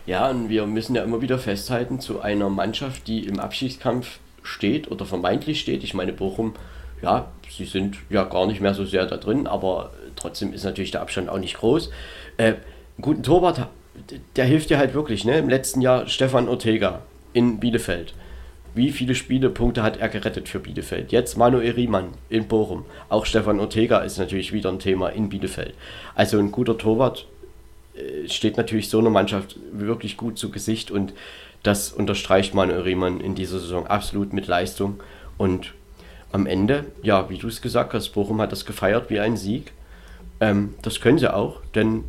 Ja, 0.07 0.31
und 0.31 0.49
wir 0.49 0.67
müssen 0.67 0.95
ja 0.95 1.03
immer 1.03 1.21
wieder 1.21 1.39
festhalten, 1.39 2.01
zu 2.01 2.21
einer 2.21 2.49
Mannschaft, 2.49 3.09
die 3.09 3.27
im 3.27 3.41
Abschiedskampf 3.41 4.21
steht 4.43 4.91
oder 4.91 5.05
vermeintlich 5.05 5.61
steht. 5.61 5.83
Ich 5.83 5.95
meine, 5.95 6.13
Bochum, 6.13 6.55
ja, 7.03 7.27
sie 7.51 7.65
sind 7.65 7.97
ja 8.09 8.25
gar 8.25 8.47
nicht 8.47 8.61
mehr 8.61 8.73
so 8.73 8.85
sehr 8.85 9.05
da 9.07 9.17
drin, 9.17 9.47
aber 9.47 9.91
trotzdem 10.15 10.53
ist 10.53 10.65
natürlich 10.65 10.93
der 10.93 11.03
Abstand 11.03 11.29
auch 11.29 11.39
nicht 11.39 11.59
groß. 11.59 11.91
Äh, 12.37 12.45
einen 12.45 12.57
guten 13.03 13.23
Torwart 13.23 13.69
der 14.37 14.45
hilft 14.45 14.71
dir 14.71 14.79
halt 14.79 14.95
wirklich. 14.95 15.25
Ne? 15.25 15.39
Im 15.39 15.49
letzten 15.49 15.81
Jahr 15.81 16.07
Stefan 16.09 16.49
Ortega 16.49 17.03
in 17.33 17.61
Bielefeld. 17.61 18.15
Wie 18.75 18.91
viele 18.91 19.15
Spielepunkte 19.15 19.83
hat 19.83 19.97
er 19.97 20.09
gerettet 20.09 20.49
für 20.49 20.61
Bielefeld? 20.61 21.11
Jetzt 21.11 21.39
Manuel 21.39 21.73
Riemann 21.73 22.09
in 22.29 22.47
Bochum. 22.47 22.85
Auch 23.09 23.25
Stefan 23.25 23.59
Ortega 23.59 24.01
ist 24.01 24.19
natürlich 24.19 24.53
wieder 24.53 24.71
ein 24.71 24.79
Thema 24.79 25.09
in 25.09 25.31
Bielefeld. 25.31 25.75
Also 26.15 26.39
ein 26.39 26.53
guter 26.53 26.77
Torwart 26.77 27.27
äh, 27.95 28.29
steht 28.29 28.59
natürlich 28.59 28.91
so 28.91 28.99
einer 28.99 29.11
Mannschaft 29.11 29.57
wirklich 29.73 30.17
gut 30.17 30.39
zu 30.39 30.51
Gesicht 30.51 30.91
und 30.91 31.15
das 31.63 31.91
unterstreicht 31.93 32.55
Manuel 32.55 32.83
Riemann 32.83 33.21
in 33.21 33.35
dieser 33.35 33.59
Saison 33.59 33.87
absolut 33.87 34.33
mit 34.33 34.47
Leistung. 34.47 35.01
Und 35.39 35.73
am 36.33 36.47
Ende, 36.47 36.85
ja, 37.03 37.31
wie 37.31 37.39
du 37.39 37.49
es 37.49 37.63
gesagt 37.63 37.95
hast, 37.95 38.11
Bochum 38.11 38.41
hat 38.41 38.53
das 38.53 38.67
gefeiert 38.67 39.09
wie 39.09 39.21
ein 39.21 39.37
Sieg. 39.37 39.73
Ähm, 40.41 40.75
das 40.83 41.01
können 41.01 41.19
sie 41.19 41.33
auch, 41.33 41.61
denn 41.75 42.05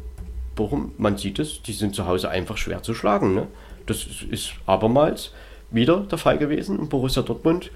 Bochum, 0.57 0.91
man 0.97 1.15
sieht 1.15 1.39
es, 1.39 1.61
die 1.61 1.71
sind 1.71 1.95
zu 1.95 2.05
Hause 2.05 2.29
einfach 2.29 2.57
schwer 2.57 2.83
zu 2.83 2.93
schlagen. 2.93 3.33
Ne? 3.33 3.47
Das 3.85 4.05
ist 4.29 4.51
abermals 4.65 5.31
wieder 5.71 6.01
der 6.01 6.17
Fall 6.17 6.37
gewesen. 6.37 6.77
Und 6.77 6.89
Borussia 6.89 7.23
Dortmund, 7.23 7.71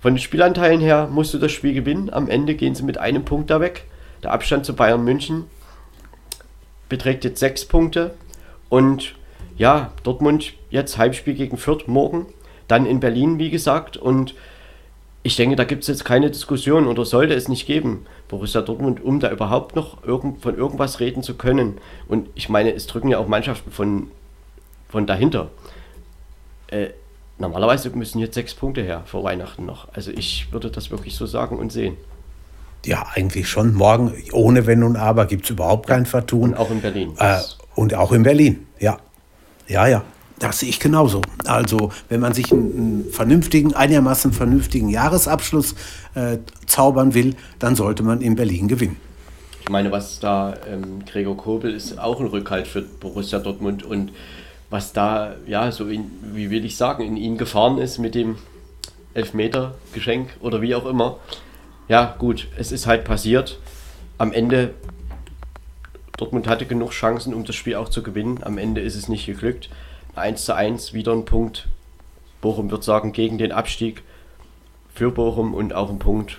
von 0.00 0.12
den 0.12 0.20
Spielanteilen 0.20 0.80
her, 0.80 1.08
musste 1.10 1.38
das 1.38 1.52
Spiel 1.52 1.72
gewinnen. 1.72 2.12
Am 2.12 2.28
Ende 2.28 2.54
gehen 2.54 2.74
sie 2.74 2.82
mit 2.82 2.98
einem 2.98 3.24
Punkt 3.24 3.48
da 3.48 3.60
weg. 3.60 3.84
Der 4.22 4.32
Abstand 4.32 4.66
zu 4.66 4.76
Bayern 4.76 5.02
München 5.02 5.44
beträgt 6.90 7.24
jetzt 7.24 7.40
sechs 7.40 7.64
Punkte. 7.64 8.14
Und 8.68 9.14
ja, 9.56 9.92
Dortmund 10.02 10.52
jetzt 10.68 10.98
Halbspiel 10.98 11.34
gegen 11.34 11.56
Fürth 11.56 11.88
morgen. 11.88 12.26
Dann 12.68 12.84
in 12.84 13.00
Berlin, 13.00 13.38
wie 13.38 13.50
gesagt. 13.50 13.96
Und 13.96 14.34
ich 15.26 15.34
denke, 15.34 15.56
da 15.56 15.64
gibt 15.64 15.82
es 15.82 15.88
jetzt 15.88 16.04
keine 16.04 16.30
Diskussion 16.30 16.86
oder 16.86 17.04
sollte 17.04 17.34
es 17.34 17.48
nicht 17.48 17.66
geben. 17.66 18.06
Borussia 18.28 18.62
Dortmund, 18.62 19.02
um 19.02 19.18
da 19.18 19.28
überhaupt 19.30 19.74
noch 19.74 20.04
irgend, 20.04 20.40
von 20.40 20.56
irgendwas 20.56 21.00
reden 21.00 21.24
zu 21.24 21.34
können. 21.34 21.78
Und 22.06 22.28
ich 22.36 22.48
meine, 22.48 22.72
es 22.72 22.86
drücken 22.86 23.08
ja 23.08 23.18
auch 23.18 23.26
Mannschaften 23.26 23.72
von, 23.72 24.06
von 24.88 25.04
dahinter. 25.04 25.50
Äh, 26.68 26.90
normalerweise 27.38 27.90
müssen 27.90 28.20
jetzt 28.20 28.34
sechs 28.34 28.54
Punkte 28.54 28.82
her 28.82 29.02
vor 29.04 29.24
Weihnachten 29.24 29.66
noch. 29.66 29.88
Also 29.94 30.12
ich 30.12 30.52
würde 30.52 30.70
das 30.70 30.92
wirklich 30.92 31.16
so 31.16 31.26
sagen 31.26 31.58
und 31.58 31.72
sehen. 31.72 31.96
Ja, 32.84 33.04
eigentlich 33.12 33.48
schon. 33.48 33.74
Morgen, 33.74 34.14
ohne 34.30 34.66
Wenn 34.66 34.84
und 34.84 34.94
Aber, 34.94 35.26
gibt 35.26 35.44
es 35.44 35.50
überhaupt 35.50 35.88
kein 35.88 36.06
Vertun. 36.06 36.50
Und 36.50 36.56
auch 36.56 36.70
in 36.70 36.80
Berlin. 36.80 37.14
Äh, 37.18 37.40
und 37.74 37.94
auch 37.94 38.12
in 38.12 38.22
Berlin, 38.22 38.68
ja. 38.78 38.98
Ja, 39.66 39.88
ja. 39.88 40.04
Das 40.38 40.58
sehe 40.58 40.68
ich 40.68 40.80
genauso. 40.80 41.22
Also, 41.46 41.92
wenn 42.08 42.20
man 42.20 42.34
sich 42.34 42.52
einen, 42.52 43.06
vernünftigen, 43.10 43.74
einigermaßen 43.74 44.32
vernünftigen 44.32 44.88
Jahresabschluss 44.90 45.74
äh, 46.14 46.38
zaubern 46.66 47.14
will, 47.14 47.36
dann 47.58 47.74
sollte 47.74 48.02
man 48.02 48.20
in 48.20 48.36
Berlin 48.36 48.68
gewinnen. 48.68 48.96
Ich 49.62 49.70
meine, 49.70 49.90
was 49.90 50.20
da 50.20 50.54
ähm, 50.70 51.04
Gregor 51.06 51.36
Kobel 51.36 51.74
ist 51.74 51.98
auch 51.98 52.20
ein 52.20 52.26
Rückhalt 52.26 52.68
für 52.68 52.82
Borussia 52.82 53.38
Dortmund 53.38 53.82
und 53.82 54.12
was 54.70 54.92
da, 54.92 55.34
ja, 55.46 55.72
so 55.72 55.88
in, 55.88 56.10
wie 56.34 56.50
will 56.50 56.64
ich 56.64 56.76
sagen, 56.76 57.04
in 57.04 57.16
ihn 57.16 57.38
gefahren 57.38 57.78
ist 57.78 57.98
mit 57.98 58.14
dem 58.14 58.36
Elfmeter-Geschenk 59.14 60.28
oder 60.40 60.60
wie 60.60 60.74
auch 60.74 60.86
immer. 60.86 61.18
Ja, 61.88 62.14
gut, 62.18 62.48
es 62.56 62.72
ist 62.72 62.86
halt 62.86 63.04
passiert. 63.04 63.58
Am 64.18 64.32
Ende, 64.32 64.74
Dortmund 66.16 66.46
hatte 66.46 66.66
genug 66.66 66.90
Chancen, 66.90 67.32
um 67.32 67.44
das 67.44 67.56
Spiel 67.56 67.76
auch 67.76 67.88
zu 67.88 68.02
gewinnen. 68.02 68.40
Am 68.42 68.58
Ende 68.58 68.80
ist 68.80 68.96
es 68.96 69.08
nicht 69.08 69.26
geglückt. 69.26 69.68
1 70.16 70.44
zu 70.44 70.54
1, 70.54 70.92
wieder 70.92 71.12
ein 71.12 71.24
Punkt. 71.24 71.68
Bochum 72.40 72.70
wird 72.70 72.84
sagen, 72.84 73.12
gegen 73.12 73.38
den 73.38 73.52
Abstieg 73.52 74.02
für 74.94 75.10
Bochum 75.10 75.54
und 75.54 75.74
auch 75.74 75.90
ein 75.90 75.98
Punkt, 75.98 76.38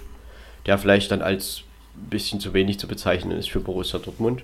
der 0.65 0.77
vielleicht 0.77 1.11
dann 1.11 1.21
als 1.21 1.63
ein 1.95 2.09
bisschen 2.09 2.39
zu 2.39 2.53
wenig 2.53 2.79
zu 2.79 2.87
bezeichnen 2.87 3.37
ist 3.37 3.49
für 3.49 3.59
Borussia 3.59 3.99
Dortmund. 3.99 4.43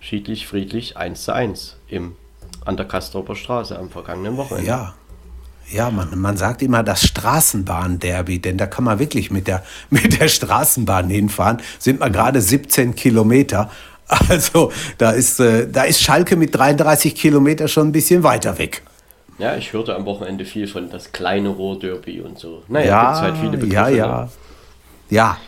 Schiedlich, 0.00 0.46
friedlich 0.46 0.96
1 0.96 1.24
zu 1.24 1.34
1 1.34 1.76
im, 1.88 2.16
an 2.64 2.76
der 2.76 2.86
Kastroper 2.86 3.36
Straße 3.36 3.78
am 3.78 3.90
vergangenen 3.90 4.36
Wochenende. 4.36 4.68
Ja, 4.68 4.94
ja, 5.68 5.90
man, 5.90 6.16
man 6.18 6.36
sagt 6.36 6.62
immer 6.62 6.84
das 6.84 7.02
Straßenbahnderby, 7.06 8.38
denn 8.38 8.56
da 8.56 8.66
kann 8.66 8.84
man 8.84 8.98
wirklich 8.98 9.30
mit 9.30 9.48
der, 9.48 9.64
mit 9.90 10.20
der 10.20 10.28
Straßenbahn 10.28 11.08
hinfahren. 11.08 11.60
Sind 11.78 12.00
wir 12.00 12.10
gerade 12.10 12.40
17 12.40 12.94
Kilometer. 12.94 13.70
Also 14.28 14.72
da 14.98 15.10
ist, 15.10 15.40
äh, 15.40 15.68
da 15.68 15.82
ist 15.82 16.00
Schalke 16.00 16.36
mit 16.36 16.54
33 16.54 17.14
Kilometer 17.14 17.68
schon 17.68 17.88
ein 17.88 17.92
bisschen 17.92 18.22
weiter 18.22 18.58
weg. 18.58 18.82
Ja, 19.38 19.56
ich 19.56 19.72
hörte 19.72 19.94
am 19.94 20.06
Wochenende 20.06 20.44
viel 20.44 20.66
von 20.66 20.90
das 20.90 21.12
kleine 21.12 21.50
Rohrderby 21.50 22.20
und 22.20 22.38
so. 22.38 22.62
Naja, 22.68 22.86
ja, 22.86 23.04
gibt's 23.04 23.20
halt 23.20 23.36
viele 23.36 23.58
Begriffe. 23.58 23.74
Ja, 23.74 23.88
ja. 23.88 24.20
Ne? 24.22 24.28
Ja. 25.10 25.38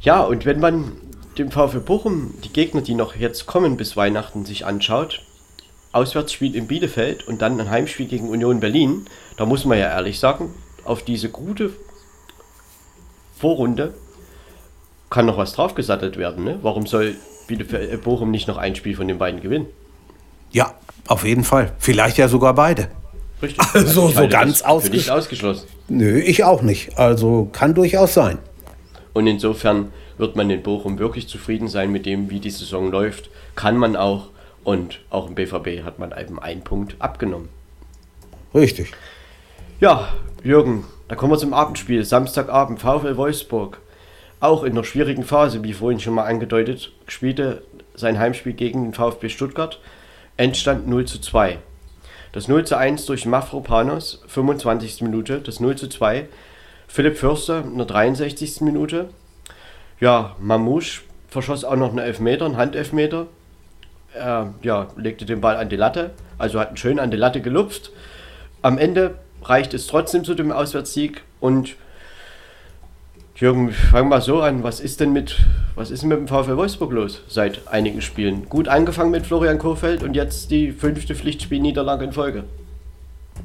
Ja, 0.00 0.20
und 0.22 0.44
wenn 0.44 0.60
man 0.60 0.92
dem 1.38 1.50
VfB 1.50 1.78
Bochum 1.78 2.34
die 2.42 2.52
Gegner, 2.52 2.80
die 2.80 2.94
noch 2.94 3.14
jetzt 3.14 3.46
kommen 3.46 3.76
bis 3.76 3.96
Weihnachten, 3.96 4.44
sich 4.44 4.66
anschaut, 4.66 5.22
Auswärtsspiel 5.92 6.54
in 6.54 6.66
Bielefeld 6.66 7.26
und 7.28 7.42
dann 7.42 7.60
ein 7.60 7.70
Heimspiel 7.70 8.06
gegen 8.06 8.28
Union 8.28 8.60
Berlin, 8.60 9.06
da 9.36 9.46
muss 9.46 9.64
man 9.64 9.78
ja 9.78 9.88
ehrlich 9.88 10.18
sagen, 10.18 10.52
auf 10.84 11.02
diese 11.02 11.28
gute 11.28 11.72
Vorrunde 13.38 13.94
kann 15.10 15.26
noch 15.26 15.38
was 15.38 15.52
draufgesattelt 15.52 16.16
werden. 16.16 16.44
Ne? 16.44 16.58
Warum 16.62 16.86
soll 16.86 17.16
Bielefeld, 17.46 17.92
äh, 17.92 17.96
Bochum 17.96 18.30
nicht 18.30 18.48
noch 18.48 18.56
ein 18.56 18.74
Spiel 18.74 18.96
von 18.96 19.08
den 19.08 19.18
beiden 19.18 19.40
gewinnen? 19.40 19.66
Ja, 20.50 20.74
auf 21.08 21.24
jeden 21.24 21.44
Fall. 21.44 21.72
Vielleicht 21.78 22.18
ja 22.18 22.28
sogar 22.28 22.54
beide. 22.54 22.88
Richtig. 23.42 23.64
Also 23.74 24.08
so 24.08 24.28
ganz 24.28 24.62
ausgeschlossen. 24.62 25.10
ausgeschlossen. 25.10 25.66
Nö, 25.88 26.18
ich 26.18 26.44
auch 26.44 26.62
nicht. 26.62 26.98
Also 26.98 27.48
kann 27.52 27.74
durchaus 27.74 28.14
sein. 28.14 28.38
Und 29.12 29.26
insofern 29.26 29.92
wird 30.18 30.36
man 30.36 30.50
in 30.50 30.62
Bochum 30.62 30.98
wirklich 30.98 31.28
zufrieden 31.28 31.68
sein 31.68 31.92
mit 31.92 32.06
dem, 32.06 32.30
wie 32.30 32.40
die 32.40 32.50
Saison 32.50 32.90
läuft. 32.90 33.30
Kann 33.54 33.76
man 33.76 33.96
auch. 33.96 34.28
Und 34.64 35.00
auch 35.10 35.28
im 35.28 35.34
BVB 35.34 35.84
hat 35.84 35.98
man 35.98 36.12
eben 36.18 36.40
einen 36.40 36.62
Punkt 36.62 36.96
abgenommen. 36.98 37.48
Richtig. 38.54 38.92
Ja, 39.78 40.08
Jürgen, 40.42 40.84
da 41.08 41.14
kommen 41.14 41.32
wir 41.32 41.38
zum 41.38 41.54
Abendspiel. 41.54 42.04
Samstagabend, 42.04 42.80
VfL 42.80 43.16
Wolfsburg. 43.16 43.78
Auch 44.40 44.64
in 44.64 44.72
einer 44.72 44.84
schwierigen 44.84 45.24
Phase, 45.24 45.62
wie 45.64 45.72
vorhin 45.72 46.00
schon 46.00 46.14
mal 46.14 46.24
angedeutet, 46.24 46.92
spielte 47.08 47.62
sein 47.94 48.18
Heimspiel 48.18 48.52
gegen 48.52 48.84
den 48.84 48.92
VfB 48.92 49.28
Stuttgart. 49.28 49.80
Endstand 50.36 50.86
0 50.86 51.06
zu 51.06 51.20
2. 51.20 51.58
Das 52.32 52.48
0 52.48 52.66
zu 52.66 52.76
1 52.76 53.06
durch 53.06 53.24
Mafropanos, 53.24 54.22
25. 54.26 55.00
Minute. 55.02 55.40
Das 55.40 55.60
0 55.60 55.76
zu 55.76 55.88
2 55.88 56.28
Philipp 56.88 57.16
Förster 57.16 57.62
in 57.64 57.78
der 57.78 57.86
63. 57.86 58.60
Minute. 58.60 59.08
Ja, 59.98 60.36
Mamouche 60.38 61.02
verschoss 61.28 61.64
auch 61.64 61.76
noch 61.76 61.90
einen 61.90 61.98
Elfmeter, 61.98 62.44
einen 62.44 62.56
Handelfmeter 62.56 63.26
er 64.16 64.54
ja, 64.62 64.88
legte 64.96 65.24
den 65.24 65.40
Ball 65.40 65.56
an 65.56 65.68
die 65.68 65.76
Latte, 65.76 66.10
also 66.38 66.58
hat 66.58 66.70
ihn 66.70 66.76
schön 66.76 66.98
an 66.98 67.10
die 67.10 67.16
Latte 67.16 67.40
gelupft. 67.40 67.92
Am 68.62 68.78
Ende 68.78 69.18
reicht 69.42 69.74
es 69.74 69.86
trotzdem 69.86 70.24
zu 70.24 70.34
dem 70.34 70.50
Auswärtssieg 70.50 71.22
und 71.40 71.76
Jürgen, 73.36 73.74
wir 73.92 74.02
mal 74.02 74.22
so 74.22 74.40
an. 74.40 74.62
Was 74.62 74.80
ist 74.80 75.00
denn 75.00 75.12
mit, 75.12 75.44
was 75.74 75.90
ist 75.90 76.04
mit 76.04 76.16
dem 76.16 76.26
VfL 76.26 76.56
Wolfsburg 76.56 76.90
los 76.90 77.22
seit 77.28 77.68
einigen 77.68 78.00
Spielen? 78.00 78.48
Gut 78.48 78.66
angefangen 78.66 79.10
mit 79.10 79.26
Florian 79.26 79.58
Kohfeldt 79.58 80.02
und 80.02 80.14
jetzt 80.14 80.50
die 80.50 80.72
fünfte 80.72 81.14
Pflichtspielniederlage 81.14 82.06
in 82.06 82.12
Folge. 82.12 82.44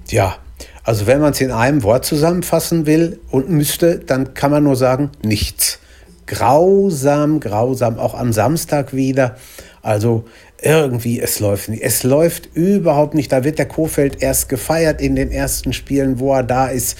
Ja, 0.07 0.37
also 0.85 1.07
wenn 1.07 1.19
man 1.19 1.33
es 1.33 1.41
in 1.41 1.51
einem 1.51 1.83
Wort 1.83 2.05
zusammenfassen 2.05 2.85
will 2.85 3.19
und 3.31 3.49
müsste, 3.49 3.99
dann 3.99 4.33
kann 4.33 4.51
man 4.51 4.63
nur 4.63 4.77
sagen, 4.77 5.09
nichts. 5.23 5.79
Grausam, 6.25 7.41
grausam, 7.41 7.99
auch 7.99 8.13
am 8.13 8.31
Samstag 8.31 8.93
wieder. 8.93 9.35
Also 9.81 10.23
irgendwie, 10.61 11.19
es 11.19 11.41
läuft 11.41 11.67
nicht. 11.67 11.83
Es 11.83 12.03
läuft 12.03 12.47
überhaupt 12.55 13.13
nicht. 13.13 13.29
Da 13.33 13.43
wird 13.43 13.59
der 13.59 13.67
Kofeld 13.67 14.23
erst 14.23 14.47
gefeiert 14.47 15.01
in 15.01 15.17
den 15.17 15.31
ersten 15.31 15.73
Spielen, 15.73 16.19
wo 16.19 16.33
er 16.33 16.43
da 16.43 16.67
ist. 16.67 16.97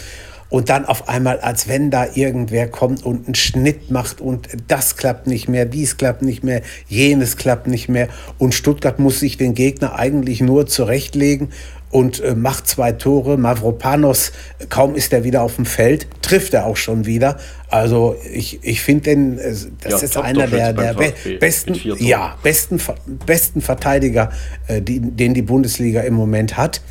Und 0.51 0.69
dann 0.69 0.85
auf 0.85 1.07
einmal, 1.07 1.39
als 1.39 1.69
wenn 1.69 1.91
da 1.91 2.05
irgendwer 2.13 2.67
kommt 2.67 3.05
und 3.05 3.25
einen 3.25 3.35
Schnitt 3.35 3.89
macht 3.89 4.19
und 4.19 4.49
das 4.67 4.97
klappt 4.97 5.25
nicht 5.25 5.47
mehr, 5.47 5.65
dies 5.65 5.95
klappt 5.95 6.21
nicht 6.21 6.43
mehr, 6.43 6.61
jenes 6.87 7.37
klappt 7.37 7.67
nicht 7.67 7.87
mehr. 7.87 8.09
Und 8.37 8.53
Stuttgart 8.53 8.99
muss 8.99 9.21
sich 9.21 9.37
den 9.37 9.55
Gegner 9.55 9.95
eigentlich 9.95 10.41
nur 10.41 10.67
zurechtlegen 10.67 11.49
und 11.89 12.19
äh, 12.19 12.35
macht 12.35 12.67
zwei 12.67 12.91
Tore. 12.91 13.37
Mavropanos, 13.37 14.33
kaum 14.67 14.95
ist 14.95 15.13
er 15.13 15.23
wieder 15.23 15.41
auf 15.41 15.55
dem 15.55 15.65
Feld, 15.65 16.07
trifft 16.21 16.53
er 16.53 16.65
auch 16.65 16.77
schon 16.77 17.05
wieder. 17.05 17.37
Also 17.69 18.17
ich, 18.33 18.59
ich 18.61 18.81
finde 18.81 19.03
den, 19.03 19.39
äh, 19.39 19.55
das 19.81 19.91
ja, 19.91 19.97
ist 19.99 20.17
einer 20.17 20.47
der, 20.47 20.73
der 20.73 20.93
be 20.95 21.13
besten, 21.39 21.79
ja, 21.99 22.37
besten, 22.43 22.81
besten 23.25 23.61
Verteidiger, 23.61 24.31
äh, 24.67 24.81
die, 24.81 24.99
den 24.99 25.33
die 25.33 25.43
Bundesliga 25.43 26.01
im 26.01 26.13
Moment 26.13 26.57
hat. 26.57 26.81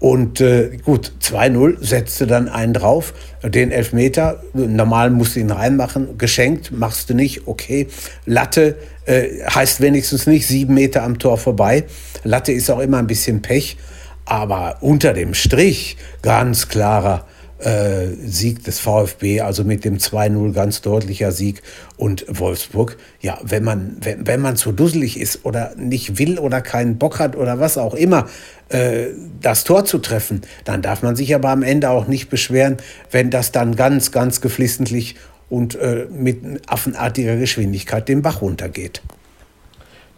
Und 0.00 0.40
äh, 0.40 0.76
gut, 0.84 1.12
2-0 1.20 1.84
setzte 1.84 2.28
dann 2.28 2.48
einen 2.48 2.72
drauf, 2.72 3.12
den 3.42 3.72
Elfmeter, 3.72 4.42
normal 4.52 5.10
musst 5.10 5.34
du 5.34 5.40
ihn 5.40 5.50
reinmachen, 5.50 6.16
geschenkt, 6.18 6.70
machst 6.70 7.10
du 7.10 7.14
nicht, 7.14 7.48
okay. 7.48 7.88
Latte 8.24 8.76
äh, 9.06 9.44
heißt 9.52 9.80
wenigstens 9.80 10.28
nicht 10.28 10.46
sieben 10.46 10.74
Meter 10.74 11.02
am 11.02 11.18
Tor 11.18 11.36
vorbei. 11.36 11.84
Latte 12.22 12.52
ist 12.52 12.70
auch 12.70 12.78
immer 12.78 12.98
ein 12.98 13.08
bisschen 13.08 13.42
Pech. 13.42 13.76
Aber 14.24 14.76
unter 14.82 15.14
dem 15.14 15.32
Strich 15.32 15.96
ganz 16.20 16.68
klarer 16.68 17.24
äh, 17.58 18.08
Sieg 18.24 18.64
des 18.64 18.80
VfB, 18.80 19.40
also 19.40 19.64
mit 19.64 19.84
dem 19.84 19.98
2-0 19.98 20.52
ganz 20.52 20.80
deutlicher 20.80 21.32
Sieg. 21.32 21.62
Und 21.96 22.24
Wolfsburg, 22.28 22.96
ja, 23.20 23.38
wenn 23.42 23.64
man, 23.64 23.96
wenn, 24.00 24.26
wenn 24.26 24.40
man 24.40 24.56
zu 24.56 24.72
dusselig 24.72 25.18
ist 25.18 25.44
oder 25.44 25.74
nicht 25.76 26.18
will 26.18 26.38
oder 26.38 26.60
keinen 26.60 26.98
Bock 26.98 27.18
hat 27.18 27.36
oder 27.36 27.60
was 27.60 27.78
auch 27.78 27.94
immer, 27.94 28.26
äh, 28.68 29.06
das 29.40 29.64
Tor 29.64 29.84
zu 29.84 29.98
treffen, 29.98 30.42
dann 30.64 30.82
darf 30.82 31.02
man 31.02 31.16
sich 31.16 31.34
aber 31.34 31.50
am 31.50 31.62
Ende 31.62 31.90
auch 31.90 32.06
nicht 32.06 32.28
beschweren, 32.28 32.76
wenn 33.10 33.30
das 33.30 33.52
dann 33.52 33.76
ganz, 33.76 34.12
ganz 34.12 34.40
geflissentlich 34.40 35.16
und 35.48 35.74
äh, 35.76 36.06
mit 36.10 36.42
affenartiger 36.66 37.36
Geschwindigkeit 37.36 38.08
den 38.08 38.22
Bach 38.22 38.42
runtergeht. 38.42 39.02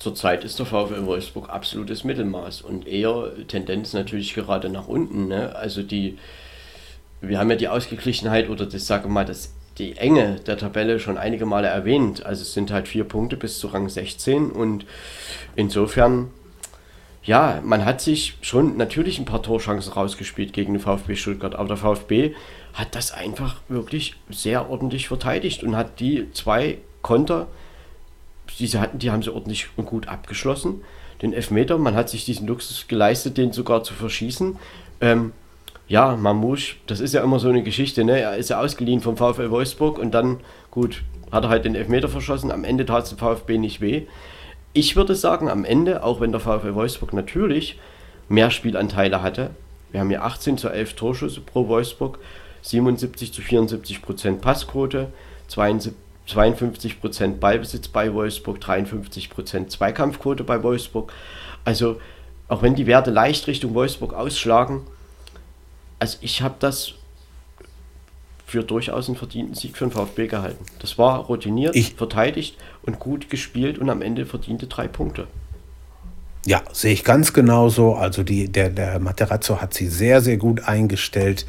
Zurzeit 0.01 0.45
ist 0.45 0.59
der 0.59 0.65
VfL 0.65 1.05
Wolfsburg 1.05 1.51
absolutes 1.51 2.05
Mittelmaß 2.05 2.63
und 2.63 2.89
eher 2.89 3.33
Tendenz 3.49 3.93
natürlich 3.93 4.35
gerade 4.35 4.71
nach 4.71 4.89
unten. 4.89 5.29
Ne? 5.29 5.55
Also 5.55 5.83
die, 5.83 6.17
wir 7.21 7.39
haben 7.39 7.51
ja 7.51 7.57
die 7.57 7.69
Ausgeglichenheit 7.69 8.49
oder 8.49 8.67
das 8.67 8.87
sage 8.87 9.09
mal, 9.09 9.25
das, 9.25 9.55
die 9.79 9.97
Enge 9.97 10.37
der 10.47 10.59
Tabelle 10.59 11.01
schon 11.01 11.19
einige 11.19 11.47
Male 11.47 11.69
erwähnt. 11.69 12.25
Also 12.25 12.43
es 12.43 12.53
sind 12.53 12.71
halt 12.71 12.89
vier 12.89 13.05
Punkte 13.05 13.37
bis 13.37 13.59
zu 13.59 13.69
Rang 13.69 13.89
16 13.89 14.51
und 14.51 14.87
insofern, 15.57 16.31
ja, 17.23 17.61
man 17.65 17.85
hat 17.85 18.01
sich 18.01 18.39
schon 18.41 18.77
natürlich 18.77 19.19
ein 19.19 19.25
paar 19.25 19.43
Torchancen 19.43 19.93
rausgespielt 19.93 20.53
gegen 20.53 20.73
den 20.75 20.81
VfB 20.81 21.17
Stuttgart, 21.17 21.55
aber 21.55 21.69
der 21.69 21.77
VfB 21.77 22.35
hat 22.73 22.95
das 22.95 23.13
einfach 23.13 23.57
wirklich 23.69 24.15
sehr 24.31 24.71
ordentlich 24.71 25.09
verteidigt 25.09 25.63
und 25.63 25.77
hat 25.77 26.01
die 26.01 26.31
zwei 26.33 26.79
Konter 27.03 27.49
diese 28.59 28.81
hatten, 28.81 28.99
die 28.99 29.11
haben 29.11 29.23
sie 29.23 29.33
ordentlich 29.33 29.69
und 29.77 29.87
gut 29.87 30.09
abgeschlossen. 30.09 30.83
Den 31.23 31.33
Elfmeter, 31.33 31.79
man 31.79 31.95
hat 31.95 32.09
sich 32.09 32.25
diesen 32.25 32.47
Luxus 32.47 32.89
geleistet, 32.89 33.37
den 33.37 33.53
sogar 33.53 33.85
zu 33.85 33.95
verschießen. 33.95 34.59
Ähm, 35.01 35.33
ja, 35.91 36.15
Mamouche, 36.15 36.77
das 36.87 37.01
ist 37.01 37.15
ja 37.15 37.23
immer 37.25 37.41
so 37.41 37.49
eine 37.49 37.65
Geschichte, 37.65 38.05
ne? 38.05 38.21
Er 38.21 38.37
ist 38.37 38.49
ja 38.49 38.61
ausgeliehen 38.61 39.01
vom 39.01 39.17
VfL 39.17 39.51
Wolfsburg 39.51 39.99
und 39.99 40.13
dann, 40.13 40.39
gut, 40.71 41.03
hat 41.33 41.43
er 41.43 41.51
halt 41.51 41.65
den 41.65 41.75
Elfmeter 41.75 42.09
verschossen. 42.09 42.53
Am 42.53 42.63
Ende 42.63 42.87
tat 42.87 43.03
es 43.03 43.09
dem 43.09 43.19
VfB 43.19 43.59
nicht 43.59 43.81
weh. 43.81 44.03
Ich 44.73 44.95
würde 44.95 45.17
sagen, 45.17 45.49
am 45.49 45.65
Ende, 45.65 46.05
auch 46.05 46.21
wenn 46.21 46.31
der 46.31 46.41
VfL 46.41 46.77
Wolfsburg 46.77 47.13
natürlich 47.13 47.77
mehr 48.29 48.53
Spielanteile 48.53 49.21
hatte, 49.21 49.51
wir 49.91 49.99
haben 49.99 50.11
hier 50.11 50.23
18 50.23 50.59
zu 50.59 50.69
11 50.69 50.95
Torschüsse 50.95 51.41
pro 51.41 51.67
Wolfsburg, 51.67 52.21
77 52.63 53.33
zu 53.33 53.43
74 53.43 54.01
Prozent 54.01 54.41
Passquote, 54.41 55.09
72 55.49 55.93
52% 56.29 57.41
Ballbesitz 57.41 57.89
bei 57.89 58.15
Wolfsburg, 58.15 58.59
53% 58.59 59.67
Zweikampfquote 59.67 60.45
bei 60.45 60.63
Wolfsburg. 60.63 61.13
Also 61.65 62.01
auch 62.47 62.63
wenn 62.63 62.77
die 62.77 62.87
Werte 62.87 63.11
leicht 63.11 63.49
Richtung 63.49 63.75
Wolfsburg 63.75 64.15
ausschlagen, 64.15 64.83
also 66.01 66.19
ich 66.21 66.43
habe 66.43 66.57
das 66.59 66.95
für 68.47 68.65
durchaus 68.65 69.07
einen 69.07 69.17
verdienten 69.17 69.55
Sieg 69.55 69.77
für 69.77 69.85
den 69.87 69.93
VfB 69.93 70.27
gehalten. 70.27 70.65
Das 70.81 70.99
war 70.99 71.21
routiniert, 71.21 71.77
ich, 71.77 71.95
verteidigt 71.95 72.57
und 72.83 72.99
gut 72.99 73.31
gespielt 73.31 73.79
und 73.79 73.89
am 73.89 74.03
Ende 74.03 74.27
verdiente 74.27 74.67
drei 74.67 74.89
Punkte. 74.89 75.29
Ja, 76.47 76.63
sehe 76.73 76.93
ich 76.93 77.05
ganz 77.05 77.33
genauso. 77.33 77.95
Also 77.95 78.25
die, 78.25 78.51
der, 78.51 78.71
der 78.71 78.99
Materazzo 78.99 79.61
hat 79.61 79.75
sie 79.75 79.87
sehr, 79.87 80.21
sehr 80.21 80.37
gut 80.37 80.65
eingestellt. 80.65 81.47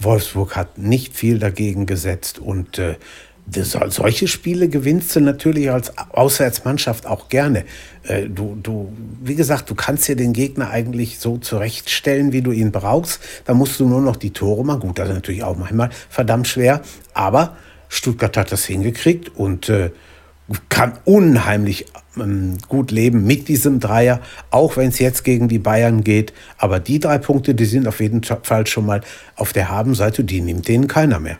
Wolfsburg 0.00 0.56
hat 0.56 0.78
nicht 0.78 1.14
viel 1.14 1.38
dagegen 1.38 1.86
gesetzt 1.86 2.38
und 2.38 2.78
äh, 2.78 2.96
solche 3.52 4.28
Spiele 4.28 4.68
gewinnst 4.68 5.14
du 5.16 5.20
natürlich 5.20 5.70
als 5.70 5.92
Auswärtsmannschaft 5.98 7.06
auch 7.06 7.28
gerne. 7.28 7.64
Äh, 8.04 8.28
du, 8.28 8.56
du, 8.62 8.92
wie 9.22 9.34
gesagt, 9.34 9.70
du 9.70 9.74
kannst 9.74 10.08
dir 10.08 10.16
den 10.16 10.32
Gegner 10.32 10.70
eigentlich 10.70 11.18
so 11.18 11.38
zurechtstellen, 11.38 12.32
wie 12.32 12.42
du 12.42 12.52
ihn 12.52 12.72
brauchst. 12.72 13.20
Da 13.44 13.54
musst 13.54 13.80
du 13.80 13.88
nur 13.88 14.00
noch 14.00 14.16
die 14.16 14.30
Tore 14.30 14.64
machen. 14.64 14.80
Gut, 14.80 14.98
das 14.98 15.08
ist 15.08 15.14
natürlich 15.14 15.42
auch 15.42 15.56
manchmal 15.56 15.90
verdammt 16.08 16.46
schwer. 16.46 16.82
Aber 17.12 17.56
Stuttgart 17.88 18.36
hat 18.36 18.52
das 18.52 18.64
hingekriegt 18.64 19.34
und 19.36 19.68
äh, 19.68 19.90
kann 20.68 20.98
unheimlich 21.04 21.86
ähm, 22.16 22.58
gut 22.68 22.90
leben 22.90 23.24
mit 23.24 23.48
diesem 23.48 23.80
Dreier, 23.80 24.20
auch 24.50 24.76
wenn 24.76 24.88
es 24.88 24.98
jetzt 24.98 25.24
gegen 25.24 25.48
die 25.48 25.58
Bayern 25.58 26.02
geht. 26.04 26.32
Aber 26.58 26.80
die 26.80 26.98
drei 26.98 27.18
Punkte, 27.18 27.54
die 27.54 27.64
sind 27.64 27.86
auf 27.86 28.00
jeden 28.00 28.22
Fall 28.22 28.66
schon 28.66 28.86
mal 28.86 29.02
auf 29.36 29.52
der 29.52 29.70
Habenseite, 29.70 30.24
die 30.24 30.40
nimmt 30.40 30.68
denen 30.68 30.88
keiner 30.88 31.20
mehr. 31.20 31.38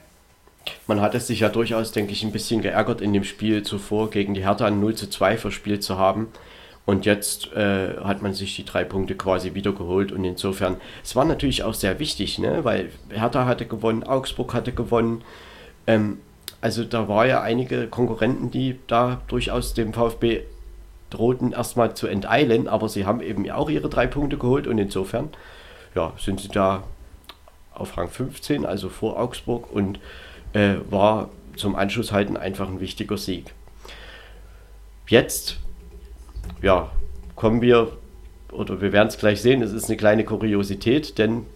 Man 0.86 1.00
hat 1.00 1.14
es 1.14 1.26
sich 1.26 1.40
ja 1.40 1.48
durchaus, 1.48 1.92
denke 1.92 2.12
ich, 2.12 2.22
ein 2.22 2.32
bisschen 2.32 2.62
geärgert 2.62 3.00
in 3.00 3.12
dem 3.12 3.24
Spiel 3.24 3.62
zuvor 3.62 4.10
gegen 4.10 4.34
die 4.34 4.44
Hertha 4.44 4.66
ein 4.66 4.80
0 4.80 4.94
zu 4.94 5.08
2 5.08 5.36
verspielt 5.36 5.82
zu 5.82 5.98
haben. 5.98 6.28
Und 6.86 7.06
jetzt 7.06 7.52
äh, 7.52 7.96
hat 8.02 8.22
man 8.22 8.34
sich 8.34 8.56
die 8.56 8.64
drei 8.64 8.84
Punkte 8.84 9.14
quasi 9.14 9.54
wiedergeholt. 9.54 10.12
Und 10.12 10.24
insofern, 10.24 10.76
es 11.04 11.14
war 11.14 11.24
natürlich 11.24 11.62
auch 11.62 11.74
sehr 11.74 11.98
wichtig, 11.98 12.38
ne? 12.38 12.64
weil 12.64 12.90
Hertha 13.10 13.44
hatte 13.46 13.66
gewonnen, 13.66 14.02
Augsburg 14.02 14.54
hatte 14.54 14.72
gewonnen. 14.72 15.22
Ähm, 15.86 16.18
also 16.60 16.84
da 16.84 17.08
war 17.08 17.26
ja 17.26 17.42
einige 17.42 17.86
Konkurrenten, 17.86 18.50
die 18.50 18.78
da 18.86 19.20
durchaus 19.28 19.72
dem 19.74 19.92
VfB 19.92 20.42
drohten 21.10 21.52
erstmal 21.52 21.94
zu 21.94 22.06
enteilen, 22.06 22.68
aber 22.68 22.88
sie 22.88 23.04
haben 23.04 23.20
eben 23.20 23.50
auch 23.50 23.68
ihre 23.68 23.88
drei 23.88 24.06
Punkte 24.06 24.38
geholt 24.38 24.66
und 24.66 24.78
insofern 24.78 25.30
ja, 25.94 26.12
sind 26.18 26.40
sie 26.40 26.48
da 26.48 26.84
auf 27.74 27.96
Rang 27.96 28.08
15, 28.08 28.64
also 28.64 28.88
vor 28.88 29.18
Augsburg 29.18 29.72
und 29.72 29.98
äh, 30.52 30.76
war 30.90 31.30
zum 31.56 31.76
Anschlusshalten 31.76 32.36
einfach 32.36 32.68
ein 32.68 32.80
wichtiger 32.80 33.16
Sieg. 33.16 33.52
Jetzt, 35.06 35.58
ja, 36.62 36.90
kommen 37.36 37.60
wir, 37.60 37.92
oder 38.52 38.80
wir 38.80 38.92
werden 38.92 39.08
es 39.08 39.18
gleich 39.18 39.42
sehen, 39.42 39.62
es 39.62 39.72
ist 39.72 39.86
eine 39.86 39.96
kleine 39.96 40.24
Kuriosität, 40.24 41.18
denn 41.18 41.46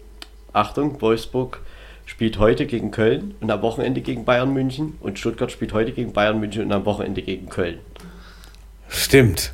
Achtung, 0.53 1.01
Wolfsburg 1.01 1.61
spielt 2.07 2.39
heute 2.39 2.67
gegen 2.67 2.91
Köln 2.91 3.35
und 3.41 3.51
am 3.51 3.63
Wochenende 3.63 4.01
gegen 4.01 4.25
Bayern 4.25 4.53
München 4.53 4.97
und 5.01 5.19
Stuttgart 5.19 5.51
spielt 5.51 5.73
heute 5.73 5.93
gegen 5.93 6.13
Bayern 6.13 6.39
München 6.39 6.65
und 6.65 6.73
am 6.73 6.85
Wochenende 6.85 7.23
gegen 7.23 7.49
Köln. 7.49 7.79
Stimmt. 8.89 9.53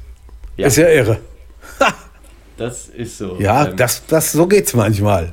Ja. 0.57 0.67
Ist 0.67 0.77
ja 0.77 0.89
irre. 0.89 1.19
das 2.57 2.89
ist 2.89 3.19
so. 3.19 3.39
Ja, 3.41 3.69
ähm, 3.69 3.77
das, 3.77 4.05
das, 4.07 4.33
so 4.33 4.47
geht's 4.47 4.75
manchmal. 4.75 5.33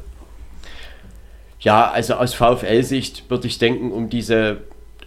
Ja, 1.67 1.91
also 1.91 2.13
aus 2.13 2.33
VfL-Sicht 2.33 3.29
würde 3.29 3.45
ich 3.45 3.57
denken, 3.57 3.91
um 3.91 4.09
diese 4.09 4.61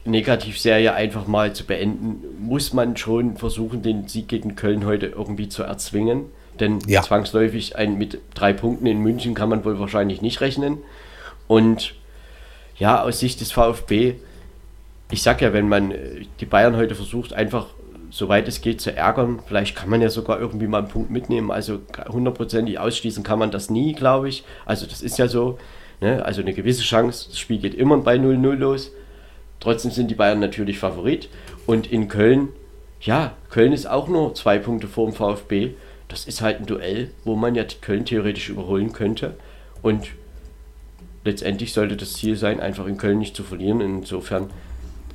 Negativserie 0.05 0.93
einfach 0.93 1.27
mal 1.27 1.55
zu 1.55 1.65
beenden, 1.65 2.23
muss 2.39 2.75
man 2.75 2.99
schon 2.99 3.39
versuchen, 3.39 3.81
den 3.81 4.09
Sieg 4.09 4.29
gegen 4.29 4.57
Köln 4.57 4.85
heute 4.85 5.07
irgendwie 5.07 5.49
zu 5.49 5.63
erzwingen. 5.63 6.27
Denn 6.61 6.81
ja. 6.87 7.01
zwangsläufig 7.01 7.77
ein, 7.77 7.97
mit 7.97 8.19
drei 8.35 8.53
Punkten 8.53 8.85
in 8.85 8.99
München 8.99 9.33
kann 9.33 9.49
man 9.49 9.65
wohl 9.65 9.81
wahrscheinlich 9.81 10.21
nicht 10.21 10.43
rechnen. 10.43 10.77
Und 11.49 11.95
ja, 12.77 13.01
aus 13.01 13.21
Sicht 13.21 13.41
des 13.41 13.53
VfB, 13.53 14.17
ich 15.11 15.23
sag 15.23 15.41
ja, 15.41 15.55
wenn 15.55 15.67
man 15.67 15.93
äh, 15.93 16.27
die 16.41 16.45
Bayern 16.47 16.77
heute 16.77 16.95
versucht, 16.95 17.33
einfach 17.33 17.69
soweit 18.11 18.47
es 18.49 18.61
geht 18.61 18.83
zu 18.83 18.95
ärgern, 18.95 19.39
vielleicht 19.47 19.77
kann 19.77 19.89
man 19.89 20.03
ja 20.03 20.11
sogar 20.11 20.39
irgendwie 20.39 20.67
mal 20.67 20.81
einen 20.81 20.89
Punkt 20.89 21.11
mitnehmen. 21.11 21.51
Also 21.51 21.81
hundertprozentig 22.07 22.79
ausschließen 22.79 23.23
kann 23.23 23.39
man 23.39 23.51
das 23.51 23.71
nie, 23.71 23.95
glaube 23.95 24.29
ich. 24.29 24.45
Also 24.67 24.85
das 24.85 25.01
ist 25.01 25.17
ja 25.17 25.27
so. 25.27 25.59
Ne? 26.01 26.25
Also 26.25 26.41
eine 26.41 26.55
gewisse 26.55 26.83
Chance, 26.83 27.29
das 27.31 27.39
Spiel 27.39 27.59
geht 27.59 27.75
immer 27.75 27.99
bei 27.99 28.17
0-0 28.17 28.55
los. 28.55 28.91
Trotzdem 29.61 29.91
sind 29.91 30.11
die 30.11 30.15
Bayern 30.15 30.41
natürlich 30.41 30.79
Favorit. 30.79 31.29
Und 31.67 31.91
in 31.91 32.09
Köln, 32.09 32.49
ja, 33.01 33.35
Köln 33.51 33.73
ist 33.73 33.87
auch 33.87 34.09
nur 34.09 34.35
zwei 34.35 34.59
Punkte 34.59 34.89
vor 34.89 35.07
dem 35.07 35.15
VfB. 35.15 35.73
Das 36.09 36.25
ist 36.25 36.41
halt 36.41 36.61
ein 36.61 36.67
Duell, 36.67 37.11
wo 37.25 37.37
man 37.37 37.55
ja 37.55 37.65
Köln 37.81 38.05
theoretisch 38.05 38.49
überholen 38.49 38.93
könnte. 38.93 39.37
Und 39.83 40.09
letztendlich 41.25 41.73
sollte 41.73 41.97
das 41.97 42.15
Ziel 42.15 42.37
sein, 42.37 42.61
einfach 42.61 42.87
in 42.87 42.97
Köln 42.97 43.19
nicht 43.19 43.37
zu 43.37 43.43
verlieren. 43.43 43.81
Insofern 43.81 44.51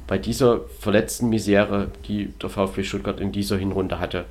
bei 0.08 0.18
dieser 0.20 0.62
verletzten 0.80 1.30
Misere, 1.30 1.90
die 2.08 2.28
der 2.42 2.50
VfB 2.50 2.84
Stuttgart 2.84 3.20
in 3.20 3.32
dieser 3.32 3.58
Hinrunde 3.58 4.00
hatte, 4.00 4.26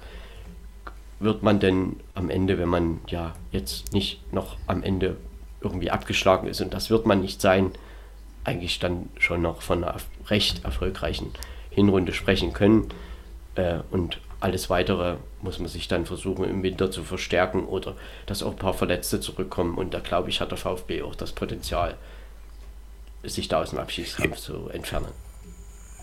wird 1.18 1.43
man 1.43 1.59
denn 1.59 1.97
am 2.14 2.31
Ende, 2.31 2.59
wenn 2.59 2.68
man 2.68 3.01
ja 3.09 3.35
jetzt 3.51 3.93
nicht 3.93 4.32
noch 4.32 4.56
am 4.66 4.82
Ende 4.82 5.16
irgendwie 5.65 5.91
abgeschlagen 5.91 6.47
ist, 6.47 6.61
und 6.61 6.73
das 6.73 6.91
wird 6.91 7.07
man 7.07 7.20
nicht 7.20 7.41
sein, 7.41 7.73
eigentlich 8.45 8.78
dann 8.78 9.09
schon 9.19 9.43
noch 9.43 9.62
von 9.62 9.82
einer 9.82 9.97
recht 10.28 10.65
erfolgreichen 10.65 11.32
Hinrunde 11.70 12.12
sprechen 12.12 12.53
können. 12.53 12.89
Äh, 13.57 13.78
und 13.91 14.20
alles 14.41 14.69
weitere 14.69 15.16
muss 15.41 15.59
man 15.59 15.69
sich 15.69 15.89
dann 15.89 16.05
versuchen 16.05 16.45
im 16.45 16.62
Winter 16.62 16.91
zu 16.91 17.03
verstärken 17.03 17.65
oder 17.65 17.95
dass 18.27 18.43
auch 18.43 18.53
ein 18.53 18.59
paar 18.59 18.74
Verletzte 18.74 19.20
zurückkommen. 19.20 19.77
Und 19.77 19.95
da 19.95 20.01
glaube 20.01 20.28
ich, 20.28 20.41
hat 20.41 20.51
der 20.51 20.59
VfB 20.59 21.03
auch 21.03 21.15
das 21.15 21.32
Potenzial, 21.32 21.95
sich 23.23 23.49
da 23.49 23.62
aus 23.62 23.70
dem 23.70 23.78
Abschiedskampf 23.78 24.36
zu 24.36 24.69
entfernen. 24.69 25.09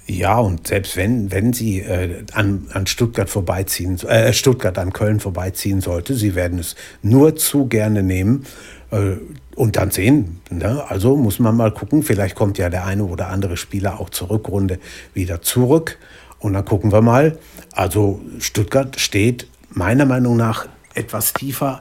Ja, 0.07 0.39
und 0.39 0.67
selbst 0.67 0.97
wenn, 0.97 1.31
wenn 1.31 1.53
sie 1.53 1.81
äh, 1.81 2.25
an, 2.33 2.67
an 2.73 2.87
Stuttgart 2.87 3.29
vorbeiziehen, 3.29 3.99
äh, 4.07 4.33
Stuttgart 4.33 4.77
an 4.79 4.91
Köln 4.91 5.19
vorbeiziehen 5.19 5.79
sollte, 5.79 6.15
sie 6.15 6.33
werden 6.33 6.57
es 6.57 6.75
nur 7.03 7.35
zu 7.35 7.67
gerne 7.67 8.01
nehmen 8.01 8.45
und 8.91 9.77
dann 9.77 9.91
sehen. 9.91 10.41
Ne? 10.49 10.83
Also 10.87 11.15
muss 11.15 11.39
man 11.39 11.55
mal 11.55 11.71
gucken, 11.71 12.03
vielleicht 12.03 12.35
kommt 12.35 12.57
ja 12.57 12.69
der 12.69 12.85
eine 12.85 13.05
oder 13.05 13.29
andere 13.29 13.57
Spieler 13.57 13.99
auch 13.99 14.09
zur 14.09 14.29
Rückrunde 14.29 14.79
wieder 15.13 15.41
zurück. 15.41 15.97
Und 16.39 16.53
dann 16.53 16.65
gucken 16.65 16.91
wir 16.91 17.01
mal. 17.01 17.37
Also 17.73 18.19
Stuttgart 18.39 18.99
steht 18.99 19.47
meiner 19.69 20.05
Meinung 20.05 20.35
nach 20.35 20.67
etwas 20.93 21.33
tiefer, 21.33 21.79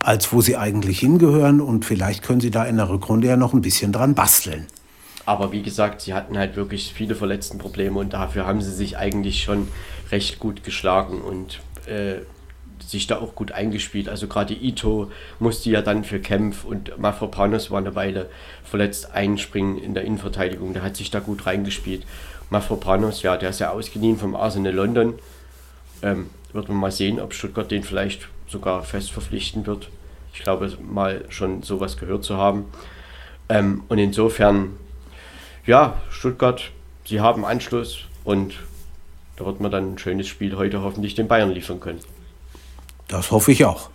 als 0.00 0.32
wo 0.32 0.40
sie 0.40 0.56
eigentlich 0.56 1.00
hingehören. 1.00 1.60
Und 1.60 1.84
vielleicht 1.84 2.22
können 2.22 2.40
sie 2.40 2.50
da 2.50 2.64
in 2.64 2.76
der 2.76 2.88
Rückrunde 2.88 3.28
ja 3.28 3.36
noch 3.36 3.52
ein 3.52 3.60
bisschen 3.60 3.92
dran 3.92 4.14
basteln. 4.14 4.66
Aber 5.26 5.50
wie 5.50 5.62
gesagt, 5.62 6.00
sie 6.02 6.14
hatten 6.14 6.38
halt 6.38 6.56
wirklich 6.56 6.94
viele 6.94 7.16
Verletztenprobleme 7.16 7.98
und 7.98 8.12
dafür 8.12 8.46
haben 8.46 8.62
sie 8.62 8.72
sich 8.72 8.96
eigentlich 8.96 9.42
schon 9.42 9.68
recht 10.12 10.38
gut 10.38 10.62
geschlagen 10.62 11.20
und 11.20 11.60
äh, 11.86 12.20
sich 12.86 13.06
da 13.06 13.18
auch 13.18 13.34
gut 13.34 13.52
eingespielt. 13.52 14.08
Also 14.08 14.28
gerade 14.28 14.54
Ito 14.54 15.10
musste 15.38 15.70
ja 15.70 15.82
dann 15.82 16.04
für 16.04 16.20
Kempf 16.20 16.64
und 16.64 16.98
Mafropanos 16.98 17.70
war 17.70 17.78
eine 17.78 17.94
Weile 17.94 18.30
verletzt 18.64 19.12
einspringen 19.12 19.78
in 19.78 19.94
der 19.94 20.04
Innenverteidigung. 20.04 20.72
Der 20.72 20.82
hat 20.82 20.96
sich 20.96 21.10
da 21.10 21.20
gut 21.20 21.46
reingespielt. 21.46 22.06
Mafropanos, 22.50 23.22
ja, 23.22 23.36
der 23.36 23.50
ist 23.50 23.58
ja 23.58 23.70
ausgeliehen 23.70 24.18
vom 24.18 24.36
Arsenal 24.36 24.72
London. 24.72 25.14
Ähm, 26.02 26.30
wird 26.52 26.68
man 26.68 26.78
mal 26.78 26.92
sehen, 26.92 27.20
ob 27.20 27.34
Stuttgart 27.34 27.70
den 27.70 27.82
vielleicht 27.82 28.28
sogar 28.46 28.84
fest 28.84 29.10
verpflichten 29.10 29.66
wird. 29.66 29.88
Ich 30.32 30.42
glaube, 30.42 30.72
mal 30.80 31.24
schon 31.28 31.62
sowas 31.62 31.96
gehört 31.96 32.24
zu 32.24 32.36
haben. 32.36 32.66
Ähm, 33.48 33.82
und 33.88 33.98
insofern, 33.98 34.76
ja, 35.66 36.00
Stuttgart, 36.10 36.70
sie 37.04 37.20
haben 37.20 37.44
Anschluss 37.44 38.04
und 38.24 38.54
da 39.36 39.44
wird 39.44 39.60
man 39.60 39.70
dann 39.70 39.94
ein 39.94 39.98
schönes 39.98 40.28
Spiel 40.28 40.56
heute 40.56 40.82
hoffentlich 40.82 41.14
den 41.14 41.28
Bayern 41.28 41.50
liefern 41.50 41.80
können. 41.80 42.00
Das 43.08 43.30
hoffe 43.30 43.52
ich 43.52 43.64
auch. 43.64 43.90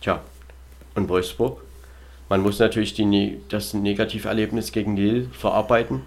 Tja, 0.00 0.20
und 0.94 1.08
Wolfsburg? 1.08 1.62
Man 2.28 2.42
muss 2.42 2.58
natürlich 2.58 2.94
die, 2.94 3.40
das 3.48 3.74
Negativerlebnis 3.74 4.72
gegen 4.72 4.96
Lille 4.96 5.26
verarbeiten. 5.32 6.02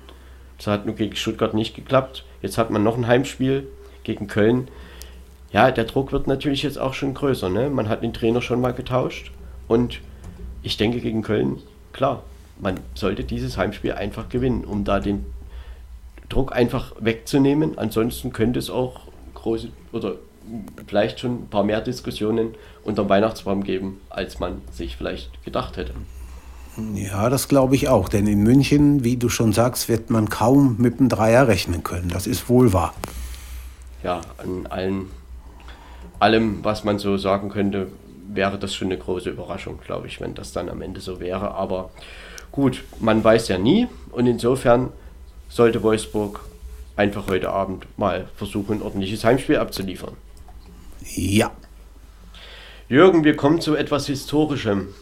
Das 0.57 0.68
hat 0.68 0.86
nur 0.86 0.95
gegen 0.95 1.15
Stuttgart 1.15 1.53
nicht 1.53 1.76
geklappt. 1.76 2.24
Jetzt 2.41 2.57
hat 2.57 2.70
man 2.70 2.84
noch 2.84 2.98
ein 2.98 3.07
Heimspiel 3.07 3.68
gegen 4.03 4.28
Köln. 4.28 4.68
Ja, 5.52 5.72
der 5.72 5.84
Druck 5.84 6.11
wird 6.11 6.28
natürlich 6.28 6.64
jetzt 6.64 6.80
auch 6.80 6.94
schon 6.94 7.14
größer. 7.14 7.49
Ne? 7.49 7.70
Man 7.70 7.90
hat 7.90 8.03
den 8.03 8.14
Trainer 8.14 8.41
schon 8.41 8.61
mal 8.61 8.74
getauscht. 8.74 9.32
Und 9.68 9.99
ich 10.61 10.78
denke 10.78 10.99
gegen 10.99 11.22
Köln, 11.22 11.61
klar, 11.91 12.24
man 12.60 12.80
sollte 12.95 13.24
dieses 13.24 13.57
Heimspiel 13.57 13.94
einfach 13.94 14.30
gewinnen, 14.30 14.64
um 14.64 14.84
da 14.84 14.99
den 14.99 15.26
Druck 16.30 16.53
einfach 16.53 16.94
wegzunehmen. 16.99 17.78
Ansonsten 17.78 18.32
könnte 18.34 18.60
es 18.60 18.70
auch 18.70 19.02
große 19.34 19.70
oder 19.91 20.15
vielleicht 20.88 21.20
schon 21.20 21.44
ein 21.44 21.48
paar 21.48 21.64
mehr 21.64 21.82
Diskussionen 21.82 22.56
unter 22.84 23.03
dem 23.03 23.10
Weihnachtsbaum 23.10 23.64
geben, 23.64 24.02
als 24.10 24.40
man 24.40 24.61
sich 24.72 24.98
vielleicht 24.98 25.44
gedacht 25.44 25.78
hätte. 25.78 25.94
Ja, 26.95 27.30
das 27.30 27.48
glaube 27.48 27.76
ich 27.76 27.88
auch. 27.88 28.10
Denn 28.10 28.26
in 28.28 28.41
München, 28.41 29.03
wie 29.03 29.18
du 29.18 29.30
schon 29.30 29.53
sagst, 29.53 29.90
wird 29.90 30.10
man 30.10 30.30
kaum 30.30 30.76
mit 30.80 30.99
dem 30.99 31.10
Dreier 31.10 31.48
rechnen 31.48 31.84
können. 31.84 32.10
Das 32.10 32.26
ist 32.26 32.49
wohl 32.49 32.74
wahr. 32.74 32.94
Ja, 34.03 34.22
an 34.38 34.68
allen, 34.68 35.11
allem, 36.20 36.64
was 36.64 36.84
man 36.84 36.99
so 36.99 37.18
sagen 37.18 37.49
könnte, 37.49 37.88
wäre 38.28 38.57
das 38.57 38.74
schon 38.74 38.88
eine 38.88 38.98
große 38.98 39.30
Überraschung, 39.30 39.80
glaube 39.86 40.07
ich, 40.07 40.20
wenn 40.20 40.34
das 40.34 40.52
dann 40.52 40.70
am 40.70 40.82
Ende 40.82 40.99
so 40.99 41.20
wäre. 41.20 41.52
Aber 41.52 41.91
gut, 42.52 42.84
man 42.99 43.24
weiß 43.24 43.48
ja 43.49 43.57
nie. 43.57 43.88
Und 44.11 44.26
insofern 44.26 44.91
sollte 45.49 45.84
Wolfsburg 45.84 46.40
einfach 46.95 47.28
heute 47.28 47.52
Abend 47.52 47.86
mal 47.98 48.28
versuchen, 48.36 48.78
ein 48.78 48.82
ordentliches 48.82 49.24
Heimspiel 49.24 49.57
abzuliefern. 49.57 50.14
Ja. 51.15 51.51
Jürgen, 52.88 53.23
wir 53.23 53.35
kommen 53.35 53.59
zu 53.61 53.75
etwas 53.75 54.07
Historischem. 54.07 54.93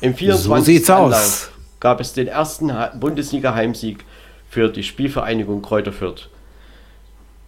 Im 0.00 0.14
24. 0.14 0.84
So 0.84 0.94
Anlauf 0.94 1.52
gab 1.78 2.00
es 2.00 2.12
den 2.12 2.26
ersten 2.26 2.72
Bundesliga-Heimsieg 2.98 4.04
für 4.48 4.68
die 4.68 4.82
Spielvereinigung 4.82 5.62
Kräuter 5.62 5.92
Fürth. 5.92 6.28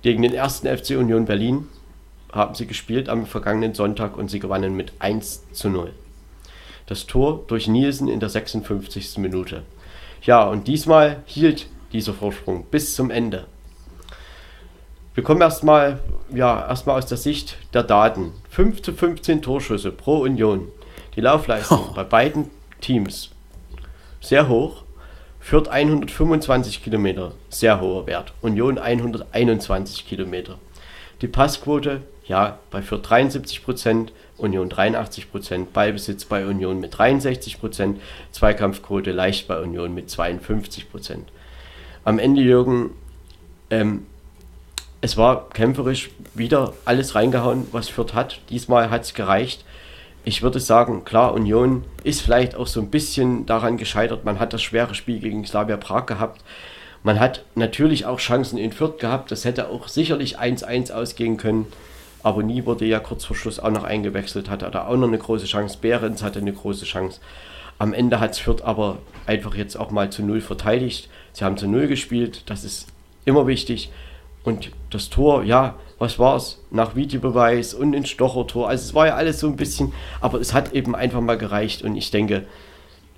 Gegen 0.03 0.23
den 0.23 0.35
ersten 0.35 0.67
FC 0.67 0.91
Union 0.91 1.25
Berlin 1.25 1.69
haben 2.33 2.55
sie 2.55 2.67
gespielt 2.67 3.09
am 3.09 3.27
vergangenen 3.27 3.75
Sonntag 3.75 4.17
und 4.17 4.31
sie 4.31 4.39
gewannen 4.39 4.75
mit 4.75 4.93
1 4.99 5.53
zu 5.53 5.69
0. 5.69 5.93
Das 6.87 7.07
Tor 7.07 7.45
durch 7.47 7.69
Nielsen 7.69 8.09
in 8.09 8.21
der 8.21 8.29
56. 8.29 9.19
Minute. 9.19 9.63
Ja, 10.23 10.45
und 10.45 10.69
diesmal 10.69 11.23
hielt 11.27 11.67
dieser 11.93 12.15
Vorsprung 12.15 12.67
bis 12.71 12.95
zum 12.95 13.11
Ende. 13.11 13.47
Wir 15.15 15.23
kommen 15.23 15.41
erstmal 15.41 16.01
ja, 16.35 16.67
erstmal 16.67 16.99
aus 16.99 17.07
der 17.07 17.19
Sicht 17.19 17.59
der 17.75 17.83
Daten. 17.83 18.33
5 18.51 18.83
zu 18.83 18.93
15 18.93 19.43
Torschüsse 19.43 19.93
pro 19.93 20.19
Union. 20.19 20.69
Die 21.17 21.21
Laufleistung 21.21 21.89
oh. 21.91 21.95
bei 21.95 22.05
beiden 22.05 22.51
Teams 22.81 23.31
sehr 24.21 24.49
hoch. 24.49 24.85
Fürth 25.41 25.69
125 25.69 26.85
Kilometer, 26.85 27.33
sehr 27.49 27.81
hoher 27.81 28.07
Wert. 28.07 28.33
Union 28.41 28.79
121 28.79 30.07
Kilometer. 30.07 30.59
Die 31.21 31.27
Passquote, 31.27 32.03
ja, 32.27 32.59
bei 32.71 32.81
Fürth 32.81 33.03
73 33.03 33.65
Prozent, 33.65 34.13
Union 34.39 34.69
83 34.69 35.31
Prozent, 35.31 35.73
Ballbesitz 35.73 36.25
bei 36.25 36.47
Union 36.47 36.81
mit 36.81 36.97
63 36.97 37.61
Prozent, 37.61 38.01
Zweikampfquote 38.31 39.11
leicht 39.11 39.49
bei 39.49 39.61
Union 39.61 39.93
mit 39.93 40.11
52 40.11 40.91
Prozent. 40.91 41.29
Am 42.05 42.21
Ende, 42.21 42.41
Jürgen, 42.43 42.91
ähm, 43.71 44.07
es 45.03 45.17
war 45.17 45.51
kämpferisch 45.51 46.11
wieder 46.33 46.73
alles 46.85 47.15
reingehauen, 47.17 47.67
was 47.73 47.89
Fürth 47.89 48.15
hat. 48.15 48.41
Diesmal 48.49 48.89
hat 48.89 49.03
es 49.03 49.15
gereicht. 49.15 49.65
Ich 50.25 50.43
würde 50.43 50.61
sagen, 50.61 51.05
klar, 51.05 51.35
Union 51.35 51.85
ist 52.05 52.23
vielleicht 52.23 52.55
auch 52.55 52.69
so 52.69 52.81
ein 52.81 52.91
bisschen 52.91 53.45
daran 53.45 53.77
gescheitert. 53.77 54.25
Man 54.25 54.39
hat 54.39 54.53
das 54.53 54.63
schwere 54.63 54.95
Spiel 54.95 55.19
gegen 55.19 55.45
Slavia 55.45 55.77
Prag 55.77 56.07
gehabt. 56.07 56.43
Man 57.03 57.19
hat 57.19 57.45
natürlich 57.57 58.07
auch 58.07 58.21
Chancen 58.21 58.59
in 58.59 58.71
Fürth 58.71 59.01
gehabt. 59.01 59.33
Das 59.33 59.45
hätte 59.45 59.71
auch 59.71 59.89
sicherlich 59.89 60.39
1-1 60.39 60.93
ausgehen 60.93 61.37
können. 61.37 61.67
Aber 62.23 62.45
nie 62.45 62.65
wurde 62.65 62.85
ja 62.85 63.01
kurz 63.01 63.25
vor 63.25 63.35
Schluss 63.35 63.59
auch 63.59 63.73
noch 63.73 63.83
eingewechselt, 63.83 64.49
hatte 64.49 64.71
da 64.71 64.87
auch 64.87 64.97
noch 64.97 65.09
eine 65.09 65.19
große 65.19 65.47
Chance. 65.47 65.79
Behrens 65.81 66.23
hatte 66.23 66.39
eine 66.39 66.53
große 66.53 66.85
Chance. 66.85 67.19
Am 67.81 67.93
Ende 67.93 68.21
hat 68.21 68.31
es 68.31 68.39
Fürth 68.39 68.63
aber 68.63 68.99
einfach 69.27 69.57
jetzt 69.57 69.75
auch 69.75 69.91
mal 69.91 70.11
zu 70.11 70.23
Null 70.23 70.41
verteidigt. 70.41 71.09
Sie 71.33 71.45
haben 71.45 71.57
zu 71.57 71.67
Null 71.67 71.89
gespielt, 71.89 72.45
das 72.47 72.63
ist 72.63 72.87
immer 73.25 73.49
wichtig. 73.49 73.91
Und 74.45 74.73
das 74.91 75.09
Tor, 75.09 75.45
ja, 75.45 75.77
was 75.99 76.19
war 76.19 76.37
es? 76.37 76.59
Nach 76.71 76.97
Videobeweis 76.97 77.75
und 77.75 77.95
ein 77.95 78.07
Stochertor. 78.07 78.69
Also 78.69 78.85
es 78.85 78.95
war 78.95 79.07
ja 79.07 79.15
alles 79.15 79.39
so 79.39 79.47
ein 79.47 79.57
bisschen, 79.57 79.93
aber 80.21 80.41
es 80.41 80.53
hat 80.53 80.73
eben 80.73 80.97
einfach 80.97 81.21
mal 81.21 81.39
gereicht 81.39 81.83
und 81.83 81.95
ich 81.97 82.11
denke, 82.11 82.47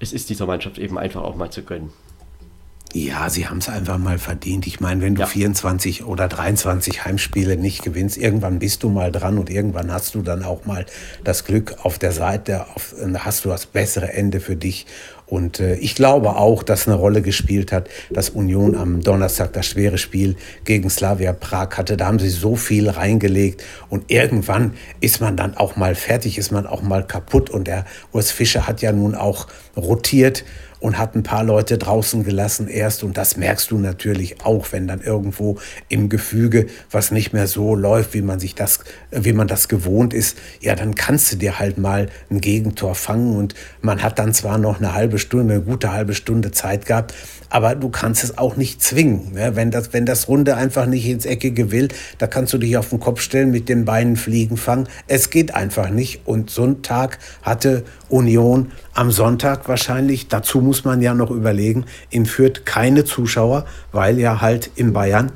es 0.00 0.12
ist 0.12 0.28
dieser 0.28 0.46
Mannschaft 0.46 0.78
eben 0.78 0.98
einfach 0.98 1.22
auch 1.22 1.34
mal 1.34 1.50
zu 1.50 1.62
gönnen. 1.62 1.92
Ja, 2.96 3.28
sie 3.28 3.48
haben 3.48 3.58
es 3.58 3.68
einfach 3.68 3.98
mal 3.98 4.18
verdient. 4.20 4.68
Ich 4.68 4.78
meine, 4.78 5.02
wenn 5.02 5.16
du 5.16 5.22
ja. 5.22 5.26
24 5.26 6.04
oder 6.04 6.28
23 6.28 7.04
Heimspiele 7.04 7.56
nicht 7.56 7.82
gewinnst, 7.82 8.16
irgendwann 8.16 8.60
bist 8.60 8.84
du 8.84 8.88
mal 8.88 9.10
dran 9.10 9.36
und 9.36 9.50
irgendwann 9.50 9.92
hast 9.92 10.14
du 10.14 10.22
dann 10.22 10.44
auch 10.44 10.64
mal 10.64 10.86
das 11.24 11.44
Glück 11.44 11.74
auf 11.82 11.98
der 11.98 12.12
Seite, 12.12 12.66
auf, 12.72 12.94
hast 13.18 13.44
du 13.44 13.48
das 13.48 13.66
bessere 13.66 14.12
Ende 14.12 14.38
für 14.38 14.54
dich. 14.54 14.86
Und 15.26 15.58
äh, 15.58 15.74
ich 15.74 15.96
glaube 15.96 16.36
auch, 16.36 16.62
dass 16.62 16.86
eine 16.86 16.96
Rolle 16.96 17.20
gespielt 17.20 17.72
hat, 17.72 17.88
dass 18.10 18.30
Union 18.30 18.76
am 18.76 19.00
Donnerstag 19.02 19.52
das 19.54 19.66
schwere 19.66 19.98
Spiel 19.98 20.36
gegen 20.64 20.88
Slavia 20.88 21.32
Prag 21.32 21.70
hatte. 21.76 21.96
Da 21.96 22.06
haben 22.06 22.20
sie 22.20 22.30
so 22.30 22.54
viel 22.54 22.88
reingelegt 22.88 23.64
und 23.88 24.08
irgendwann 24.08 24.74
ist 25.00 25.20
man 25.20 25.36
dann 25.36 25.56
auch 25.56 25.74
mal 25.74 25.96
fertig, 25.96 26.38
ist 26.38 26.52
man 26.52 26.64
auch 26.64 26.82
mal 26.82 27.04
kaputt. 27.04 27.50
Und 27.50 27.66
der 27.66 27.86
Urs 28.12 28.30
Fischer 28.30 28.68
hat 28.68 28.82
ja 28.82 28.92
nun 28.92 29.16
auch 29.16 29.48
rotiert 29.76 30.44
und 30.84 30.98
hat 30.98 31.14
ein 31.14 31.22
paar 31.22 31.44
Leute 31.44 31.78
draußen 31.78 32.24
gelassen 32.24 32.68
erst. 32.68 33.04
Und 33.04 33.16
das 33.16 33.38
merkst 33.38 33.70
du 33.70 33.78
natürlich 33.78 34.44
auch, 34.44 34.70
wenn 34.70 34.86
dann 34.86 35.00
irgendwo 35.00 35.56
im 35.88 36.10
Gefüge 36.10 36.66
was 36.90 37.10
nicht 37.10 37.32
mehr 37.32 37.46
so 37.46 37.74
läuft, 37.74 38.12
wie 38.12 38.20
man 38.20 38.38
sich 38.38 38.54
das, 38.54 38.80
wie 39.10 39.32
man 39.32 39.48
das 39.48 39.68
gewohnt 39.68 40.12
ist. 40.12 40.36
Ja, 40.60 40.74
dann 40.74 40.94
kannst 40.94 41.32
du 41.32 41.36
dir 41.36 41.58
halt 41.58 41.78
mal 41.78 42.10
ein 42.30 42.42
Gegentor 42.42 42.94
fangen 42.94 43.34
und 43.34 43.54
man 43.80 44.02
hat 44.02 44.18
dann 44.18 44.34
zwar 44.34 44.58
noch 44.58 44.76
eine 44.76 44.92
halbe 44.92 45.18
Stunde, 45.18 45.54
eine 45.54 45.62
gute 45.62 45.90
halbe 45.90 46.12
Stunde 46.12 46.50
Zeit 46.50 46.84
gehabt, 46.84 47.14
aber 47.54 47.76
du 47.76 47.88
kannst 47.88 48.24
es 48.24 48.36
auch 48.36 48.56
nicht 48.56 48.82
zwingen. 48.82 49.30
Ne? 49.32 49.54
Wenn, 49.54 49.70
das, 49.70 49.92
wenn 49.92 50.04
das 50.06 50.26
Runde 50.26 50.56
einfach 50.56 50.86
nicht 50.86 51.06
ins 51.06 51.24
Eckige 51.24 51.70
will, 51.70 51.86
da 52.18 52.26
kannst 52.26 52.52
du 52.52 52.58
dich 52.58 52.76
auf 52.76 52.88
den 52.88 52.98
Kopf 52.98 53.20
stellen, 53.20 53.52
mit 53.52 53.68
den 53.68 53.84
Beinen 53.84 54.16
fliegen 54.16 54.56
fangen. 54.56 54.88
Es 55.06 55.30
geht 55.30 55.54
einfach 55.54 55.88
nicht. 55.88 56.22
Und 56.24 56.50
so 56.50 56.64
einen 56.64 56.82
Tag 56.82 57.20
hatte 57.42 57.84
Union 58.08 58.72
am 58.92 59.12
Sonntag 59.12 59.68
wahrscheinlich. 59.68 60.26
Dazu 60.26 60.62
muss 60.62 60.84
man 60.84 61.00
ja 61.00 61.14
noch 61.14 61.30
überlegen, 61.30 61.84
in 62.10 62.26
Fürth 62.26 62.64
keine 62.64 63.04
Zuschauer, 63.04 63.66
weil 63.92 64.18
ja 64.18 64.40
halt 64.40 64.72
in 64.74 64.92
Bayern. 64.92 65.30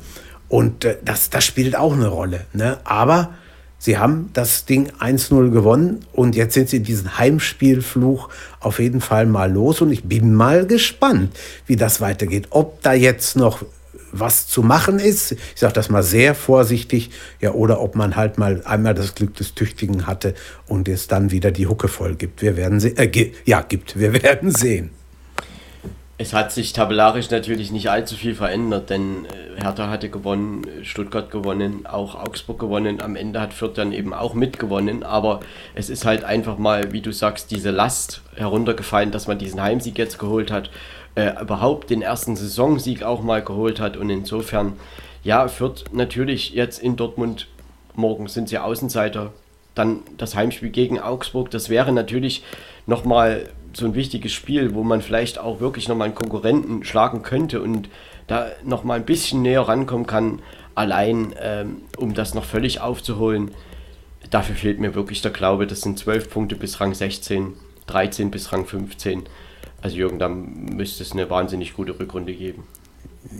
Und 0.48 0.86
äh, 0.86 0.96
das, 1.04 1.30
das 1.30 1.44
spielt 1.44 1.76
auch 1.76 1.92
eine 1.92 2.08
Rolle. 2.08 2.46
Ne? 2.52 2.78
Aber 2.82 3.30
Sie 3.78 3.96
haben 3.96 4.30
das 4.32 4.64
Ding 4.64 4.90
1-0 4.98 5.50
gewonnen 5.50 6.04
und 6.12 6.34
jetzt 6.34 6.54
sind 6.54 6.68
sie 6.68 6.80
diesen 6.80 7.16
Heimspielfluch 7.16 8.28
auf 8.58 8.80
jeden 8.80 9.00
Fall 9.00 9.26
mal 9.26 9.52
los 9.52 9.80
und 9.80 9.92
ich 9.92 10.04
bin 10.04 10.34
mal 10.34 10.66
gespannt, 10.66 11.36
wie 11.66 11.76
das 11.76 12.00
weitergeht. 12.00 12.48
Ob 12.50 12.82
da 12.82 12.92
jetzt 12.92 13.36
noch 13.36 13.64
was 14.10 14.46
zu 14.46 14.62
machen 14.62 14.98
ist, 14.98 15.32
ich 15.32 15.38
sage 15.54 15.74
das 15.74 15.90
mal 15.90 16.02
sehr 16.02 16.34
vorsichtig, 16.34 17.10
ja, 17.40 17.52
oder 17.52 17.80
ob 17.80 17.94
man 17.94 18.16
halt 18.16 18.38
mal 18.38 18.62
einmal 18.64 18.94
das 18.94 19.14
Glück 19.14 19.34
des 19.34 19.54
Tüchtigen 19.54 20.06
hatte 20.06 20.34
und 20.66 20.88
es 20.88 21.08
dann 21.08 21.30
wieder 21.30 21.50
die 21.50 21.66
Hucke 21.66 21.88
voll 21.88 22.14
gibt. 22.14 22.42
Wir 22.42 22.56
werden 22.56 22.80
sehen, 22.80 22.96
äh, 22.96 23.30
ja, 23.44 23.60
gibt, 23.60 23.98
wir 23.98 24.12
werden 24.22 24.50
sehen. 24.50 24.90
Es 26.20 26.32
hat 26.32 26.50
sich 26.50 26.72
tabellarisch 26.72 27.30
natürlich 27.30 27.70
nicht 27.70 27.90
allzu 27.90 28.16
viel 28.16 28.34
verändert, 28.34 28.90
denn 28.90 29.24
äh, 29.26 29.62
Hertha 29.62 29.88
hatte 29.88 30.10
gewonnen, 30.10 30.66
Stuttgart 30.82 31.30
gewonnen, 31.30 31.86
auch 31.86 32.16
Augsburg 32.16 32.58
gewonnen. 32.58 33.00
Am 33.00 33.14
Ende 33.14 33.40
hat 33.40 33.54
Fürth 33.54 33.78
dann 33.78 33.92
eben 33.92 34.12
auch 34.12 34.34
mitgewonnen, 34.34 35.04
aber 35.04 35.38
es 35.76 35.88
ist 35.88 36.04
halt 36.04 36.24
einfach 36.24 36.58
mal, 36.58 36.90
wie 36.90 37.02
du 37.02 37.12
sagst, 37.12 37.52
diese 37.52 37.70
Last 37.70 38.22
heruntergefallen, 38.34 39.12
dass 39.12 39.28
man 39.28 39.38
diesen 39.38 39.62
Heimsieg 39.62 39.96
jetzt 39.96 40.18
geholt 40.18 40.50
hat, 40.50 40.70
äh, 41.14 41.40
überhaupt 41.40 41.88
den 41.88 42.02
ersten 42.02 42.34
Saisonsieg 42.34 43.04
auch 43.04 43.22
mal 43.22 43.40
geholt 43.40 43.78
hat. 43.78 43.96
Und 43.96 44.10
insofern, 44.10 44.72
ja, 45.22 45.46
Fürth 45.46 45.84
natürlich 45.92 46.50
jetzt 46.50 46.82
in 46.82 46.96
Dortmund, 46.96 47.46
morgen 47.94 48.26
sind 48.26 48.48
sie 48.48 48.58
Außenseiter, 48.58 49.32
dann 49.76 50.00
das 50.16 50.34
Heimspiel 50.34 50.70
gegen 50.70 50.98
Augsburg, 50.98 51.52
das 51.52 51.68
wäre 51.68 51.92
natürlich 51.92 52.42
nochmal 52.86 53.48
so 53.72 53.86
ein 53.86 53.94
wichtiges 53.94 54.32
Spiel, 54.32 54.74
wo 54.74 54.82
man 54.82 55.02
vielleicht 55.02 55.38
auch 55.38 55.60
wirklich 55.60 55.88
nochmal 55.88 56.06
einen 56.06 56.14
Konkurrenten 56.14 56.84
schlagen 56.84 57.22
könnte 57.22 57.60
und 57.60 57.88
da 58.26 58.48
nochmal 58.64 58.98
ein 58.98 59.04
bisschen 59.04 59.42
näher 59.42 59.62
rankommen 59.62 60.06
kann, 60.06 60.40
allein 60.74 61.34
ähm, 61.40 61.82
um 61.96 62.14
das 62.14 62.34
noch 62.34 62.44
völlig 62.44 62.80
aufzuholen. 62.80 63.50
Dafür 64.30 64.54
fehlt 64.54 64.80
mir 64.80 64.94
wirklich 64.94 65.22
der 65.22 65.30
Glaube, 65.30 65.66
das 65.66 65.80
sind 65.80 65.98
12 65.98 66.30
Punkte 66.30 66.56
bis 66.56 66.80
Rang 66.80 66.94
16, 66.94 67.54
13 67.86 68.30
bis 68.30 68.52
Rang 68.52 68.66
15. 68.66 69.24
Also 69.80 69.96
Jürgen, 69.96 70.18
da 70.18 70.28
müsste 70.28 71.02
es 71.02 71.12
eine 71.12 71.30
wahnsinnig 71.30 71.74
gute 71.74 71.98
Rückrunde 71.98 72.34
geben. 72.34 72.64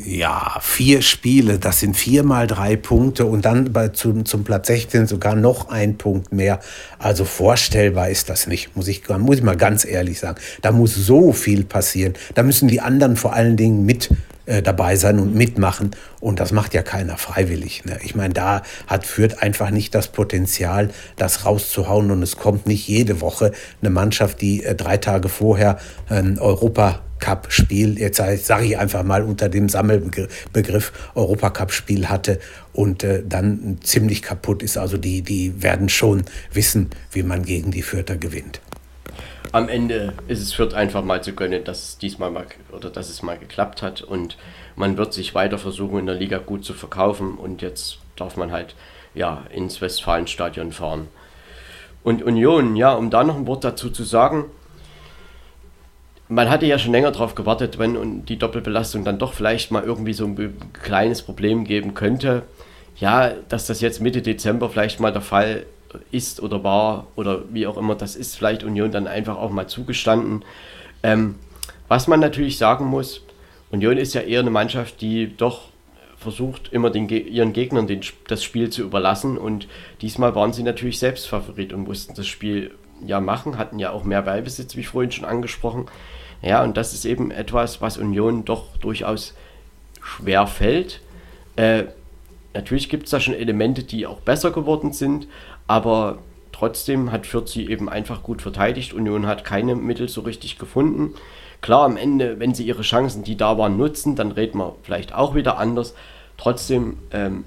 Ja, 0.05 0.59
vier 0.61 1.01
Spiele, 1.01 1.59
das 1.59 1.81
sind 1.81 1.97
viermal 1.97 2.47
drei 2.47 2.77
Punkte 2.77 3.25
und 3.25 3.47
dann 3.47 3.73
bei, 3.73 3.89
zum, 3.89 4.27
zum 4.27 4.45
Platz 4.45 4.67
16 4.67 5.07
sogar 5.07 5.35
noch 5.35 5.71
ein 5.71 5.97
Punkt 5.97 6.31
mehr. 6.31 6.61
Also 6.99 7.25
vorstellbar 7.25 8.11
ist 8.11 8.29
das 8.29 8.47
nicht, 8.47 8.77
muss 8.77 8.87
ich, 8.87 9.09
muss 9.09 9.39
ich 9.39 9.43
mal 9.43 9.57
ganz 9.57 9.87
ehrlich 9.87 10.19
sagen. 10.21 10.39
Da 10.61 10.73
muss 10.73 10.95
so 10.95 11.33
viel 11.33 11.65
passieren. 11.65 12.15
Da 12.35 12.43
müssen 12.43 12.69
die 12.69 12.83
anderen 12.83 13.17
vor 13.17 13.33
allen 13.33 13.57
Dingen 13.57 13.87
mit 13.87 14.11
äh, 14.45 14.63
dabei 14.63 14.97
sein 14.97 15.19
und 15.19 15.35
mitmachen. 15.35 15.93
Und 16.21 16.39
das 16.39 16.53
macht 16.53 16.75
ja 16.75 16.83
keiner 16.83 17.17
freiwillig. 17.17 17.85
Ne? 17.87 17.99
Ich 18.03 18.15
meine, 18.15 18.35
da 18.35 18.63
hat 18.87 19.07
Fürth 19.07 19.43
einfach 19.43 19.71
nicht 19.71 19.95
das 19.95 20.09
Potenzial, 20.09 20.91
das 21.17 21.47
rauszuhauen. 21.47 22.11
Und 22.11 22.23
es 22.23 22.37
kommt 22.37 22.67
nicht 22.67 22.89
jede 22.89 23.21
Woche 23.23 23.53
eine 23.81 23.91
Mannschaft, 23.91 24.41
die 24.43 24.65
äh, 24.65 24.75
drei 24.75 24.99
Tage 24.99 25.29
vorher 25.29 25.79
äh, 26.11 26.23
Europa 26.39 27.01
Cup-Spiel, 27.19 27.99
jetzt 27.99 28.17
sage 28.17 28.65
ich 28.65 28.79
einfach 28.79 29.03
mal 29.03 29.23
unter 29.23 29.49
dem 29.49 29.69
Sammelbegriff 29.69 30.93
Europacup-Spiel 31.15 32.09
hatte 32.09 32.41
und 32.73 33.05
äh, 33.05 33.23
dann 33.27 33.79
ziemlich 33.83 34.23
kaputt 34.23 34.63
ist. 34.63 34.79
Also 34.79 34.97
die, 34.97 35.23
die 35.23 35.63
werden 35.63 35.89
schon 35.89 36.25
wissen, 36.53 36.91
wie 37.13 37.23
man 37.23 37.45
gegen 37.45 37.71
die 37.71 37.83
Fürther 37.83 38.17
gewinnt. 38.17 38.61
Am 39.51 39.69
Ende 39.71 40.13
ist 40.27 40.43
es 40.43 40.53
Fürth 40.53 40.75
einfach 40.75 41.03
mal 41.03 41.23
zu 41.23 41.33
gönnen, 41.33 41.65
dass 41.65 41.89
es 41.89 41.99
diesmal 41.99 42.31
mal 42.31 42.45
oder 42.71 42.91
dass 42.91 43.09
es 43.09 43.23
mal 43.23 43.39
geklappt 43.39 43.81
hat 43.81 44.03
und 44.03 44.37
man 44.77 44.99
wird 44.99 45.15
sich 45.15 45.35
weiter 45.35 45.57
versuchen 45.57 46.01
in 46.01 46.07
der 46.07 46.17
Liga 46.17 46.37
gut 46.37 46.67
zu 46.67 46.75
verkaufen 46.75 47.35
und 47.39 47.63
jetzt 47.63 47.99
darf 48.17 48.37
man 48.37 48.53
halt 48.53 48.75
ja 49.15 49.45
ins 49.51 49.81
Westfalenstadion 49.81 50.73
fahren. 50.73 51.09
Und 52.03 52.23
Union, 52.23 52.77
ja, 52.77 52.93
um 52.93 53.09
da 53.11 53.25
noch 53.25 53.37
ein 53.37 53.47
Wort 53.47 53.65
dazu 53.65 53.91
zu 53.91 54.05
sagen, 54.05 54.45
man 56.29 56.51
hatte 56.51 56.67
ja 56.67 56.79
schon 56.79 56.93
länger 56.93 57.11
darauf 57.11 57.35
gewartet, 57.35 57.79
wenn 57.79 58.25
die 58.27 58.39
Doppelbelastung 58.39 59.05
dann 59.05 59.19
doch 59.19 59.33
vielleicht 59.33 59.71
mal 59.71 59.83
irgendwie 59.83 60.13
so 60.13 60.27
ein 60.27 60.57
kleines 60.73 61.23
Problem 61.23 61.65
geben 61.65 61.95
könnte. 61.95 62.43
Ja, 62.97 63.31
dass 63.49 63.67
das 63.67 63.81
jetzt 63.81 64.01
Mitte 64.01 64.23
Dezember 64.23 64.69
vielleicht 64.69 65.01
mal 65.01 65.13
der 65.13 65.23
Fall 65.23 65.65
ist 66.11 66.43
oder 66.43 66.63
war 66.65 67.07
oder 67.17 67.43
wie 67.51 67.67
auch 67.67 67.79
immer, 67.79 67.95
das 67.95 68.17
ist 68.17 68.37
vielleicht 68.37 68.63
Union 68.65 68.91
dann 68.91 69.07
einfach 69.07 69.37
auch 69.37 69.51
mal 69.51 69.69
zugestanden. 69.69 70.45
Ähm, 71.03 71.37
was 71.87 72.09
man 72.09 72.21
natürlich 72.21 72.59
sagen 72.59 72.85
muss, 72.85 73.23
Union 73.71 73.97
ist 73.97 74.15
ja 74.15 74.21
eher 74.21 74.41
eine 74.41 74.51
Mannschaft, 74.51 75.01
die 75.01 75.35
doch 75.35 75.69
versucht, 76.19 76.73
immer 76.73 76.91
den, 76.91 77.09
ihren 77.09 77.53
Gegnern 77.53 77.87
den, 77.87 78.01
das 78.27 78.43
Spiel 78.43 78.71
zu 78.71 78.83
überlassen. 78.83 79.39
Und 79.39 79.69
diesmal 80.03 80.35
waren 80.35 80.53
sie 80.53 80.63
natürlich 80.63 80.99
selbst 80.99 81.29
Favorit 81.29 81.73
und 81.73 81.85
mussten 81.85 82.15
das 82.15 82.27
Spiel 82.27 82.73
ja 83.07 83.21
machen, 83.21 83.57
hatten 83.57 83.79
ja 83.79 83.93
auch 83.93 84.05
mehr 84.05 84.23
Ballbesitz, 84.23 84.77
wie 84.77 84.83
vorhin 84.83 85.13
schon 85.13 85.25
angesprochen. 85.25 85.87
Ja, 86.43 86.63
und 86.63 86.77
das 86.77 86.95
ist 86.95 87.05
eben 87.05 87.31
etwas, 87.31 87.81
was 87.81 87.99
Union 87.99 88.45
doch 88.45 88.77
durchaus 88.77 89.35
schwer 90.01 90.47
fällt. 90.47 91.01
Äh, 91.57 91.85
natürlich 92.55 92.89
gibt 92.89 93.05
es 93.05 93.11
da 93.11 93.21
schon 93.21 93.35
Elemente, 93.35 93.83
die 93.83 94.07
auch 94.07 94.21
besser 94.21 94.51
geworden 94.51 94.93
sind, 94.93 95.27
aber 95.67 96.19
trotzdem 96.53 97.13
hat 97.13 97.27
Fürth 97.27 97.49
sie 97.49 97.69
eben 97.69 97.89
einfach 97.89 98.23
gut 98.23 98.43
verteidigt. 98.43 98.93
Union 98.93 99.27
hat 99.27 99.45
keine 99.45 99.75
Mittel 99.75 100.09
so 100.09 100.21
richtig 100.23 100.59
gefunden. 100.59 101.15
Klar, 101.61 101.85
am 101.85 101.97
Ende, 101.97 102.39
wenn 102.39 102.55
sie 102.55 102.65
ihre 102.65 102.83
Chancen, 102.83 103.25
die 103.25 103.37
da 103.37 103.59
waren, 103.59 103.77
nutzen, 103.77 104.15
dann 104.15 104.31
reden 104.31 104.59
wir 104.59 104.77
vielleicht 104.83 105.13
auch 105.13 105.35
wieder 105.35 105.59
anders. 105.59 105.95
Trotzdem 106.37 106.99
ähm, 107.11 107.45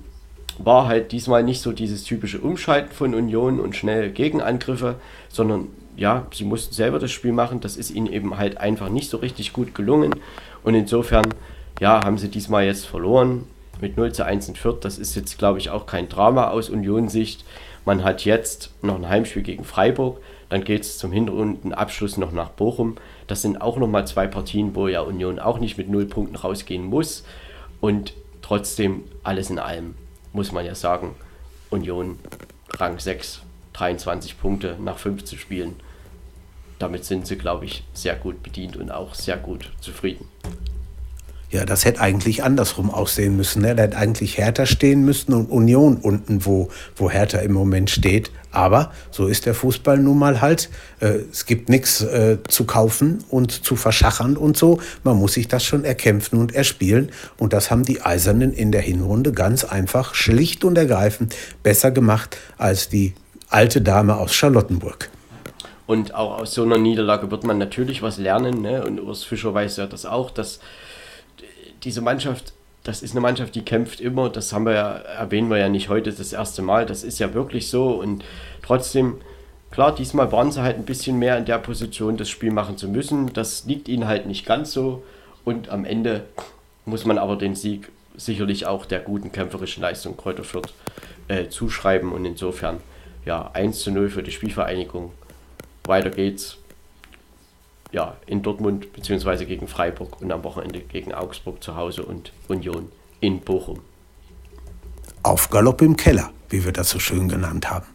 war 0.57 0.88
halt 0.88 1.13
diesmal 1.13 1.43
nicht 1.43 1.61
so 1.61 1.72
dieses 1.72 2.03
typische 2.03 2.39
Umschalten 2.39 2.91
von 2.91 3.15
Union 3.15 3.59
und 3.61 3.76
schnelle 3.76 4.11
Gegenangriffe, 4.11 4.95
sondern 5.30 5.68
ja, 6.02 6.26
sie 6.34 6.45
mussten 6.45 6.73
selber 6.73 6.98
das 6.98 7.11
Spiel 7.11 7.32
machen. 7.32 7.61
Das 7.61 7.78
ist 7.78 7.91
ihnen 7.91 8.11
eben 8.11 8.38
halt 8.38 8.57
einfach 8.57 8.90
nicht 8.90 9.10
so 9.10 9.18
richtig 9.18 9.53
gut 9.53 9.76
gelungen. 9.76 10.15
Und 10.64 10.73
insofern, 10.73 11.28
ja, 11.80 12.03
haben 12.03 12.18
sie 12.18 12.30
diesmal 12.30 12.65
jetzt 12.65 12.88
verloren 12.88 13.45
mit 13.80 13.98
0 13.98 14.11
zu 14.11 14.26
1 14.26 14.49
in 14.49 14.56
Fürth. 14.56 14.84
Das 14.84 14.98
ist 14.98 15.15
jetzt, 15.15 15.38
glaube 15.38 15.60
ich, 15.60 15.69
auch 15.69 15.86
kein 15.86 16.10
Drama 16.10 16.48
aus 16.48 16.72
Union-Sicht. 16.72 17.45
Man 17.86 18.03
hat 18.03 18.26
jetzt 18.26 18.72
noch 18.82 18.95
ein 18.95 19.10
Heimspiel 19.10 19.44
gegen 19.44 19.64
Freiburg. 19.64 20.19
Dann 20.49 20.64
geht 20.64 20.82
es 20.82 20.98
zum 20.98 21.11
Hinrundenabschluss 21.11 22.18
noch 22.18 22.32
nach 22.32 22.49
Bochum. 22.49 22.95
Das 23.28 23.44
sind 23.44 23.61
auch 23.61 23.78
nochmal 23.78 24.07
zwei 24.07 24.26
Partien, 24.26 24.73
wo 24.73 24.88
ja 24.88 25.02
Union 25.02 25.38
auch 25.38 25.60
nicht 25.60 25.78
mit 25.78 25.88
null 25.88 26.06
Punkten 26.07 26.36
rausgehen 26.36 26.84
muss. 26.84 27.23
Und 27.80 28.14
trotzdem, 28.41 29.03
alles 29.22 29.52
in 29.52 29.60
allem, 29.60 29.94
muss 30.34 30.52
man 30.52 30.65
ja 30.65 30.73
sagen, 30.73 31.14
Union 31.69 32.18
Rang 32.72 32.98
6, 32.98 33.44
23 33.73 34.41
Punkte 34.41 34.78
nach 34.80 34.98
15 34.98 35.38
Spielen. 35.38 35.76
Damit 36.82 37.06
sind 37.06 37.28
sie, 37.28 37.38
glaube 37.38 37.66
ich, 37.66 37.84
sehr 37.94 38.16
gut 38.16 38.41
bedient 38.41 38.76
und 38.76 38.90
auch 38.90 39.14
sehr 39.14 39.38
gut 39.38 39.72
zufrieden. 39.82 40.26
Ja, 41.52 41.64
das 41.64 41.86
hätte 41.86 41.99
eigentlich 41.99 42.44
andersrum 42.44 42.90
aussehen 42.90 43.36
müssen. 43.36 43.62
Ne? 43.62 43.76
Da 43.76 43.84
hätte 43.84 43.98
eigentlich 43.98 44.40
Hertha 44.40 44.66
stehen 44.66 45.06
müssen 45.06 45.34
und 45.34 45.52
Union 45.52 45.98
unten, 45.98 46.44
wo, 46.45 46.70
wo 46.95 47.12
Hertha 47.12 47.38
im 47.40 47.52
Moment 47.52 47.91
steht. 47.91 48.32
Aber 48.52 48.91
so 49.12 49.28
ist 49.28 49.45
der 49.45 49.53
Fußball 49.53 49.99
nun 49.99 50.18
mal 50.18 50.41
halt. 50.41 50.70
Äh, 51.02 51.20
es 51.32 51.45
gibt 51.45 51.70
nichts 51.70 52.02
äh, 52.02 52.38
zu 52.48 52.64
kaufen 52.64 53.24
und 53.30 53.52
zu 53.52 53.76
verschachern 53.76 54.36
und 54.36 54.58
so. 54.58 54.80
Man 55.03 55.18
muss 55.18 55.34
sich 55.34 55.48
das 55.49 55.64
schon 55.64 55.84
erkämpfen 55.84 56.40
und 56.40 56.56
erspielen. 56.56 57.12
Und 57.38 57.53
das 57.53 57.70
haben 57.70 57.84
die 57.84 58.02
Eisernen 58.02 58.53
in 58.53 58.72
der 58.72 58.82
Hinrunde 58.82 59.34
ganz 59.34 59.66
einfach, 59.66 60.16
schlicht 60.16 60.64
und 60.64 60.80
ergreifend 60.80 61.36
besser 61.62 61.91
gemacht 61.91 62.38
als 62.58 62.90
die 62.90 63.14
alte 63.49 63.82
Dame 63.82 64.16
aus 64.16 64.34
Charlottenburg. 64.34 65.10
Und 65.91 66.15
auch 66.15 66.39
aus 66.39 66.53
so 66.53 66.63
einer 66.63 66.77
Niederlage 66.77 67.31
wird 67.31 67.43
man 67.43 67.57
natürlich 67.57 68.01
was 68.01 68.18
lernen. 68.18 68.61
Ne? 68.61 68.81
Und 68.81 69.01
Urs 69.01 69.26
Fischer 69.26 69.53
weiß 69.53 69.76
ja 69.76 69.88
das 69.88 70.05
auch, 70.05 70.31
dass 70.31 70.61
diese 71.84 71.99
Mannschaft, 71.99 72.53
das 72.85 73.03
ist 73.03 73.11
eine 73.11 73.19
Mannschaft, 73.19 73.55
die 73.55 73.63
kämpft 73.63 73.99
immer. 73.99 74.30
Das 74.30 74.53
haben 74.53 74.65
wir 74.65 74.72
ja, 74.72 74.89
erwähnen 74.93 75.49
wir 75.49 75.57
ja 75.57 75.68
nicht 75.68 75.89
heute 75.89 76.13
das 76.13 76.31
erste 76.31 76.61
Mal. 76.61 76.85
Das 76.85 77.03
ist 77.03 77.19
ja 77.19 77.34
wirklich 77.34 77.69
so. 77.69 77.89
Und 77.89 78.23
trotzdem, 78.61 79.18
klar, 79.69 79.93
diesmal 79.93 80.31
waren 80.31 80.49
sie 80.49 80.61
halt 80.61 80.77
ein 80.77 80.85
bisschen 80.85 81.19
mehr 81.19 81.38
in 81.38 81.43
der 81.43 81.57
Position, 81.57 82.15
das 82.15 82.30
Spiel 82.30 82.51
machen 82.51 82.77
zu 82.77 82.88
müssen. 82.88 83.34
Das 83.34 83.65
liegt 83.65 83.89
ihnen 83.89 84.07
halt 84.07 84.27
nicht 84.27 84.45
ganz 84.45 84.72
so. 84.72 85.03
Und 85.43 85.68
am 85.68 85.84
Ende 85.84 86.23
muss 86.85 87.03
man 87.03 87.18
aber 87.18 87.35
den 87.35 87.53
Sieg 87.53 87.91
sicherlich 88.15 88.65
auch 88.65 88.85
der 88.85 89.01
guten 89.01 89.34
kämpferischen 89.34 89.81
Leistung 89.81 90.15
Kräuter 90.15 90.45
Fürth 90.45 90.72
äh, 91.27 91.49
zuschreiben. 91.49 92.13
Und 92.13 92.23
insofern, 92.23 92.77
ja, 93.26 93.51
1 93.51 93.81
zu 93.81 93.91
0 93.91 94.07
für 94.07 94.23
die 94.23 94.31
Spielvereinigung. 94.31 95.11
Weiter 95.86 96.10
geht's 96.10 96.58
ja, 97.91 98.16
in 98.26 98.41
Dortmund 98.41 98.94
bzw. 98.94 99.45
gegen 99.45 99.68
Freiburg 99.68 100.22
und 100.22 100.32
am 100.32 100.44
Wochenende 100.44 100.80
gegen 100.80 101.14
Augsburg 101.14 101.64
zu 101.64 101.76
Hause 101.76 102.03
und 102.03 102.32
Union 102.48 102.91
in 103.20 103.41
Bochum. 103.41 103.82
Auf 105.24 105.49
Galopp 105.49 105.82
im 105.82 105.98
Keller, 105.98 106.32
wie 106.49 106.64
wir 106.66 106.72
das 106.72 106.90
so 106.90 106.99
schön 106.99 107.30
genannt 107.30 107.70
haben. 107.70 107.86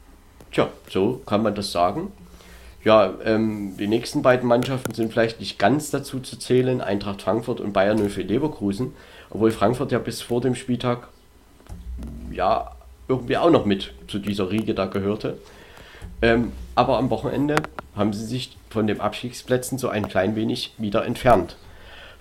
Tja, 0.53 0.69
so 0.89 1.21
kann 1.27 1.43
man 1.43 1.55
das 1.55 1.73
sagen. 1.73 2.13
Ja, 2.85 3.15
ähm, 3.25 3.77
die 3.77 3.89
nächsten 3.89 4.23
beiden 4.23 4.49
Mannschaften 4.49 4.95
sind 4.95 5.13
vielleicht 5.13 5.41
nicht 5.41 5.59
ganz 5.59 5.91
dazu 5.91 6.21
zu 6.21 6.39
zählen, 6.39 6.81
Eintracht 6.81 7.23
Frankfurt 7.23 7.61
und 7.61 7.73
Bayern 7.73 7.99
0 7.99 8.11
für 8.11 8.23
Leverkusen, 8.23 8.95
obwohl 9.31 9.51
Frankfurt 9.51 9.91
ja 9.91 9.99
bis 9.99 10.23
vor 10.23 10.41
dem 10.41 10.55
Spieltag 10.55 11.09
ja 12.31 12.71
irgendwie 13.09 13.39
auch 13.39 13.51
noch 13.51 13.65
mit 13.65 13.93
zu 14.07 14.21
dieser 14.21 14.51
Riege 14.51 14.75
da 14.75 14.87
gehörte. 14.87 15.39
Ähm, 16.23 16.53
aber 16.77 16.99
am 16.99 17.11
Wochenende 17.11 17.57
haben 17.97 18.13
sie 18.13 18.25
sich 18.25 18.57
von 18.71 18.87
den 18.87 19.01
Abstiegsplätzen 19.01 19.79
so 19.79 19.89
ein 19.89 20.09
klein 20.09 20.37
wenig 20.37 20.75
wieder 20.79 21.05
entfernt. 21.05 21.57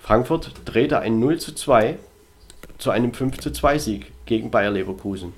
Frankfurt 0.00 0.52
drehte 0.64 1.00
ein 1.00 1.20
0 1.20 1.38
zu 1.38 1.54
2 1.54 1.98
zu 2.78 2.90
einem 2.90 3.12
5 3.12 3.38
zu 3.38 3.52
2 3.52 3.78
Sieg 3.78 4.12
gegen 4.26 4.50
Bayer 4.50 4.70
Leverkusen. 4.70 5.32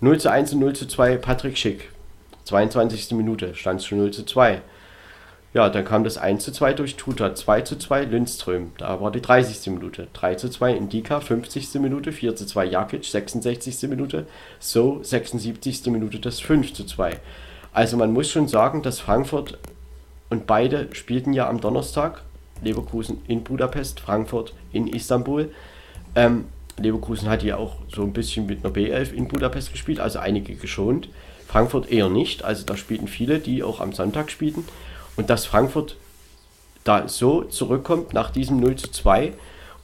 0 0.00 0.18
zu 0.20 0.30
1 0.30 0.52
und 0.52 0.60
0 0.60 0.74
zu 0.74 0.86
2 0.86 1.16
Patrick 1.16 1.58
Schick. 1.58 1.90
22. 2.44 3.12
Minute 3.12 3.54
stand 3.54 3.80
es 3.80 3.86
schon 3.86 3.98
0 3.98 4.10
zu 4.12 4.24
2. 4.24 4.62
Ja, 5.54 5.70
dann 5.70 5.84
kam 5.84 6.04
das 6.04 6.18
1 6.18 6.44
zu 6.44 6.52
2 6.52 6.74
durch 6.74 6.96
Tuta, 6.96 7.34
2 7.34 7.62
zu 7.62 7.76
2 7.76 8.04
Lindström, 8.04 8.72
da 8.76 9.00
war 9.00 9.10
die 9.10 9.22
30. 9.22 9.72
Minute, 9.72 10.06
3 10.12 10.34
zu 10.34 10.50
2 10.50 10.74
Indika, 10.74 11.20
50. 11.20 11.74
Minute, 11.80 12.12
4 12.12 12.36
zu 12.36 12.46
2 12.46 12.66
Jakic, 12.66 13.04
66. 13.04 13.88
Minute, 13.88 14.26
so 14.60 15.02
76. 15.02 15.86
Minute 15.86 16.18
das 16.20 16.40
5 16.40 16.74
zu 16.74 16.84
2. 16.84 17.18
Also 17.78 17.96
man 17.96 18.12
muss 18.12 18.28
schon 18.28 18.48
sagen, 18.48 18.82
dass 18.82 18.98
Frankfurt 18.98 19.56
und 20.30 20.48
beide 20.48 20.88
spielten 20.96 21.32
ja 21.32 21.48
am 21.48 21.60
Donnerstag. 21.60 22.24
Leverkusen 22.60 23.22
in 23.28 23.44
Budapest, 23.44 24.00
Frankfurt 24.00 24.52
in 24.72 24.88
Istanbul. 24.88 25.52
Ähm, 26.16 26.46
Leverkusen 26.76 27.28
hat 27.28 27.44
ja 27.44 27.56
auch 27.56 27.76
so 27.94 28.02
ein 28.02 28.12
bisschen 28.12 28.46
mit 28.46 28.64
einer 28.64 28.74
B11 28.74 29.12
in 29.12 29.28
Budapest 29.28 29.70
gespielt, 29.70 30.00
also 30.00 30.18
einige 30.18 30.56
geschont. 30.56 31.08
Frankfurt 31.46 31.88
eher 31.88 32.08
nicht, 32.08 32.42
also 32.42 32.66
da 32.66 32.76
spielten 32.76 33.06
viele, 33.06 33.38
die 33.38 33.62
auch 33.62 33.78
am 33.78 33.92
Sonntag 33.92 34.32
spielten. 34.32 34.64
Und 35.14 35.30
dass 35.30 35.46
Frankfurt 35.46 35.94
da 36.82 37.06
so 37.06 37.44
zurückkommt 37.44 38.12
nach 38.12 38.32
diesem 38.32 38.58
0 38.58 38.74
zu 38.74 38.90
2 38.90 39.34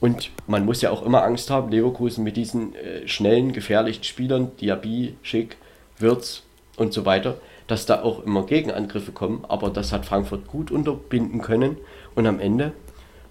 und 0.01 0.33
man 0.49 0.65
muss 0.65 0.83
ja 0.83 0.91
auch 0.91 1.07
immer 1.07 1.23
Angst 1.23 1.49
haben, 1.49 1.71
Leverkusen 1.71 2.25
mit 2.25 2.37
diesen 2.37 2.75
äh, 2.75 3.07
schnellen, 3.07 3.53
gefährlichen 3.53 4.03
Spielern, 4.03 4.51
Diaby, 4.61 5.15
Schick, 5.23 5.59
Wirtz 6.01 6.43
und 6.77 6.93
so 6.93 7.07
weiter, 7.07 7.39
dass 7.67 7.87
da 7.87 8.03
auch 8.03 8.23
immer 8.25 8.45
Gegenangriffe 8.45 9.13
kommen, 9.13 9.45
aber 9.49 9.71
das 9.71 9.93
hat 9.93 10.07
Frankfurt 10.07 10.47
gut 10.47 10.71
unterbinden 10.71 11.41
können 11.41 11.79
und 12.15 12.27
am 12.27 12.41
Ende 12.41 12.73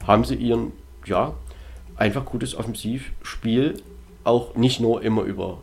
haben 0.06 0.26
sie 0.26 0.36
ihren, 0.36 0.72
ja, 1.06 1.34
einfach 1.96 2.26
gutes 2.26 2.56
Offensivspiel 2.56 3.82
auch 4.24 4.56
nicht 4.56 4.80
nur 4.80 5.04
immer 5.04 5.24
über 5.24 5.60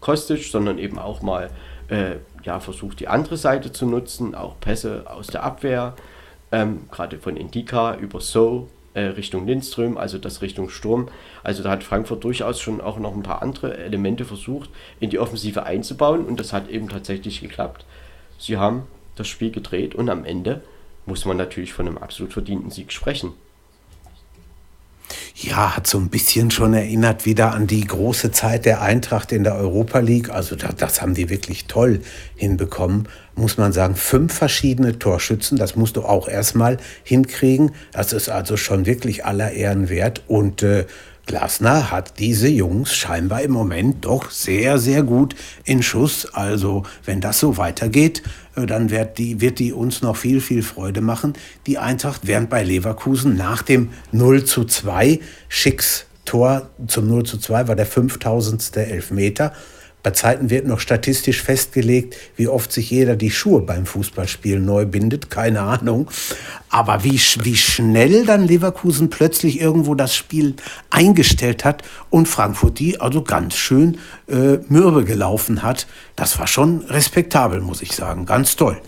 Kostic, 0.00 0.44
sondern 0.44 0.78
eben 0.78 0.98
auch 0.98 1.22
mal 1.22 1.50
äh, 1.88 2.16
ja, 2.42 2.60
versucht, 2.60 3.00
die 3.00 3.08
andere 3.08 3.36
Seite 3.36 3.72
zu 3.72 3.86
nutzen, 3.86 4.34
auch 4.34 4.58
Pässe 4.60 5.04
aus 5.06 5.28
der 5.28 5.44
Abwehr, 5.44 5.94
ähm, 6.52 6.88
gerade 6.90 7.18
von 7.18 7.36
Indika 7.36 7.94
über 7.96 8.20
So 8.20 8.68
äh, 8.94 9.02
Richtung 9.02 9.46
Lindström, 9.46 9.98
also 9.98 10.18
das 10.18 10.42
Richtung 10.42 10.68
Sturm. 10.68 11.08
Also 11.42 11.62
da 11.62 11.70
hat 11.70 11.84
Frankfurt 11.84 12.24
durchaus 12.24 12.60
schon 12.60 12.80
auch 12.80 12.98
noch 12.98 13.14
ein 13.14 13.22
paar 13.22 13.42
andere 13.42 13.76
Elemente 13.76 14.24
versucht, 14.24 14.70
in 14.98 15.10
die 15.10 15.18
Offensive 15.18 15.64
einzubauen 15.64 16.24
und 16.24 16.40
das 16.40 16.52
hat 16.52 16.68
eben 16.68 16.88
tatsächlich 16.88 17.40
geklappt. 17.40 17.84
Sie 18.40 18.56
haben 18.56 18.84
das 19.16 19.28
Spiel 19.28 19.50
gedreht 19.50 19.94
und 19.94 20.08
am 20.08 20.24
Ende 20.24 20.62
muss 21.04 21.26
man 21.26 21.36
natürlich 21.36 21.72
von 21.72 21.86
einem 21.86 21.98
absolut 21.98 22.32
verdienten 22.32 22.70
Sieg 22.70 22.90
sprechen. 22.90 23.34
Ja, 25.34 25.76
hat 25.76 25.86
so 25.86 25.98
ein 25.98 26.08
bisschen 26.08 26.50
schon 26.50 26.74
erinnert 26.74 27.26
wieder 27.26 27.52
an 27.52 27.66
die 27.66 27.84
große 27.84 28.30
Zeit 28.30 28.64
der 28.64 28.82
Eintracht 28.82 29.32
in 29.32 29.44
der 29.44 29.56
Europa 29.56 29.98
League. 29.98 30.30
Also 30.30 30.54
das, 30.54 30.76
das 30.76 31.02
haben 31.02 31.14
die 31.14 31.28
wirklich 31.28 31.66
toll 31.66 32.00
hinbekommen, 32.36 33.08
muss 33.34 33.56
man 33.56 33.72
sagen. 33.72 33.94
Fünf 33.96 34.34
verschiedene 34.34 34.98
Torschützen, 34.98 35.58
das 35.58 35.76
musst 35.76 35.96
du 35.96 36.02
auch 36.02 36.28
erstmal 36.28 36.78
hinkriegen. 37.04 37.72
Das 37.92 38.12
ist 38.12 38.28
also 38.28 38.56
schon 38.56 38.86
wirklich 38.86 39.24
aller 39.24 39.52
Ehren 39.52 39.88
wert. 39.88 40.22
Und 40.28 40.62
äh, 40.62 40.86
Glasner 41.30 41.92
hat 41.92 42.18
diese 42.18 42.48
Jungs 42.48 42.92
scheinbar 42.92 43.42
im 43.42 43.52
Moment 43.52 44.04
doch 44.04 44.32
sehr, 44.32 44.78
sehr 44.78 45.04
gut 45.04 45.36
in 45.62 45.80
Schuss. 45.80 46.26
Also 46.34 46.82
wenn 47.04 47.20
das 47.20 47.38
so 47.38 47.56
weitergeht, 47.56 48.24
äh, 48.56 48.66
dann 48.66 48.90
wird 48.90 49.16
die, 49.16 49.40
wird 49.40 49.60
die 49.60 49.72
uns 49.72 50.02
noch 50.02 50.16
viel, 50.16 50.40
viel 50.40 50.64
Freude 50.64 51.02
machen. 51.02 51.34
Die 51.68 51.78
Eintracht, 51.78 52.22
während 52.24 52.50
bei 52.50 52.64
Leverkusen 52.64 53.36
nach 53.36 53.62
dem 53.62 53.90
0 54.10 54.44
zu 54.44 54.64
2 54.64 55.20
Schicks 55.48 56.06
Tor 56.24 56.68
zum 56.88 57.06
0 57.06 57.22
zu 57.22 57.38
2 57.38 57.68
war 57.68 57.76
der 57.76 57.86
5000. 57.86 58.76
Elfmeter. 58.76 59.52
Bei 60.02 60.12
Zeiten 60.12 60.48
wird 60.48 60.66
noch 60.66 60.80
statistisch 60.80 61.42
festgelegt, 61.42 62.16
wie 62.36 62.48
oft 62.48 62.72
sich 62.72 62.90
jeder 62.90 63.16
die 63.16 63.30
Schuhe 63.30 63.60
beim 63.60 63.84
Fußballspielen 63.84 64.64
neu 64.64 64.86
bindet, 64.86 65.30
keine 65.30 65.60
Ahnung. 65.60 66.10
Aber 66.70 67.04
wie, 67.04 67.20
wie 67.42 67.56
schnell 67.56 68.24
dann 68.24 68.46
Leverkusen 68.46 69.10
plötzlich 69.10 69.60
irgendwo 69.60 69.94
das 69.94 70.14
Spiel 70.14 70.54
eingestellt 70.88 71.64
hat 71.64 71.82
und 72.08 72.28
Frankfurt 72.28 72.78
die 72.78 73.00
also 73.00 73.22
ganz 73.22 73.56
schön 73.56 73.98
äh, 74.28 74.58
mürbe 74.68 75.04
gelaufen 75.04 75.62
hat, 75.62 75.86
das 76.16 76.38
war 76.38 76.46
schon 76.46 76.82
respektabel, 76.86 77.60
muss 77.60 77.82
ich 77.82 77.92
sagen. 77.92 78.24
Ganz 78.24 78.56
toll. 78.56 78.80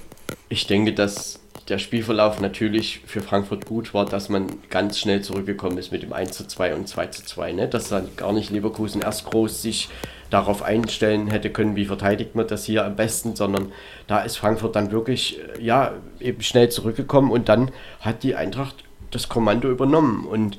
Ich 0.48 0.66
denke, 0.66 0.94
dass 0.94 1.40
der 1.68 1.78
Spielverlauf 1.78 2.40
natürlich 2.40 3.00
für 3.06 3.20
Frankfurt 3.20 3.66
gut 3.66 3.94
war, 3.94 4.06
dass 4.06 4.28
man 4.28 4.46
ganz 4.68 4.98
schnell 4.98 5.22
zurückgekommen 5.22 5.78
ist 5.78 5.92
mit 5.92 6.02
dem 6.02 6.12
1 6.12 6.36
zu 6.36 6.46
2 6.46 6.74
und 6.74 6.88
2 6.88 7.06
zu 7.08 7.24
2. 7.24 7.52
Ne? 7.52 7.68
Dass 7.68 7.88
dann 7.88 8.08
gar 8.16 8.32
nicht 8.32 8.50
Leverkusen 8.50 9.02
erst 9.02 9.24
groß 9.26 9.62
sich 9.62 9.88
darauf 10.32 10.62
einstellen 10.62 11.28
hätte 11.28 11.50
können, 11.50 11.76
wie 11.76 11.84
verteidigt 11.84 12.34
man 12.34 12.46
das 12.46 12.64
hier 12.64 12.86
am 12.86 12.96
besten, 12.96 13.36
sondern 13.36 13.70
da 14.06 14.20
ist 14.20 14.38
Frankfurt 14.38 14.74
dann 14.74 14.90
wirklich 14.90 15.38
äh, 15.38 15.62
ja 15.62 15.92
eben 16.20 16.42
schnell 16.42 16.70
zurückgekommen 16.70 17.30
und 17.30 17.50
dann 17.50 17.70
hat 18.00 18.22
die 18.22 18.34
Eintracht 18.34 18.76
das 19.10 19.28
Kommando 19.28 19.70
übernommen. 19.70 20.26
Und 20.26 20.56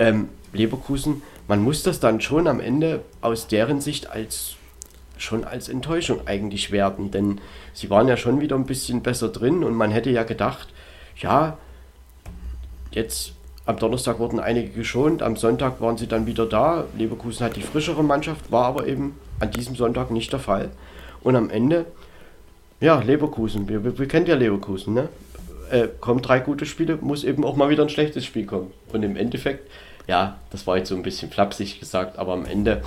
ähm, 0.00 0.28
Leverkusen, 0.52 1.22
man 1.46 1.62
muss 1.62 1.84
das 1.84 2.00
dann 2.00 2.20
schon 2.20 2.48
am 2.48 2.58
Ende 2.58 3.04
aus 3.20 3.46
deren 3.46 3.80
Sicht 3.80 4.10
als 4.10 4.56
schon 5.18 5.44
als 5.44 5.68
Enttäuschung 5.68 6.26
eigentlich 6.26 6.72
werten, 6.72 7.12
denn 7.12 7.40
sie 7.74 7.90
waren 7.90 8.08
ja 8.08 8.16
schon 8.16 8.40
wieder 8.40 8.56
ein 8.56 8.66
bisschen 8.66 9.02
besser 9.02 9.28
drin 9.28 9.62
und 9.62 9.74
man 9.74 9.92
hätte 9.92 10.10
ja 10.10 10.24
gedacht, 10.24 10.68
ja, 11.16 11.58
jetzt 12.90 13.34
am 13.64 13.78
Donnerstag 13.78 14.18
wurden 14.18 14.40
einige 14.40 14.70
geschont, 14.70 15.22
am 15.22 15.36
Sonntag 15.36 15.80
waren 15.80 15.96
sie 15.96 16.08
dann 16.08 16.26
wieder 16.26 16.46
da. 16.46 16.84
Leverkusen 16.96 17.46
hat 17.46 17.56
die 17.56 17.62
frischere 17.62 18.02
Mannschaft, 18.02 18.50
war 18.50 18.64
aber 18.64 18.86
eben 18.88 19.16
an 19.38 19.50
diesem 19.52 19.76
Sonntag 19.76 20.10
nicht 20.10 20.32
der 20.32 20.40
Fall. 20.40 20.70
Und 21.22 21.36
am 21.36 21.48
Ende, 21.48 21.86
ja, 22.80 23.00
Leverkusen, 23.00 23.68
wir, 23.68 23.84
wir, 23.84 23.98
wir 23.98 24.08
kennen 24.08 24.26
ja 24.26 24.34
Leverkusen, 24.34 24.94
ne? 24.94 25.08
Äh, 25.70 25.88
kommen 26.00 26.20
drei 26.20 26.40
gute 26.40 26.66
Spiele, 26.66 26.98
muss 27.00 27.24
eben 27.24 27.44
auch 27.44 27.56
mal 27.56 27.70
wieder 27.70 27.82
ein 27.82 27.88
schlechtes 27.88 28.24
Spiel 28.24 28.46
kommen. 28.46 28.72
Und 28.92 29.04
im 29.04 29.16
Endeffekt, 29.16 29.70
ja, 30.08 30.38
das 30.50 30.66
war 30.66 30.76
jetzt 30.76 30.88
so 30.88 30.96
ein 30.96 31.02
bisschen 31.02 31.30
flapsig 31.30 31.78
gesagt, 31.78 32.18
aber 32.18 32.32
am 32.32 32.44
Ende 32.44 32.82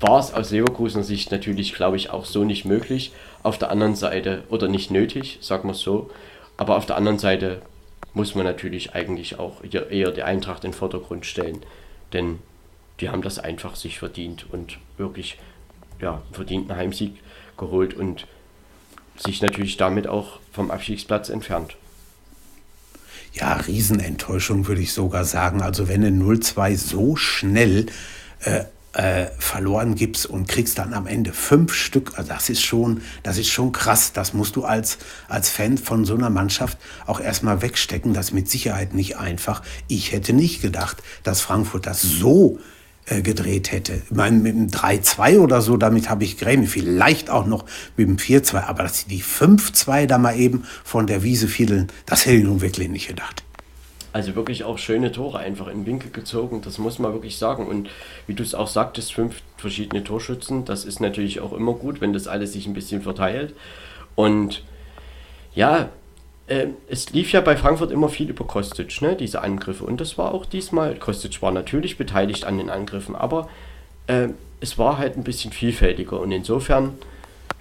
war 0.00 0.20
es 0.20 0.32
aus 0.34 0.50
Leverkusener 0.50 1.02
Sicht 1.02 1.32
natürlich, 1.32 1.74
glaube 1.74 1.96
ich, 1.96 2.10
auch 2.10 2.26
so 2.26 2.44
nicht 2.44 2.66
möglich. 2.66 3.12
Auf 3.42 3.56
der 3.56 3.70
anderen 3.70 3.96
Seite, 3.96 4.44
oder 4.50 4.68
nicht 4.68 4.90
nötig, 4.90 5.38
sagen 5.40 5.68
wir 5.68 5.72
es 5.72 5.80
so, 5.80 6.10
aber 6.58 6.76
auf 6.76 6.84
der 6.84 6.96
anderen 6.96 7.18
Seite 7.18 7.62
muss 8.14 8.34
man 8.34 8.44
natürlich 8.44 8.94
eigentlich 8.94 9.38
auch 9.38 9.62
eher 9.62 10.10
die 10.10 10.22
Eintracht 10.22 10.64
in 10.64 10.72
den 10.72 10.76
Vordergrund 10.76 11.26
stellen. 11.26 11.62
Denn 12.12 12.38
die 13.00 13.08
haben 13.08 13.22
das 13.22 13.38
einfach 13.38 13.76
sich 13.76 13.98
verdient 13.98 14.46
und 14.50 14.78
wirklich 14.96 15.38
ja, 16.00 16.22
verdienten 16.32 16.76
Heimsieg 16.76 17.14
geholt 17.56 17.94
und 17.94 18.26
sich 19.16 19.42
natürlich 19.42 19.76
damit 19.76 20.06
auch 20.06 20.40
vom 20.52 20.70
Abstiegsplatz 20.70 21.28
entfernt. 21.28 21.76
Ja, 23.32 23.54
Riesenenttäuschung 23.54 24.66
würde 24.66 24.80
ich 24.80 24.92
sogar 24.92 25.24
sagen. 25.24 25.62
Also 25.62 25.88
wenn 25.88 26.04
ein 26.04 26.20
0-2 26.20 26.76
so 26.76 27.16
schnell 27.16 27.86
äh, 28.40 28.64
äh, 28.92 29.26
verloren 29.38 29.94
gibst 29.94 30.26
und 30.26 30.48
kriegst 30.48 30.78
dann 30.78 30.94
am 30.94 31.06
Ende 31.06 31.32
fünf 31.32 31.72
Stück. 31.72 32.12
Also 32.16 32.30
das 32.30 32.50
ist 32.50 32.62
schon, 32.62 33.02
das 33.22 33.38
ist 33.38 33.48
schon 33.48 33.72
krass. 33.72 34.12
Das 34.12 34.34
musst 34.34 34.56
du 34.56 34.64
als, 34.64 34.98
als 35.28 35.48
Fan 35.48 35.78
von 35.78 36.04
so 36.04 36.14
einer 36.14 36.30
Mannschaft 36.30 36.78
auch 37.06 37.20
erstmal 37.20 37.62
wegstecken. 37.62 38.14
Das 38.14 38.26
ist 38.26 38.32
mit 38.32 38.50
Sicherheit 38.50 38.94
nicht 38.94 39.16
einfach. 39.16 39.62
Ich 39.86 40.12
hätte 40.12 40.32
nicht 40.32 40.60
gedacht, 40.60 41.02
dass 41.22 41.40
Frankfurt 41.40 41.86
das 41.86 42.02
so 42.02 42.58
äh, 43.06 43.22
gedreht 43.22 43.70
hätte. 43.70 44.02
Ich 44.04 44.10
meine, 44.10 44.38
mit 44.38 44.54
dem 44.54 44.68
3-2 44.68 45.38
oder 45.38 45.62
so, 45.62 45.76
damit 45.76 46.10
habe 46.10 46.24
ich 46.24 46.36
gerechnet. 46.36 46.68
Vielleicht 46.68 47.30
auch 47.30 47.46
noch 47.46 47.64
mit 47.96 48.08
dem 48.08 48.16
4-2. 48.16 48.64
Aber 48.64 48.82
dass 48.82 49.00
sie 49.00 49.08
die 49.08 49.22
5-2 49.22 50.06
da 50.06 50.18
mal 50.18 50.36
eben 50.36 50.64
von 50.82 51.06
der 51.06 51.22
Wiese 51.22 51.46
fiedeln, 51.46 51.88
das 52.06 52.26
hätte 52.26 52.36
ich 52.36 52.44
nun 52.44 52.60
wirklich 52.60 52.88
nicht 52.88 53.08
gedacht. 53.08 53.44
Also 54.12 54.34
wirklich 54.34 54.64
auch 54.64 54.78
schöne 54.78 55.12
Tore 55.12 55.38
einfach 55.38 55.68
in 55.68 55.86
Winkel 55.86 56.10
gezogen, 56.10 56.62
das 56.62 56.78
muss 56.78 56.98
man 56.98 57.12
wirklich 57.12 57.36
sagen. 57.38 57.66
Und 57.66 57.88
wie 58.26 58.34
du 58.34 58.42
es 58.42 58.54
auch 58.54 58.66
sagtest, 58.66 59.12
fünf 59.12 59.42
verschiedene 59.56 60.02
Torschützen, 60.02 60.64
das 60.64 60.84
ist 60.84 61.00
natürlich 61.00 61.40
auch 61.40 61.52
immer 61.52 61.74
gut, 61.74 62.00
wenn 62.00 62.12
das 62.12 62.26
alles 62.26 62.52
sich 62.52 62.66
ein 62.66 62.74
bisschen 62.74 63.02
verteilt. 63.02 63.54
Und 64.16 64.64
ja, 65.54 65.90
äh, 66.48 66.68
es 66.88 67.10
lief 67.12 67.30
ja 67.32 67.40
bei 67.40 67.56
Frankfurt 67.56 67.92
immer 67.92 68.08
viel 68.08 68.28
über 68.28 68.44
Kostic, 68.44 69.00
ne, 69.00 69.14
diese 69.14 69.42
Angriffe. 69.42 69.84
Und 69.84 70.00
das 70.00 70.18
war 70.18 70.34
auch 70.34 70.44
diesmal, 70.44 70.96
Kostic 70.96 71.40
war 71.42 71.52
natürlich 71.52 71.96
beteiligt 71.96 72.44
an 72.44 72.58
den 72.58 72.70
Angriffen, 72.70 73.14
aber 73.14 73.48
äh, 74.08 74.28
es 74.60 74.76
war 74.76 74.98
halt 74.98 75.16
ein 75.16 75.24
bisschen 75.24 75.52
vielfältiger. 75.52 76.18
Und 76.20 76.32
insofern 76.32 76.98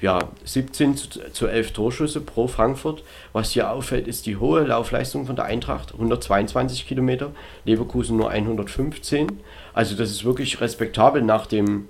ja, 0.01 0.19
17 0.45 0.95
zu, 0.95 1.09
zu 1.31 1.47
11 1.47 1.73
Torschüsse 1.73 2.21
pro 2.21 2.47
Frankfurt. 2.47 3.03
Was 3.33 3.51
hier 3.51 3.71
auffällt, 3.71 4.07
ist 4.07 4.25
die 4.25 4.37
hohe 4.37 4.63
Laufleistung 4.63 5.25
von 5.25 5.35
der 5.35 5.45
Eintracht, 5.45 5.93
122 5.93 6.87
Kilometer, 6.87 7.31
Leverkusen 7.65 8.17
nur 8.17 8.29
115. 8.29 9.27
Also 9.73 9.95
das 9.95 10.09
ist 10.09 10.23
wirklich 10.23 10.61
respektabel 10.61 11.21
nach 11.21 11.47
dem 11.47 11.87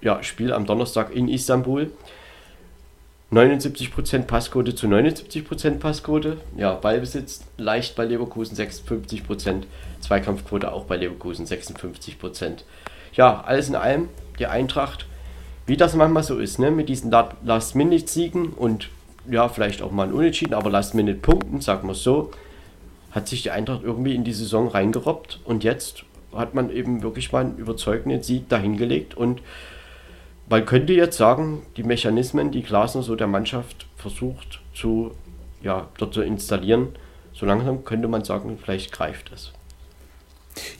ja, 0.00 0.22
Spiel 0.22 0.52
am 0.52 0.66
Donnerstag 0.66 1.14
in 1.14 1.28
Istanbul. 1.28 1.90
79% 3.30 4.22
Passquote 4.22 4.74
zu 4.74 4.86
79% 4.86 5.78
Passquote. 5.78 6.38
Ja, 6.56 6.72
Ballbesitz 6.72 7.42
leicht 7.58 7.94
bei 7.94 8.06
Leverkusen 8.06 8.56
56%, 8.56 9.64
Zweikampfquote 10.00 10.72
auch 10.72 10.84
bei 10.84 10.96
Leverkusen 10.96 11.44
56%. 11.44 12.62
Ja, 13.12 13.42
alles 13.44 13.68
in 13.68 13.74
allem, 13.74 14.08
die 14.38 14.46
Eintracht 14.46 15.07
wie 15.68 15.76
das 15.76 15.94
manchmal 15.94 16.22
so 16.22 16.38
ist, 16.38 16.58
ne? 16.58 16.70
mit 16.70 16.88
diesen 16.88 17.10
Last-Minute-Siegen 17.10 18.54
und 18.54 18.88
ja, 19.30 19.50
vielleicht 19.50 19.82
auch 19.82 19.92
mal 19.92 20.06
ein 20.08 20.14
Unentschieden, 20.14 20.54
aber 20.54 20.70
Last-Minute-Punkten, 20.70 21.60
sagen 21.60 21.86
wir 21.86 21.94
so, 21.94 22.30
hat 23.10 23.28
sich 23.28 23.42
die 23.42 23.50
Eintracht 23.50 23.82
irgendwie 23.82 24.14
in 24.14 24.24
die 24.24 24.32
Saison 24.32 24.68
reingerobbt 24.68 25.40
und 25.44 25.64
jetzt 25.64 26.04
hat 26.34 26.54
man 26.54 26.70
eben 26.70 27.02
wirklich 27.02 27.32
mal 27.32 27.44
einen 27.44 27.58
überzeugenden 27.58 28.22
Sieg 28.22 28.48
dahingelegt 28.48 29.14
und 29.14 29.42
man 30.48 30.64
könnte 30.64 30.94
jetzt 30.94 31.18
sagen, 31.18 31.60
die 31.76 31.82
Mechanismen, 31.82 32.50
die 32.50 32.62
Glasner 32.62 33.02
so 33.02 33.14
der 33.14 33.26
Mannschaft 33.26 33.86
versucht 33.96 34.60
zu, 34.74 35.10
ja, 35.62 35.88
dort 35.98 36.14
zu 36.14 36.22
installieren, 36.22 36.96
so 37.34 37.44
langsam 37.44 37.84
könnte 37.84 38.08
man 38.08 38.24
sagen, 38.24 38.58
vielleicht 38.58 38.90
greift 38.90 39.30
es. 39.34 39.52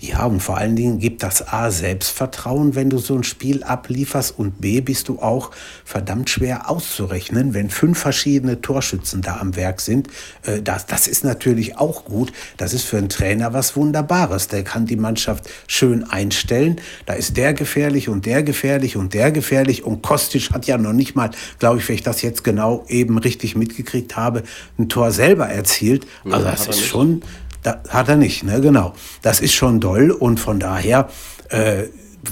Ja, 0.00 0.24
und 0.24 0.40
vor 0.40 0.58
allen 0.58 0.76
Dingen 0.76 0.98
gibt 0.98 1.22
das 1.22 1.46
A 1.48 1.70
Selbstvertrauen, 1.70 2.74
wenn 2.74 2.90
du 2.90 2.98
so 2.98 3.14
ein 3.14 3.24
Spiel 3.24 3.62
ablieferst 3.62 4.38
und 4.38 4.60
B 4.60 4.80
bist 4.80 5.08
du 5.08 5.20
auch 5.20 5.50
verdammt 5.84 6.30
schwer 6.30 6.70
auszurechnen, 6.70 7.54
wenn 7.54 7.70
fünf 7.70 7.98
verschiedene 7.98 8.60
Torschützen 8.60 9.22
da 9.22 9.38
am 9.38 9.56
Werk 9.56 9.80
sind. 9.80 10.08
Äh, 10.42 10.62
das, 10.62 10.86
das 10.86 11.06
ist 11.06 11.24
natürlich 11.24 11.78
auch 11.78 12.04
gut. 12.04 12.32
Das 12.56 12.72
ist 12.72 12.84
für 12.84 12.98
einen 12.98 13.08
Trainer 13.08 13.52
was 13.52 13.76
Wunderbares. 13.76 14.48
Der 14.48 14.64
kann 14.64 14.86
die 14.86 14.96
Mannschaft 14.96 15.48
schön 15.66 16.04
einstellen. 16.04 16.80
Da 17.06 17.14
ist 17.14 17.36
der 17.36 17.54
gefährlich 17.54 18.08
und 18.08 18.26
der 18.26 18.42
gefährlich 18.42 18.96
und 18.96 19.14
der 19.14 19.32
gefährlich. 19.32 19.84
Und 19.84 20.02
Kostic 20.02 20.50
hat 20.50 20.66
ja 20.66 20.78
noch 20.78 20.92
nicht 20.92 21.16
mal, 21.16 21.30
glaube 21.58 21.78
ich, 21.78 21.88
wenn 21.88 21.94
ich 21.94 22.02
das 22.02 22.22
jetzt 22.22 22.44
genau 22.44 22.84
eben 22.88 23.18
richtig 23.18 23.56
mitgekriegt 23.56 24.16
habe, 24.16 24.42
ein 24.78 24.88
Tor 24.88 25.10
selber 25.10 25.48
erzielt. 25.48 26.06
Also 26.24 26.44
das 26.44 26.66
ist 26.68 26.84
schon 26.84 27.22
da 27.68 27.82
hat 27.90 28.08
er 28.08 28.16
nicht, 28.16 28.44
ne? 28.44 28.60
Genau. 28.60 28.94
Das 29.22 29.40
ist 29.40 29.54
schon 29.54 29.80
doll 29.80 30.10
und 30.10 30.40
von 30.40 30.58
daher 30.58 31.08
äh, 31.50 31.84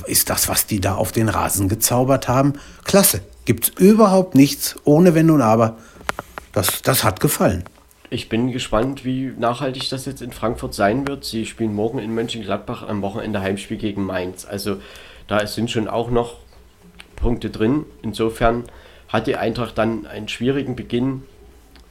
ist 0.07 0.31
das, 0.31 0.49
was 0.49 0.67
die 0.67 0.81
da 0.81 0.95
auf 0.95 1.13
den 1.13 1.29
Rasen 1.29 1.69
gezaubert 1.69 2.29
haben, 2.29 2.55
klasse. 2.85 3.21
Gibt 3.45 3.65
es 3.65 3.71
überhaupt 3.79 4.35
nichts 4.35 4.77
ohne 4.85 5.15
Wenn 5.15 5.31
und 5.31 5.43
Aber. 5.43 5.77
Das, 6.53 6.83
das 6.83 7.05
hat 7.05 7.21
gefallen. 7.21 7.65
Ich 8.09 8.29
bin 8.29 8.51
gespannt, 8.51 9.05
wie 9.05 9.33
nachhaltig 9.37 9.91
das 9.91 10.07
jetzt 10.07 10.23
in 10.23 10.33
Frankfurt 10.33 10.75
sein 10.75 11.07
wird. 11.07 11.25
Sie 11.25 11.45
spielen 11.45 11.75
morgen 11.75 11.99
in 11.99 12.15
Mönchengladbach 12.15 12.87
am 12.87 13.03
Wochenende 13.03 13.41
Heimspiel 13.41 13.77
gegen 13.77 14.05
Mainz. 14.05 14.47
Also 14.47 14.79
da 15.29 15.47
sind 15.47 15.71
schon 15.71 15.89
auch 15.89 16.11
noch 16.11 16.37
Punkte 17.17 17.51
drin. 17.51 17.85
Insofern 18.03 18.65
hat 19.09 19.27
die 19.27 19.37
Eintracht 19.37 19.77
dann 19.77 20.07
einen 20.07 20.29
schwierigen 20.29 20.77
Beginn 20.77 21.23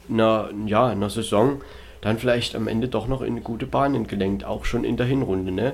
einer, 0.09 0.49
ja, 0.65 0.88
einer 0.88 1.09
Saison 1.09 1.61
dann 2.06 2.19
vielleicht 2.19 2.56
am 2.56 2.68
Ende 2.68 2.88
doch 2.88 3.07
noch 3.07 3.23
in 3.23 3.44
gute 3.44 3.65
Bahnen 3.65 4.06
gelenkt, 4.06 4.44
auch 4.44 4.65
schon 4.65 4.84
in 4.84 4.95
der 4.95 5.07
Hinrunde. 5.07 5.52
Ne? 5.52 5.73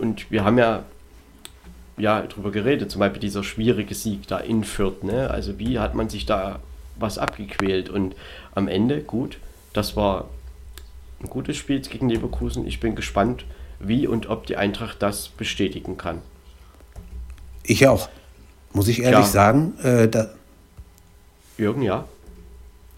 Und 0.00 0.30
wir 0.30 0.42
haben 0.42 0.56
ja, 0.56 0.84
ja 1.98 2.22
drüber 2.22 2.50
geredet, 2.50 2.90
zum 2.90 3.00
Beispiel 3.00 3.20
dieser 3.20 3.44
schwierige 3.44 3.94
Sieg 3.94 4.26
da 4.26 4.38
in 4.38 4.64
Fürth. 4.64 5.02
Ne? 5.02 5.28
Also 5.28 5.58
wie 5.58 5.78
hat 5.78 5.94
man 5.94 6.08
sich 6.08 6.24
da 6.24 6.60
was 6.96 7.18
abgequält 7.18 7.90
und 7.90 8.16
am 8.54 8.66
Ende, 8.66 9.02
gut, 9.02 9.36
das 9.74 9.94
war 9.94 10.30
ein 11.20 11.28
gutes 11.28 11.58
Spiel 11.58 11.80
gegen 11.80 12.08
Leverkusen. 12.08 12.66
Ich 12.66 12.80
bin 12.80 12.94
gespannt, 12.94 13.44
wie 13.78 14.06
und 14.06 14.30
ob 14.30 14.46
die 14.46 14.56
Eintracht 14.56 15.02
das 15.02 15.28
bestätigen 15.28 15.98
kann. 15.98 16.22
Ich 17.62 17.86
auch. 17.86 18.08
Muss 18.72 18.88
ich 18.88 19.02
ehrlich 19.02 19.18
ja. 19.18 19.24
sagen. 19.26 19.78
Äh, 19.82 20.08
Jürgen, 21.58 21.82
ja. 21.82 22.06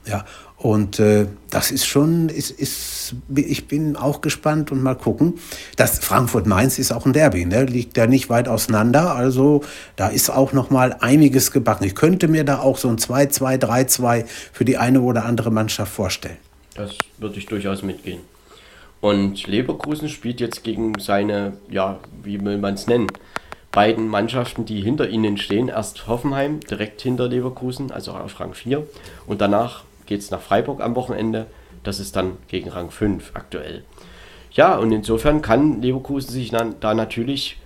Ja, 0.07 0.25
und 0.63 1.01
äh, 1.01 1.27
das 1.49 1.71
ist 1.71 1.87
schon, 1.87 2.29
ist, 2.29 2.51
ist, 2.51 3.15
ich 3.35 3.67
bin 3.67 3.97
auch 3.97 4.21
gespannt 4.21 4.71
und 4.71 4.83
mal 4.83 4.95
gucken. 4.95 5.39
Das 5.77 6.01
Frankfurt-Mainz 6.01 6.79
ist 6.79 6.93
auch 6.93 7.07
ein 7.07 7.15
Derby, 7.15 7.47
ne? 7.47 7.65
liegt 7.65 7.97
ja 7.97 8.07
nicht 8.07 8.29
weit 8.29 8.47
auseinander. 8.47 9.15
Also 9.15 9.63
da 9.97 10.09
ist 10.09 10.29
auch 10.29 10.53
noch 10.53 10.69
mal 10.69 10.99
einiges 11.01 11.51
gebacken. 11.51 11.85
Ich 11.85 11.95
könnte 11.95 12.29
mir 12.29 12.45
da 12.45 12.59
auch 12.59 12.77
so 12.77 12.89
ein 12.89 12.99
2-2, 12.99 13.59
3-2 13.59 14.27
für 14.53 14.67
die 14.67 14.77
eine 14.77 15.01
oder 15.01 15.25
andere 15.25 15.51
Mannschaft 15.51 15.93
vorstellen. 15.93 16.37
Das 16.75 16.91
würde 17.17 17.39
ich 17.39 17.47
durchaus 17.47 17.83
mitgehen. 17.83 18.21
Und 19.01 19.47
Leverkusen 19.47 20.11
spielt 20.11 20.41
jetzt 20.41 20.63
gegen 20.63 20.93
seine, 20.99 21.55
ja, 21.71 22.01
wie 22.23 22.39
will 22.45 22.59
man 22.59 22.75
es 22.75 22.87
nennen, 22.87 23.07
beiden 23.73 24.09
Mannschaften, 24.09 24.67
die 24.67 24.83
hinter 24.83 25.09
ihnen 25.09 25.39
stehen. 25.39 25.69
Erst 25.69 26.07
Hoffenheim, 26.07 26.61
direkt 26.61 27.01
hinter 27.01 27.29
Leverkusen, 27.29 27.91
also 27.91 28.13
auf 28.13 28.39
Rang 28.39 28.53
4. 28.53 28.87
Und 29.27 29.41
danach 29.41 29.85
geht 30.11 30.21
es 30.21 30.31
nach 30.31 30.43
Freiburg 30.43 30.83
am 30.83 30.95
Wochenende. 30.97 31.47
Das 31.85 32.01
ist 32.01 32.17
dann 32.17 32.37
gegen 32.49 32.69
Rang 32.69 32.91
5 32.91 33.31
aktuell. 33.33 33.85
Ja, 34.53 34.77
und 34.77 34.93
insofern 34.93 35.41
kann 35.41 35.81
Leverkusen 35.81 36.31
sich 36.31 36.51
dann 36.51 36.75
da 36.81 36.93
natürlich 36.93 37.57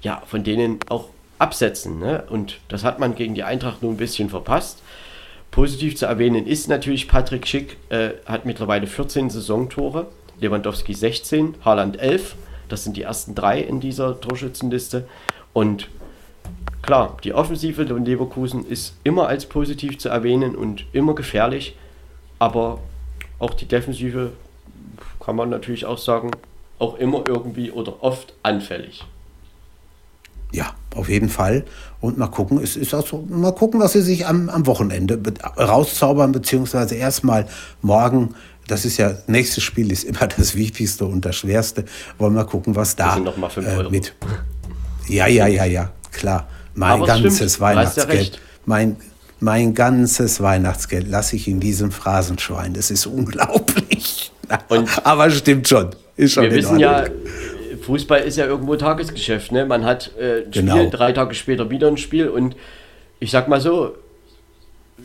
ja, 0.00 0.22
von 0.26 0.44
denen 0.44 0.78
auch 0.88 1.08
absetzen. 1.38 1.98
Ne? 1.98 2.24
Und 2.30 2.60
das 2.68 2.84
hat 2.84 2.98
man 3.00 3.16
gegen 3.16 3.34
die 3.34 3.42
Eintracht 3.42 3.82
nur 3.82 3.90
ein 3.90 3.96
bisschen 3.96 4.30
verpasst. 4.30 4.80
Positiv 5.50 5.96
zu 5.96 6.06
erwähnen 6.06 6.46
ist 6.46 6.68
natürlich, 6.68 7.08
Patrick 7.08 7.46
Schick 7.46 7.76
äh, 7.88 8.10
hat 8.26 8.46
mittlerweile 8.46 8.86
14 8.86 9.28
Saisontore, 9.30 10.06
Lewandowski 10.40 10.94
16, 10.94 11.56
Haaland 11.64 11.98
11. 11.98 12.36
Das 12.68 12.84
sind 12.84 12.96
die 12.96 13.02
ersten 13.02 13.34
drei 13.34 13.60
in 13.60 13.80
dieser 13.80 14.20
Torschützenliste. 14.20 15.08
Und 15.52 15.88
klar, 16.82 17.16
die 17.24 17.34
Offensive 17.34 17.86
von 17.86 18.04
Leverkusen 18.04 18.64
ist 18.64 18.94
immer 19.02 19.26
als 19.26 19.46
positiv 19.46 19.98
zu 19.98 20.10
erwähnen 20.10 20.54
und 20.54 20.84
immer 20.92 21.14
gefährlich. 21.14 21.74
Aber 22.38 22.80
auch 23.38 23.54
die 23.54 23.66
Defensive 23.66 24.32
kann 25.24 25.36
man 25.36 25.50
natürlich 25.50 25.84
auch 25.84 25.98
sagen, 25.98 26.30
auch 26.78 26.96
immer 26.96 27.24
irgendwie 27.26 27.70
oder 27.70 28.02
oft 28.02 28.34
anfällig. 28.42 29.04
Ja, 30.52 30.74
auf 30.94 31.08
jeden 31.08 31.28
Fall. 31.28 31.64
Und 32.00 32.16
mal 32.16 32.28
gucken, 32.28 32.62
es 32.62 32.76
ist 32.76 32.94
also, 32.94 33.26
mal 33.28 33.52
gucken, 33.52 33.80
was 33.80 33.92
sie 33.92 34.00
sich 34.00 34.26
am, 34.26 34.48
am 34.48 34.66
Wochenende 34.66 35.20
rauszaubern, 35.58 36.32
beziehungsweise 36.32 36.94
erstmal 36.94 37.46
morgen. 37.82 38.34
Das 38.66 38.84
ist 38.84 38.96
ja, 38.96 39.14
nächstes 39.26 39.64
Spiel 39.64 39.92
ist 39.92 40.04
immer 40.04 40.26
das 40.36 40.54
Wichtigste 40.54 41.04
und 41.04 41.24
das 41.24 41.36
Schwerste. 41.36 41.84
Wollen 42.18 42.34
wir 42.34 42.44
mal 42.44 42.48
gucken, 42.48 42.76
was 42.76 42.96
da 42.96 43.14
sind 43.14 43.24
noch 43.24 43.36
mal 43.36 43.50
5 43.50 43.66
Euro. 43.68 43.88
Äh, 43.88 43.90
mit. 43.90 44.14
Ja, 45.08 45.26
ja, 45.26 45.46
ja, 45.46 45.64
ja, 45.64 45.90
klar. 46.12 46.48
Mein 46.74 47.02
ganzes 47.02 47.36
stimmt. 47.36 47.60
Weihnachtsgeld. 47.60 48.34
Ja 48.36 48.40
mein, 48.68 48.96
mein 49.40 49.74
ganzes 49.74 50.40
Weihnachtsgeld 50.40 51.08
lasse 51.08 51.36
ich 51.36 51.48
in 51.48 51.60
diesem 51.60 51.92
Phrasenschwein. 51.92 52.74
Das 52.74 52.90
ist 52.90 53.06
unglaublich. 53.06 54.32
Und 54.68 54.88
Aber 55.06 55.30
stimmt 55.30 55.68
schon. 55.68 55.90
Ist 56.16 56.32
schon 56.32 56.44
wir 56.44 56.52
wissen 56.52 56.78
ja, 56.78 57.04
Fußball 57.82 58.20
ist 58.20 58.36
ja 58.36 58.46
irgendwo 58.46 58.76
Tagesgeschäft. 58.76 59.52
Ne? 59.52 59.64
Man 59.64 59.84
hat 59.84 60.12
äh, 60.18 60.44
ein 60.44 60.50
genau. 60.50 60.76
Spiel, 60.76 60.90
drei 60.90 61.12
Tage 61.12 61.34
später 61.34 61.70
wieder 61.70 61.88
ein 61.88 61.96
Spiel 61.96 62.28
und 62.28 62.56
ich 63.20 63.30
sag 63.30 63.48
mal 63.48 63.60
so, 63.60 63.94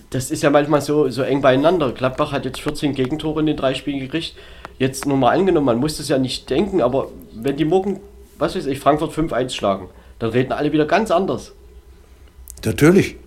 das 0.09 0.31
ist 0.31 0.43
ja 0.43 0.49
manchmal 0.49 0.81
so, 0.81 1.09
so 1.09 1.21
eng 1.21 1.41
beieinander. 1.41 1.91
Gladbach 1.91 2.31
hat 2.31 2.45
jetzt 2.45 2.59
14 2.61 2.93
Gegentore 2.93 3.39
in 3.39 3.45
den 3.45 3.57
drei 3.57 3.73
Spielen 3.73 3.99
gekriegt. 3.99 4.35
Jetzt 4.79 5.05
nur 5.05 5.17
mal 5.17 5.31
angenommen, 5.37 5.67
man 5.67 5.77
muss 5.77 5.97
das 5.97 6.09
ja 6.09 6.17
nicht 6.17 6.49
denken, 6.49 6.81
aber 6.81 7.09
wenn 7.33 7.57
die 7.57 7.65
morgen, 7.65 7.99
was 8.37 8.55
weiß 8.55 8.65
ich, 8.65 8.79
Frankfurt 8.79 9.13
5-1 9.13 9.51
schlagen, 9.51 9.89
dann 10.19 10.31
reden 10.31 10.51
alle 10.51 10.71
wieder 10.71 10.85
ganz 10.85 11.11
anders. 11.11 11.53
Natürlich. 12.65 13.17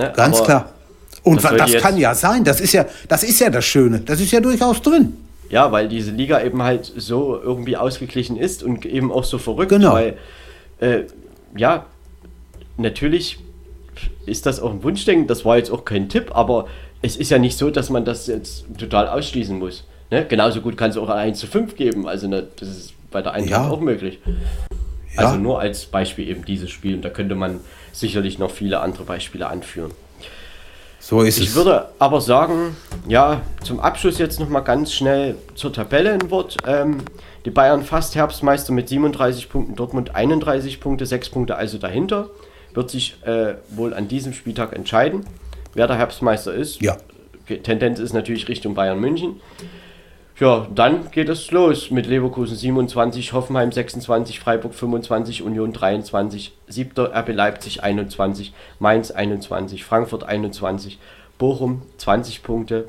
Ne? 0.00 0.12
Ganz 0.16 0.38
Aber 0.38 0.46
klar. 0.46 0.72
Und 1.22 1.44
das, 1.44 1.54
das 1.54 1.82
kann 1.82 1.98
ja 1.98 2.14
sein. 2.14 2.44
Das 2.44 2.60
ist 2.60 2.72
ja, 2.72 2.86
das 3.08 3.22
ist 3.22 3.38
ja 3.40 3.50
das 3.50 3.64
Schöne. 3.64 4.00
Das 4.00 4.20
ist 4.20 4.30
ja 4.30 4.40
durchaus 4.40 4.80
drin. 4.80 5.16
Ja, 5.50 5.70
weil 5.70 5.88
diese 5.88 6.12
Liga 6.12 6.40
eben 6.42 6.62
halt 6.62 6.90
so 6.96 7.38
irgendwie 7.40 7.76
ausgeglichen 7.76 8.36
ist 8.36 8.62
und 8.62 8.86
eben 8.86 9.12
auch 9.12 9.24
so 9.24 9.36
verrückt. 9.36 9.70
Genau. 9.70 9.92
Weil, 9.92 10.16
äh, 10.80 11.02
ja, 11.56 11.84
natürlich 12.78 13.38
ist 14.24 14.46
das 14.46 14.60
auch 14.60 14.70
ein 14.70 14.82
Wunschdenken. 14.82 15.26
Das 15.26 15.44
war 15.44 15.58
jetzt 15.58 15.70
auch 15.70 15.84
kein 15.84 16.08
Tipp, 16.08 16.30
aber 16.34 16.66
es 17.02 17.16
ist 17.16 17.30
ja 17.30 17.38
nicht 17.38 17.58
so, 17.58 17.70
dass 17.70 17.90
man 17.90 18.04
das 18.04 18.26
jetzt 18.26 18.64
total 18.78 19.08
ausschließen 19.08 19.58
muss. 19.58 19.84
Ne? 20.10 20.24
Genauso 20.26 20.60
gut 20.62 20.76
kann 20.76 20.90
es 20.90 20.96
auch 20.96 21.08
ein 21.08 21.18
1 21.18 21.38
zu 21.38 21.46
5 21.46 21.76
geben. 21.76 22.08
Also 22.08 22.28
ne, 22.28 22.46
das 22.56 22.68
ist 22.68 22.94
bei 23.10 23.20
der 23.20 23.32
Eintracht 23.32 23.64
ja. 23.64 23.68
auch 23.68 23.80
möglich. 23.80 24.20
Ja. 25.14 25.24
Also 25.24 25.36
nur 25.36 25.60
als 25.60 25.84
Beispiel 25.86 26.28
eben 26.28 26.44
dieses 26.44 26.70
Spiel. 26.70 26.94
Und 26.94 27.04
da 27.04 27.10
könnte 27.10 27.34
man 27.34 27.60
sicherlich 28.00 28.38
noch 28.38 28.50
viele 28.50 28.80
andere 28.80 29.04
Beispiele 29.04 29.46
anführen. 29.48 29.92
So 30.98 31.22
ist 31.22 31.38
ich 31.38 31.44
es. 31.44 31.50
Ich 31.50 31.56
würde 31.56 31.88
aber 31.98 32.20
sagen, 32.20 32.76
ja, 33.08 33.40
zum 33.64 33.80
Abschluss 33.80 34.18
jetzt 34.18 34.38
noch 34.38 34.48
mal 34.48 34.60
ganz 34.60 34.92
schnell 34.92 35.36
zur 35.54 35.72
Tabelle 35.72 36.12
ein 36.12 36.30
Wort. 36.30 36.58
Ähm, 36.66 36.98
die 37.46 37.50
Bayern 37.50 37.82
fast 37.82 38.14
Herbstmeister 38.14 38.72
mit 38.72 38.88
37 38.88 39.48
Punkten, 39.48 39.74
Dortmund 39.76 40.14
31 40.14 40.78
Punkte, 40.78 41.06
6 41.06 41.30
Punkte 41.30 41.56
also 41.56 41.78
dahinter. 41.78 42.28
Wird 42.74 42.90
sich 42.90 43.16
äh, 43.24 43.54
wohl 43.70 43.94
an 43.94 44.08
diesem 44.08 44.32
Spieltag 44.32 44.74
entscheiden, 44.74 45.24
wer 45.74 45.86
der 45.86 45.96
Herbstmeister 45.96 46.52
ist. 46.52 46.80
Ja. 46.82 46.98
Tendenz 47.46 47.98
ist 47.98 48.12
natürlich 48.12 48.48
Richtung 48.48 48.74
Bayern 48.74 49.00
München. 49.00 49.40
Ja, 50.40 50.66
dann 50.74 51.10
geht 51.10 51.28
es 51.28 51.50
los 51.50 51.90
mit 51.90 52.06
Leverkusen 52.06 52.56
27, 52.56 53.34
Hoffenheim 53.34 53.70
26, 53.72 54.40
Freiburg 54.40 54.72
25, 54.72 55.42
Union 55.42 55.74
23, 55.74 56.52
7. 56.66 56.98
RB 56.98 57.28
Leipzig 57.34 57.82
21, 57.82 58.54
Mainz 58.78 59.10
21, 59.10 59.84
Frankfurt 59.84 60.24
21, 60.24 60.98
Bochum 61.36 61.82
20 61.98 62.42
Punkte, 62.42 62.86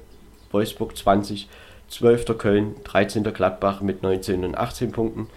Wolfsburg 0.51 0.95
20, 0.95 1.49
12. 1.89 2.37
Köln, 2.37 2.75
13. 2.85 3.25
Gladbach 3.25 3.81
mit 3.81 4.01
19 4.01 4.45
und 4.45 4.57
18 4.57 4.93
Punkten, 4.93 5.27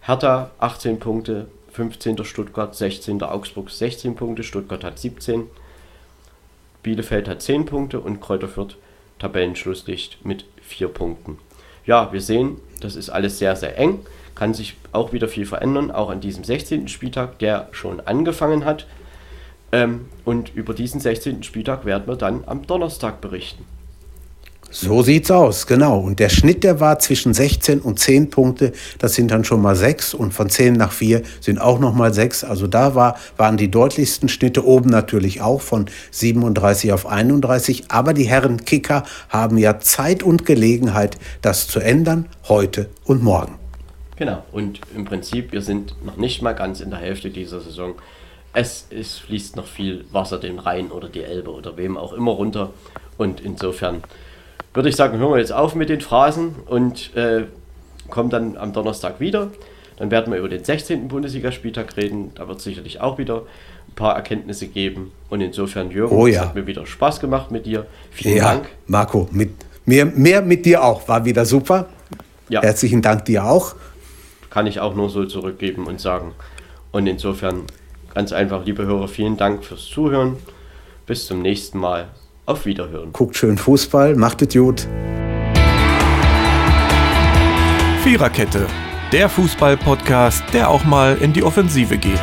Hertha 0.00 0.50
18 0.58 0.98
Punkte, 0.98 1.46
15. 1.70 2.24
Stuttgart, 2.24 2.74
16. 2.74 3.22
Augsburg 3.22 3.70
16 3.70 4.16
Punkte, 4.16 4.42
Stuttgart 4.42 4.82
hat 4.82 4.98
17, 4.98 5.46
Bielefeld 6.82 7.28
hat 7.28 7.42
10 7.42 7.64
Punkte 7.64 8.00
und 8.00 8.20
Kräuter 8.20 8.48
Fürth 8.48 8.76
Tabellenschlusslicht 9.20 10.24
mit 10.24 10.44
4 10.66 10.88
Punkten 10.88 11.38
ja, 11.86 12.12
wir 12.12 12.20
sehen, 12.20 12.58
das 12.80 12.96
ist 12.96 13.10
alles 13.10 13.38
sehr, 13.38 13.56
sehr 13.56 13.78
eng. 13.78 14.00
Kann 14.34 14.54
sich 14.54 14.76
auch 14.92 15.12
wieder 15.12 15.28
viel 15.28 15.46
verändern, 15.46 15.90
auch 15.90 16.10
an 16.10 16.20
diesem 16.20 16.44
16. 16.44 16.88
Spieltag, 16.88 17.38
der 17.38 17.68
schon 17.72 18.00
angefangen 18.00 18.64
hat. 18.64 18.86
Ähm, 19.70 20.06
und 20.24 20.54
über 20.54 20.74
diesen 20.74 21.00
16. 21.00 21.42
Spieltag 21.42 21.84
werden 21.84 22.06
wir 22.06 22.16
dann 22.16 22.44
am 22.46 22.66
Donnerstag 22.66 23.20
berichten. 23.20 23.64
So 24.70 25.02
sieht's 25.02 25.30
aus, 25.30 25.66
genau. 25.66 26.00
Und 26.00 26.18
der 26.18 26.28
Schnitt, 26.28 26.64
der 26.64 26.80
war 26.80 26.98
zwischen 26.98 27.32
16 27.32 27.80
und 27.80 27.98
10 27.98 28.30
Punkte. 28.30 28.72
Das 28.98 29.14
sind 29.14 29.30
dann 29.30 29.44
schon 29.44 29.62
mal 29.62 29.76
6 29.76 30.14
und 30.14 30.34
von 30.34 30.50
10 30.50 30.74
nach 30.74 30.92
4 30.92 31.22
sind 31.40 31.60
auch 31.60 31.78
noch 31.78 31.94
mal 31.94 32.12
6. 32.12 32.44
Also 32.44 32.66
da 32.66 32.94
war, 32.94 33.16
waren 33.36 33.56
die 33.56 33.70
deutlichsten 33.70 34.28
Schnitte 34.28 34.66
oben 34.66 34.90
natürlich 34.90 35.40
auch 35.40 35.60
von 35.60 35.86
37 36.10 36.92
auf 36.92 37.06
31. 37.06 37.84
Aber 37.88 38.14
die 38.14 38.24
Herren 38.24 38.64
Kicker 38.64 39.04
haben 39.28 39.58
ja 39.58 39.78
Zeit 39.78 40.22
und 40.22 40.44
Gelegenheit, 40.44 41.18
das 41.40 41.68
zu 41.68 41.78
ändern, 41.78 42.26
heute 42.48 42.88
und 43.04 43.22
morgen. 43.22 43.58
Genau. 44.16 44.44
Und 44.52 44.80
im 44.94 45.04
Prinzip, 45.04 45.52
wir 45.52 45.62
sind 45.62 45.94
noch 46.04 46.16
nicht 46.16 46.42
mal 46.42 46.52
ganz 46.52 46.80
in 46.80 46.90
der 46.90 46.98
Hälfte 46.98 47.30
dieser 47.30 47.60
Saison. 47.60 47.94
Es, 48.52 48.86
es 48.90 49.18
fließt 49.18 49.56
noch 49.56 49.66
viel 49.66 50.04
Wasser 50.12 50.38
den 50.38 50.58
Rhein 50.58 50.90
oder 50.90 51.08
die 51.08 51.22
Elbe 51.22 51.50
oder 51.50 51.76
wem 51.76 51.96
auch 51.96 52.12
immer 52.12 52.32
runter. 52.32 52.70
Und 53.16 53.40
insofern 53.40 54.02
würde 54.74 54.88
ich 54.88 54.96
sagen, 54.96 55.18
hören 55.18 55.30
wir 55.30 55.38
jetzt 55.38 55.52
auf 55.52 55.74
mit 55.74 55.88
den 55.88 56.00
Phrasen 56.00 56.56
und 56.66 57.14
äh, 57.16 57.44
kommen 58.10 58.28
dann 58.28 58.56
am 58.56 58.72
Donnerstag 58.72 59.20
wieder. 59.20 59.50
Dann 59.96 60.10
werden 60.10 60.32
wir 60.32 60.40
über 60.40 60.48
den 60.48 60.64
16. 60.64 61.08
Bundesligaspieltag 61.08 61.96
reden. 61.96 62.32
Da 62.34 62.48
wird 62.48 62.58
es 62.58 62.64
sicherlich 62.64 63.00
auch 63.00 63.16
wieder 63.16 63.42
ein 63.88 63.94
paar 63.94 64.16
Erkenntnisse 64.16 64.66
geben. 64.66 65.12
Und 65.30 65.40
insofern, 65.40 65.90
Jürgen, 65.90 66.16
oh, 66.16 66.26
ja. 66.26 66.40
es 66.40 66.48
hat 66.48 66.54
mir 66.56 66.66
wieder 66.66 66.84
Spaß 66.84 67.20
gemacht 67.20 67.52
mit 67.52 67.66
dir. 67.66 67.86
Vielen 68.10 68.36
ja, 68.36 68.54
Dank. 68.54 68.68
Marco, 68.88 69.28
mit 69.30 69.50
mir, 69.86 70.04
mehr 70.06 70.42
mit 70.42 70.66
dir 70.66 70.82
auch. 70.82 71.06
War 71.06 71.24
wieder 71.24 71.44
super. 71.44 71.86
Ja. 72.48 72.62
Herzlichen 72.62 73.02
Dank 73.02 73.24
dir 73.26 73.44
auch. 73.44 73.76
Kann 74.50 74.66
ich 74.66 74.80
auch 74.80 74.94
nur 74.94 75.08
so 75.10 75.24
zurückgeben 75.24 75.86
und 75.86 76.00
sagen. 76.00 76.32
Und 76.90 77.06
insofern 77.06 77.62
ganz 78.12 78.32
einfach, 78.32 78.64
liebe 78.64 78.84
Hörer, 78.84 79.06
vielen 79.06 79.36
Dank 79.36 79.64
fürs 79.64 79.86
Zuhören. 79.86 80.36
Bis 81.06 81.26
zum 81.26 81.42
nächsten 81.42 81.78
Mal. 81.78 82.08
Auf 82.46 82.66
Wiederhören. 82.66 83.10
Guckt 83.12 83.36
schön 83.36 83.56
Fußball, 83.56 84.16
macht 84.16 84.42
es 84.42 84.52
gut. 84.52 84.86
Viererkette, 88.02 88.66
der 89.12 89.30
Fußball-Podcast, 89.30 90.44
der 90.52 90.68
auch 90.68 90.84
mal 90.84 91.16
in 91.16 91.32
die 91.32 91.42
Offensive 91.42 91.96
geht. 91.96 92.20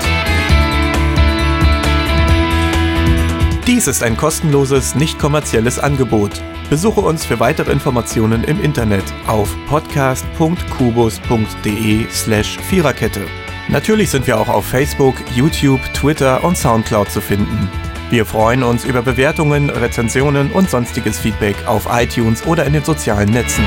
Dies 3.65 3.87
ist 3.87 4.03
ein 4.03 4.15
kostenloses, 4.15 4.93
nicht 4.93 5.17
kommerzielles 5.17 5.79
Angebot. 5.79 6.39
Besuche 6.69 7.01
uns 7.01 7.25
für 7.25 7.39
weitere 7.39 7.71
Informationen 7.71 8.43
im 8.43 8.61
Internet 8.61 9.05
auf 9.25 9.49
podcast.kubus.de 9.67 12.07
slash 12.11 12.59
Viererkette. 12.59 13.21
Natürlich 13.69 14.11
sind 14.11 14.27
wir 14.27 14.39
auch 14.39 14.49
auf 14.49 14.65
Facebook, 14.65 15.15
YouTube, 15.35 15.81
Twitter 15.93 16.43
und 16.43 16.57
Soundcloud 16.57 17.09
zu 17.09 17.21
finden. 17.21 17.67
Wir 18.11 18.25
freuen 18.25 18.61
uns 18.61 18.83
über 18.83 19.01
Bewertungen, 19.01 19.69
Rezensionen 19.69 20.51
und 20.51 20.69
sonstiges 20.69 21.17
Feedback 21.17 21.55
auf 21.65 21.87
iTunes 21.89 22.45
oder 22.45 22.65
in 22.65 22.73
den 22.73 22.83
sozialen 22.83 23.29
Netzen. 23.29 23.63